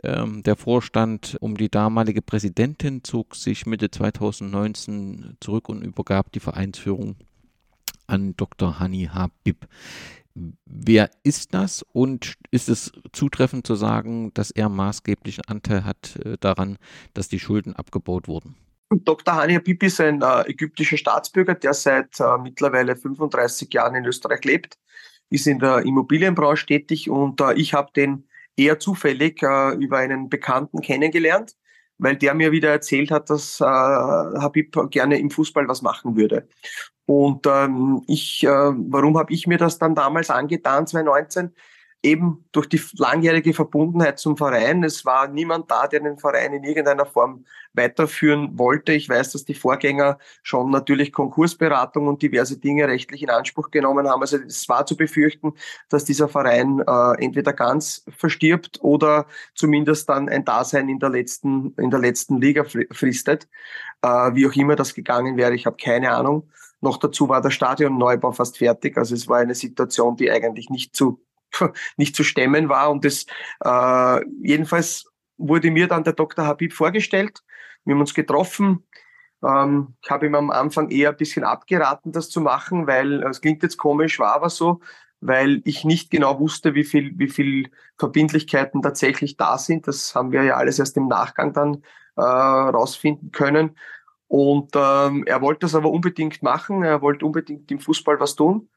Ähm, 0.04 0.44
der 0.44 0.54
Vorstand 0.54 1.36
um 1.40 1.56
die 1.56 1.68
damalige 1.68 2.22
Präsidentin 2.22 3.02
zog 3.02 3.34
sich 3.34 3.66
Mitte 3.66 3.90
2019 3.90 5.36
zurück 5.40 5.68
und 5.68 5.82
übergab 5.82 6.30
die 6.30 6.38
Vereinsführung 6.38 7.16
an 8.06 8.36
Dr. 8.36 8.78
Hani 8.78 9.10
Habib. 9.12 9.66
Wer 10.34 11.10
ist 11.22 11.54
das 11.54 11.84
und 11.92 12.34
ist 12.50 12.68
es 12.68 12.92
zutreffend 13.12 13.66
zu 13.66 13.74
sagen, 13.74 14.32
dass 14.34 14.50
er 14.50 14.68
maßgeblichen 14.68 15.44
Anteil 15.46 15.84
hat 15.84 16.16
äh, 16.24 16.36
daran, 16.40 16.78
dass 17.14 17.28
die 17.28 17.38
Schulden 17.38 17.74
abgebaut 17.74 18.28
wurden? 18.28 18.56
Dr. 18.90 19.34
Hani 19.34 19.54
Habib 19.54 19.82
ist 19.82 20.00
ein 20.00 20.22
äh, 20.22 20.42
ägyptischer 20.50 20.96
Staatsbürger, 20.96 21.54
der 21.54 21.74
seit 21.74 22.20
äh, 22.20 22.38
mittlerweile 22.38 22.96
35 22.96 23.72
Jahren 23.72 23.94
in 23.94 24.04
Österreich 24.04 24.44
lebt, 24.44 24.78
ist 25.30 25.46
in 25.46 25.58
der 25.58 25.78
Immobilienbranche 25.78 26.66
tätig 26.66 27.08
und 27.08 27.40
äh, 27.40 27.54
ich 27.54 27.74
habe 27.74 27.90
den 27.94 28.28
eher 28.56 28.78
zufällig 28.78 29.42
äh, 29.42 29.74
über 29.74 29.98
einen 29.98 30.28
Bekannten 30.28 30.80
kennengelernt, 30.82 31.56
weil 32.02 32.16
der 32.16 32.34
mir 32.34 32.50
wieder 32.50 32.70
erzählt 32.70 33.10
hat, 33.10 33.30
dass 33.30 33.60
äh, 33.60 33.64
Habib 33.64 34.76
gerne 34.90 35.18
im 35.18 35.30
Fußball 35.30 35.68
was 35.68 35.82
machen 35.82 36.16
würde. 36.16 36.48
Und 37.06 37.46
ähm, 37.46 38.02
ich, 38.08 38.44
äh, 38.44 38.48
warum 38.48 39.16
habe 39.16 39.32
ich 39.32 39.46
mir 39.46 39.58
das 39.58 39.78
dann 39.78 39.94
damals 39.94 40.28
angetan, 40.28 40.86
2019? 40.86 41.54
Eben 42.02 42.44
durch 42.50 42.68
die 42.68 42.80
langjährige 42.96 43.54
Verbundenheit 43.54 44.18
zum 44.18 44.36
Verein. 44.36 44.82
Es 44.82 45.04
war 45.04 45.28
niemand 45.28 45.70
da, 45.70 45.86
der 45.86 46.00
den 46.00 46.18
Verein 46.18 46.52
in 46.52 46.64
irgendeiner 46.64 47.06
Form 47.06 47.44
weiterführen 47.74 48.58
wollte. 48.58 48.92
Ich 48.92 49.08
weiß, 49.08 49.32
dass 49.32 49.44
die 49.44 49.54
Vorgänger 49.54 50.18
schon 50.42 50.70
natürlich 50.70 51.12
Konkursberatung 51.12 52.08
und 52.08 52.20
diverse 52.20 52.58
Dinge 52.58 52.88
rechtlich 52.88 53.22
in 53.22 53.30
Anspruch 53.30 53.70
genommen 53.70 54.08
haben. 54.08 54.20
Also 54.20 54.38
es 54.38 54.68
war 54.68 54.84
zu 54.84 54.96
befürchten, 54.96 55.52
dass 55.88 56.04
dieser 56.04 56.28
Verein 56.28 56.82
äh, 56.86 57.24
entweder 57.24 57.52
ganz 57.52 58.04
verstirbt 58.16 58.80
oder 58.82 59.26
zumindest 59.54 60.08
dann 60.08 60.28
ein 60.28 60.44
Dasein 60.44 60.88
in 60.88 60.98
der 60.98 61.10
letzten, 61.10 61.74
in 61.76 61.90
der 61.90 62.00
letzten 62.00 62.40
Liga 62.40 62.64
fristet. 62.90 63.48
Äh, 64.02 64.08
wie 64.34 64.46
auch 64.46 64.54
immer 64.54 64.76
das 64.76 64.94
gegangen 64.94 65.36
wäre, 65.36 65.54
ich 65.54 65.66
habe 65.66 65.76
keine 65.76 66.10
Ahnung. 66.10 66.50
Noch 66.80 66.96
dazu 66.96 67.28
war 67.28 67.40
der 67.40 67.50
Stadionneubau 67.50 68.32
fast 68.32 68.58
fertig. 68.58 68.98
Also 68.98 69.14
es 69.14 69.28
war 69.28 69.38
eine 69.38 69.54
Situation, 69.54 70.16
die 70.16 70.30
eigentlich 70.30 70.68
nicht 70.68 70.96
zu, 70.96 71.20
nicht 71.96 72.16
zu 72.16 72.24
stemmen 72.24 72.68
war. 72.68 72.90
Und 72.90 73.04
das, 73.04 73.26
äh, 73.64 74.24
jedenfalls 74.42 75.06
wurde 75.38 75.70
mir 75.70 75.88
dann 75.88 76.04
der 76.04 76.12
Dr. 76.14 76.46
Habib 76.46 76.72
vorgestellt. 76.72 77.42
Wir 77.84 77.94
haben 77.94 78.00
uns 78.00 78.14
getroffen. 78.14 78.84
Ähm, 79.44 79.94
ich 80.02 80.10
habe 80.10 80.26
ihm 80.26 80.34
am 80.34 80.50
Anfang 80.50 80.90
eher 80.90 81.10
ein 81.10 81.16
bisschen 81.16 81.44
abgeraten, 81.44 82.12
das 82.12 82.30
zu 82.30 82.40
machen, 82.40 82.86
weil 82.86 83.22
es 83.24 83.40
klingt 83.40 83.62
jetzt 83.62 83.76
komisch, 83.76 84.18
war 84.18 84.34
aber 84.34 84.50
so. 84.50 84.80
weil 85.20 85.62
ich 85.64 85.84
nicht 85.84 86.10
genau 86.10 86.40
wusste, 86.40 86.74
wie 86.74 86.84
viel, 86.84 87.12
wie 87.16 87.28
viel 87.28 87.70
Verbindlichkeiten 87.98 88.82
tatsächlich 88.82 89.36
da 89.36 89.56
sind. 89.56 89.86
Das 89.86 90.14
haben 90.16 90.32
wir 90.32 90.42
ja 90.42 90.56
alles 90.56 90.78
erst 90.80 90.96
im 90.96 91.06
Nachgang 91.08 91.52
dann 91.52 91.82
äh, 92.16 92.22
rausfinden 92.22 93.30
können. 93.30 93.76
Und 94.26 94.72
ähm, 94.74 95.24
er 95.26 95.40
wollte 95.40 95.60
das 95.60 95.74
aber 95.74 95.90
unbedingt 95.90 96.42
machen. 96.42 96.82
Er 96.82 97.02
wollte 97.02 97.24
unbedingt 97.24 97.70
im 97.70 97.78
Fußball 97.80 98.18
was 98.18 98.34
tun. 98.34 98.68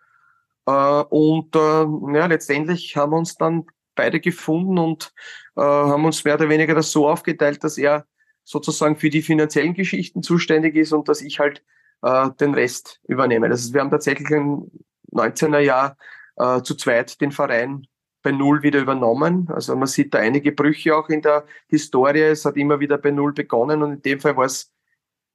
Äh, 0.65 1.03
und 1.09 1.55
äh, 1.55 2.17
ja, 2.17 2.25
letztendlich 2.25 2.95
haben 2.95 3.11
wir 3.11 3.17
uns 3.17 3.35
dann 3.35 3.65
beide 3.95 4.19
gefunden 4.19 4.77
und 4.77 5.13
äh, 5.55 5.61
haben 5.61 6.05
uns 6.05 6.23
mehr 6.23 6.35
oder 6.35 6.49
weniger 6.49 6.75
das 6.75 6.91
so 6.91 7.07
aufgeteilt, 7.07 7.63
dass 7.63 7.77
er 7.77 8.05
sozusagen 8.43 8.97
für 8.97 9.09
die 9.09 9.21
finanziellen 9.21 9.73
Geschichten 9.73 10.21
zuständig 10.21 10.75
ist 10.75 10.93
und 10.93 11.09
dass 11.09 11.21
ich 11.21 11.39
halt 11.39 11.63
äh, 12.03 12.29
den 12.39 12.53
Rest 12.53 13.01
übernehme. 13.07 13.49
Heißt, 13.49 13.73
wir 13.73 13.81
haben 13.81 13.89
tatsächlich 13.91 14.29
im 14.29 14.69
19er 15.11 15.59
Jahr 15.59 15.97
äh, 16.35 16.61
zu 16.61 16.75
zweit 16.75 17.19
den 17.21 17.31
Verein 17.31 17.87
bei 18.21 18.31
Null 18.31 18.63
wieder 18.63 18.79
übernommen. 18.79 19.47
Also 19.49 19.75
man 19.75 19.87
sieht 19.87 20.13
da 20.13 20.19
einige 20.19 20.51
Brüche 20.51 20.95
auch 20.95 21.09
in 21.09 21.21
der 21.21 21.45
Historie. 21.67 22.21
Es 22.21 22.45
hat 22.45 22.57
immer 22.57 22.79
wieder 22.79 22.97
bei 22.97 23.11
Null 23.11 23.33
begonnen 23.33 23.83
und 23.83 23.93
in 23.93 24.01
dem 24.01 24.19
Fall 24.19 24.35
war 24.35 24.45
es 24.45 24.71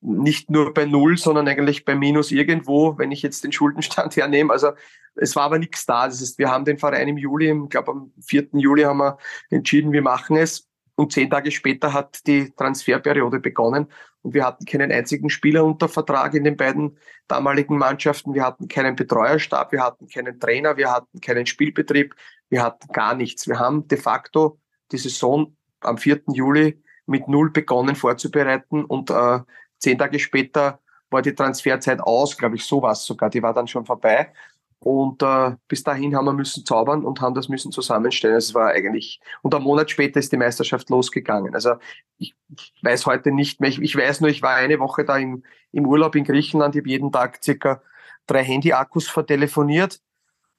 nicht 0.01 0.51
nur 0.51 0.72
bei 0.72 0.86
Null, 0.86 1.18
sondern 1.18 1.47
eigentlich 1.48 1.85
bei 1.85 1.94
Minus 1.94 2.31
irgendwo, 2.31 2.97
wenn 2.98 3.12
ich 3.12 3.22
jetzt 3.22 3.44
den 3.44 3.52
Schuldenstand 3.52 4.16
hernehme. 4.16 4.52
Also 4.52 4.72
es 5.14 5.36
war 5.36 5.44
aber 5.44 5.59
nichts 5.59 5.86
da. 5.86 6.06
Das 6.06 6.20
heißt, 6.20 6.39
wir 6.39 6.51
haben 6.51 6.64
den 6.64 6.78
Verein 6.78 7.09
im 7.09 7.18
Juli, 7.18 7.51
ich 7.51 7.70
glaube 7.70 7.93
am 7.93 8.12
4. 8.22 8.48
Juli 8.55 8.82
haben 8.82 8.98
wir 8.98 9.18
entschieden, 9.51 9.93
wir 9.93 10.02
machen 10.02 10.36
es. 10.36 10.66
Und 10.94 11.12
zehn 11.12 11.31
Tage 11.31 11.51
später 11.51 11.94
hat 11.94 12.27
die 12.27 12.51
Transferperiode 12.51 13.40
begonnen 13.40 13.86
und 14.22 14.35
wir 14.35 14.44
hatten 14.44 14.66
keinen 14.66 14.93
einzigen 14.93 15.31
Spieler 15.31 15.64
unter 15.64 15.89
Vertrag 15.89 16.35
in 16.35 16.44
den 16.44 16.56
beiden 16.56 16.98
damaligen 17.27 17.78
Mannschaften. 17.78 18.35
Wir 18.35 18.44
hatten 18.44 18.68
keinen 18.68 18.97
Betreuerstab, 18.97 19.72
wir 19.72 19.82
hatten 19.82 20.09
keinen 20.09 20.39
Trainer, 20.39 20.77
wir 20.77 20.90
hatten 20.90 21.20
keinen 21.20 21.47
Spielbetrieb, 21.47 22.14
wir 22.51 22.62
hatten 22.62 22.93
gar 22.93 23.14
nichts. 23.14 23.48
Wir 23.48 23.59
haben 23.59 23.89
de 23.89 23.97
facto 23.97 24.60
die 24.93 24.98
Saison 24.98 25.56
am 25.81 25.97
4. 25.97 26.20
Juli 26.35 26.82
mit 27.06 27.28
Null 27.28 27.51
begonnen 27.51 27.97
vorzubereiten 27.97 28.85
und 28.85 29.10
äh, 29.10 29.40
zehn 29.81 29.98
Tage 29.98 30.19
später 30.19 30.81
war 31.11 31.23
die 31.23 31.35
Transferzeit 31.35 32.01
aus, 32.01 32.36
glaube 32.36 32.57
ich, 32.57 32.65
sowas 32.65 33.05
sogar. 33.05 33.31
Die 33.31 33.43
war 33.43 33.52
dann 33.52 33.66
schon 33.66 33.85
vorbei. 33.85 34.32
Und 34.78 35.23
äh, 35.23 35.57
bis 35.69 35.82
dahin 35.82 36.16
haben 36.16 36.24
wir 36.24 36.32
müssen 36.32 36.65
zaubern 36.65 37.05
und 37.05 37.20
haben 37.20 37.35
das 37.35 37.48
müssen 37.51 37.70
zusammenstellen. 37.70 38.36
Es 38.36 38.55
war 38.55 38.69
eigentlich, 38.70 39.20
und 39.43 39.55
ein 39.55 39.62
Monat 39.62 39.90
später 39.90 40.20
ist 40.20 40.32
die 40.32 40.39
Meisterschaft 40.39 40.89
losgegangen. 40.89 41.55
Also 41.55 41.74
ich 42.16 42.35
weiß 42.82 43.05
heute 43.05 43.31
nicht 43.31 43.61
mehr. 43.61 43.69
Ich, 43.69 43.81
ich 43.81 43.94
weiß 43.94 44.23
nur, 44.23 44.31
ich 44.31 44.40
war 44.40 44.55
eine 44.55 44.78
Woche 44.78 45.05
da 45.05 45.19
im, 45.19 45.43
im 45.73 45.86
Urlaub 45.86 46.15
in 46.16 46.24
Griechenland. 46.24 46.74
Ich 46.74 46.81
habe 46.81 46.89
jeden 46.89 47.12
Tag 47.12 47.43
circa 47.44 47.82
drei 48.27 48.43
Handy-Akkus 48.43 49.09
vertelefoniert 49.09 50.01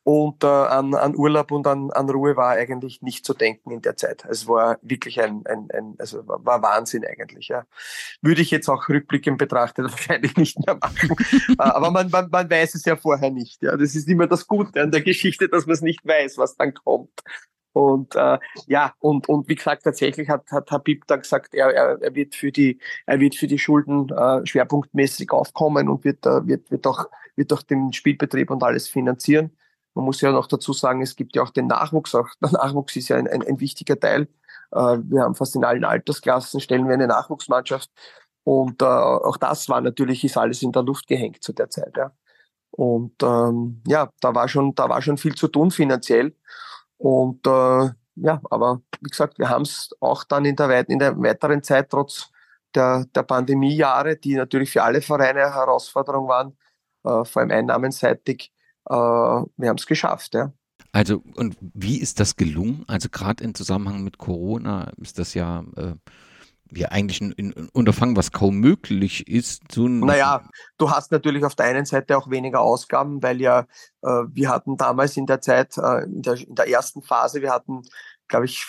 und 0.04 0.44
äh, 0.44 0.48
an, 0.48 0.96
an 0.96 1.16
Urlaub 1.16 1.52
und 1.52 1.68
an, 1.68 1.92
an 1.92 2.10
Ruhe 2.10 2.36
war 2.36 2.50
eigentlich 2.50 3.02
nicht 3.04 3.24
zu 3.24 3.36
denken 3.36 3.70
in 3.72 3.82
der 3.82 3.96
Zeit. 3.98 4.26
Es 4.28 4.48
war 4.48 4.80
wirklich 4.82 5.22
ein, 5.22 5.44
ein, 5.46 5.68
ein 5.72 5.96
also 6.00 6.24
war 6.26 6.62
Wahnsinn 6.64 7.06
eigentlich. 7.06 7.50
Ja. 7.50 7.66
Würde 8.22 8.42
ich 8.42 8.50
jetzt 8.50 8.68
auch 8.68 8.90
rückblickend 8.90 9.38
betrachtet 9.38 9.86
wahrscheinlich 9.92 10.36
nicht 10.38 10.58
mehr 10.66 10.78
machen. 10.82 11.16
Äh, 11.50 11.56
aber 11.58 11.92
man, 11.92 12.10
man, 12.10 12.30
man 12.32 12.50
weiß 12.50 12.74
es 12.74 12.86
ja 12.86 12.96
vorher 12.96 13.30
nicht. 13.30 13.62
Ja. 13.62 13.78
Das 13.78 13.94
ist 13.96 14.08
immer 14.08 14.26
das 14.26 14.48
Gute 14.48 14.82
an 14.82 14.92
der 14.92 15.02
Geschichte, 15.02 15.48
dass 15.48 15.68
man 15.68 15.74
es 15.74 15.82
nicht 15.82 16.06
weiß, 16.06 16.38
was 16.40 16.56
dann 16.56 16.74
kommt. 16.74 17.22
Und 17.74 18.16
äh, 18.16 18.38
ja, 18.68 18.94
und, 19.00 19.30
und 19.30 19.48
wie 19.48 19.56
gesagt, 19.56 19.84
tatsächlich 19.84 20.30
hat, 20.30 20.52
hat 20.52 20.72
Habib 20.72 21.06
dann 21.08 21.22
gesagt, 21.22 21.54
er, 21.54 21.74
er, 21.74 22.02
er 22.02 22.16
wird 22.16 22.36
für 22.36 22.52
die, 22.52 22.80
er 23.06 23.20
wird 23.20 23.36
für 23.36 23.48
die 23.48 23.60
Schulden 23.60 24.10
äh, 24.10 24.46
schwerpunktmäßig 24.46 25.32
aufkommen 25.32 25.88
und 25.88 26.04
wird, 26.04 26.26
äh, 26.26 26.46
wird, 26.48 26.70
wird 26.72 26.86
auch, 26.88 27.06
wird 27.36 27.54
auch 27.54 27.62
den 27.62 27.94
Spielbetrieb 27.94 28.50
und 28.52 28.64
alles 28.64 28.90
finanzieren. 28.90 29.56
Man 29.94 30.06
muss 30.06 30.22
ja 30.22 30.32
noch 30.32 30.48
dazu 30.48 30.74
sagen, 30.74 31.02
es 31.02 31.16
gibt 31.16 31.36
ja 31.36 31.44
auch 31.44 31.50
den 31.50 31.68
Nachwuchs. 31.68 32.16
Auch 32.16 32.28
der 32.42 32.52
Nachwuchs 32.52 32.96
ist 32.96 33.10
ja 33.10 33.18
ein, 33.18 33.28
ein, 33.28 33.44
ein 33.44 33.60
wichtiger 33.60 34.00
Teil. 34.00 34.28
Äh, 34.72 34.98
wir 35.04 35.22
haben 35.24 35.36
fast 35.36 35.56
in 35.56 35.66
allen 35.66 35.84
Altersklassen 35.84 36.60
stellen 36.60 36.88
wir 36.88 36.94
eine 36.94 37.08
Nachwuchsmannschaft. 37.08 37.90
Und 38.44 38.82
äh, 38.82 38.86
auch 38.86 39.38
das 39.38 39.70
war 39.70 39.82
natürlich, 39.82 40.24
ist 40.24 40.38
alles 40.38 40.62
in 40.64 40.72
der 40.72 40.84
Luft 40.84 41.08
gehängt 41.08 41.44
zu 41.44 41.54
der 41.54 41.70
Zeit. 41.70 41.96
Ja. 41.98 42.12
Und 42.72 43.22
ähm, 43.22 43.82
ja, 43.88 44.10
da 44.22 44.34
war 44.34 44.48
schon, 44.48 44.74
da 44.76 44.90
war 44.90 45.02
schon 45.02 45.18
viel 45.18 45.36
zu 45.36 45.48
tun 45.48 45.72
finanziell. 45.72 46.36
Und 46.98 47.46
äh, 47.48 47.90
ja, 48.16 48.42
aber 48.50 48.82
wie 49.02 49.10
gesagt, 49.10 49.40
wir 49.40 49.50
haben 49.50 49.64
es 49.64 49.90
auch 50.00 50.24
dann 50.24 50.46
in 50.46 50.56
der, 50.56 50.90
in 50.90 51.00
der 51.00 51.18
weiteren 51.22 51.64
Zeit 51.64 51.90
trotz 51.90 52.30
der, 52.76 53.06
der 53.16 53.24
Pandemiejahre, 53.24 54.18
die 54.18 54.36
natürlich 54.36 54.72
für 54.72 54.84
alle 54.84 55.02
Vereine 55.02 55.42
eine 55.46 55.54
Herausforderung 55.54 56.28
waren, 56.28 56.58
äh, 57.04 57.26
vor 57.26 57.42
allem 57.42 57.52
einnahmenseitig, 57.52 58.54
äh, 58.90 58.94
wir 58.94 59.70
haben 59.70 59.78
es 59.78 59.86
geschafft, 59.86 60.34
ja. 60.36 60.52
Also, 60.92 61.24
und 61.36 61.56
wie 61.62 62.02
ist 62.02 62.20
das 62.20 62.36
gelungen? 62.36 62.84
Also, 62.88 63.10
gerade 63.10 63.44
im 63.44 63.56
Zusammenhang 63.56 64.04
mit 64.04 64.18
Corona 64.18 64.92
ist 64.98 65.20
das 65.20 65.34
ja, 65.34 65.64
äh, 65.78 65.94
ja 66.74 66.90
eigentlich 66.90 67.22
ein, 67.22 67.34
ein, 67.38 67.70
Unterfangen, 67.72 68.18
was 68.18 68.32
kaum 68.32 68.58
möglich 68.58 69.28
ist. 69.28 69.72
So 69.72 69.88
naja, 69.88 70.44
du 70.78 70.90
hast 70.90 71.12
natürlich 71.12 71.46
auf 71.46 71.56
der 71.56 71.68
einen 71.68 71.86
Seite 71.86 72.18
auch 72.18 72.30
weniger 72.30 72.60
Ausgaben, 72.60 73.24
weil 73.24 73.40
ja, 73.40 73.68
äh, 74.02 74.24
wir 74.30 74.50
hatten 74.50 74.76
damals 74.76 75.16
in 75.16 75.26
der 75.26 75.40
Zeit, 75.40 75.78
äh, 75.78 76.04
in, 76.04 76.22
der, 76.22 76.36
in 76.36 76.56
der 76.56 76.68
ersten 76.68 77.02
Phase, 77.02 77.42
wir 77.42 77.52
hatten, 77.52 77.84
glaube 78.28 78.46
ich, 78.46 78.66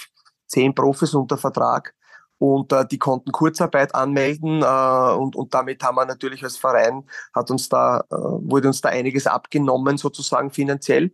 zehn 0.46 0.74
Profis 0.74 1.14
unter 1.14 1.38
Vertrag 1.38 1.94
und 2.42 2.72
äh, 2.72 2.84
die 2.84 2.98
konnten 2.98 3.30
Kurzarbeit 3.30 3.94
anmelden 3.94 4.62
äh, 4.62 5.14
und, 5.14 5.36
und 5.36 5.54
damit 5.54 5.80
haben 5.84 5.94
wir 5.94 6.06
natürlich 6.06 6.42
als 6.42 6.56
Verein, 6.56 7.04
hat 7.32 7.52
uns 7.52 7.68
da, 7.68 8.00
äh, 8.10 8.14
wurde 8.16 8.66
uns 8.66 8.80
da 8.80 8.88
einiges 8.88 9.28
abgenommen 9.28 9.96
sozusagen 9.96 10.50
finanziell. 10.50 11.12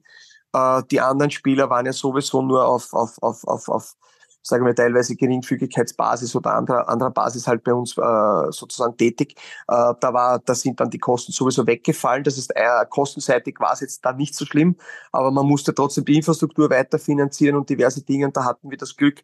Äh, 0.54 0.82
die 0.90 1.02
anderen 1.02 1.30
Spieler 1.30 1.68
waren 1.68 1.84
ja 1.84 1.92
sowieso 1.92 2.40
nur 2.40 2.66
auf, 2.66 2.94
auf, 2.94 3.18
auf, 3.20 3.44
auf, 3.46 3.68
auf 3.68 3.94
sagen 4.42 4.64
wir 4.64 4.74
teilweise 4.74 5.16
Geringfügigkeitsbasis 5.16 6.34
oder 6.34 6.54
anderer, 6.54 6.88
anderer 6.88 7.10
Basis 7.10 7.46
halt 7.46 7.62
bei 7.62 7.74
uns 7.74 7.98
äh, 7.98 8.50
sozusagen 8.50 8.96
tätig. 8.96 9.34
Äh, 9.68 9.94
da 10.00 10.14
war, 10.14 10.38
da 10.38 10.54
sind 10.54 10.80
dann 10.80 10.88
die 10.88 10.98
Kosten 10.98 11.32
sowieso 11.32 11.66
weggefallen. 11.66 12.24
Das 12.24 12.38
ist 12.38 12.56
äh, 12.56 12.86
kostenseitig 12.88 13.56
war 13.58 13.74
es 13.74 13.80
jetzt 13.80 14.02
da 14.02 14.14
nicht 14.14 14.34
so 14.34 14.46
schlimm, 14.46 14.76
aber 15.12 15.30
man 15.30 15.44
musste 15.44 15.74
trotzdem 15.74 16.06
die 16.06 16.16
Infrastruktur 16.16 16.70
weiter 16.70 16.98
finanzieren 16.98 17.56
und 17.56 17.68
diverse 17.68 18.02
Dinge. 18.02 18.24
Und 18.24 18.36
da 18.36 18.46
hatten 18.46 18.70
wir 18.70 18.78
das 18.78 18.96
Glück, 18.96 19.22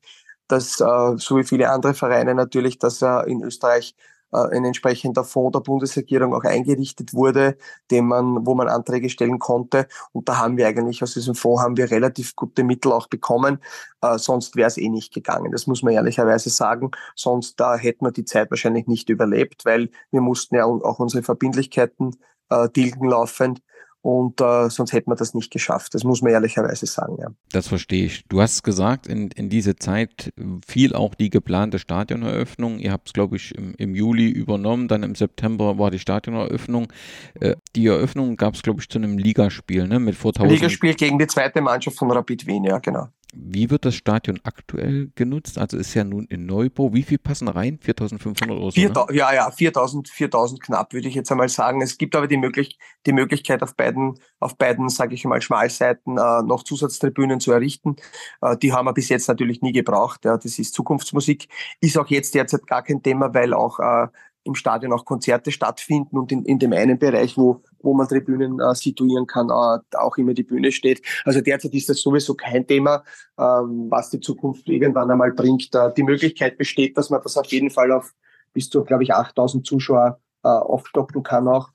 dass 0.48 0.80
äh, 0.80 1.16
so 1.16 1.36
wie 1.36 1.44
viele 1.44 1.70
andere 1.70 1.94
Vereine 1.94 2.34
natürlich, 2.34 2.78
dass 2.78 3.02
er 3.02 3.26
in 3.26 3.42
Österreich 3.42 3.94
äh, 4.34 4.56
ein 4.56 4.64
entsprechender 4.64 5.24
Fonds 5.24 5.52
der 5.52 5.60
Bundesregierung 5.60 6.34
auch 6.34 6.44
eingerichtet 6.44 7.14
wurde, 7.14 7.56
dem 7.90 8.08
man, 8.08 8.44
wo 8.44 8.54
man 8.54 8.68
Anträge 8.68 9.08
stellen 9.08 9.38
konnte. 9.38 9.86
Und 10.12 10.28
da 10.28 10.38
haben 10.38 10.56
wir 10.56 10.66
eigentlich 10.66 11.02
aus 11.02 11.14
diesem 11.14 11.34
Fonds 11.34 11.62
haben 11.62 11.76
wir 11.76 11.90
relativ 11.90 12.34
gute 12.34 12.64
Mittel 12.64 12.92
auch 12.92 13.06
bekommen. 13.06 13.58
Äh, 14.02 14.18
sonst 14.18 14.56
wäre 14.56 14.68
es 14.68 14.76
eh 14.76 14.88
nicht 14.88 15.14
gegangen. 15.14 15.52
Das 15.52 15.66
muss 15.66 15.82
man 15.82 15.94
ehrlicherweise 15.94 16.50
sagen. 16.50 16.90
Sonst 17.14 17.60
da 17.60 17.76
hätten 17.76 18.04
wir 18.04 18.12
die 18.12 18.24
Zeit 18.24 18.50
wahrscheinlich 18.50 18.86
nicht 18.86 19.08
überlebt, 19.08 19.64
weil 19.64 19.90
wir 20.10 20.20
mussten 20.20 20.56
ja 20.56 20.64
auch 20.64 20.98
unsere 20.98 21.22
Verbindlichkeiten 21.22 22.16
äh, 22.50 22.68
tilgen 22.70 23.08
laufend. 23.08 23.60
Und 24.04 24.38
äh, 24.42 24.68
sonst 24.68 24.92
hätte 24.92 25.08
man 25.08 25.16
das 25.16 25.32
nicht 25.32 25.50
geschafft. 25.50 25.94
Das 25.94 26.04
muss 26.04 26.20
man 26.20 26.30
ehrlicherweise 26.30 26.84
sagen. 26.84 27.16
Ja. 27.18 27.28
Das 27.52 27.68
verstehe 27.68 28.04
ich. 28.04 28.22
Du 28.28 28.42
hast 28.42 28.62
gesagt, 28.62 29.06
in, 29.06 29.30
in 29.30 29.48
diese 29.48 29.76
Zeit 29.76 30.30
fiel 30.66 30.94
auch 30.94 31.14
die 31.14 31.30
geplante 31.30 31.78
Stadioneröffnung. 31.78 32.80
Ihr 32.80 32.92
habt 32.92 33.08
es, 33.08 33.12
glaube 33.14 33.36
ich, 33.36 33.54
im, 33.54 33.74
im, 33.78 33.94
Juli 33.94 34.28
übernommen. 34.28 34.88
Dann 34.88 35.04
im 35.04 35.14
September 35.14 35.78
war 35.78 35.90
die 35.90 35.98
Stadioneröffnung. 35.98 36.92
Äh, 37.40 37.56
die 37.74 37.86
Eröffnung 37.86 38.36
gab 38.36 38.56
es, 38.56 38.62
glaube 38.62 38.82
ich, 38.82 38.90
zu 38.90 38.98
einem 38.98 39.16
Ligaspiel 39.16 39.88
ne? 39.88 39.98
mit 39.98 40.16
4000. 40.16 40.52
Ligaspiel 40.52 40.92
gegen 40.92 41.18
die 41.18 41.26
zweite 41.26 41.62
Mannschaft 41.62 41.96
von 41.96 42.10
Rapid 42.10 42.46
Wien, 42.46 42.64
ja, 42.64 42.80
genau. 42.80 43.08
Wie 43.36 43.70
wird 43.70 43.84
das 43.84 43.94
Stadion 43.94 44.40
aktuell 44.44 45.10
genutzt? 45.14 45.58
Also 45.58 45.76
ist 45.76 45.94
ja 45.94 46.04
nun 46.04 46.26
in 46.26 46.46
Neubau. 46.46 46.92
Wie 46.94 47.02
viel 47.02 47.18
passen 47.18 47.48
rein? 47.48 47.78
4500 47.80 48.56
oder 48.56 48.66
so? 48.66 48.70
4000, 48.72 49.10
ne? 49.10 49.16
Ja, 49.16 49.34
ja, 49.34 49.50
4000, 49.50 50.08
4000 50.08 50.62
knapp, 50.62 50.92
würde 50.92 51.08
ich 51.08 51.14
jetzt 51.14 51.30
einmal 51.30 51.48
sagen. 51.48 51.82
Es 51.82 51.98
gibt 51.98 52.16
aber 52.16 52.26
die, 52.26 52.36
möglich 52.36 52.78
die 53.06 53.12
Möglichkeit, 53.12 53.62
auf 53.62 53.74
beiden, 53.74 54.18
auf 54.40 54.56
beiden, 54.56 54.88
sage 54.88 55.14
ich 55.14 55.24
mal, 55.24 55.42
Schmalseiten 55.42 56.16
äh, 56.16 56.42
noch 56.42 56.62
Zusatztribünen 56.62 57.40
zu 57.40 57.52
errichten. 57.52 57.96
Äh, 58.40 58.56
die 58.56 58.72
haben 58.72 58.86
wir 58.86 58.94
bis 58.94 59.08
jetzt 59.08 59.28
natürlich 59.28 59.62
nie 59.62 59.72
gebraucht. 59.72 60.24
Ja. 60.24 60.36
Das 60.36 60.58
ist 60.58 60.74
Zukunftsmusik. 60.74 61.48
Ist 61.80 61.98
auch 61.98 62.08
jetzt 62.08 62.34
derzeit 62.34 62.66
gar 62.66 62.82
kein 62.82 63.02
Thema, 63.02 63.34
weil 63.34 63.54
auch 63.54 63.80
äh, 63.80 64.08
im 64.44 64.54
Stadion 64.54 64.92
auch 64.92 65.04
Konzerte 65.04 65.50
stattfinden 65.50 66.18
und 66.18 66.30
in, 66.30 66.44
in 66.44 66.58
dem 66.58 66.72
einen 66.72 66.98
Bereich, 66.98 67.36
wo, 67.36 67.62
wo 67.84 67.94
man 67.94 68.08
Tribünen 68.08 68.60
äh, 68.60 68.74
situieren 68.74 69.26
kann, 69.26 69.50
äh, 69.50 69.96
auch 69.96 70.16
immer 70.16 70.34
die 70.34 70.42
Bühne 70.42 70.72
steht. 70.72 71.02
Also 71.24 71.40
derzeit 71.40 71.74
ist 71.74 71.88
das 71.88 72.00
sowieso 72.00 72.34
kein 72.34 72.66
Thema, 72.66 73.04
ähm, 73.38 73.86
was 73.90 74.10
die 74.10 74.20
Zukunft 74.20 74.68
irgendwann 74.68 75.10
einmal 75.10 75.32
bringt. 75.32 75.74
Äh, 75.74 75.92
die 75.94 76.02
Möglichkeit 76.02 76.58
besteht, 76.58 76.96
dass 76.96 77.10
man 77.10 77.20
das 77.22 77.36
auf 77.36 77.46
jeden 77.46 77.70
Fall 77.70 77.92
auf 77.92 78.12
bis 78.52 78.70
zu, 78.70 78.84
glaube 78.84 79.02
ich, 79.02 79.12
8000 79.12 79.66
Zuschauer 79.66 80.20
äh, 80.44 80.48
aufstocken 80.48 81.22
kann 81.22 81.48
auch. 81.48 81.70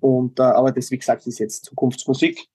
Und, 0.00 0.38
äh, 0.38 0.42
aber 0.42 0.72
das, 0.72 0.90
wie 0.90 0.98
gesagt, 0.98 1.26
ist 1.26 1.38
jetzt 1.38 1.64
Zukunftsmusik. 1.64 2.46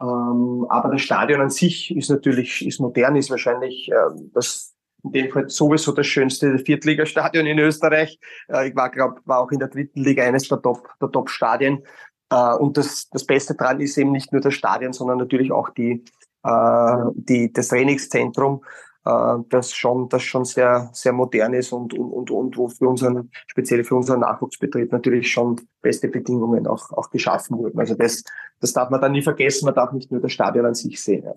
Ähm, 0.00 0.66
aber 0.68 0.90
das 0.90 1.02
Stadion 1.02 1.40
an 1.40 1.50
sich 1.50 1.94
ist 1.94 2.10
natürlich, 2.10 2.66
ist 2.66 2.80
modern, 2.80 3.16
ist 3.16 3.30
wahrscheinlich 3.30 3.90
äh, 3.90 3.94
das 4.32 4.74
in 5.02 5.12
dem 5.12 5.30
Fall 5.30 5.48
sowieso 5.48 5.92
das 5.92 6.06
schönste 6.06 6.58
Viertligastadion 6.58 7.46
in 7.46 7.58
Österreich. 7.58 8.18
Äh, 8.48 8.68
ich 8.68 8.76
war, 8.76 8.90
glaube 8.90 9.20
war 9.24 9.38
auch 9.40 9.50
in 9.50 9.58
der 9.58 9.68
dritten 9.68 10.02
Liga 10.02 10.24
eines 10.24 10.48
der 10.48 10.60
Top, 10.60 10.88
der 11.00 11.10
Top-Stadien. 11.10 11.82
Äh, 12.30 12.54
und 12.54 12.76
das, 12.76 13.08
das 13.10 13.24
Beste 13.24 13.54
daran 13.54 13.80
ist 13.80 13.96
eben 13.98 14.12
nicht 14.12 14.32
nur 14.32 14.40
das 14.40 14.54
Stadion, 14.54 14.92
sondern 14.92 15.18
natürlich 15.18 15.52
auch 15.52 15.70
die, 15.70 16.04
äh, 16.44 16.96
die, 17.14 17.52
das 17.52 17.68
Trainingszentrum, 17.68 18.64
äh, 19.04 19.36
das 19.48 19.72
schon, 19.72 20.08
das 20.08 20.22
schon 20.22 20.44
sehr, 20.44 20.90
sehr 20.92 21.12
modern 21.12 21.54
ist 21.54 21.72
und, 21.72 21.94
und, 21.94 22.12
und, 22.12 22.30
und 22.30 22.56
wo 22.56 22.68
für 22.68 22.88
unseren, 22.88 23.30
speziell 23.46 23.84
für 23.84 23.94
unseren 23.94 24.20
Nachwuchsbetrieb 24.20 24.92
natürlich 24.92 25.30
schon 25.30 25.60
beste 25.80 26.08
Bedingungen 26.08 26.66
auch, 26.66 26.90
auch 26.90 27.10
geschaffen 27.10 27.58
wurden. 27.58 27.78
Also 27.78 27.94
das, 27.94 28.24
das 28.60 28.72
darf 28.72 28.90
man 28.90 29.00
dann 29.00 29.12
nie 29.12 29.22
vergessen, 29.22 29.66
man 29.66 29.74
darf 29.74 29.92
nicht 29.92 30.10
nur 30.10 30.20
das 30.20 30.32
Stadion 30.32 30.66
an 30.66 30.74
sich 30.74 31.00
sehen. 31.00 31.22
Ja. 31.24 31.34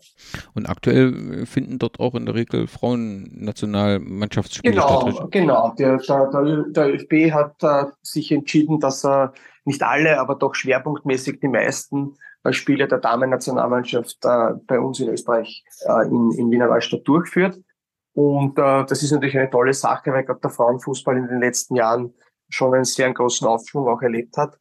Und 0.55 0.67
aktuell 0.67 1.45
finden 1.45 1.77
dort 1.77 1.99
auch 1.99 2.15
in 2.15 2.25
der 2.25 2.33
Regel 2.33 2.65
Frauen-Nationalmannschaftsspiele 2.65 4.73
genau, 4.73 5.11
statt. 5.11 5.31
Genau, 5.31 5.75
der, 5.77 5.97
der, 5.97 6.31
der, 6.31 6.63
der 6.69 6.95
ÖFB 6.95 7.31
hat 7.31 7.61
äh, 7.61 7.85
sich 8.01 8.31
entschieden, 8.31 8.79
dass 8.79 9.05
er 9.05 9.33
nicht 9.69 9.83
alle, 9.83 10.19
aber 10.19 10.35
doch 10.35 10.55
schwerpunktmäßig 10.55 11.39
die 11.39 11.47
meisten 11.47 12.15
als 12.43 12.55
Spieler 12.55 12.87
der 12.87 12.97
Damen-Nationalmannschaft 12.97 14.17
äh, 14.25 14.53
bei 14.65 14.79
uns 14.79 14.99
in 14.99 15.09
Österreich 15.09 15.63
äh, 15.81 16.07
in, 16.07 16.31
in 16.31 16.51
Wiener 16.51 16.67
Neustadt 16.67 17.07
durchführt. 17.07 17.59
Und 18.13 18.57
äh, 18.57 18.85
das 18.85 19.03
ist 19.03 19.11
natürlich 19.11 19.37
eine 19.37 19.49
tolle 19.49 19.73
Sache, 19.73 20.11
weil 20.11 20.23
gerade 20.23 20.39
der 20.39 20.49
Frauenfußball 20.49 21.15
in 21.17 21.27
den 21.27 21.39
letzten 21.39 21.75
Jahren 21.75 22.13
schon 22.49 22.73
einen 22.73 22.83
sehr 22.83 23.13
großen 23.13 23.47
Aufschwung 23.47 23.87
auch 23.87 24.01
erlebt 24.01 24.35
hat. 24.37 24.57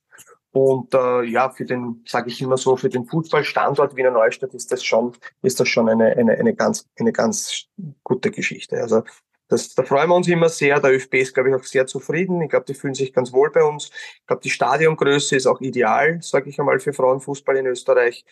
Und 0.51 0.93
äh, 0.93 1.23
ja, 1.25 1.49
für 1.51 1.65
den, 1.65 2.05
sage 2.07 2.29
ich 2.29 2.43
immer 2.43 2.59
so, 2.59 2.77
für 2.77 2.91
den 2.91 3.07
Fußballstandort 3.07 3.97
Wiener 3.97 4.11
Neustadt 4.11 4.53
ist 4.53 4.71
das 4.71 4.85
schon, 4.85 5.13
ist 5.41 5.59
das 5.59 5.69
schon 5.69 5.89
eine, 5.89 6.17
eine, 6.17 6.33
eine 6.33 6.55
ganz, 6.55 6.87
eine 6.99 7.13
ganz 7.13 7.65
gute 8.05 8.31
Geschichte. 8.31 8.77
Also 8.77 9.03
das, 9.49 9.75
da 9.75 9.83
freuen 9.83 10.09
wir 10.11 10.15
uns 10.15 10.29
immer 10.29 10.49
sehr. 10.49 10.79
Der 10.81 10.93
ÖFB 10.93 11.15
ist, 11.15 11.35
glaube 11.35 11.49
ich, 11.49 11.55
auch 11.55 11.65
sehr 11.65 11.87
zufrieden. 11.87 12.41
Ich 12.43 12.51
glaube, 12.51 12.67
die 12.67 12.75
fühlen 12.75 12.95
sich 12.95 13.13
ganz 13.13 13.33
wohl 13.33 13.51
bei 13.51 13.65
uns. 13.65 13.91
Ich 14.21 14.27
glaube, 14.27 14.43
die 14.43 14.51
Stadiongröße 14.51 15.37
ist 15.37 15.47
auch 15.47 15.61
ideal, 15.61 16.21
sage 16.23 16.51
ich 16.51 16.59
einmal, 16.61 16.79
für 16.81 16.93
Frauenfußball 16.93 17.57
in 17.57 17.67
Österreich. 17.67 18.25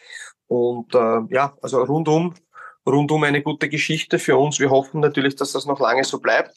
Und 0.46 0.94
äh, 0.94 1.20
ja, 1.30 1.56
also 1.62 1.82
rundum, 1.82 2.34
rundum 2.86 3.24
eine 3.24 3.42
gute 3.42 3.68
Geschichte 3.68 4.18
für 4.18 4.36
uns. 4.36 4.60
Wir 4.60 4.70
hoffen 4.70 5.00
natürlich, 5.00 5.36
dass 5.36 5.52
das 5.52 5.64
noch 5.66 5.80
lange 5.80 6.04
so 6.04 6.20
bleibt, 6.20 6.54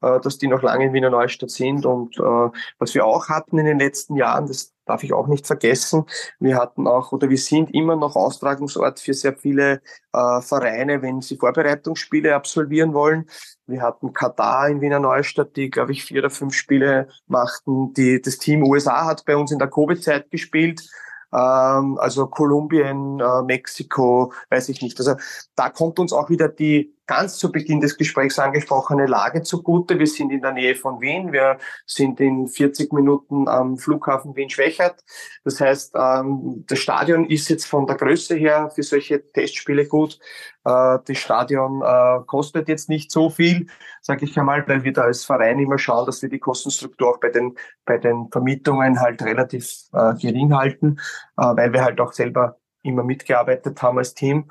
dass 0.00 0.38
die 0.38 0.48
noch 0.48 0.62
lange 0.62 0.86
in 0.86 0.92
Wiener 0.92 1.10
Neustadt 1.10 1.50
sind. 1.50 1.86
Und 1.86 2.18
äh, 2.18 2.50
was 2.78 2.94
wir 2.94 3.04
auch 3.06 3.28
hatten 3.28 3.58
in 3.58 3.66
den 3.66 3.78
letzten 3.78 4.16
Jahren, 4.16 4.46
das 4.46 4.74
darf 4.86 5.02
ich 5.02 5.12
auch 5.12 5.26
nicht 5.26 5.46
vergessen. 5.46 6.04
Wir 6.38 6.56
hatten 6.56 6.86
auch 6.86 7.12
oder 7.12 7.28
wir 7.28 7.38
sind 7.38 7.74
immer 7.74 7.96
noch 7.96 8.16
Austragungsort 8.16 9.00
für 9.00 9.14
sehr 9.14 9.36
viele 9.36 9.82
äh, 10.12 10.40
Vereine, 10.40 11.02
wenn 11.02 11.20
sie 11.20 11.36
Vorbereitungsspiele 11.36 12.34
absolvieren 12.34 12.94
wollen. 12.94 13.26
Wir 13.66 13.82
hatten 13.82 14.12
Katar 14.12 14.68
in 14.68 14.80
Wiener 14.80 15.00
Neustadt, 15.00 15.56
die, 15.56 15.70
glaube 15.70 15.92
ich, 15.92 16.04
vier 16.04 16.20
oder 16.20 16.30
fünf 16.30 16.54
Spiele 16.54 17.08
machten. 17.26 17.92
Die, 17.94 18.22
das 18.22 18.38
Team 18.38 18.62
USA 18.62 19.06
hat 19.06 19.24
bei 19.24 19.36
uns 19.36 19.50
in 19.50 19.58
der 19.58 19.68
Covid-Zeit 19.68 20.30
gespielt. 20.30 20.88
Ähm, 21.32 21.98
also 21.98 22.28
Kolumbien, 22.28 23.20
äh, 23.20 23.42
Mexiko, 23.42 24.32
weiß 24.50 24.68
ich 24.68 24.80
nicht. 24.82 24.98
Also 24.98 25.16
da 25.56 25.70
kommt 25.70 25.98
uns 25.98 26.12
auch 26.12 26.30
wieder 26.30 26.48
die 26.48 26.95
ganz 27.06 27.38
zu 27.38 27.52
Beginn 27.52 27.80
des 27.80 27.96
Gesprächs 27.96 28.38
angesprochene 28.38 29.06
Lage 29.06 29.42
zugute. 29.42 29.98
Wir 29.98 30.06
sind 30.06 30.30
in 30.30 30.42
der 30.42 30.52
Nähe 30.52 30.74
von 30.74 31.00
Wien. 31.00 31.32
Wir 31.32 31.58
sind 31.86 32.20
in 32.20 32.48
40 32.48 32.92
Minuten 32.92 33.48
am 33.48 33.78
Flughafen 33.78 34.34
Wien-Schwächert. 34.34 35.04
Das 35.44 35.60
heißt, 35.60 35.94
ähm, 35.96 36.64
das 36.66 36.78
Stadion 36.78 37.28
ist 37.28 37.48
jetzt 37.48 37.66
von 37.66 37.86
der 37.86 37.96
Größe 37.96 38.34
her 38.34 38.70
für 38.74 38.82
solche 38.82 39.24
Testspiele 39.32 39.86
gut. 39.86 40.18
Äh, 40.64 40.98
das 41.04 41.18
Stadion 41.18 41.82
äh, 41.82 42.24
kostet 42.26 42.68
jetzt 42.68 42.88
nicht 42.88 43.12
so 43.12 43.30
viel, 43.30 43.68
sage 44.02 44.24
ich 44.24 44.38
einmal, 44.38 44.66
weil 44.66 44.82
wir 44.82 44.92
da 44.92 45.02
als 45.02 45.24
Verein 45.24 45.58
immer 45.60 45.78
schauen, 45.78 46.06
dass 46.06 46.22
wir 46.22 46.28
die 46.28 46.40
Kostenstruktur 46.40 47.10
auch 47.10 47.20
bei 47.20 47.30
den, 47.30 47.56
bei 47.84 47.98
den 47.98 48.28
Vermietungen 48.30 49.00
halt 49.00 49.22
relativ 49.22 49.68
äh, 49.92 50.14
gering 50.14 50.54
halten, 50.54 50.98
weil 51.36 51.72
wir 51.72 51.84
halt 51.84 52.00
auch 52.00 52.12
selber 52.12 52.58
immer 52.82 53.02
mitgearbeitet 53.02 53.82
haben 53.82 53.98
als 53.98 54.14
Team. 54.14 54.48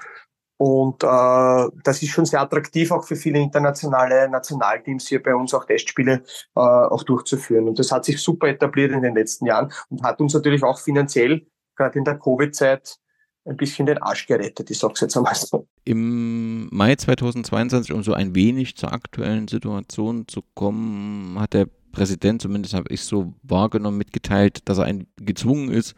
Und 0.57 1.03
äh, 1.03 1.69
das 1.83 2.01
ist 2.01 2.09
schon 2.09 2.25
sehr 2.25 2.41
attraktiv 2.41 2.91
auch 2.91 3.03
für 3.03 3.15
viele 3.15 3.39
internationale 3.39 4.29
Nationalteams 4.29 5.07
hier 5.07 5.21
bei 5.21 5.35
uns 5.35 5.53
auch 5.53 5.65
Testspiele 5.65 6.23
äh, 6.55 6.59
auch 6.59 7.03
durchzuführen. 7.03 7.67
Und 7.67 7.77
das 7.77 7.91
hat 7.91 8.05
sich 8.05 8.21
super 8.21 8.47
etabliert 8.47 8.91
in 8.91 9.01
den 9.01 9.15
letzten 9.15 9.45
Jahren 9.45 9.71
und 9.89 10.03
hat 10.03 10.21
uns 10.21 10.33
natürlich 10.33 10.63
auch 10.63 10.79
finanziell 10.79 11.45
gerade 11.75 11.99
in 11.99 12.05
der 12.05 12.17
Covid-Zeit 12.17 12.99
ein 13.45 13.57
bisschen 13.57 13.85
den 13.85 13.99
Arsch 13.99 14.25
gerettet, 14.25 14.71
ich 14.71 14.79
sag's 14.79 15.01
jetzt 15.01 15.15
einmal 15.15 15.35
so. 15.35 15.67
Im 15.83 16.67
Mai 16.71 16.95
2022, 16.95 17.93
um 17.93 18.01
so 18.01 18.13
ein 18.13 18.33
wenig 18.33 18.75
zur 18.75 18.91
aktuellen 18.91 19.47
Situation 19.47 20.27
zu 20.27 20.41
kommen, 20.55 21.39
hat 21.39 21.53
der 21.53 21.67
Präsident, 21.95 22.41
zumindest 22.41 22.73
habe 22.73 22.93
ich 22.93 23.03
so 23.03 23.33
wahrgenommen, 23.41 23.97
mitgeteilt, 23.97 24.59
dass 24.65 24.79
er 24.79 24.83
ein, 24.83 25.07
gezwungen 25.15 25.71
ist, 25.71 25.95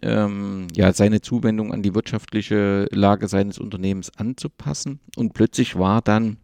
ähm, 0.00 0.68
ja, 0.76 0.92
seine 0.92 1.22
Zuwendung 1.22 1.72
an 1.72 1.82
die 1.82 1.92
wirtschaftliche 1.92 2.86
Lage 2.92 3.26
seines 3.26 3.58
Unternehmens 3.58 4.12
anzupassen. 4.16 5.00
Und 5.16 5.34
plötzlich 5.34 5.76
war 5.76 6.02
dann 6.02 6.36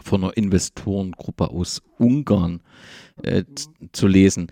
von 0.00 0.22
einer 0.22 0.36
Investorengruppe 0.36 1.50
aus 1.50 1.82
Ungarn 1.98 2.60
äh, 3.22 3.42
zu 3.90 4.06
lesen. 4.06 4.46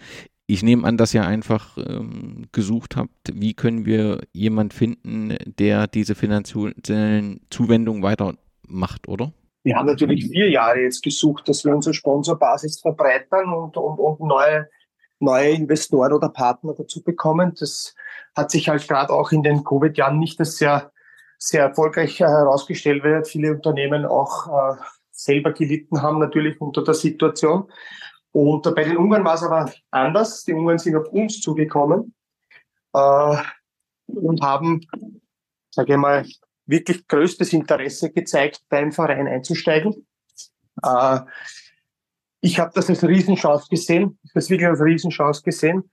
Ich 0.49 0.65
nehme 0.65 0.87
an, 0.87 0.97
dass 0.97 1.15
ihr 1.15 1.25
einfach 1.25 1.79
ähm, 1.79 2.47
gesucht 2.51 2.97
habt, 2.97 3.33
wie 3.33 3.55
können 3.55 3.87
wir 3.87 4.23
jemanden 4.33 4.73
finden, 4.73 5.37
der 5.57 5.87
diese 5.87 6.17
finanziellen 6.17 7.41
Zuwendungen 7.49 8.03
weitermacht, 8.03 9.07
oder? 9.07 9.33
Wir 9.63 9.77
haben 9.77 9.87
natürlich 9.87 10.27
vier 10.27 10.51
Jahre 10.51 10.81
jetzt 10.81 11.03
gesucht, 11.03 11.49
dass 11.49 11.65
wir 11.65 11.75
unsere 11.75 11.95
Sponsorbasis 11.95 12.81
verbreitern 12.81 13.53
und, 13.53 13.77
und, 13.77 13.99
und 13.99 14.21
neue, 14.21 14.69
neue 15.21 15.51
Investoren 15.51 16.13
oder 16.13 16.29
Partner 16.29 16.75
dazu 16.77 17.03
bekommen. 17.03 17.55
Das 17.59 17.95
hat 18.35 18.51
sich 18.51 18.69
halt 18.69 18.87
gerade 18.89 19.13
auch 19.13 19.31
in 19.31 19.43
den 19.43 19.63
Covid-Jahren 19.63 20.19
nicht 20.19 20.41
als 20.41 20.57
sehr, 20.57 20.91
sehr 21.39 21.63
erfolgreich 21.63 22.21
äh, 22.21 22.25
herausgestellt, 22.25 23.05
weil 23.05 23.25
viele 23.25 23.53
Unternehmen 23.53 24.05
auch 24.05 24.49
äh, 24.49 24.77
selber 25.11 25.53
gelitten 25.53 26.03
haben, 26.03 26.19
natürlich 26.19 26.61
unter 26.61 26.83
der 26.83 26.95
Situation. 26.95 27.71
Und 28.33 28.63
bei 28.75 28.83
den 28.83 28.97
Ungarn 28.97 29.25
war 29.25 29.35
es 29.35 29.43
aber 29.43 29.71
anders. 29.91 30.43
Die 30.45 30.55
Ungarn 30.55 30.79
sind 30.79 30.97
auf 30.97 31.09
uns 31.09 31.41
zugekommen 31.41 32.15
äh, 32.95 33.37
und 34.07 34.43
haben, 34.43 34.81
sage 35.71 35.93
ich 35.93 35.99
mal, 35.99 36.25
wirklich 36.73 37.07
größtes 37.07 37.53
Interesse 37.53 38.11
gezeigt, 38.11 38.63
beim 38.69 38.91
Verein 38.91 39.29
einzusteigen. 39.29 40.07
Äh, 40.83 41.21
ich 42.41 42.59
habe 42.59 42.73
das 42.75 42.89
als 42.89 43.05
Riesenchance 43.05 43.69
gesehen, 43.71 44.19
das 44.35 44.51
wirklich 44.51 44.69
als 44.69 44.81
Riesenchance 44.81 45.43
gesehen. 45.43 45.91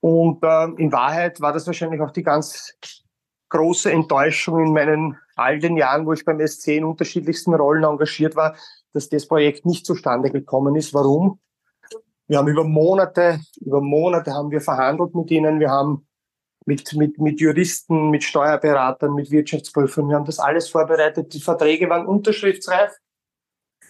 Und 0.00 0.42
äh, 0.42 0.64
in 0.76 0.92
Wahrheit 0.92 1.40
war 1.40 1.52
das 1.52 1.66
wahrscheinlich 1.66 2.00
auch 2.00 2.10
die 2.10 2.22
ganz 2.22 2.76
große 3.48 3.90
Enttäuschung 3.90 4.66
in 4.66 4.72
meinen 4.72 5.16
all 5.36 5.58
den 5.58 5.76
Jahren, 5.76 6.04
wo 6.04 6.12
ich 6.12 6.24
beim 6.24 6.44
SC 6.46 6.68
in 6.68 6.84
unterschiedlichsten 6.84 7.54
Rollen 7.54 7.84
engagiert 7.84 8.36
war, 8.36 8.56
dass 8.92 9.08
das 9.08 9.26
Projekt 9.26 9.64
nicht 9.64 9.86
zustande 9.86 10.30
gekommen 10.30 10.74
ist. 10.74 10.92
Warum? 10.92 11.38
Wir 12.26 12.38
haben 12.38 12.48
über 12.48 12.64
Monate, 12.64 13.40
über 13.60 13.80
Monate 13.80 14.32
haben 14.32 14.50
wir 14.50 14.60
verhandelt 14.60 15.14
mit 15.14 15.30
ihnen. 15.30 15.60
Wir 15.60 15.70
haben 15.70 16.05
mit, 16.66 16.92
mit, 16.94 17.18
mit 17.18 17.40
Juristen, 17.40 18.10
mit 18.10 18.24
Steuerberatern, 18.24 19.14
mit 19.14 19.30
Wirtschaftsprüfern. 19.30 20.08
Wir 20.08 20.16
haben 20.16 20.24
das 20.24 20.38
alles 20.38 20.68
vorbereitet. 20.68 21.32
Die 21.32 21.40
Verträge 21.40 21.88
waren 21.88 22.06
unterschriftsreif. 22.06 22.92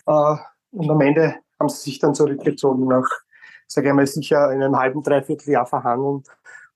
Äh, 0.07 0.37
und 0.71 0.91
am 0.91 1.01
Ende 1.01 1.37
haben 1.59 1.71
sie 1.71 1.91
sich 1.91 1.99
dann 1.99 2.15
zurückgezogen 2.15 2.87
nach, 2.87 3.09
sage 3.67 3.89
ich 3.89 3.95
mal, 3.95 4.07
sicher 4.07 4.53
in 4.53 4.63
einem 4.63 4.77
halben, 4.77 5.03
dreiviertel 5.03 5.51
Jahr 5.51 5.67
verhandeln. 5.67 6.23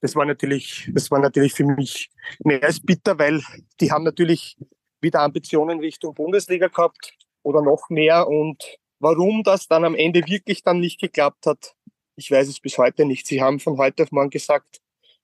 Das 0.01 0.17
war 0.17 0.25
natürlich, 0.25 0.91
das 0.95 1.11
war 1.11 1.19
natürlich 1.19 1.53
für 1.53 1.67
mich 1.67 2.11
mehr 2.43 2.65
als 2.65 2.81
bitter, 2.81 3.19
weil 3.19 3.43
die 3.81 3.93
haben 3.93 4.05
natürlich 4.05 4.57
wieder 5.03 5.21
Ambitionen 5.21 5.81
Richtung 5.81 6.15
Bundesliga 6.15 6.69
gehabt 6.69 7.13
oder 7.43 7.61
noch 7.61 7.91
mehr. 7.91 8.27
Und 8.27 8.79
warum 9.01 9.43
das 9.43 9.69
dann 9.69 9.85
am 9.85 9.95
Ende 9.95 10.27
wirklich 10.27 10.63
dann 10.63 10.81
nicht 10.81 10.99
geklappt 10.99 11.45
hat, 11.45 11.75
ich 12.17 12.31
weiß 12.31 12.49
es 12.49 12.61
bis 12.61 12.79
heute 12.79 13.05
nicht. 13.05 13.27
Sie 13.27 13.43
haben 13.43 13.61
von 13.61 13.77
heute 13.77 14.05
auf 14.05 14.13
morgen 14.13 14.31
gesagt, 14.31 14.81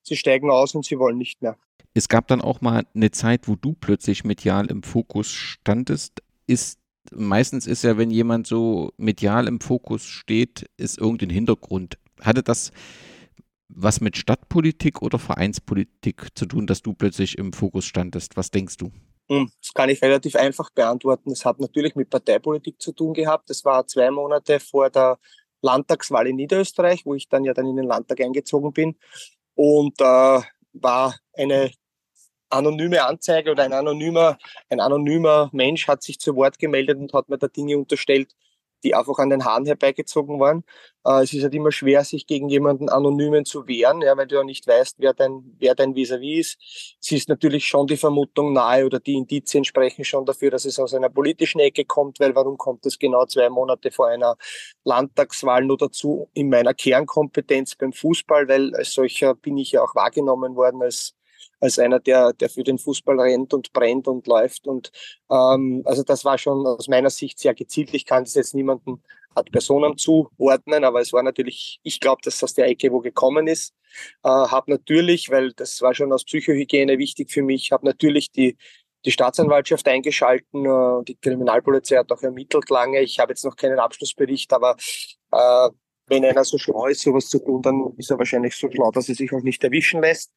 sie 0.06 0.16
steigen 0.16 0.50
aus 0.50 0.74
und 0.74 0.84
sie 0.84 0.98
wollen 0.98 1.18
nicht 1.18 1.42
mehr. 1.42 1.56
Es 1.94 2.08
gab 2.08 2.28
dann 2.28 2.40
auch 2.40 2.60
mal 2.60 2.84
eine 2.94 3.10
Zeit, 3.10 3.48
wo 3.48 3.56
du 3.56 3.74
plötzlich 3.74 4.24
medial 4.24 4.66
im 4.66 4.82
Fokus 4.82 5.28
standest. 5.30 6.22
Ist 6.46 6.78
meistens 7.12 7.66
ist 7.66 7.84
ja, 7.84 7.96
wenn 7.96 8.10
jemand 8.10 8.46
so 8.46 8.92
medial 8.96 9.48
im 9.48 9.60
Fokus 9.60 10.04
steht, 10.04 10.68
ist 10.76 10.98
irgendein 10.98 11.30
Hintergrund. 11.30 11.98
Hatte 12.20 12.42
das 12.42 12.72
was 13.68 14.00
mit 14.00 14.16
Stadtpolitik 14.16 15.02
oder 15.02 15.18
Vereinspolitik 15.18 16.28
zu 16.34 16.46
tun, 16.46 16.66
dass 16.66 16.82
du 16.82 16.94
plötzlich 16.94 17.36
im 17.36 17.52
Fokus 17.52 17.84
standest? 17.84 18.36
Was 18.36 18.50
denkst 18.50 18.76
du? 18.76 18.92
Hm, 19.28 19.50
das 19.60 19.74
kann 19.74 19.88
ich 19.88 20.00
relativ 20.02 20.36
einfach 20.36 20.70
beantworten. 20.70 21.32
Es 21.32 21.44
hat 21.44 21.58
natürlich 21.58 21.96
mit 21.96 22.10
Parteipolitik 22.10 22.80
zu 22.80 22.92
tun 22.92 23.12
gehabt. 23.12 23.50
Das 23.50 23.64
war 23.64 23.86
zwei 23.86 24.10
Monate 24.10 24.60
vor 24.60 24.88
der 24.88 25.18
Landtagswahl 25.62 26.28
in 26.28 26.36
Niederösterreich, 26.36 27.04
wo 27.04 27.14
ich 27.14 27.28
dann 27.28 27.44
ja 27.44 27.54
dann 27.54 27.66
in 27.66 27.76
den 27.76 27.86
Landtag 27.86 28.20
eingezogen 28.20 28.72
bin 28.72 28.96
und 29.56 30.00
äh, 30.00 30.40
war 30.74 31.16
eine 31.36 31.72
anonyme 32.50 33.04
Anzeige 33.04 33.50
oder 33.50 33.64
ein 33.64 33.72
anonymer, 33.72 34.38
ein 34.70 34.80
anonymer 34.80 35.50
Mensch 35.52 35.88
hat 35.88 36.02
sich 36.02 36.20
zu 36.20 36.36
Wort 36.36 36.58
gemeldet 36.58 36.98
und 36.98 37.12
hat 37.12 37.28
mir 37.28 37.38
da 37.38 37.48
Dinge 37.48 37.76
unterstellt, 37.76 38.32
die 38.86 38.94
einfach 38.94 39.18
an 39.18 39.30
den 39.30 39.44
Haaren 39.44 39.66
herbeigezogen 39.66 40.38
waren. 40.38 40.62
Äh, 41.04 41.24
es 41.24 41.32
ist 41.32 41.42
halt 41.42 41.54
immer 41.54 41.72
schwer, 41.72 42.04
sich 42.04 42.26
gegen 42.26 42.48
jemanden 42.48 42.88
Anonymen 42.88 43.44
zu 43.44 43.66
wehren, 43.66 44.00
ja, 44.00 44.16
weil 44.16 44.28
du 44.28 44.36
ja 44.36 44.44
nicht 44.44 44.66
weißt, 44.66 44.96
wer 44.98 45.12
dein, 45.12 45.56
wer 45.58 45.74
dein 45.74 45.94
Vis-à-vis 45.94 46.36
ist. 46.38 46.96
Es 47.02 47.12
ist 47.12 47.28
natürlich 47.28 47.66
schon 47.66 47.88
die 47.88 47.96
Vermutung 47.96 48.52
nahe 48.52 48.86
oder 48.86 49.00
die 49.00 49.14
Indizien 49.14 49.64
sprechen 49.64 50.04
schon 50.04 50.24
dafür, 50.24 50.50
dass 50.50 50.64
es 50.64 50.78
aus 50.78 50.94
einer 50.94 51.08
politischen 51.08 51.60
Ecke 51.60 51.84
kommt, 51.84 52.20
weil 52.20 52.34
warum 52.36 52.56
kommt 52.58 52.86
es 52.86 52.98
genau 52.98 53.26
zwei 53.26 53.48
Monate 53.48 53.90
vor 53.90 54.06
einer 54.06 54.36
Landtagswahl 54.84 55.64
nur 55.64 55.78
dazu 55.78 56.30
in 56.32 56.48
meiner 56.48 56.74
Kernkompetenz 56.74 57.74
beim 57.74 57.92
Fußball, 57.92 58.46
weil 58.48 58.74
als 58.76 58.92
solcher 58.92 59.34
bin 59.34 59.58
ich 59.58 59.72
ja 59.72 59.82
auch 59.82 59.96
wahrgenommen 59.96 60.54
worden 60.54 60.82
als 60.82 61.15
als 61.60 61.78
einer, 61.78 62.00
der, 62.00 62.32
der 62.32 62.50
für 62.50 62.62
den 62.62 62.78
Fußball 62.78 63.18
rennt 63.18 63.54
und 63.54 63.72
brennt 63.72 64.08
und 64.08 64.26
läuft. 64.26 64.66
Und 64.66 64.90
ähm, 65.30 65.82
also 65.84 66.02
das 66.02 66.24
war 66.24 66.38
schon 66.38 66.66
aus 66.66 66.88
meiner 66.88 67.10
Sicht 67.10 67.38
sehr 67.38 67.54
gezielt. 67.54 67.94
Ich 67.94 68.06
kann 68.06 68.24
das 68.24 68.34
jetzt 68.34 68.54
niemanden 68.54 69.02
ad 69.34 69.50
Personen 69.50 69.98
zuordnen, 69.98 70.84
aber 70.84 71.00
es 71.00 71.12
war 71.12 71.22
natürlich, 71.22 71.78
ich 71.82 72.00
glaube, 72.00 72.22
dass 72.24 72.38
das 72.38 72.54
der 72.54 72.68
Ecke 72.68 72.90
wo 72.90 73.00
gekommen 73.00 73.46
ist. 73.46 73.74
Äh, 74.22 74.28
habe 74.28 74.70
natürlich, 74.70 75.30
weil 75.30 75.52
das 75.52 75.82
war 75.82 75.94
schon 75.94 76.12
aus 76.12 76.24
Psychohygiene 76.24 76.98
wichtig 76.98 77.30
für 77.30 77.42
mich, 77.42 77.72
habe 77.72 77.86
natürlich 77.86 78.30
die 78.32 78.56
die 79.06 79.12
Staatsanwaltschaft 79.12 79.86
eingeschalten, 79.88 80.66
äh, 80.66 81.04
die 81.04 81.16
Kriminalpolizei 81.16 81.96
hat 81.96 82.10
auch 82.10 82.22
ermittelt 82.22 82.68
lange. 82.70 83.00
Ich 83.02 83.20
habe 83.20 83.32
jetzt 83.32 83.44
noch 83.44 83.56
keinen 83.56 83.78
Abschlussbericht, 83.78 84.52
aber 84.52 84.76
äh, 85.30 85.70
wenn 86.08 86.24
einer 86.24 86.44
so 86.44 86.58
schlau 86.58 86.86
ist, 86.86 87.02
sowas 87.02 87.28
zu 87.28 87.38
tun, 87.38 87.62
dann 87.62 87.92
ist 87.96 88.10
er 88.10 88.18
wahrscheinlich 88.18 88.54
so 88.54 88.70
schlau, 88.70 88.90
dass 88.90 89.08
er 89.08 89.14
sich 89.14 89.32
auch 89.32 89.42
nicht 89.42 89.62
erwischen 89.64 90.00
lässt. 90.00 90.32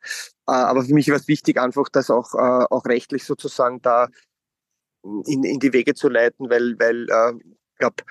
Äh, 0.48 0.52
aber 0.52 0.84
für 0.84 0.94
mich 0.94 1.10
war 1.10 1.18
es 1.18 1.28
wichtig, 1.28 1.60
einfach 1.60 1.90
das 1.90 2.10
auch, 2.10 2.34
äh, 2.34 2.66
auch 2.70 2.86
rechtlich 2.86 3.24
sozusagen 3.24 3.82
da 3.82 4.08
in, 5.04 5.44
in 5.44 5.60
die 5.60 5.74
Wege 5.74 5.94
zu 5.94 6.10
leiten, 6.10 6.50
weil, 6.50 6.76
weil 6.80 7.08
äh, 7.10 7.34
ich 7.74 7.78
glaube, 7.78 8.04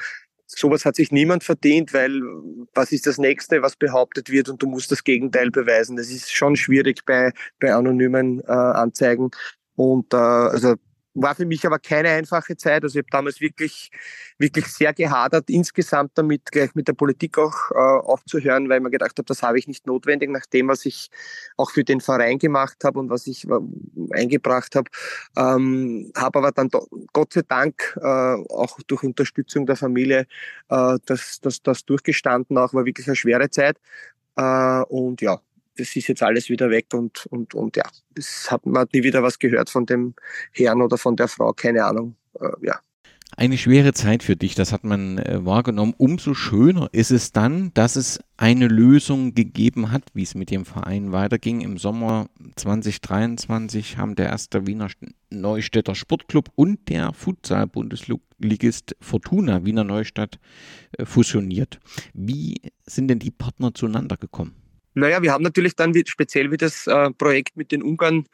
sowas 0.46 0.84
hat 0.84 0.96
sich 0.96 1.12
niemand 1.12 1.44
verdient, 1.44 1.92
weil 1.92 2.22
was 2.74 2.92
ist 2.92 3.06
das 3.06 3.18
Nächste, 3.18 3.60
was 3.62 3.76
behauptet 3.76 4.30
wird 4.30 4.48
und 4.48 4.62
du 4.62 4.66
musst 4.66 4.90
das 4.90 5.04
Gegenteil 5.04 5.50
beweisen. 5.50 5.96
Das 5.96 6.10
ist 6.10 6.32
schon 6.32 6.56
schwierig 6.56 7.04
bei, 7.04 7.32
bei 7.60 7.74
anonymen 7.74 8.40
äh, 8.40 8.52
Anzeigen. 8.52 9.30
Und 9.76 10.14
äh, 10.14 10.16
also 10.16 10.74
war 11.22 11.34
für 11.34 11.46
mich 11.46 11.66
aber 11.66 11.78
keine 11.78 12.10
einfache 12.10 12.56
Zeit. 12.56 12.82
Also 12.82 12.98
ich 12.98 13.04
habe 13.04 13.10
damals 13.10 13.40
wirklich, 13.40 13.90
wirklich 14.38 14.66
sehr 14.66 14.92
gehadert, 14.94 15.50
insgesamt 15.50 16.12
damit 16.14 16.50
gleich 16.50 16.74
mit 16.74 16.88
der 16.88 16.92
Politik 16.92 17.38
auch 17.38 17.70
äh, 17.72 17.74
aufzuhören, 17.74 18.68
weil 18.68 18.78
ich 18.78 18.82
mir 18.82 18.90
gedacht 18.90 19.18
habe, 19.18 19.26
das 19.26 19.42
habe 19.42 19.58
ich 19.58 19.66
nicht 19.66 19.86
notwendig, 19.86 20.30
nach 20.30 20.46
dem, 20.46 20.68
was 20.68 20.86
ich 20.86 21.10
auch 21.56 21.70
für 21.70 21.84
den 21.84 22.00
Verein 22.00 22.38
gemacht 22.38 22.84
habe 22.84 22.98
und 22.98 23.10
was 23.10 23.26
ich 23.26 23.46
eingebracht 24.12 24.74
habe. 24.76 24.90
Ähm, 25.36 26.12
habe 26.16 26.38
aber 26.38 26.52
dann 26.52 26.70
Gott 27.12 27.32
sei 27.32 27.42
Dank 27.46 27.96
äh, 28.00 28.04
auch 28.04 28.78
durch 28.86 29.02
Unterstützung 29.02 29.66
der 29.66 29.76
Familie 29.76 30.26
äh, 30.68 30.98
das, 31.06 31.40
das, 31.40 31.62
das 31.62 31.84
durchgestanden. 31.84 32.58
Auch 32.58 32.74
war 32.74 32.84
wirklich 32.84 33.06
eine 33.06 33.16
schwere 33.16 33.50
Zeit. 33.50 33.78
Äh, 34.36 34.82
und 34.88 35.20
ja, 35.20 35.40
das 35.78 35.94
ist 35.94 36.08
jetzt 36.08 36.22
alles 36.22 36.48
wieder 36.48 36.70
weg 36.70 36.86
und, 36.92 37.26
und, 37.26 37.54
und 37.54 37.76
ja, 37.76 37.84
es 38.16 38.50
hat 38.50 38.66
man 38.66 38.86
nie 38.92 39.02
wieder 39.02 39.22
was 39.22 39.38
gehört 39.38 39.70
von 39.70 39.86
dem 39.86 40.14
Herrn 40.52 40.82
oder 40.82 40.98
von 40.98 41.16
der 41.16 41.28
Frau, 41.28 41.52
keine 41.52 41.84
Ahnung. 41.84 42.16
Äh, 42.40 42.48
ja. 42.62 42.80
Eine 43.36 43.58
schwere 43.58 43.92
Zeit 43.92 44.24
für 44.24 44.34
dich, 44.34 44.56
das 44.56 44.72
hat 44.72 44.82
man 44.82 45.18
äh, 45.18 45.44
wahrgenommen. 45.44 45.94
Umso 45.96 46.34
schöner 46.34 46.88
ist 46.90 47.12
es 47.12 47.30
dann, 47.30 47.72
dass 47.74 47.94
es 47.94 48.18
eine 48.36 48.66
Lösung 48.66 49.34
gegeben 49.34 49.92
hat, 49.92 50.02
wie 50.14 50.24
es 50.24 50.34
mit 50.34 50.50
dem 50.50 50.64
Verein 50.64 51.12
weiterging. 51.12 51.60
Im 51.60 51.78
Sommer 51.78 52.28
2023 52.56 53.96
haben 53.96 54.16
der 54.16 54.26
erste 54.26 54.66
Wiener 54.66 54.88
Neustädter 55.30 55.94
Sportclub 55.94 56.50
und 56.56 56.88
der 56.88 57.12
Futsal-Bundesligist 57.12 58.96
Fortuna 59.00 59.64
Wiener 59.64 59.84
Neustadt 59.84 60.40
äh, 60.96 61.04
fusioniert. 61.04 61.78
Wie 62.14 62.56
sind 62.86 63.08
denn 63.08 63.20
die 63.20 63.30
Partner 63.30 63.72
zueinander 63.72 64.16
gekommen? 64.16 64.56
Naja, 64.98 65.22
wir 65.22 65.32
haben 65.32 65.44
natürlich 65.44 65.76
dann 65.76 65.94
wie, 65.94 66.02
speziell 66.06 66.50
wie 66.50 66.56
das 66.56 66.88
äh, 66.88 67.10
Projekt 67.12 67.56
mit 67.56 67.70
den 67.70 67.84
Ungarn 67.84 68.26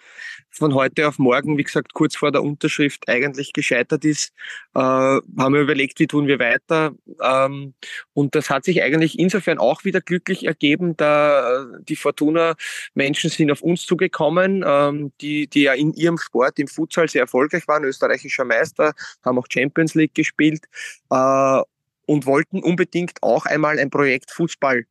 von 0.50 0.72
heute 0.74 1.06
auf 1.06 1.18
morgen, 1.18 1.58
wie 1.58 1.62
gesagt, 1.62 1.92
kurz 1.92 2.16
vor 2.16 2.32
der 2.32 2.42
Unterschrift 2.42 3.06
eigentlich 3.06 3.52
gescheitert 3.52 4.04
ist, 4.04 4.32
äh, 4.74 4.80
haben 4.80 5.54
wir 5.54 5.60
überlegt, 5.60 6.00
wie 6.00 6.06
tun 6.06 6.26
wir 6.26 6.38
weiter. 6.38 6.94
Ähm, 7.22 7.74
und 8.14 8.34
das 8.34 8.48
hat 8.48 8.64
sich 8.64 8.82
eigentlich 8.82 9.18
insofern 9.18 9.58
auch 9.58 9.84
wieder 9.84 10.00
glücklich 10.00 10.46
ergeben, 10.46 10.96
da 10.96 11.64
äh, 11.64 11.66
die 11.82 11.96
Fortuna-Menschen 11.96 13.28
sind 13.28 13.50
auf 13.50 13.60
uns 13.60 13.84
zugekommen, 13.84 14.64
ähm, 14.66 15.12
die, 15.20 15.46
die 15.46 15.62
ja 15.62 15.74
in 15.74 15.92
ihrem 15.92 16.16
Sport, 16.16 16.58
im 16.58 16.68
Futsal 16.68 17.10
sehr 17.10 17.22
erfolgreich 17.22 17.68
waren, 17.68 17.84
österreichischer 17.84 18.46
Meister, 18.46 18.94
haben 19.22 19.38
auch 19.38 19.46
Champions 19.50 19.94
League 19.94 20.14
gespielt 20.14 20.64
und 22.06 22.26
wollten 22.26 22.62
unbedingt 22.62 23.22
auch 23.22 23.46
einmal 23.46 23.78
ein 23.78 23.90
Projekt 23.90 24.30
Fußball 24.30 24.84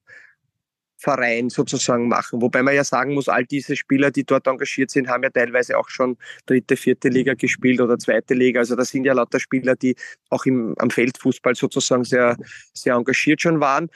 Verein 1.04 1.50
sozusagen 1.50 2.08
machen. 2.08 2.42
Wobei 2.42 2.64
man 2.64 2.74
ja 2.74 2.86
sagen 2.86 3.14
muss, 3.14 3.28
all 3.28 3.46
diese 3.46 3.76
Spieler, 3.76 4.10
die 4.10 4.24
dort 4.24 4.48
engagiert 4.48 4.90
sind, 4.90 5.10
haben 5.10 5.24
ja 5.24 5.30
teilweise 5.30 5.78
auch 5.78 5.90
schon 5.90 6.18
dritte, 6.46 6.78
vierte 6.78 7.10
Liga 7.10 7.34
gespielt 7.34 7.82
oder 7.82 8.00
zweite 8.00 8.34
Liga. 8.34 8.62
Also 8.62 8.76
das 8.78 8.90
sind 8.90 9.04
ja 9.04 9.14
lauter 9.14 9.40
Spieler, 9.40 9.76
die 9.76 9.96
auch 10.30 10.46
im, 10.46 10.76
am 10.78 10.90
Feldfußball 10.90 11.56
sozusagen 11.56 12.06
sehr, 12.06 12.38
sehr 12.74 12.96
engagiert 12.96 13.42
schon 13.42 13.60
waren. 13.60 13.90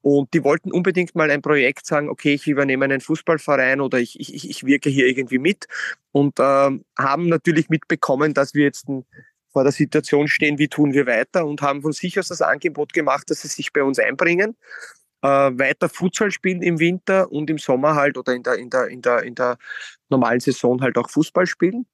Und 0.00 0.32
die 0.32 0.42
wollten 0.42 0.72
unbedingt 0.72 1.14
mal 1.14 1.30
ein 1.30 1.42
Projekt 1.42 1.86
sagen, 1.86 2.08
okay, 2.08 2.34
ich 2.34 2.46
übernehme 2.46 2.86
einen 2.86 3.00
Fußballverein 3.00 3.80
oder 3.80 3.98
ich, 3.98 4.18
ich, 4.18 4.48
ich 4.48 4.64
wirke 4.64 4.88
hier 4.88 5.06
irgendwie 5.06 5.38
mit. 5.38 5.66
Und 6.12 6.38
äh, 6.38 6.70
haben 6.98 7.28
natürlich 7.28 7.68
mitbekommen, 7.68 8.32
dass 8.32 8.54
wir 8.54 8.64
jetzt 8.64 8.88
ein, 8.88 9.04
vor 9.52 9.64
der 9.64 9.72
Situation 9.72 10.28
stehen, 10.28 10.58
wie 10.58 10.68
tun 10.68 10.94
wir 10.94 11.06
weiter 11.06 11.46
und 11.46 11.62
haben 11.62 11.82
von 11.82 11.92
sich 11.92 12.18
aus 12.18 12.28
das 12.28 12.42
Angebot 12.42 12.92
gemacht, 12.92 13.30
dass 13.30 13.42
sie 13.42 13.48
sich 13.48 13.72
bei 13.72 13.82
uns 13.82 13.98
einbringen 13.98 14.56
äh, 15.24 15.58
weiter 15.58 15.88
Futsal 15.88 16.30
spielen 16.30 16.60
im 16.60 16.78
Winter 16.78 17.32
und 17.32 17.48
im 17.48 17.56
Sommer 17.56 17.94
halt 17.94 18.18
oder 18.18 18.34
in 18.34 18.42
der, 18.42 18.56
in 18.56 18.68
der, 18.68 18.88
in 18.88 19.00
der, 19.00 19.22
in 19.22 19.34
der 19.34 19.56
normalen 20.10 20.40
Saison 20.40 20.82
halt 20.82 20.98
auch 20.98 21.08
Fußball 21.08 21.46
spielen. 21.46 21.86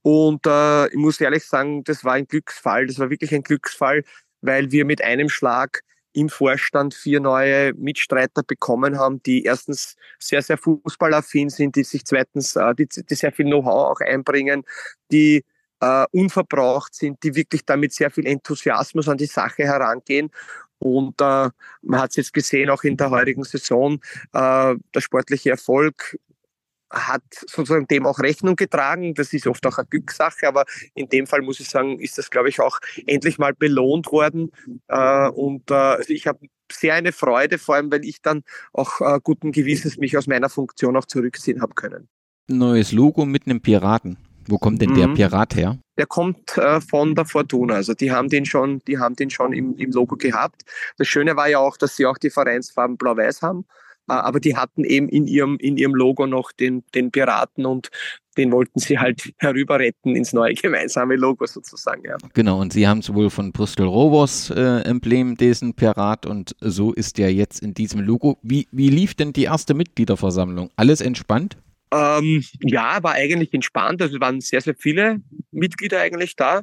Und 0.00 0.46
äh, 0.46 0.88
ich 0.88 0.96
muss 0.96 1.20
ehrlich 1.20 1.44
sagen, 1.44 1.84
das 1.84 2.02
war 2.02 2.14
ein 2.14 2.26
Glücksfall. 2.26 2.86
Das 2.86 2.98
war 2.98 3.10
wirklich 3.10 3.34
ein 3.34 3.42
Glücksfall, 3.42 4.04
weil 4.40 4.72
wir 4.72 4.86
mit 4.86 5.04
einem 5.04 5.28
Schlag 5.28 5.82
im 6.14 6.30
Vorstand 6.30 6.94
vier 6.94 7.20
neue 7.20 7.74
Mitstreiter 7.74 8.42
bekommen 8.42 8.98
haben, 8.98 9.22
die 9.22 9.44
erstens 9.44 9.96
sehr, 10.18 10.42
sehr 10.42 10.56
fußballaffin 10.56 11.50
sind, 11.50 11.76
die 11.76 11.84
sich 11.84 12.04
zweitens, 12.06 12.56
äh, 12.56 12.74
die, 12.74 12.88
die 12.88 13.14
sehr 13.14 13.32
viel 13.32 13.46
Know-how 13.46 13.90
auch 13.90 14.00
einbringen, 14.00 14.64
die 15.10 15.44
äh, 15.80 16.06
unverbraucht 16.12 16.94
sind, 16.94 17.22
die 17.22 17.34
wirklich 17.34 17.66
damit 17.66 17.92
sehr 17.92 18.10
viel 18.10 18.26
Enthusiasmus 18.26 19.08
an 19.08 19.18
die 19.18 19.26
Sache 19.26 19.64
herangehen 19.64 20.30
und 20.82 21.20
äh, 21.20 21.48
man 21.82 22.00
hat 22.00 22.10
es 22.10 22.16
jetzt 22.16 22.32
gesehen, 22.32 22.68
auch 22.68 22.82
in 22.82 22.96
der 22.96 23.10
heurigen 23.10 23.44
Saison, 23.44 24.00
äh, 24.32 24.74
der 24.94 25.00
sportliche 25.00 25.50
Erfolg 25.50 26.18
hat 26.90 27.22
sozusagen 27.32 27.86
dem 27.86 28.04
auch 28.04 28.18
Rechnung 28.18 28.56
getragen. 28.56 29.14
Das 29.14 29.32
ist 29.32 29.46
oft 29.46 29.64
auch 29.66 29.78
eine 29.78 29.86
Glückssache, 29.86 30.46
aber 30.46 30.64
in 30.94 31.08
dem 31.08 31.28
Fall 31.28 31.40
muss 31.40 31.60
ich 31.60 31.70
sagen, 31.70 32.00
ist 32.00 32.18
das, 32.18 32.30
glaube 32.30 32.48
ich, 32.48 32.60
auch 32.60 32.80
endlich 33.06 33.38
mal 33.38 33.54
belohnt 33.54 34.10
worden. 34.10 34.50
Äh, 34.88 35.28
und 35.28 35.70
äh, 35.70 35.74
also 35.74 36.12
ich 36.12 36.26
habe 36.26 36.40
sehr 36.70 36.94
eine 36.94 37.12
Freude, 37.12 37.58
vor 37.58 37.76
allem, 37.76 37.92
weil 37.92 38.04
ich 38.04 38.20
dann 38.20 38.42
auch 38.72 39.00
äh, 39.00 39.20
guten 39.22 39.52
Gewissens 39.52 39.98
mich 39.98 40.18
aus 40.18 40.26
meiner 40.26 40.48
Funktion 40.48 40.96
auch 40.96 41.06
zurückziehen 41.06 41.62
habe 41.62 41.74
können. 41.74 42.08
Neues 42.48 42.90
Logo 42.90 43.24
mit 43.24 43.46
einem 43.46 43.60
Piraten. 43.62 44.18
Wo 44.48 44.58
kommt 44.58 44.80
denn 44.82 44.94
der 44.94 45.08
mhm. 45.08 45.14
Pirat 45.14 45.56
her? 45.56 45.78
Der 45.98 46.06
kommt 46.06 46.56
äh, 46.56 46.80
von 46.80 47.14
der 47.14 47.24
Fortuna. 47.24 47.74
Also 47.74 47.94
die 47.94 48.10
haben 48.10 48.28
den 48.28 48.44
schon, 48.44 48.80
die 48.86 48.98
haben 48.98 49.14
den 49.14 49.30
schon 49.30 49.52
im, 49.52 49.76
im 49.76 49.90
Logo 49.90 50.16
gehabt. 50.16 50.62
Das 50.98 51.08
Schöne 51.08 51.36
war 51.36 51.48
ja 51.48 51.58
auch, 51.58 51.76
dass 51.76 51.96
sie 51.96 52.06
auch 52.06 52.18
die 52.18 52.30
Vereinsfarben 52.30 52.96
blau-weiß 52.96 53.42
haben. 53.42 53.64
Äh, 54.08 54.14
aber 54.14 54.40
die 54.40 54.56
hatten 54.56 54.84
eben 54.84 55.08
in 55.08 55.26
ihrem, 55.26 55.56
in 55.58 55.76
ihrem 55.76 55.94
Logo 55.94 56.26
noch 56.26 56.52
den, 56.52 56.84
den 56.94 57.10
Piraten 57.10 57.66
und 57.66 57.88
den 58.36 58.50
wollten 58.50 58.78
sie 58.78 58.98
halt 58.98 59.32
herüber 59.38 59.78
retten 59.78 60.16
ins 60.16 60.32
neue 60.32 60.54
gemeinsame 60.54 61.16
Logo 61.16 61.46
sozusagen. 61.46 62.04
Ja. 62.04 62.16
Genau, 62.32 62.60
und 62.60 62.72
sie 62.72 62.88
haben 62.88 63.02
sowohl 63.02 63.30
von 63.30 63.52
Bristol 63.52 63.86
Rovers 63.86 64.50
äh, 64.50 64.80
Emblem 64.84 65.36
diesen 65.36 65.74
Pirat 65.74 66.26
und 66.26 66.56
so 66.60 66.92
ist 66.92 67.18
der 67.18 67.32
jetzt 67.32 67.60
in 67.62 67.74
diesem 67.74 68.00
Logo. 68.00 68.38
Wie, 68.42 68.68
wie 68.72 68.88
lief 68.88 69.14
denn 69.14 69.32
die 69.32 69.44
erste 69.44 69.74
Mitgliederversammlung? 69.74 70.70
Alles 70.76 71.00
entspannt? 71.00 71.56
Ähm, 71.92 72.42
ja, 72.62 73.02
war 73.02 73.12
eigentlich 73.14 73.52
entspannt. 73.52 74.00
Also 74.02 74.18
waren 74.20 74.40
sehr, 74.40 74.60
sehr 74.60 74.74
viele 74.76 75.20
Mitglieder 75.50 76.00
eigentlich 76.00 76.36
da. 76.36 76.62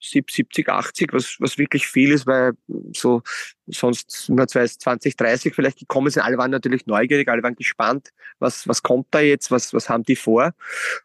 70, 0.00 0.68
80, 0.68 1.12
was, 1.12 1.36
was 1.40 1.58
wirklich 1.58 1.86
viel 1.86 2.12
ist, 2.12 2.26
weil 2.26 2.52
so 2.94 3.22
sonst 3.70 4.28
nur 4.28 4.46
20, 4.46 5.16
30 5.16 5.54
vielleicht 5.54 5.78
gekommen 5.78 6.10
sind. 6.10 6.22
Alle 6.22 6.38
waren 6.38 6.50
natürlich 6.50 6.86
neugierig, 6.86 7.28
alle 7.28 7.42
waren 7.42 7.54
gespannt, 7.54 8.10
was, 8.38 8.66
was 8.66 8.82
kommt 8.82 9.06
da 9.10 9.20
jetzt, 9.20 9.50
was, 9.50 9.74
was 9.74 9.88
haben 9.88 10.04
die 10.04 10.16
vor. 10.16 10.52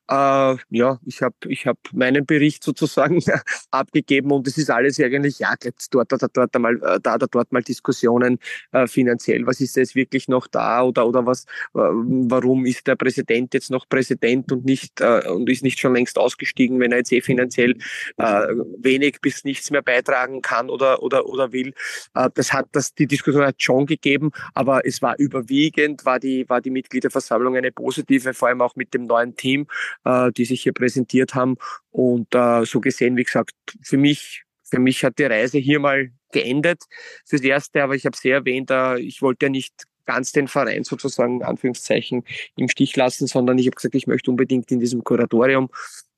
Äh, 0.09 0.55
ja, 0.69 0.99
ich 1.05 1.21
habe 1.21 1.35
ich 1.47 1.67
hab 1.67 1.77
meinen 1.91 2.25
Bericht 2.25 2.63
sozusagen 2.63 3.21
abgegeben 3.71 4.31
und 4.31 4.47
es 4.47 4.57
ist 4.57 4.69
alles 4.69 4.99
eigentlich, 4.99 5.39
ja, 5.39 5.53
dort 5.91 6.13
oder 6.13 6.29
dort 6.31 6.55
einmal, 6.55 6.75
äh, 6.83 6.99
da 7.01 7.15
oder 7.15 7.27
dort 7.27 7.51
mal 7.51 7.63
Diskussionen 7.63 8.39
äh, 8.71 8.87
finanziell, 8.87 9.45
was 9.45 9.59
ist 9.61 9.75
jetzt 9.75 9.95
wirklich 9.95 10.27
noch 10.27 10.47
da 10.47 10.83
oder, 10.83 11.07
oder 11.07 11.25
was, 11.25 11.43
äh, 11.73 11.79
warum 11.79 12.65
ist 12.65 12.87
der 12.87 12.95
Präsident 12.95 13.53
jetzt 13.53 13.71
noch 13.71 13.87
Präsident 13.87 14.51
und 14.51 14.65
nicht, 14.65 15.01
äh, 15.01 15.27
und 15.29 15.49
ist 15.49 15.63
nicht 15.63 15.79
schon 15.79 15.93
längst 15.93 16.17
ausgestiegen, 16.17 16.79
wenn 16.79 16.91
er 16.91 16.99
jetzt 16.99 17.11
eh 17.11 17.21
finanziell 17.21 17.75
äh, 18.17 18.47
wenig 18.83 19.19
bis 19.21 19.43
nichts 19.43 19.71
mehr 19.71 19.81
beitragen 19.81 20.41
kann 20.41 20.69
oder, 20.69 21.01
oder, 21.03 21.25
oder 21.27 21.51
will. 21.51 21.73
Äh, 22.13 22.29
das 22.33 22.53
hat 22.53 22.67
das, 22.71 22.93
die 22.93 23.07
Diskussion 23.07 23.45
hat 23.45 23.61
schon 23.61 23.85
gegeben, 23.85 24.31
aber 24.53 24.85
es 24.85 25.01
war 25.01 25.17
überwiegend, 25.17 26.05
war 26.05 26.19
die, 26.19 26.47
war 26.49 26.61
die 26.61 26.71
Mitgliederversammlung 26.71 27.55
eine 27.55 27.71
positive, 27.71 28.33
vor 28.33 28.49
allem 28.49 28.61
auch 28.61 28.75
mit 28.75 28.93
dem 28.93 29.05
neuen 29.05 29.35
Team, 29.35 29.67
äh, 30.05 30.31
die 30.31 30.45
sich 30.45 30.63
hier 30.63 30.73
präsentiert 30.73 31.35
haben. 31.35 31.55
Und 31.91 32.33
äh, 32.33 32.65
so 32.65 32.81
gesehen, 32.81 33.17
wie 33.17 33.23
gesagt, 33.23 33.53
für 33.81 33.97
mich, 33.97 34.43
für 34.63 34.79
mich 34.79 35.03
hat 35.03 35.19
die 35.19 35.25
Reise 35.25 35.59
hier 35.59 35.79
mal 35.79 36.09
geendet 36.31 36.83
fürs 37.25 37.41
Erste, 37.41 37.83
aber 37.83 37.95
ich 37.95 38.05
habe 38.05 38.17
sehr 38.17 38.37
erwähnt, 38.37 38.71
ich 38.99 39.21
wollte 39.21 39.45
ja 39.45 39.49
nicht 39.49 39.85
ganz 40.05 40.31
den 40.31 40.47
Verein 40.47 40.83
sozusagen, 40.83 41.43
Anführungszeichen, 41.43 42.23
im 42.55 42.69
Stich 42.69 42.95
lassen, 42.95 43.27
sondern 43.27 43.57
ich 43.57 43.67
habe 43.67 43.75
gesagt, 43.75 43.95
ich 43.95 44.07
möchte 44.07 44.31
unbedingt 44.31 44.71
in 44.71 44.79
diesem 44.79 45.03
Kuratorium 45.03 45.69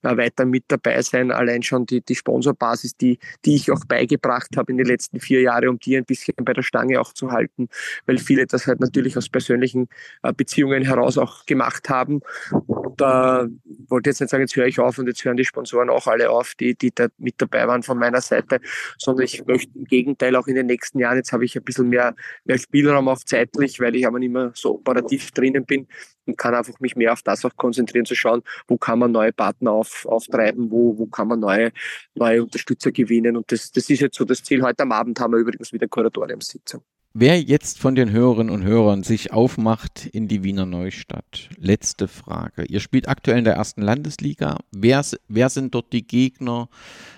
weiter 0.02 0.44
mit 0.44 0.64
dabei 0.68 1.00
sein. 1.02 1.30
Allein 1.30 1.62
schon 1.62 1.86
die, 1.86 2.00
die 2.00 2.14
Sponsorbasis, 2.14 2.96
die, 2.96 3.18
die 3.44 3.56
ich 3.56 3.70
auch 3.72 3.84
beigebracht 3.86 4.56
habe 4.56 4.72
in 4.72 4.78
den 4.78 4.86
letzten 4.86 5.20
vier 5.20 5.40
Jahren, 5.40 5.68
um 5.68 5.78
die 5.78 5.96
ein 5.96 6.04
bisschen 6.04 6.34
bei 6.42 6.52
der 6.52 6.62
Stange 6.62 7.00
auch 7.00 7.12
zu 7.12 7.30
halten, 7.30 7.68
weil 8.06 8.18
viele 8.18 8.46
das 8.46 8.66
halt 8.66 8.80
natürlich 8.80 9.16
aus 9.16 9.28
persönlichen 9.28 9.88
äh, 10.22 10.32
Beziehungen 10.32 10.82
heraus 10.82 11.18
auch 11.18 11.46
gemacht 11.46 11.88
haben. 11.88 12.20
Und 12.50 13.00
äh, 13.00 13.46
wollte 13.88 14.10
jetzt 14.10 14.20
nicht 14.20 14.30
sagen, 14.30 14.42
jetzt 14.42 14.56
höre 14.56 14.66
ich 14.66 14.78
auf 14.78 14.98
und 14.98 15.06
jetzt 15.06 15.24
hören 15.24 15.36
die 15.36 15.44
Sponsoren 15.44 15.90
auch 15.90 16.06
alle 16.06 16.30
auf, 16.30 16.54
die, 16.54 16.74
die 16.74 16.92
da 16.94 17.08
mit 17.18 17.34
dabei 17.38 17.66
waren 17.66 17.82
von 17.82 17.98
meiner 17.98 18.20
Seite, 18.20 18.60
sondern 18.98 19.24
ich 19.24 19.44
möchte 19.46 19.76
im 19.76 19.84
Gegenteil 19.84 20.36
auch 20.36 20.46
in 20.46 20.54
den 20.54 20.66
nächsten 20.66 20.98
Jahren, 20.98 21.16
jetzt 21.16 21.32
habe 21.32 21.44
ich 21.44 21.56
ein 21.56 21.64
bisschen 21.64 21.88
mehr, 21.88 22.14
mehr 22.44 22.58
Spielraum 22.58 23.08
auch 23.08 23.18
zeitlich, 23.18 23.80
weil 23.80 23.96
ich 23.96 24.06
aber 24.06 24.18
nicht 24.18 24.32
mehr 24.32 24.52
so 24.54 24.76
operativ 24.76 25.30
drinnen 25.32 25.64
bin, 25.64 25.86
und 26.26 26.36
kann 26.36 26.54
einfach 26.54 26.78
mich 26.80 26.96
mehr 26.96 27.12
auf 27.12 27.22
das 27.22 27.44
auch 27.44 27.56
konzentrieren, 27.56 28.04
zu 28.04 28.14
schauen, 28.14 28.42
wo 28.68 28.76
kann 28.76 28.98
man 28.98 29.12
neue 29.12 29.32
Partner 29.32 29.72
auf, 29.72 30.06
auftreiben, 30.06 30.70
wo, 30.70 30.98
wo 30.98 31.06
kann 31.06 31.28
man 31.28 31.40
neue, 31.40 31.72
neue 32.14 32.42
Unterstützer 32.42 32.92
gewinnen. 32.92 33.36
Und 33.36 33.50
das, 33.52 33.70
das 33.70 33.88
ist 33.88 34.00
jetzt 34.00 34.16
so 34.16 34.24
das 34.24 34.42
Ziel. 34.42 34.62
Heute 34.62 34.82
am 34.82 34.92
Abend 34.92 35.18
haben 35.20 35.32
wir 35.32 35.38
übrigens 35.38 35.72
wieder 35.72 35.88
Kuratoriumssitzung. 35.88 36.82
Wer 37.18 37.40
jetzt 37.40 37.78
von 37.78 37.94
den 37.94 38.10
Hörerinnen 38.10 38.52
und 38.52 38.62
Hörern 38.62 39.02
sich 39.02 39.32
aufmacht 39.32 40.04
in 40.04 40.28
die 40.28 40.44
Wiener 40.44 40.66
Neustadt, 40.66 41.48
letzte 41.56 42.08
Frage. 42.08 42.66
Ihr 42.66 42.80
spielt 42.80 43.08
aktuell 43.08 43.38
in 43.38 43.44
der 43.44 43.54
ersten 43.54 43.80
Landesliga. 43.80 44.58
Wer, 44.70 45.02
wer 45.26 45.48
sind 45.48 45.74
dort 45.74 45.94
die 45.94 46.06
Gegner? 46.06 46.68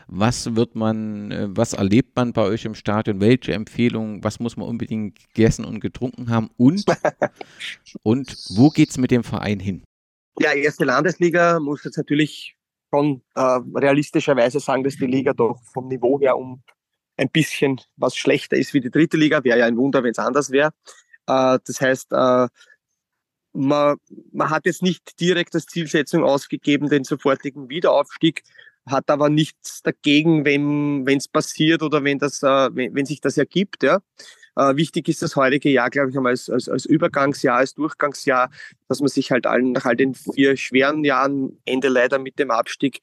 Was 0.06 0.54
wird 0.54 0.76
man, 0.76 1.32
äh, 1.32 1.48
was 1.50 1.72
erlebt 1.72 2.14
man 2.14 2.32
bei 2.32 2.42
euch 2.42 2.64
im 2.64 2.76
Stadion? 2.76 3.20
Welche 3.20 3.54
Empfehlungen, 3.54 4.22
was 4.22 4.38
muss 4.38 4.56
man 4.56 4.68
unbedingt 4.68 5.18
gegessen 5.34 5.64
und 5.64 5.80
getrunken 5.80 6.30
haben? 6.30 6.50
Und, 6.56 6.84
und 8.04 8.36
wo 8.50 8.70
geht 8.70 8.90
es 8.90 8.98
mit 8.98 9.10
dem 9.10 9.24
Verein 9.24 9.58
hin? 9.58 9.82
Ja, 10.38 10.52
erste 10.52 10.84
Landesliga 10.84 11.58
muss 11.58 11.82
jetzt 11.82 11.96
natürlich 11.96 12.56
schon 12.94 13.22
äh, 13.34 13.40
realistischerweise 13.74 14.60
sagen, 14.60 14.84
dass 14.84 14.94
die 14.94 15.06
Liga 15.06 15.32
doch 15.32 15.60
vom 15.72 15.88
Niveau 15.88 16.20
her 16.20 16.38
um 16.38 16.62
ein 17.18 17.30
bisschen 17.30 17.80
was 17.96 18.16
schlechter 18.16 18.56
ist 18.56 18.72
wie 18.74 18.80
die 18.80 18.90
dritte 18.90 19.16
Liga. 19.16 19.44
Wäre 19.44 19.58
ja 19.58 19.66
ein 19.66 19.76
Wunder, 19.76 20.02
wenn 20.02 20.12
es 20.12 20.18
anders 20.18 20.50
wäre. 20.50 20.70
Äh, 21.26 21.58
das 21.64 21.80
heißt, 21.80 22.12
äh, 22.12 22.48
man, 23.52 23.96
man 24.32 24.50
hat 24.50 24.66
jetzt 24.66 24.82
nicht 24.82 25.20
direkt 25.20 25.54
als 25.54 25.66
Zielsetzung 25.66 26.24
ausgegeben, 26.24 26.88
den 26.88 27.04
sofortigen 27.04 27.68
Wiederaufstieg, 27.68 28.42
hat 28.86 29.10
aber 29.10 29.28
nichts 29.28 29.82
dagegen, 29.82 30.44
wenn 30.46 31.06
es 31.06 31.28
passiert 31.28 31.82
oder 31.82 32.04
wenn, 32.04 32.18
das, 32.18 32.42
äh, 32.42 32.68
wenn, 32.72 32.94
wenn 32.94 33.06
sich 33.06 33.20
das 33.20 33.36
ergibt. 33.36 33.82
Ja. 33.82 34.00
Äh, 34.56 34.76
wichtig 34.76 35.08
ist 35.08 35.22
das 35.22 35.36
heutige 35.36 35.70
Jahr, 35.70 35.90
glaube 35.90 36.10
ich, 36.10 36.18
als, 36.18 36.48
als, 36.48 36.68
als 36.68 36.86
Übergangsjahr, 36.86 37.58
als 37.58 37.74
Durchgangsjahr, 37.74 38.50
dass 38.88 39.00
man 39.00 39.08
sich 39.08 39.30
halt 39.30 39.46
allen, 39.46 39.72
nach 39.72 39.84
all 39.84 39.96
den 39.96 40.14
vier 40.14 40.56
schweren 40.56 41.04
Jahren, 41.04 41.60
Ende 41.64 41.88
leider 41.88 42.18
mit 42.18 42.38
dem 42.38 42.50
Abstieg, 42.50 43.00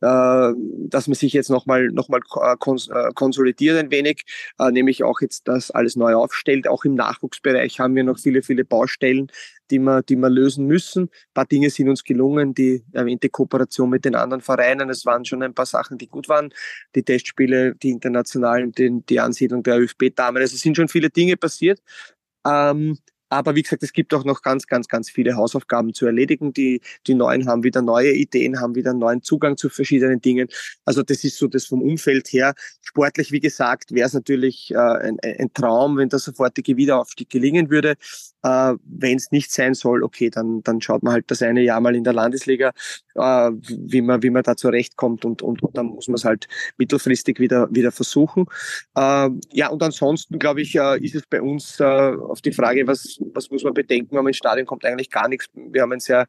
dass 0.00 1.08
man 1.08 1.14
sich 1.14 1.32
jetzt 1.32 1.50
nochmal 1.50 1.88
noch 1.88 2.08
mal, 2.08 2.20
äh, 2.20 2.52
äh, 2.52 3.12
konsolidiert 3.14 3.78
ein 3.78 3.90
wenig, 3.90 4.24
nämlich 4.70 5.02
auch 5.02 5.20
jetzt 5.20 5.48
das 5.48 5.70
alles 5.70 5.96
neu 5.96 6.14
aufstellt. 6.14 6.68
Auch 6.68 6.84
im 6.84 6.94
Nachwuchsbereich 6.94 7.80
haben 7.80 7.94
wir 7.94 8.04
noch 8.04 8.18
viele, 8.18 8.42
viele 8.42 8.64
Baustellen, 8.64 9.30
die 9.70 9.78
wir, 9.78 10.02
die 10.02 10.16
wir 10.16 10.30
lösen 10.30 10.66
müssen. 10.66 11.04
Ein 11.04 11.34
paar 11.34 11.46
Dinge 11.46 11.70
sind 11.70 11.88
uns 11.88 12.04
gelungen, 12.04 12.54
die 12.54 12.84
erwähnte 12.92 13.28
Kooperation 13.28 13.90
mit 13.90 14.04
den 14.04 14.14
anderen 14.14 14.40
Vereinen. 14.40 14.88
Es 14.90 15.04
waren 15.04 15.24
schon 15.24 15.42
ein 15.42 15.54
paar 15.54 15.66
Sachen, 15.66 15.98
die 15.98 16.08
gut 16.08 16.28
waren. 16.28 16.50
Die 16.94 17.02
Testspiele, 17.02 17.74
die 17.74 17.90
internationalen, 17.90 18.72
die, 18.72 19.02
die 19.08 19.20
Ansiedlung 19.20 19.62
der 19.62 19.80
ÖFB-Damen. 19.80 20.40
Also 20.40 20.54
es 20.54 20.60
sind 20.60 20.76
schon 20.76 20.88
viele 20.88 21.10
Dinge 21.10 21.36
passiert. 21.36 21.80
Ähm, 22.46 22.98
aber 23.28 23.54
wie 23.54 23.62
gesagt, 23.62 23.82
es 23.82 23.92
gibt 23.92 24.14
auch 24.14 24.24
noch 24.24 24.42
ganz, 24.42 24.66
ganz, 24.66 24.88
ganz 24.88 25.10
viele 25.10 25.36
Hausaufgaben 25.36 25.92
zu 25.94 26.06
erledigen. 26.06 26.52
Die, 26.52 26.80
die 27.06 27.14
Neuen 27.14 27.48
haben 27.48 27.62
wieder 27.62 27.82
neue 27.82 28.12
Ideen, 28.12 28.60
haben 28.60 28.74
wieder 28.74 28.90
einen 28.90 29.00
neuen 29.00 29.22
Zugang 29.22 29.56
zu 29.56 29.68
verschiedenen 29.68 30.20
Dingen. 30.20 30.48
Also 30.84 31.02
das 31.02 31.24
ist 31.24 31.36
so 31.36 31.46
das 31.46 31.66
vom 31.66 31.82
Umfeld 31.82 32.28
her. 32.28 32.54
Sportlich, 32.80 33.32
wie 33.32 33.40
gesagt, 33.40 33.92
wäre 33.92 34.06
es 34.06 34.14
natürlich 34.14 34.70
äh, 34.70 34.78
ein, 34.78 35.18
ein 35.22 35.52
Traum, 35.52 35.96
wenn 35.96 36.08
der 36.08 36.18
sofortige 36.18 36.76
Wiederaufstieg 36.76 37.28
gelingen 37.28 37.70
würde. 37.70 37.96
Äh, 38.42 38.74
wenn 38.84 39.16
es 39.16 39.30
nicht 39.30 39.52
sein 39.52 39.74
soll, 39.74 40.02
okay, 40.02 40.30
dann, 40.30 40.62
dann 40.62 40.80
schaut 40.80 41.02
man 41.02 41.12
halt 41.12 41.30
das 41.30 41.42
eine 41.42 41.62
Jahr 41.62 41.80
mal 41.80 41.96
in 41.96 42.04
der 42.04 42.12
Landesliga, 42.12 42.72
äh, 43.14 43.50
wie, 43.52 44.00
man, 44.00 44.22
wie 44.22 44.30
man 44.30 44.42
da 44.42 44.56
zurechtkommt 44.56 45.24
und, 45.24 45.42
und, 45.42 45.62
und 45.62 45.76
dann 45.76 45.86
muss 45.86 46.08
man 46.08 46.14
es 46.14 46.24
halt 46.24 46.46
mittelfristig 46.76 47.40
wieder, 47.40 47.68
wieder 47.70 47.90
versuchen. 47.90 48.46
Äh, 48.94 49.30
ja, 49.52 49.68
und 49.68 49.82
ansonsten, 49.82 50.38
glaube 50.38 50.62
ich, 50.62 50.76
äh, 50.76 51.04
ist 51.04 51.16
es 51.16 51.26
bei 51.28 51.42
uns 51.42 51.80
äh, 51.80 51.84
auf 51.84 52.40
die 52.40 52.52
Frage, 52.52 52.86
was, 52.86 53.17
was 53.18 53.50
muss 53.50 53.64
man 53.64 53.74
bedenken, 53.74 54.10
wenn 54.10 54.24
man 54.24 54.28
ins 54.28 54.36
Stadion 54.38 54.66
kommt, 54.66 54.84
eigentlich 54.84 55.10
gar 55.10 55.28
nichts. 55.28 55.48
Wir 55.54 55.82
haben 55.82 55.92
ein 55.92 56.00
sehr 56.00 56.26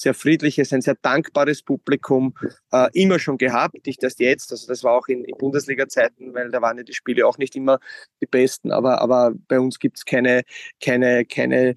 sehr 0.00 0.14
friedliches, 0.14 0.72
ein 0.72 0.80
sehr 0.80 0.96
dankbares 1.02 1.62
Publikum 1.62 2.34
äh, 2.72 2.88
immer 2.94 3.18
schon 3.18 3.38
gehabt, 3.38 3.86
nicht 3.86 4.02
erst 4.02 4.20
jetzt. 4.20 4.50
Also 4.50 4.66
das 4.66 4.82
war 4.82 4.94
auch 4.94 5.08
in, 5.08 5.24
in 5.24 5.36
Bundesliga-Zeiten, 5.36 6.34
weil 6.34 6.50
da 6.50 6.62
waren 6.62 6.78
ja 6.78 6.84
die 6.84 6.94
Spiele 6.94 7.26
auch 7.26 7.38
nicht 7.38 7.54
immer 7.54 7.78
die 8.20 8.26
besten, 8.26 8.72
aber, 8.72 9.00
aber 9.00 9.32
bei 9.48 9.60
uns 9.60 9.78
gibt 9.78 9.98
es 9.98 10.04
keine, 10.04 10.42
keine, 10.82 11.24
keine 11.26 11.74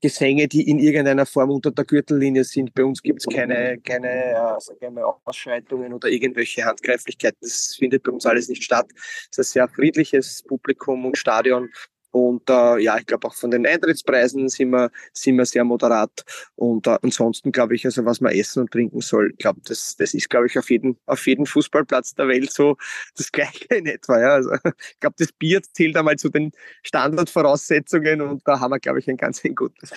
Gesänge, 0.00 0.46
die 0.46 0.68
in 0.68 0.78
irgendeiner 0.78 1.26
Form 1.26 1.50
unter 1.50 1.70
der 1.70 1.84
Gürtellinie 1.84 2.44
sind. 2.44 2.74
Bei 2.74 2.84
uns 2.84 3.02
gibt 3.02 3.20
es 3.20 3.34
keine, 3.34 3.78
keine 3.80 4.08
äh, 4.08 5.02
Ausschreitungen 5.24 5.92
oder 5.94 6.08
irgendwelche 6.08 6.64
Handgreiflichkeiten. 6.64 7.38
Das 7.40 7.74
findet 7.76 8.02
bei 8.02 8.12
uns 8.12 8.26
alles 8.26 8.48
nicht 8.48 8.62
statt. 8.62 8.86
Es 8.94 9.38
ist 9.38 9.38
ein 9.38 9.44
sehr 9.44 9.68
friedliches 9.68 10.42
Publikum 10.42 11.06
und 11.06 11.16
Stadion 11.16 11.70
und 12.16 12.48
äh, 12.48 12.78
ja, 12.82 12.96
ich 12.96 13.04
glaube 13.04 13.28
auch 13.28 13.34
von 13.34 13.50
den 13.50 13.66
Eintrittspreisen 13.66 14.48
sind 14.48 14.70
wir, 14.70 14.90
sind 15.12 15.36
wir 15.36 15.44
sehr 15.44 15.64
moderat. 15.64 16.24
Und 16.54 16.86
äh, 16.86 16.96
ansonsten 17.02 17.52
glaube 17.52 17.74
ich, 17.74 17.84
also 17.84 18.06
was 18.06 18.22
man 18.22 18.32
essen 18.32 18.60
und 18.60 18.70
trinken 18.70 19.02
soll, 19.02 19.32
ich 19.32 19.36
glaube, 19.36 19.60
das, 19.66 19.96
das 19.96 20.14
ist, 20.14 20.30
glaube 20.30 20.46
ich, 20.46 20.58
auf 20.58 20.70
jedem, 20.70 20.96
auf 21.04 21.26
jedem 21.26 21.44
Fußballplatz 21.44 22.14
der 22.14 22.28
Welt 22.28 22.50
so 22.50 22.78
das 23.18 23.30
Gleiche 23.30 23.66
in 23.66 23.84
etwa. 23.84 24.18
Ja. 24.18 24.28
Also, 24.30 24.54
ich 24.54 24.98
glaube, 24.98 25.16
das 25.18 25.30
Bier 25.32 25.60
zählt 25.62 25.94
einmal 25.94 26.16
zu 26.16 26.30
den 26.30 26.52
Standardvoraussetzungen 26.84 28.22
und 28.22 28.48
da 28.48 28.60
haben 28.60 28.70
wir, 28.70 28.80
glaube 28.80 28.98
ich, 28.98 29.10
ein 29.10 29.18
ganz 29.18 29.44
ein 29.44 29.54
gutes. 29.54 29.92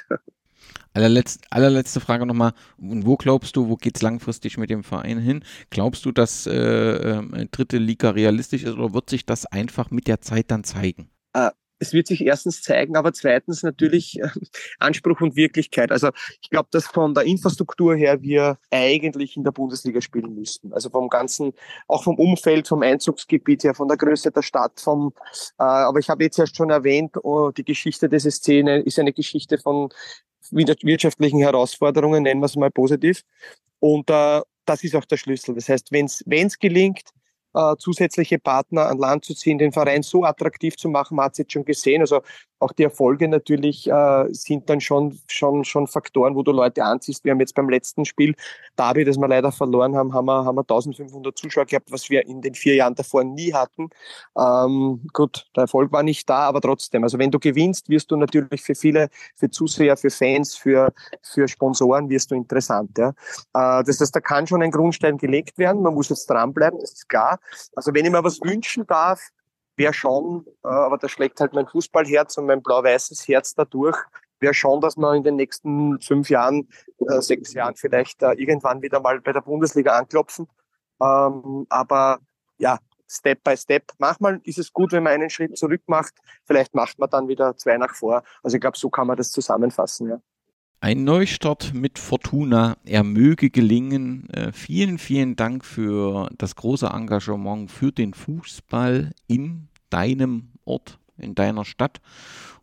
Allerletz, 0.92 1.40
allerletzte 1.52 2.02
Frage 2.02 2.26
nochmal. 2.26 2.52
Wo 2.78 3.16
glaubst 3.16 3.56
du, 3.56 3.70
wo 3.70 3.78
geht 3.78 3.96
es 3.96 4.02
langfristig 4.02 4.58
mit 4.58 4.70
dem 4.70 4.84
Verein 4.84 5.20
hin? 5.20 5.46
Glaubst 5.70 6.04
du, 6.04 6.12
dass 6.12 6.48
äh, 6.48 6.52
äh, 6.52 7.48
dritte 7.50 7.78
Liga 7.78 8.10
realistisch 8.10 8.64
ist 8.64 8.74
oder 8.74 8.94
wird 8.94 9.10
sich 9.10 9.26
das 9.26 9.46
einfach 9.46 9.90
mit 9.90 10.08
der 10.08 10.20
Zeit 10.20 10.52
dann 10.52 10.66
zeigen? 10.66 11.10
Es 11.80 11.94
wird 11.94 12.08
sich 12.08 12.26
erstens 12.26 12.62
zeigen, 12.62 12.96
aber 12.96 13.14
zweitens 13.14 13.64
natürlich 13.64 14.20
äh, 14.20 14.28
Anspruch 14.80 15.22
und 15.22 15.36
Wirklichkeit. 15.36 15.92
Also 15.92 16.10
ich 16.42 16.50
glaube, 16.50 16.70
dass 16.72 16.86
von 16.86 17.14
der 17.14 17.24
Infrastruktur 17.24 17.96
her 17.96 18.22
wir 18.22 18.58
eigentlich 18.70 19.38
in 19.38 19.44
der 19.44 19.52
Bundesliga 19.52 20.02
spielen 20.02 20.36
müssten. 20.36 20.74
Also 20.74 20.90
vom 20.90 21.10
ganzen, 21.10 21.54
auch 21.88 22.04
vom 22.04 22.16
Umfeld, 22.16 22.68
vom 22.68 22.82
Einzugsgebiet 22.82 23.64
her, 23.64 23.74
von 23.74 23.88
der 23.88 23.98
Größe 23.98 24.32
der 24.32 24.42
Stadt, 24.42 24.80
vom, 24.80 25.14
äh, 25.58 25.64
aber 25.64 26.00
ich 26.00 26.10
habe 26.10 26.24
jetzt 26.24 26.38
erst 26.38 26.56
schon 26.56 26.70
erwähnt, 26.70 27.16
oh, 27.24 27.52
die 27.52 27.66
Geschichte 27.66 28.10
dieser 28.10 28.32
Szene 28.32 28.82
ist 28.82 29.00
eine 29.00 29.14
Geschichte 29.14 29.58
von 29.58 29.90
wirtschaftlichen 30.52 31.40
Herausforderungen, 31.40 32.24
nennen 32.24 32.42
wir 32.42 32.46
es 32.46 32.56
mal 32.56 32.72
positiv. 32.72 33.24
Und 33.80 34.10
äh, 34.10 34.42
das 34.66 34.84
ist 34.84 34.96
auch 34.96 35.06
der 35.06 35.18
Schlüssel. 35.18 35.56
Das 35.56 35.70
heißt, 35.70 35.92
wenn 35.92 36.06
es 36.06 36.60
gelingt, 36.60 37.04
äh, 37.54 37.76
zusätzliche 37.78 38.40
Partner 38.40 38.88
an 38.88 38.98
Land 38.98 39.26
zu 39.26 39.34
ziehen, 39.34 39.58
den 39.58 39.72
Verein 39.72 40.04
so 40.04 40.24
attraktiv 40.24 40.76
zu 40.78 40.90
machen, 40.90 41.16
man 41.16 41.26
hat 41.26 41.34
es 41.34 41.40
jetzt 41.40 41.54
schon 41.54 41.66
gesehen. 41.66 42.02
Also 42.02 42.22
auch 42.60 42.74
die 42.74 42.84
Erfolge 42.84 43.28
natürlich 43.28 43.90
äh, 43.90 44.26
sind 44.32 44.70
dann 44.70 44.82
schon, 44.82 45.20
schon, 45.28 45.64
schon 45.64 45.88
Faktoren, 45.88 46.36
wo 46.36 46.44
du 46.44 46.52
Leute 46.52 46.84
anziehst. 46.84 47.24
Wir 47.24 47.32
haben 47.32 47.40
jetzt 47.40 47.56
beim 47.56 47.70
letzten 47.70 48.06
Spiel 48.06 48.36
Derby, 48.78 49.06
das 49.06 49.18
wir 49.18 49.28
leider 49.28 49.52
verloren 49.52 49.96
haben, 49.96 50.14
haben 50.14 50.26
wir, 50.26 50.46
haben 50.46 50.56
wir 50.56 50.62
1500 50.62 51.38
Zuschauer 51.38 51.66
gehabt, 51.66 51.92
was 51.92 52.10
wir 52.10 52.26
in 52.28 52.42
den 52.42 52.54
vier 52.56 52.76
Jahren 52.76 52.96
davor 52.96 53.24
nie 53.24 53.54
hatten. 53.54 53.90
Ähm, 54.38 55.08
gut, 55.14 55.48
der 55.56 55.64
Erfolg 55.64 55.92
war 55.92 56.04
nicht 56.04 56.30
da, 56.30 56.40
aber 56.40 56.62
trotzdem. 56.62 57.04
Also 57.04 57.18
wenn 57.18 57.32
du 57.32 57.40
gewinnst, 57.40 57.90
wirst 57.90 58.12
du 58.12 58.16
natürlich 58.16 58.62
für 58.62 58.76
viele, 58.76 59.10
für 59.36 59.50
Zuseher, 59.50 59.98
für 59.98 60.10
Fans, 60.10 60.56
für, 60.56 60.94
für 61.22 61.48
Sponsoren 61.48 62.10
wirst 62.10 62.32
du 62.32 62.36
interessant. 62.36 62.98
Ja. 62.98 63.10
Äh, 63.54 63.84
das 63.84 64.00
heißt, 64.00 64.16
da 64.16 64.20
kann 64.20 64.48
schon 64.48 64.62
ein 64.62 64.72
Grundstein 64.72 65.18
gelegt 65.18 65.58
werden. 65.58 65.82
Man 65.82 65.94
muss 65.94 66.10
jetzt 66.10 66.30
dranbleiben, 66.30 66.80
das 66.80 66.94
ist 66.94 67.10
klar. 67.10 67.40
Also 67.76 67.94
wenn 67.94 68.06
ich 68.06 68.12
mir 68.12 68.24
was 68.24 68.40
wünschen 68.42 68.86
darf, 68.88 69.20
wäre 69.80 69.94
schon, 69.94 70.46
äh, 70.64 70.68
aber 70.68 71.00
da 71.00 71.10
schlägt 71.10 71.40
halt 71.40 71.54
mein 71.54 71.66
Fußballherz 71.66 72.38
und 72.38 72.46
mein 72.46 72.62
blau-weißes 72.62 73.28
Herz 73.28 73.56
dadurch, 73.56 73.98
wäre 74.40 74.54
schon, 74.54 74.82
dass 74.82 74.96
wir 74.96 75.16
in 75.16 75.24
den 75.24 75.36
nächsten 75.36 76.00
fünf 76.02 76.30
Jahren, 76.30 76.68
äh, 77.08 77.22
sechs 77.22 77.54
Jahren 77.54 77.76
vielleicht 77.76 78.22
äh, 78.22 78.34
irgendwann 78.34 78.82
wieder 78.82 79.00
mal 79.00 79.20
bei 79.22 79.32
der 79.34 79.42
Bundesliga 79.42 79.98
anklopfen. 79.98 80.48
Ähm, 81.02 81.66
aber 81.70 82.20
ja, 82.58 82.78
Step 83.08 83.44
by 83.44 83.58
Step. 83.58 83.92
Manchmal 83.98 84.40
ist 84.44 84.60
es 84.60 84.72
gut, 84.72 84.92
wenn 84.92 85.04
man 85.04 85.14
einen 85.14 85.30
Schritt 85.30 85.58
zurück 85.58 85.82
macht. 85.88 86.14
Vielleicht 86.46 86.76
macht 86.76 87.00
man 87.00 87.10
dann 87.10 87.28
wieder 87.28 87.58
zwei 87.58 87.78
nach 87.78 87.96
vor. 87.96 88.24
Also 88.44 88.56
ich 88.56 88.62
glaube, 88.62 88.78
so 88.78 88.90
kann 88.90 89.08
man 89.08 89.18
das 89.18 89.32
zusammenfassen. 89.32 90.10
Ja. 90.10 90.22
Ein 90.82 91.04
Neustart 91.04 91.74
mit 91.74 92.00
Fortuna, 92.00 92.78
er 92.86 93.04
möge 93.04 93.50
gelingen. 93.50 94.30
Äh, 94.30 94.52
vielen, 94.54 94.98
vielen 94.98 95.36
Dank 95.36 95.66
für 95.66 96.30
das 96.38 96.56
große 96.56 96.88
Engagement 96.88 97.72
für 97.72 97.92
den 97.92 98.14
Fußball 98.14 99.12
in 99.28 99.69
deinem 99.90 100.52
Ort, 100.66 101.00
in 101.18 101.36
deiner 101.36 101.66
Stadt. 101.66 102.00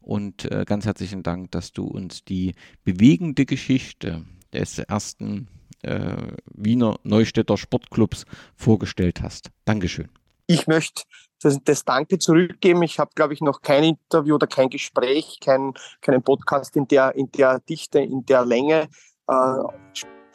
Und 0.01 0.51
äh, 0.51 0.65
ganz 0.65 0.87
herzlichen 0.87 1.23
Dank, 1.23 1.51
dass 1.51 1.73
du 1.73 1.85
uns 1.85 2.25
die 2.25 2.55
bewegende 2.85 3.45
Geschichte 3.45 4.25
des 4.53 4.79
ersten 4.79 5.49
äh, 5.83 6.17
Wiener 6.55 6.99
Neustädter 7.03 7.57
Sportclubs 7.57 8.25
vorgestellt 8.55 9.21
hast. 9.23 9.51
Dankeschön. 9.65 10.09
Ich 10.47 10.67
möchte 10.69 11.03
das, 11.43 11.59
das 11.65 11.85
Danke 11.85 12.19
zurückgeben. 12.19 12.83
Ich 12.83 12.99
habe, 12.99 13.11
glaube 13.15 13.35
ich, 13.35 13.41
noch 13.41 13.63
kein 13.63 13.83
Interview 13.83 14.37
oder 14.37 14.47
kein 14.47 14.71
Gespräch, 14.71 15.39
kein, 15.41 15.75
keinen 16.01 16.23
Podcast 16.23 16.77
in 16.77 16.87
der, 16.87 17.15
in 17.15 17.31
der 17.33 17.61
Dichte, 17.61 17.99
in 17.99 18.25
der 18.27 18.45
Länge, 18.45 18.89
äh, 19.29 19.33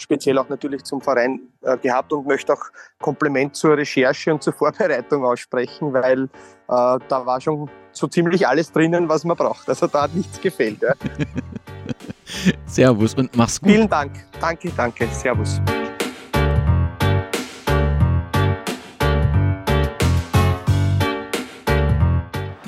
speziell 0.02 0.38
auch 0.38 0.50
natürlich 0.50 0.84
zum 0.84 1.02
Verein 1.02 1.40
äh, 1.62 1.78
gehabt 1.78 2.12
und 2.14 2.28
möchte 2.28 2.54
auch 2.54 2.64
Kompliment 3.00 3.56
zur 3.56 3.78
Recherche 3.78 4.34
und 4.34 4.44
zur 4.44 4.54
Vorbereitung 4.54 5.24
aussprechen, 5.26 5.94
weil 5.94 6.24
äh, 6.24 6.28
da 6.68 7.26
war 7.26 7.40
schon 7.40 7.70
so 7.92 8.08
ziemlich 8.08 8.48
alles 8.48 8.72
drinnen, 8.72 9.08
was 9.10 9.24
man 9.24 9.38
braucht. 9.38 9.68
Also 9.70 9.88
da 9.88 10.04
hat 10.04 10.16
nichts 10.16 10.40
gefehlt. 10.40 10.82
Ja. 10.82 10.94
Servus 12.66 13.14
und 13.16 13.36
mach's 13.36 13.60
gut. 13.60 13.72
Vielen 13.72 13.90
Dank. 13.90 14.14
Danke, 14.40 14.72
danke. 14.76 15.08
Servus. 15.08 15.62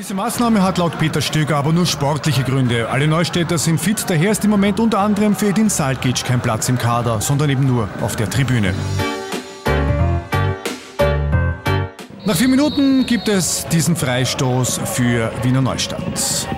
Diese 0.04 0.16
Maßnahme 0.16 0.62
hat 0.62 0.80
laut 0.80 1.00
Peter 1.00 1.22
Stöger 1.22 1.56
aber 1.56 1.72
nur 1.72 1.86
sportliche 1.86 2.44
Gründe. 2.44 2.90
Alle 2.90 3.08
Neustädter 3.08 3.58
sind 3.58 3.80
fit, 3.80 4.04
daher 4.06 4.32
ist 4.32 4.44
im 4.44 4.50
Moment 4.50 4.82
unter 4.82 5.00
anderem 5.00 5.34
für 5.34 5.48
Edin 5.48 5.70
Salkic 5.70 6.26
kein 6.26 6.42
Platz 6.42 6.68
im 6.68 6.78
Kader, 6.78 7.22
sondern 7.22 7.50
eben 7.50 7.66
nur 7.66 7.88
auf 8.02 8.18
der 8.18 8.30
Tribüne. 8.30 8.74
Nach 12.26 12.36
vier 12.36 12.50
Minuten 12.50 13.06
gibt 13.06 13.30
es 13.30 13.66
diesen 13.70 13.96
Freistoß 13.96 14.82
für 14.84 15.32
Wiener 15.42 15.62
Neustadt. 15.62 16.50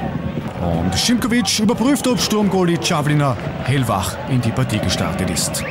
Und 0.63 0.97
Schimkovic 0.97 1.59
überprüft, 1.59 2.07
ob 2.07 2.19
Sturmgoalie 2.19 2.79
Czavlina 2.79 3.37
hellwach 3.63 4.17
in 4.27 4.41
die 4.41 4.49
Partie 4.51 4.79
gestartet 4.79 5.29
ist. 5.29 5.63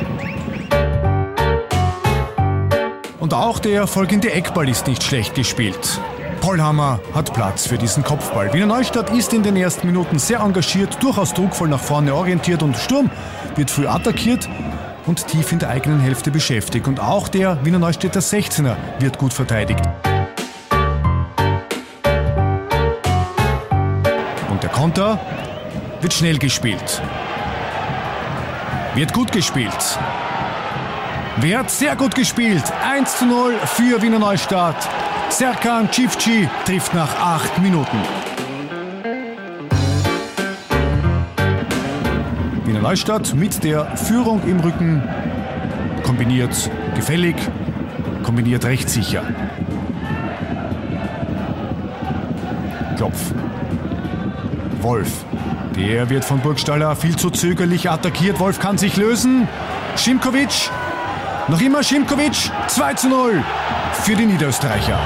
Und 3.19 3.33
auch 3.33 3.59
der 3.59 3.85
folgende 3.85 4.31
Eckball 4.31 4.69
ist 4.69 4.87
nicht 4.87 5.03
schlecht 5.03 5.35
gespielt. 5.35 5.99
Pollhammer 6.45 6.99
hat 7.15 7.33
Platz 7.33 7.65
für 7.65 7.79
diesen 7.79 8.03
Kopfball. 8.03 8.53
Wiener 8.53 8.67
Neustadt 8.67 9.09
ist 9.09 9.33
in 9.33 9.41
den 9.41 9.55
ersten 9.55 9.87
Minuten 9.87 10.19
sehr 10.19 10.41
engagiert, 10.41 11.01
durchaus 11.01 11.33
druckvoll 11.33 11.67
nach 11.67 11.79
vorne 11.79 12.13
orientiert 12.13 12.61
und 12.61 12.77
Sturm 12.77 13.09
wird 13.55 13.71
früh 13.71 13.87
attackiert 13.87 14.47
und 15.07 15.25
tief 15.25 15.51
in 15.51 15.57
der 15.57 15.69
eigenen 15.69 15.99
Hälfte 15.99 16.29
beschäftigt. 16.29 16.87
Und 16.87 16.99
auch 16.99 17.29
der 17.29 17.57
Wiener 17.65 17.79
Neustädter 17.79 18.19
16er 18.19 18.75
wird 18.99 19.17
gut 19.17 19.33
verteidigt. 19.33 19.83
Und 24.51 24.61
der 24.61 24.69
Konter 24.69 25.17
wird 26.01 26.13
schnell 26.13 26.37
gespielt. 26.37 27.01
Wird 28.93 29.13
gut 29.13 29.31
gespielt. 29.31 29.97
Wird 31.37 31.71
sehr 31.71 31.95
gut 31.95 32.13
gespielt. 32.13 32.63
1 32.87 33.17
zu 33.17 33.25
0 33.25 33.55
für 33.65 33.99
Wiener 34.03 34.19
Neustadt. 34.19 34.87
Serkan 35.29 35.91
Cifci 35.91 36.47
trifft 36.65 36.93
nach 36.93 37.13
acht 37.19 37.57
Minuten. 37.59 37.97
Wiener 42.63 42.81
Neustadt 42.81 43.33
mit 43.35 43.63
der 43.63 43.97
Führung 43.97 44.41
im 44.47 44.59
Rücken 44.61 45.03
kombiniert 46.03 46.69
gefällig, 46.95 47.35
kombiniert 48.23 48.63
rechtssicher. 48.63 49.23
Klopf. 52.95 53.33
Wolf. 54.81 55.25
Der 55.75 56.09
wird 56.09 56.23
von 56.23 56.39
Burgstaller 56.39 56.95
viel 56.95 57.17
zu 57.17 57.29
zögerlich 57.29 57.89
attackiert. 57.89 58.39
Wolf 58.39 58.59
kann 58.59 58.77
sich 58.77 58.95
lösen. 58.95 59.47
Schimkovic. 59.97 60.69
Noch 61.49 61.59
immer 61.59 61.83
Schimkovic. 61.83 62.51
2 62.67 62.93
zu 62.93 63.09
0 63.09 63.43
für 64.05 64.15
die 64.15 64.27
Niederösterreicher. 64.27 64.99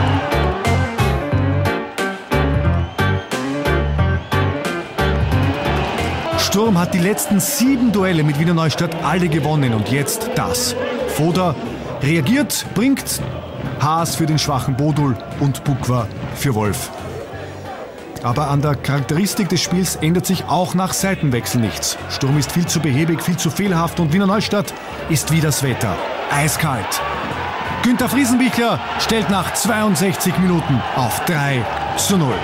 Sturm 6.37 6.77
hat 6.77 6.93
die 6.93 6.99
letzten 6.99 7.39
sieben 7.39 7.93
Duelle 7.93 8.23
mit 8.23 8.37
Wiener 8.39 8.53
Neustadt 8.53 8.93
alle 9.05 9.29
gewonnen 9.29 9.73
und 9.73 9.89
jetzt 9.89 10.31
das. 10.35 10.75
Foda 11.15 11.55
reagiert, 12.01 12.65
bringt 12.75 13.21
Haas 13.79 14.17
für 14.17 14.25
den 14.25 14.37
schwachen 14.37 14.75
Bodul 14.75 15.15
und 15.39 15.63
Bukwa 15.63 16.05
für 16.35 16.53
Wolf. 16.53 16.91
Aber 18.21 18.49
an 18.49 18.61
der 18.61 18.75
Charakteristik 18.75 19.47
des 19.47 19.61
Spiels 19.61 19.95
ändert 19.95 20.25
sich 20.25 20.43
auch 20.49 20.73
nach 20.73 20.91
Seitenwechsel 20.91 21.61
nichts. 21.61 21.97
Sturm 22.09 22.37
ist 22.37 22.51
viel 22.51 22.67
zu 22.67 22.81
behäbig, 22.81 23.21
viel 23.21 23.37
zu 23.37 23.49
fehlerhaft 23.49 24.01
und 24.01 24.11
Wiener 24.11 24.27
Neustadt 24.27 24.73
ist 25.09 25.31
wie 25.31 25.39
das 25.39 25.63
Wetter. 25.63 25.95
Eiskalt. 26.31 27.01
Günter 27.89 28.07
Friesenbichler 28.07 28.79
stellt 28.99 29.31
nach 29.31 29.51
62 29.51 30.37
Minuten 30.37 30.79
auf 30.95 31.25
3 31.25 31.65
zu 31.97 32.19
0. 32.19 32.35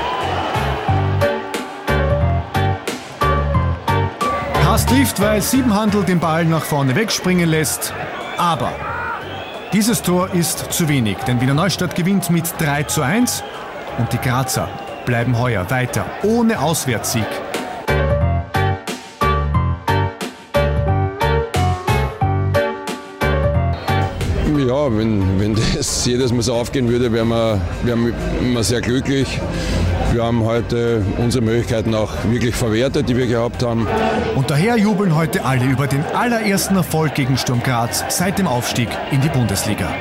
Haas 4.64 4.88
trifft, 4.88 5.22
weil 5.22 5.44
Siebenhandel 5.44 6.04
den 6.04 6.20
Ball 6.20 6.46
nach 6.46 6.64
vorne 6.64 6.96
wegspringen 6.96 7.48
lässt. 7.48 7.94
Aber 8.40 8.72
dieses 9.72 10.02
Tor 10.02 10.34
ist 10.34 10.74
zu 10.74 10.90
wenig, 10.90 11.18
denn 11.28 11.40
Wiener 11.40 11.54
Neustadt 11.54 11.94
gewinnt 11.94 12.32
mit 12.32 12.52
3 12.58 12.82
zu 12.82 13.04
1 13.04 13.44
und 14.00 14.12
die 14.14 14.18
Grazer 14.18 14.68
bleiben 15.06 15.38
heuer 15.38 15.70
weiter 15.70 16.08
ohne 16.24 16.60
Auswärtssieg 16.60 17.28
wenn, 24.92 25.40
wenn 25.40 25.56
das 25.76 26.06
jedes 26.06 26.32
Mal 26.32 26.42
so 26.42 26.54
aufgehen 26.54 26.90
würde, 26.90 27.12
wären 27.12 27.30
wir, 27.30 27.62
wären 27.84 28.14
wir 28.54 28.64
sehr 28.64 28.82
glücklich. 28.82 29.40
Wir 30.12 30.24
haben 30.24 30.44
heute 30.44 31.06
unsere 31.18 31.44
Möglichkeiten 31.44 31.94
auch 31.94 32.12
wirklich 32.30 32.56
verwertet, 32.56 33.10
die 33.10 33.18
wir 33.18 33.28
gehabt 33.28 33.64
haben. 33.64 33.88
Und 34.36 34.50
daher 34.50 34.78
jubeln 34.78 35.16
heute 35.16 35.44
alle 35.44 35.66
über 35.66 35.88
den 35.88 36.04
allerersten 36.14 36.76
Erfolg 36.76 37.16
gegen 37.16 37.38
Sturm 37.38 37.62
Graz 37.62 38.04
seit 38.10 38.38
dem 38.40 38.48
Aufstieg 38.48 38.90
in 39.12 39.22
die 39.22 39.30
Bundesliga. 39.30 39.94